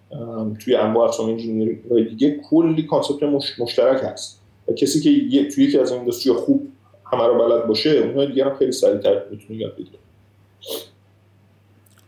توی 0.65 0.75
انواع 0.75 1.09
اقسام 1.09 1.29
engineering 1.29 2.09
دیگه 2.09 2.41
کلی 2.51 2.83
concept 2.83 3.23
مشترک 3.59 4.01
هست. 4.05 4.41
و 4.69 4.73
کسی 4.73 5.01
که 5.01 5.49
توی 5.49 5.65
یکی 5.65 5.79
از 5.79 5.91
این 5.91 5.99
industry 5.99 6.33
خوب 6.33 6.69
همه 7.13 7.27
رو 7.27 7.49
بلد 7.49 7.67
باشه 7.67 7.91
اونها 7.91 8.25
دیگه 8.25 8.45
هم 8.45 8.57
خیلی 8.57 8.73
سریعتر 8.73 9.23
می‌تونه 9.31 9.59
یاد 9.59 9.75
بگیره 9.77 9.99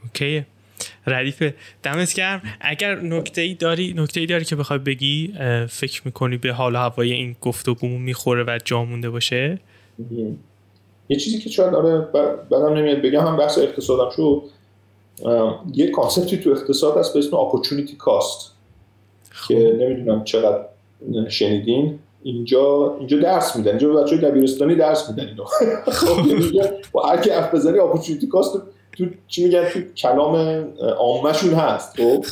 okay 0.04 0.44
ردیف 1.06 1.52
دمت 1.82 2.14
گرم. 2.14 2.42
اگر 2.60 3.00
نکته 3.00 3.40
ای 3.40 3.54
داری 3.54 3.94
نکته 3.96 4.20
ای 4.20 4.26
داری 4.26 4.44
که 4.44 4.56
بخوای 4.56 4.78
بگی 4.78 5.34
فکر 5.68 6.02
می‌کنی 6.04 6.36
به 6.36 6.52
حال 6.52 6.76
هوای 6.76 7.12
این 7.12 7.36
گفتگو 7.40 7.88
می‌خوره 7.88 8.44
و 8.44 8.58
جا 8.64 8.84
مونده 8.84 9.10
باشه؟ 9.10 9.58
یه 11.12 11.18
چیزی 11.18 11.38
که 11.38 11.50
شاید 11.50 11.74
آره 11.74 11.98
بعدم 12.50 12.74
نمیاد 12.74 12.98
بگم 12.98 13.20
هم 13.20 13.36
بحث 13.36 13.58
اقتصادم 13.58 14.10
شد 14.10 14.42
یه 15.74 15.90
concept 15.90 16.30
ی 16.30 16.36
تو 16.36 16.50
اقتصاد 16.50 16.96
هست 16.96 17.12
به 17.12 17.18
اسم 17.18 17.36
opportunity 17.36 17.96
cost 17.96 18.52
که 19.48 19.76
نمی‌دونم 19.80 20.24
چقدر 20.24 20.64
شنیدین. 21.28 21.98
اینجا 22.22 22.96
اینجا 22.98 23.18
درس 23.18 23.56
میدن. 23.56 23.70
اینجا 23.70 23.92
بچه 23.92 24.16
دبیرستانی 24.16 24.74
درس 24.74 25.10
میدن 25.10 25.28
اینو. 25.28 25.44
خب. 25.92 26.16
با 26.92 27.02
هر 27.02 27.20
کی 27.20 27.30
حرف 27.30 27.54
بزنی 27.54 27.78
opportunity 27.78 28.26
cost 28.26 28.62
تو 28.92 29.06
چی 29.26 29.44
میگن؟ 29.44 29.64
تو 29.68 29.80
کلام 29.80 30.36
عامهشون 30.98 31.54
هست. 31.54 31.96
خب. 31.96 32.24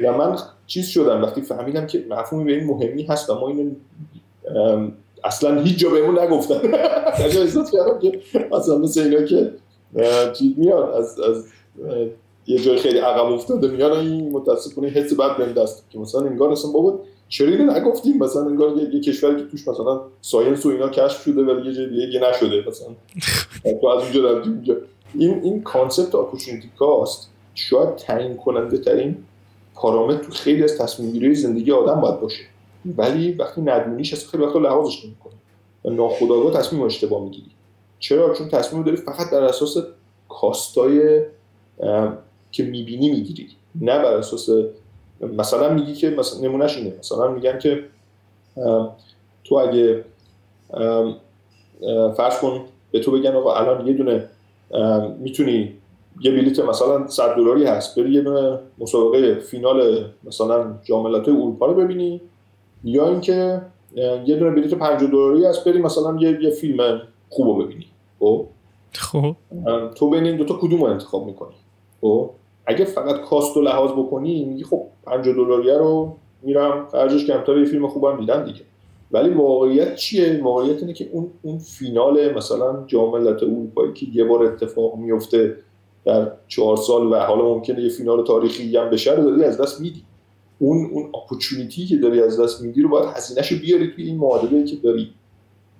و 0.00 0.12
من 0.12 0.36
چیز 0.66 0.88
شدم 0.88 1.22
وقتی 1.22 1.42
فهمیدم 1.42 1.86
که 1.86 2.04
مفهومی 2.10 2.44
به 2.44 2.52
این 2.52 2.64
مهمی 2.64 3.02
هست 3.02 3.30
و 3.30 3.34
ما 3.34 3.48
اینو 3.48 3.70
اصلا 5.24 5.60
هیچ 5.60 5.78
جا 5.78 5.90
بهمون 5.90 6.18
نگفتن. 6.18 6.60
احساس 7.18 7.70
کردم 7.70 7.98
که 7.98 8.20
مثلا 8.52 8.78
مثل 8.78 9.00
اینا 9.00 9.22
که 9.22 9.52
چیز 10.32 10.52
میاد 10.56 10.90
از 10.90 11.20
از 11.20 11.44
یه 12.46 12.58
جای 12.58 12.78
خیلی 12.78 12.98
عقب 12.98 13.32
افتاده 13.32 13.68
میاد 13.68 13.92
این 13.92 14.30
متاسفانه 14.32 14.88
حس 14.88 15.12
بد 15.12 15.36
بهم 15.36 15.52
دست 15.52 15.84
که 15.90 15.98
مثلا 15.98 16.20
انگار 16.20 16.52
اصلا 16.52 16.70
بابا 16.70 17.00
چرا 17.28 17.48
اینو 17.48 17.72
نگفتیم؟ 17.72 18.18
مثلا 18.18 18.42
انگار 18.42 18.76
یه, 18.76 18.94
یه 18.94 19.00
کشوری 19.00 19.36
که 19.36 19.50
توش 19.50 19.68
مثلا 19.68 20.00
science 20.20 20.66
و 20.66 20.68
اینا 20.68 20.88
کشف 20.88 21.22
شده 21.22 21.42
ولی 21.42 21.68
یه 21.68 21.74
جای 21.74 22.06
دیگه 22.06 22.20
نشده 22.30 22.64
مثلا. 22.68 22.88
تو 23.80 23.86
از 23.86 24.02
اونجا 24.02 24.32
رفتی 24.32 24.50
اونجا 24.50 24.76
این 25.14 25.40
این 25.42 25.62
concept 25.62 26.14
opportunity 26.14 26.70
cost 26.78 27.28
شاید 27.54 27.96
تعیین 27.96 28.36
کننده 28.36 28.78
ترین 28.78 29.16
پارامتر 29.74 30.24
تو 30.24 30.32
خیلی 30.32 30.64
از 30.64 30.78
تصمیم 30.78 31.12
گیری 31.12 31.34
زندگی 31.34 31.72
آدم 31.72 32.00
باید 32.00 32.20
باشه. 32.20 32.42
ولی 32.96 33.32
وقتی 33.32 33.60
ندونیش 33.60 34.12
اصلا 34.12 34.30
خیلی 34.30 34.44
وقتا 34.44 34.58
لحاظش 34.58 35.04
نمی‌کنی. 35.04 35.34
و 35.84 35.90
ناخودآگاه 35.90 36.52
تصمیم 36.52 36.82
اشتباه 36.82 37.22
می‌گیری. 37.22 37.50
چرا؟ 37.98 38.34
چون 38.34 38.48
تصمیم 38.48 38.82
داری 38.82 38.96
فقط 38.96 39.30
در 39.30 39.42
اساس 39.42 39.76
کاستای 40.28 41.22
که 42.52 42.62
می‌بینی 42.62 43.10
می‌گیری. 43.10 43.48
نه 43.80 43.98
بر 43.98 44.12
اساس 44.12 44.48
مثلا 45.20 45.74
میگی 45.74 45.94
که 45.94 46.10
مثلا 46.10 46.40
نمونهش 46.40 46.76
اینه. 46.76 46.94
مثلا 46.98 47.30
میگن 47.30 47.58
که 47.58 47.84
تو 49.44 49.54
اگه 49.54 50.04
فرض 52.16 52.38
کن 52.40 52.64
به 52.90 53.00
تو 53.00 53.10
بگن 53.10 53.34
آقا 53.36 53.54
الان 53.54 53.86
یه 53.86 53.92
دونه 53.92 54.28
می‌تونی 55.18 55.74
یه 56.20 56.30
بلیت 56.30 56.58
مثلا 56.58 57.06
100 57.06 57.34
دلاری 57.36 57.64
هست 57.64 57.98
بری 57.98 58.12
یه 58.12 58.20
دونه 58.20 58.58
مسابقه 58.78 59.34
فینال 59.34 60.04
مثلا 60.24 60.74
جام 60.84 61.06
اروپا 61.06 61.66
رو 61.66 61.74
ببینی. 61.74 62.20
یا 62.84 63.08
اینکه 63.08 63.62
یه 64.26 64.36
دونه 64.36 64.50
بلیت 64.50 64.74
50 64.74 65.10
دلاری 65.10 65.44
هست 65.44 65.64
بری 65.64 65.82
مثلا 65.82 66.16
یه, 66.20 66.38
یه 66.42 66.50
فیلم 66.50 67.02
خوب 67.28 67.64
ببینی 67.64 67.86
خب؟ 68.18 68.46
خب. 68.92 69.36
تو 69.94 70.10
بین 70.10 70.24
این 70.24 70.36
دوتا 70.36 70.54
کدوم 70.54 70.80
رو 70.80 70.86
انتخاب 70.86 71.26
می‌کنی؟ 71.26 71.54
خب؟ 72.00 72.30
اگه 72.66 72.84
فقط 72.84 73.20
کاست 73.20 73.56
و 73.56 73.60
لحاظ 73.60 73.90
بکنی 73.90 74.44
میگی 74.44 74.64
خب 74.64 74.86
50 75.06 75.34
دلاریه 75.34 75.78
رو 75.78 76.16
میرم 76.42 76.86
خرجش 76.92 77.26
کمتر 77.26 77.58
یه 77.58 77.64
فیلم 77.64 77.88
خوبم 77.88 78.20
دیدم 78.20 78.44
دیگه. 78.44 78.60
ولی 79.12 79.30
واقعیت 79.30 79.94
چیه؟ 79.94 80.40
واقعیت 80.42 80.80
اینه 80.80 80.92
که 80.92 81.08
اون 81.12 81.30
اون 81.42 81.58
فینال 81.58 82.34
مثلا 82.34 82.84
جام 82.86 83.10
ملت 83.10 83.42
اروپایی 83.42 83.92
که 83.92 84.06
یه 84.12 84.24
بار 84.24 84.44
اتفاق 84.44 84.96
میفته 84.96 85.56
در 86.04 86.32
چهار 86.48 86.76
سال 86.76 87.12
و 87.12 87.16
حالا 87.16 87.44
ممکنه 87.44 87.82
یه 87.82 87.88
فینال 87.88 88.24
تاریخی 88.24 88.76
هم 88.76 88.90
بشه 88.90 89.14
رو 89.14 89.30
داری 89.30 89.44
از 89.44 89.60
دست 89.60 89.80
میدی. 89.80 90.02
اون 90.58 90.90
اون 90.92 91.10
اپورتونیتی 91.14 91.86
که 91.86 91.96
داری 91.96 92.22
از 92.22 92.40
دست 92.40 92.62
میدی 92.62 92.82
رو 92.82 92.88
باید 92.88 93.08
هزینهشو 93.16 93.58
بیاری 93.58 93.92
توی 93.92 94.04
این 94.04 94.16
معادله 94.16 94.64
که 94.64 94.76
داری. 94.76 95.12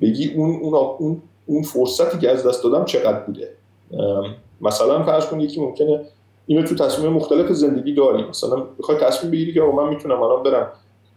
بگی 0.01 0.33
اون 0.35 0.61
اون 0.61 0.75
اون 0.99 1.23
اون 1.47 1.63
فرصتی 1.63 2.19
که 2.19 2.31
از 2.31 2.47
دست 2.47 2.65
دادم 2.65 2.85
چقدر 2.85 3.21
بوده. 3.21 3.51
مثلا 4.61 5.03
فرض 5.03 5.27
کن 5.27 5.41
یکی 5.41 5.61
ممکنه 5.61 6.01
اینو 6.47 6.63
تو 6.63 6.75
تصمیم 6.75 7.13
مختلف 7.13 7.53
زندگی 7.53 7.95
داری. 7.95 8.25
مثلا 8.25 8.67
بخوای 8.79 8.99
تصمیم 8.99 9.33
بگیری 9.33 9.55
که 9.55 9.61
من 9.61 9.89
می‌تونم 9.89 10.23
الان 10.23 10.43
برم. 10.43 10.73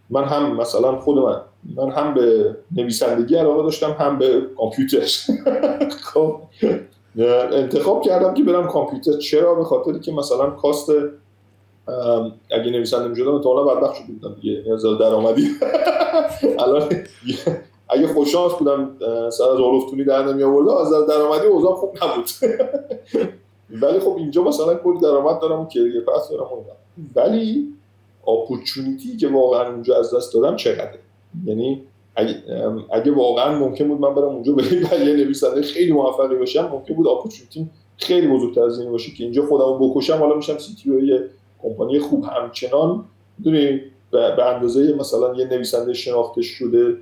من 0.09 0.23
هم 0.23 0.57
مثلا 0.57 0.99
خود 0.99 1.17
من 1.17 1.41
من 1.75 1.91
هم 1.91 2.13
به 2.13 2.55
نویسندگی 2.75 3.35
علاقه 3.35 3.63
داشتم 3.63 3.91
هم 3.91 4.17
به 4.17 4.41
کامپیوتر. 4.57 5.07
خب 6.13 6.41
انتخاب 7.53 8.01
کردم 8.03 8.33
که 8.33 8.43
برم 8.43 8.67
کامپیوتر. 8.67 9.17
چرا؟ 9.17 9.55
به 9.55 9.63
خاطری 9.63 9.99
که 9.99 10.11
مثلا 10.11 10.49
کاست 10.49 10.91
اگه 12.51 12.71
نویسنده 12.71 13.07
می‌شدم 13.07 13.35
احتمالاً 13.35 13.63
بدبخت 13.63 13.95
شده 13.95 14.13
بودم 14.13 14.35
دیگه. 14.41 14.73
از 14.73 14.83
درآمدی. 14.99 15.47
الان 16.63 16.89
اگه 17.89 18.07
خوششانس 18.07 18.53
بودم 18.53 18.95
سر 19.29 19.43
از 19.43 19.59
آلفتونی 19.59 20.03
در 20.03 20.25
نمی 20.25 20.43
آورده 20.43 20.81
از 20.81 21.07
درآمدی 21.07 21.47
اوضاع 21.47 21.73
خوب 21.73 21.97
نبود. 22.03 22.29
ولی 23.81 23.99
خب 23.99 24.15
اینجا 24.17 24.43
مثلا 24.43 24.75
کلی 24.75 24.99
درآمد 24.99 25.39
دارم 25.39 25.59
و 25.59 25.67
کریه 25.67 26.01
پس 26.01 26.29
دارم 26.29 26.47
ولی 27.15 27.73
اپورتونیتی 28.27 29.17
که 29.17 29.27
واقعا 29.27 29.71
اونجا 29.71 29.99
از 29.99 30.15
دست 30.15 30.33
دادم 30.33 30.55
چقدره؟ 30.55 30.99
یعنی 31.45 31.81
اگه, 32.15 32.35
اگه 32.91 33.11
واقعا 33.11 33.59
ممکن 33.59 33.87
بود 33.87 33.99
من 33.99 34.15
برم 34.15 34.27
اونجا 34.27 34.53
به 34.53 34.63
یه 34.73 35.13
نویسنده 35.13 35.61
خیلی 35.61 35.91
موفقی 35.91 36.35
باشم 36.35 36.69
ممکن 36.71 36.93
بود 36.93 37.07
اپورتونیتی 37.07 37.69
خیلی 37.97 38.27
بزرگتر 38.27 38.63
از 38.63 38.79
این 38.79 38.91
باشه 38.91 39.11
که 39.11 39.23
اینجا 39.23 39.45
خودمو 39.45 39.89
بکشم 39.89 40.17
حالا 40.17 40.35
میشم 40.35 40.57
سی 40.57 40.75
تی 40.75 40.89
کمپانی 41.63 41.99
خوب 41.99 42.23
همچنان 42.23 43.05
دونی 43.43 43.81
به 44.11 44.45
اندازه 44.45 44.93
مثلا 44.93 45.35
یه 45.35 45.45
نویسنده 45.45 45.93
شناخته 45.93 46.41
شده 46.41 46.97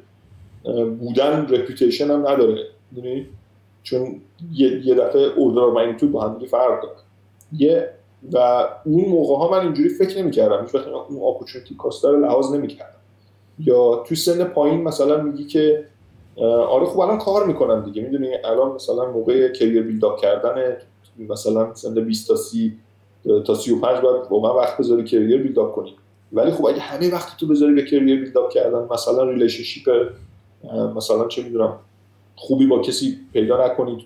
بودن 0.99 1.47
رپیوتیشن 1.49 2.11
هم 2.11 2.27
نداره 2.27 2.65
چون 3.83 4.21
یه, 4.53 4.87
یه 4.87 4.95
دفعه 4.95 5.21
اوردر 5.21 5.81
مگنیتود 5.81 6.11
با 6.11 6.21
هم 6.21 6.39
فرق 6.45 6.81
داره. 6.81 6.95
یه 7.57 7.89
و 8.33 8.67
اون 8.85 9.05
موقع 9.05 9.35
ها 9.35 9.51
من 9.51 9.59
اینجوری 9.59 9.89
فکر 9.89 10.17
نمی‌کردم 10.21 10.61
هیچ 10.61 10.75
اون 10.75 11.35
اپورتونتی 11.35 11.75
کاست 11.75 12.05
رو 12.05 12.19
لحاظ 12.19 12.53
نمی‌کردم. 12.53 12.99
یا 13.59 14.03
تو 14.07 14.15
سن 14.15 14.43
پایین 14.43 14.83
مثلا 14.83 15.21
میگی 15.21 15.43
که 15.43 15.85
آره 16.45 16.85
خب 16.85 16.99
الان 16.99 17.17
کار 17.17 17.47
می‌کنم 17.47 17.85
دیگه 17.85 18.01
می‌دونی؟ 18.01 18.35
الان 18.45 18.71
مثلا 18.71 19.11
موقع 19.11 19.51
career 19.51 19.81
build 19.81 20.10
up 20.10 20.21
کردن 20.21 20.77
مثلا 21.19 21.73
سن 21.73 21.93
20 21.93 22.27
تا 22.27 22.35
30 22.35 22.77
تا 23.45 23.55
35 23.55 24.01
باید 24.01 24.21
واقعا 24.29 24.55
وقت 24.55 24.77
بذاری 24.77 25.03
career 25.03 25.43
build 25.43 25.66
up 25.66 25.75
کنی. 25.75 25.95
ولی 26.33 26.51
خب 26.51 26.65
اگه 26.65 26.79
همه 26.79 27.13
وقت 27.13 27.37
تو 27.37 27.47
بذاری 27.47 27.73
به 27.73 27.85
career 27.85 28.19
build 28.19 28.41
up 28.41 28.49
کردن 28.49 28.87
مثلا 28.91 29.29
relationship 29.29 29.89
مثلا 30.95 31.27
چه 31.27 31.43
می‌دونم 31.43 31.73
خوبی 32.35 32.67
با 32.67 32.79
کسی 32.79 33.17
پیدا 33.33 33.65
نکنید 33.65 33.99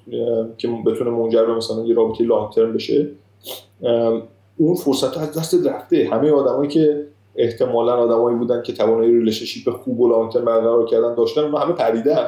که 0.57 0.67
بتونه 0.85 1.09
منجر 1.09 1.45
به 1.45 1.55
مثلا 1.55 1.85
یه 1.85 1.95
رابطه 1.95 2.23
long 2.23 2.51
term 2.51 2.73
بشه 2.73 3.07
اون 4.57 4.75
فرصت 4.75 5.17
از 5.17 5.37
دست 5.37 5.67
رفته. 5.67 6.09
همه 6.11 6.31
آدمایی 6.31 6.69
که 6.69 7.05
احتمالا 7.35 7.93
آدمایی 7.95 8.37
بودن 8.37 8.63
که 8.63 8.73
توانایی 8.73 9.11
relationship 9.11 9.69
خوب 9.69 9.99
و 9.99 10.07
long 10.07 10.31
term 10.31 10.45
برقرار 10.45 10.85
کردن 10.85 11.15
داشتن 11.15 11.41
همه 11.41 11.73
پریدن. 11.73 12.27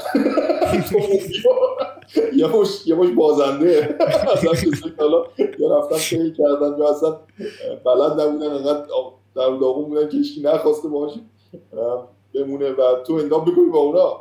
یه 2.40 2.48
مش 2.48 2.88
یه 2.88 2.96
بازنده. 2.96 3.98
اصلا 4.34 4.52
حالا 5.00 5.24
یا 5.60 5.78
رفتن 5.78 5.98
پی 5.98 6.32
کردن 6.32 6.78
یا 6.80 6.90
اصلا 6.90 7.20
بلد 7.86 8.22
نبودن 8.22 8.52
انقدر 8.52 8.86
در 9.36 9.58
داغون 9.58 9.86
بودن 9.86 10.10
که 10.10 10.18
هیچ 10.18 10.40
نخواسته 10.44 10.88
باهاش 10.88 11.14
بمونه. 12.36 12.70
و 12.72 13.04
تو 13.08 13.14
اندام 13.14 13.46
بکنی 13.46 13.66
با 13.66 13.80
اونا 13.80 14.20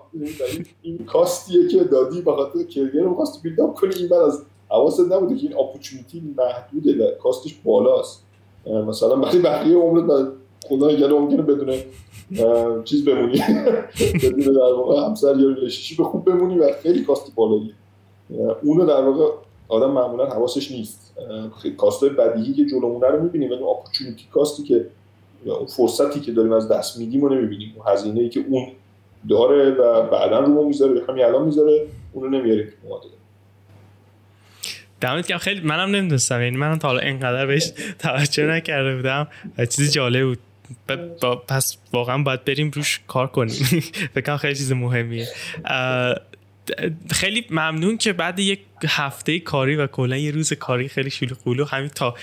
این 0.82 1.06
کاستیه 1.06 1.68
که 1.68 1.84
دادی 1.84 2.22
به 2.22 2.32
خاطر 2.32 2.62
کرگر 2.62 3.00
رو 3.00 3.10
می‌خواستی 3.10 3.38
بیلداپ 3.42 3.74
کنی. 3.74 3.94
این 3.94 4.12
از 4.12 4.42
حواست 4.68 5.00
نبوده 5.00 5.36
که 5.36 5.42
این 5.46 5.56
اپورتونیتی 5.58 6.34
محدوده. 6.36 7.06
و 7.06 7.10
کاستش 7.22 7.54
بالاست. 7.64 8.24
مثلا 8.66 9.20
وقتی 9.20 9.38
بقیه 9.38 9.76
عمرت 9.76 10.28
خدا 10.68 10.90
نگه 10.90 11.08
ممکنه 11.08 11.42
بدون 11.42 11.74
چیز 12.84 13.04
بمونی. 13.04 13.38
بدون 14.22 14.54
در 14.54 14.72
واقع 14.76 15.06
همسر 15.06 15.36
یا 15.36 15.56
به 15.98 16.04
خوب 16.04 16.24
بمونی 16.24 16.58
و 16.58 16.72
خیلی 16.82 17.04
کاست 17.04 17.34
بالایی. 17.34 17.74
اونو 18.62 18.86
در 18.86 19.00
واقع 19.00 19.34
آدم 19.68 19.90
معمولا 19.90 20.26
حواسش 20.26 20.72
نیست. 20.72 21.16
کاستای 21.76 22.10
بدیهی 22.10 22.52
که 22.52 22.64
جلومونه 22.66 23.06
رو 23.06 23.22
می‌بینیم 23.22 23.50
ولی 23.50 23.62
اپورتونیتی 23.62 24.24
کاستی 24.32 24.62
که 24.62 24.86
اون 25.44 25.66
فرصتی 25.66 26.20
که 26.20 26.32
داریم 26.32 26.52
از 26.52 26.68
دست 26.68 26.98
میدیم 26.98 27.24
رو 27.24 27.34
نمی‌بینیم. 27.34 27.74
اون 27.76 27.86
هزینه 27.94 28.20
ای 28.20 28.28
که 28.28 28.44
اون 28.48 28.66
داره 29.28 29.70
و 29.70 30.02
بعدا 30.02 30.40
رو 30.40 30.46
ما 30.46 30.62
می‌ذاره 30.62 31.02
همین 31.08 31.24
الان 31.24 31.44
می‌ذاره 31.44 31.86
اون 32.12 32.24
رو 32.24 32.30
نمیاریم 32.30 32.72
دمت 35.00 35.26
گرم. 35.26 35.38
خیلی 35.38 35.60
منم 35.60 35.96
نمی‌دونستم. 35.96 36.42
یعنی 36.42 36.56
منم 36.56 36.78
تا 36.78 36.88
حالا 36.88 37.00
اینقدر 37.00 37.46
بهش 37.46 37.72
توجه 37.98 38.46
نکرده 38.46 38.96
بودم 38.96 39.28
چیزی 39.70 39.90
جالب 39.90 40.24
بود. 40.26 40.38
پس 41.48 41.76
واقعا 41.92 42.18
باید 42.18 42.44
بریم 42.44 42.70
روش 42.74 43.00
کار 43.06 43.26
کنیم. 43.26 43.54
فکر 44.14 44.36
خیلی 44.36 44.54
چیز 44.54 44.72
مهمیه. 44.72 45.28
خیلی 47.10 47.46
ممنون 47.50 47.98
که 47.98 48.12
بعد 48.12 48.38
یک 48.38 48.60
هفته 48.88 49.38
کاری 49.38 49.76
و 49.76 49.86
کلا 49.86 50.16
یه 50.16 50.30
روز 50.30 50.52
کاری 50.52 50.88
خیلی 50.88 51.10
شلوغ 51.10 51.38
قولو 51.38 51.64
همین 51.64 51.88
تا 51.88 52.14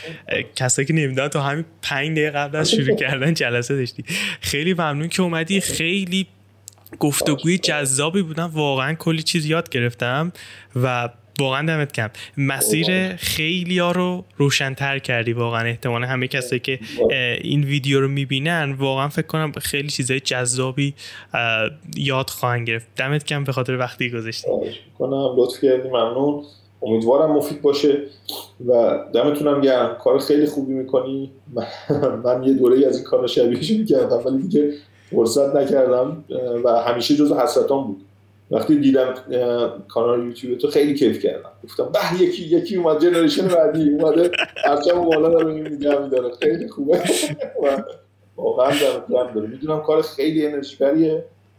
کسایی 0.56 0.86
که 0.86 0.94
نمی‌دونن 0.94 1.28
تا 1.28 1.42
همین 1.42 1.66
پنج 1.82 2.12
دقیقه 2.12 2.32
قبل 2.32 2.58
از 2.58 2.72
شروع 2.72 2.96
کردن 2.96 3.34
جلسه 3.34 3.76
داشتی. 3.76 4.04
خیلی 4.42 4.74
ممنون 4.74 5.08
که 5.08 5.22
اومدی. 5.22 5.62
خیلی 5.62 6.28
گفتگوی 7.00 7.58
جذابی 7.58 8.22
بودن 8.22 8.44
واقعا 8.44 8.94
کلی 8.94 9.24
چیز 9.24 9.46
یاد 9.46 9.70
گرفتم 9.70 10.32
و 10.76 11.10
واقعا 11.42 11.68
دمت 11.68 11.92
کم 11.94 12.10
مسیر 12.38 13.16
خیلی 13.16 13.80
ها 13.80 13.92
رو 13.92 14.26
روشنتر 14.38 15.00
کردی 15.00 15.34
واقعا 15.34 15.66
احتمالا 15.66 16.08
همه 16.08 16.28
کسایی 16.28 16.60
که 16.60 16.80
این 17.42 17.64
ویدیو 17.64 18.02
رو 18.02 18.08
می‌بینن 18.08 18.76
واقعا 18.80 19.08
فکر 19.08 19.28
کنم 19.28 19.52
خیلی 19.52 19.90
چیزای 19.90 20.20
جذابی 20.20 20.94
یاد 21.96 22.30
خواهند 22.30 22.68
گرفت. 22.68 22.88
دمت 22.96 23.26
کم 23.26 23.44
به 23.44 23.52
خاطر 23.52 23.78
وقتی 23.78 24.10
گذاشتی. 24.10 24.48
کنم 25.00 25.36
لطف 25.38 25.62
کردی 25.62 25.90
ممنون. 25.90 26.44
امیدوارم 26.84 27.32
مفید 27.32 27.62
باشه 27.62 27.98
و 28.68 29.00
دمتونم 29.14 29.62
گرم. 29.62 29.98
کار 30.04 30.20
خیلی 30.20 30.46
خوبی 30.46 30.74
می‌کنی. 30.74 31.32
من 32.26 32.44
یه 32.44 32.54
دوره 32.54 32.88
از 32.88 32.96
این 32.96 33.06
کار 33.06 33.28
شبیهش 33.28 33.72
می‌کردم 33.72 34.22
ولی 34.26 34.42
دیگه 34.42 34.74
فرصت 35.12 35.56
نکردم 35.56 36.24
و 36.64 36.70
همیشه 36.70 37.16
جز 37.16 37.32
حسرتان 37.32 37.84
بود. 37.84 38.02
وقتی 38.52 38.80
دیدم 38.80 39.14
کانال 39.88 40.26
یوتیوب 40.26 40.58
تو 40.58 40.68
خیلی 40.68 40.94
کیف 40.94 41.20
کردم. 41.20 41.52
گفتم 41.64 41.92
به 41.92 42.24
یکی 42.24 42.44
یکی 42.44 42.76
اومد 42.76 43.02
جنریشن 43.02 43.48
بعدی 43.48 43.90
اومده 43.90 44.32
هرچم 44.66 45.06
بالا 45.06 45.30
داره 45.30 45.54
میگم 45.54 46.10
داره. 46.10 46.36
خیلی 46.42 46.68
خوبه. 46.68 47.02
واقعا 48.36 48.72
دارم 49.10 49.34
داره 49.34 49.48
می‌دونم 49.48 49.82
کار 49.82 50.02
خیلی 50.02 50.48
انرژی 50.48 50.78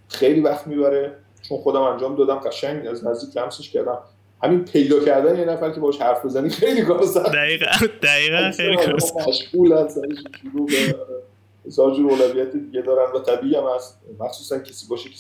خیلی 0.09 0.41
وقت 0.41 0.67
می‌بره. 0.67 1.13
چون 1.49 1.59
خودم 1.59 1.81
انجام 1.81 2.17
دادم 2.17 2.35
قشنگ 2.35 2.87
از 2.87 3.07
نزدیک 3.07 3.37
لمسش 3.37 3.71
کردم. 3.71 3.99
همین 4.43 4.65
پیدا 4.65 5.01
کردن 5.01 5.39
یه 5.39 5.45
نفر 5.45 5.71
که 5.71 5.81
باش 5.81 6.01
حرف 6.01 6.25
بزنی 6.25 6.49
خیلی 6.49 6.83
کار 6.83 7.07
سخت 7.07 7.33
دقیقاً 7.33 7.67
دقیقاً 8.03 8.51
خیلی 8.57 8.77
کار 8.77 8.99
سخت 8.99 9.29
مشغول 9.29 9.73
هستن 9.73 10.03
شروع 10.43 10.67
به 11.67 12.13
اولویت 12.13 12.53
دیگه 12.53 12.83
دارن 12.83 13.13
و 13.13 13.19
طبیعی 13.19 13.55
هم 13.55 13.65
هست. 13.77 14.01
مخصوصا 14.21 14.59
کسی 14.59 14.87
باشه 14.91 15.09
که 15.09 15.17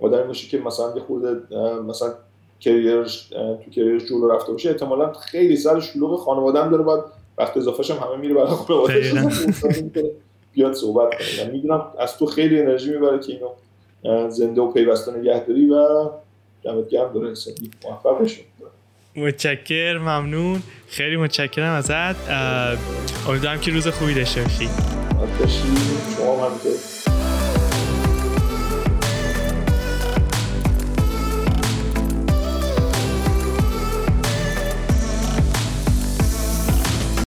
آدمی 0.00 0.26
باشه 0.26 0.48
که 0.48 0.58
مثلا 0.58 0.92
یه 0.96 1.02
خورده 1.02 1.56
مثلا 1.82 2.14
کریرش 2.60 3.28
تو 3.64 3.70
کریرش 3.70 4.04
جلو 4.04 4.28
رفته 4.28 4.52
باشه 4.52 4.70
احتمالا 4.70 5.12
خیلی 5.12 5.56
سر 5.56 5.80
شلوغ 5.80 6.20
خانواده 6.20 6.62
هم 6.62 6.70
داره 6.70 6.82
باید 6.82 7.04
وقت 7.38 7.56
اضافهش 7.56 7.90
هم 7.90 7.96
همه 7.96 8.16
میره 8.16 8.34
برای 8.34 8.46
خانواده 8.46 9.12
بیاد 10.54 10.74
صحبت 10.74 11.14
کنه. 11.14 11.50
می‌دونم 11.50 11.86
از 11.98 12.18
تو 12.18 12.26
خیلی 12.26 12.60
انرژی 12.60 12.90
می‌بره 12.90 13.18
که 13.18 13.32
اینو 13.32 13.48
زنده 14.30 14.60
و 14.60 14.72
پیوسته 14.72 15.12
نگه 15.12 15.44
داری 15.48 15.70
و 15.70 16.08
دمت 16.64 16.88
گرم 16.88 17.12
داره 17.12 17.30
حسابی 17.30 17.70
موفق 17.84 18.22
بشون 18.22 18.44
متشکر 19.16 19.98
ممنون. 19.98 20.62
خیلی 20.88 21.16
متشکرم 21.16 21.72
ازت. 21.72 22.16
امیدوارم 23.28 23.60
که 23.60 23.70
روز 23.70 23.88
خوبی 23.88 24.14
داشته 24.14 24.42
باشی. 24.42 24.68
شما 26.16 26.46
هم 26.46 26.52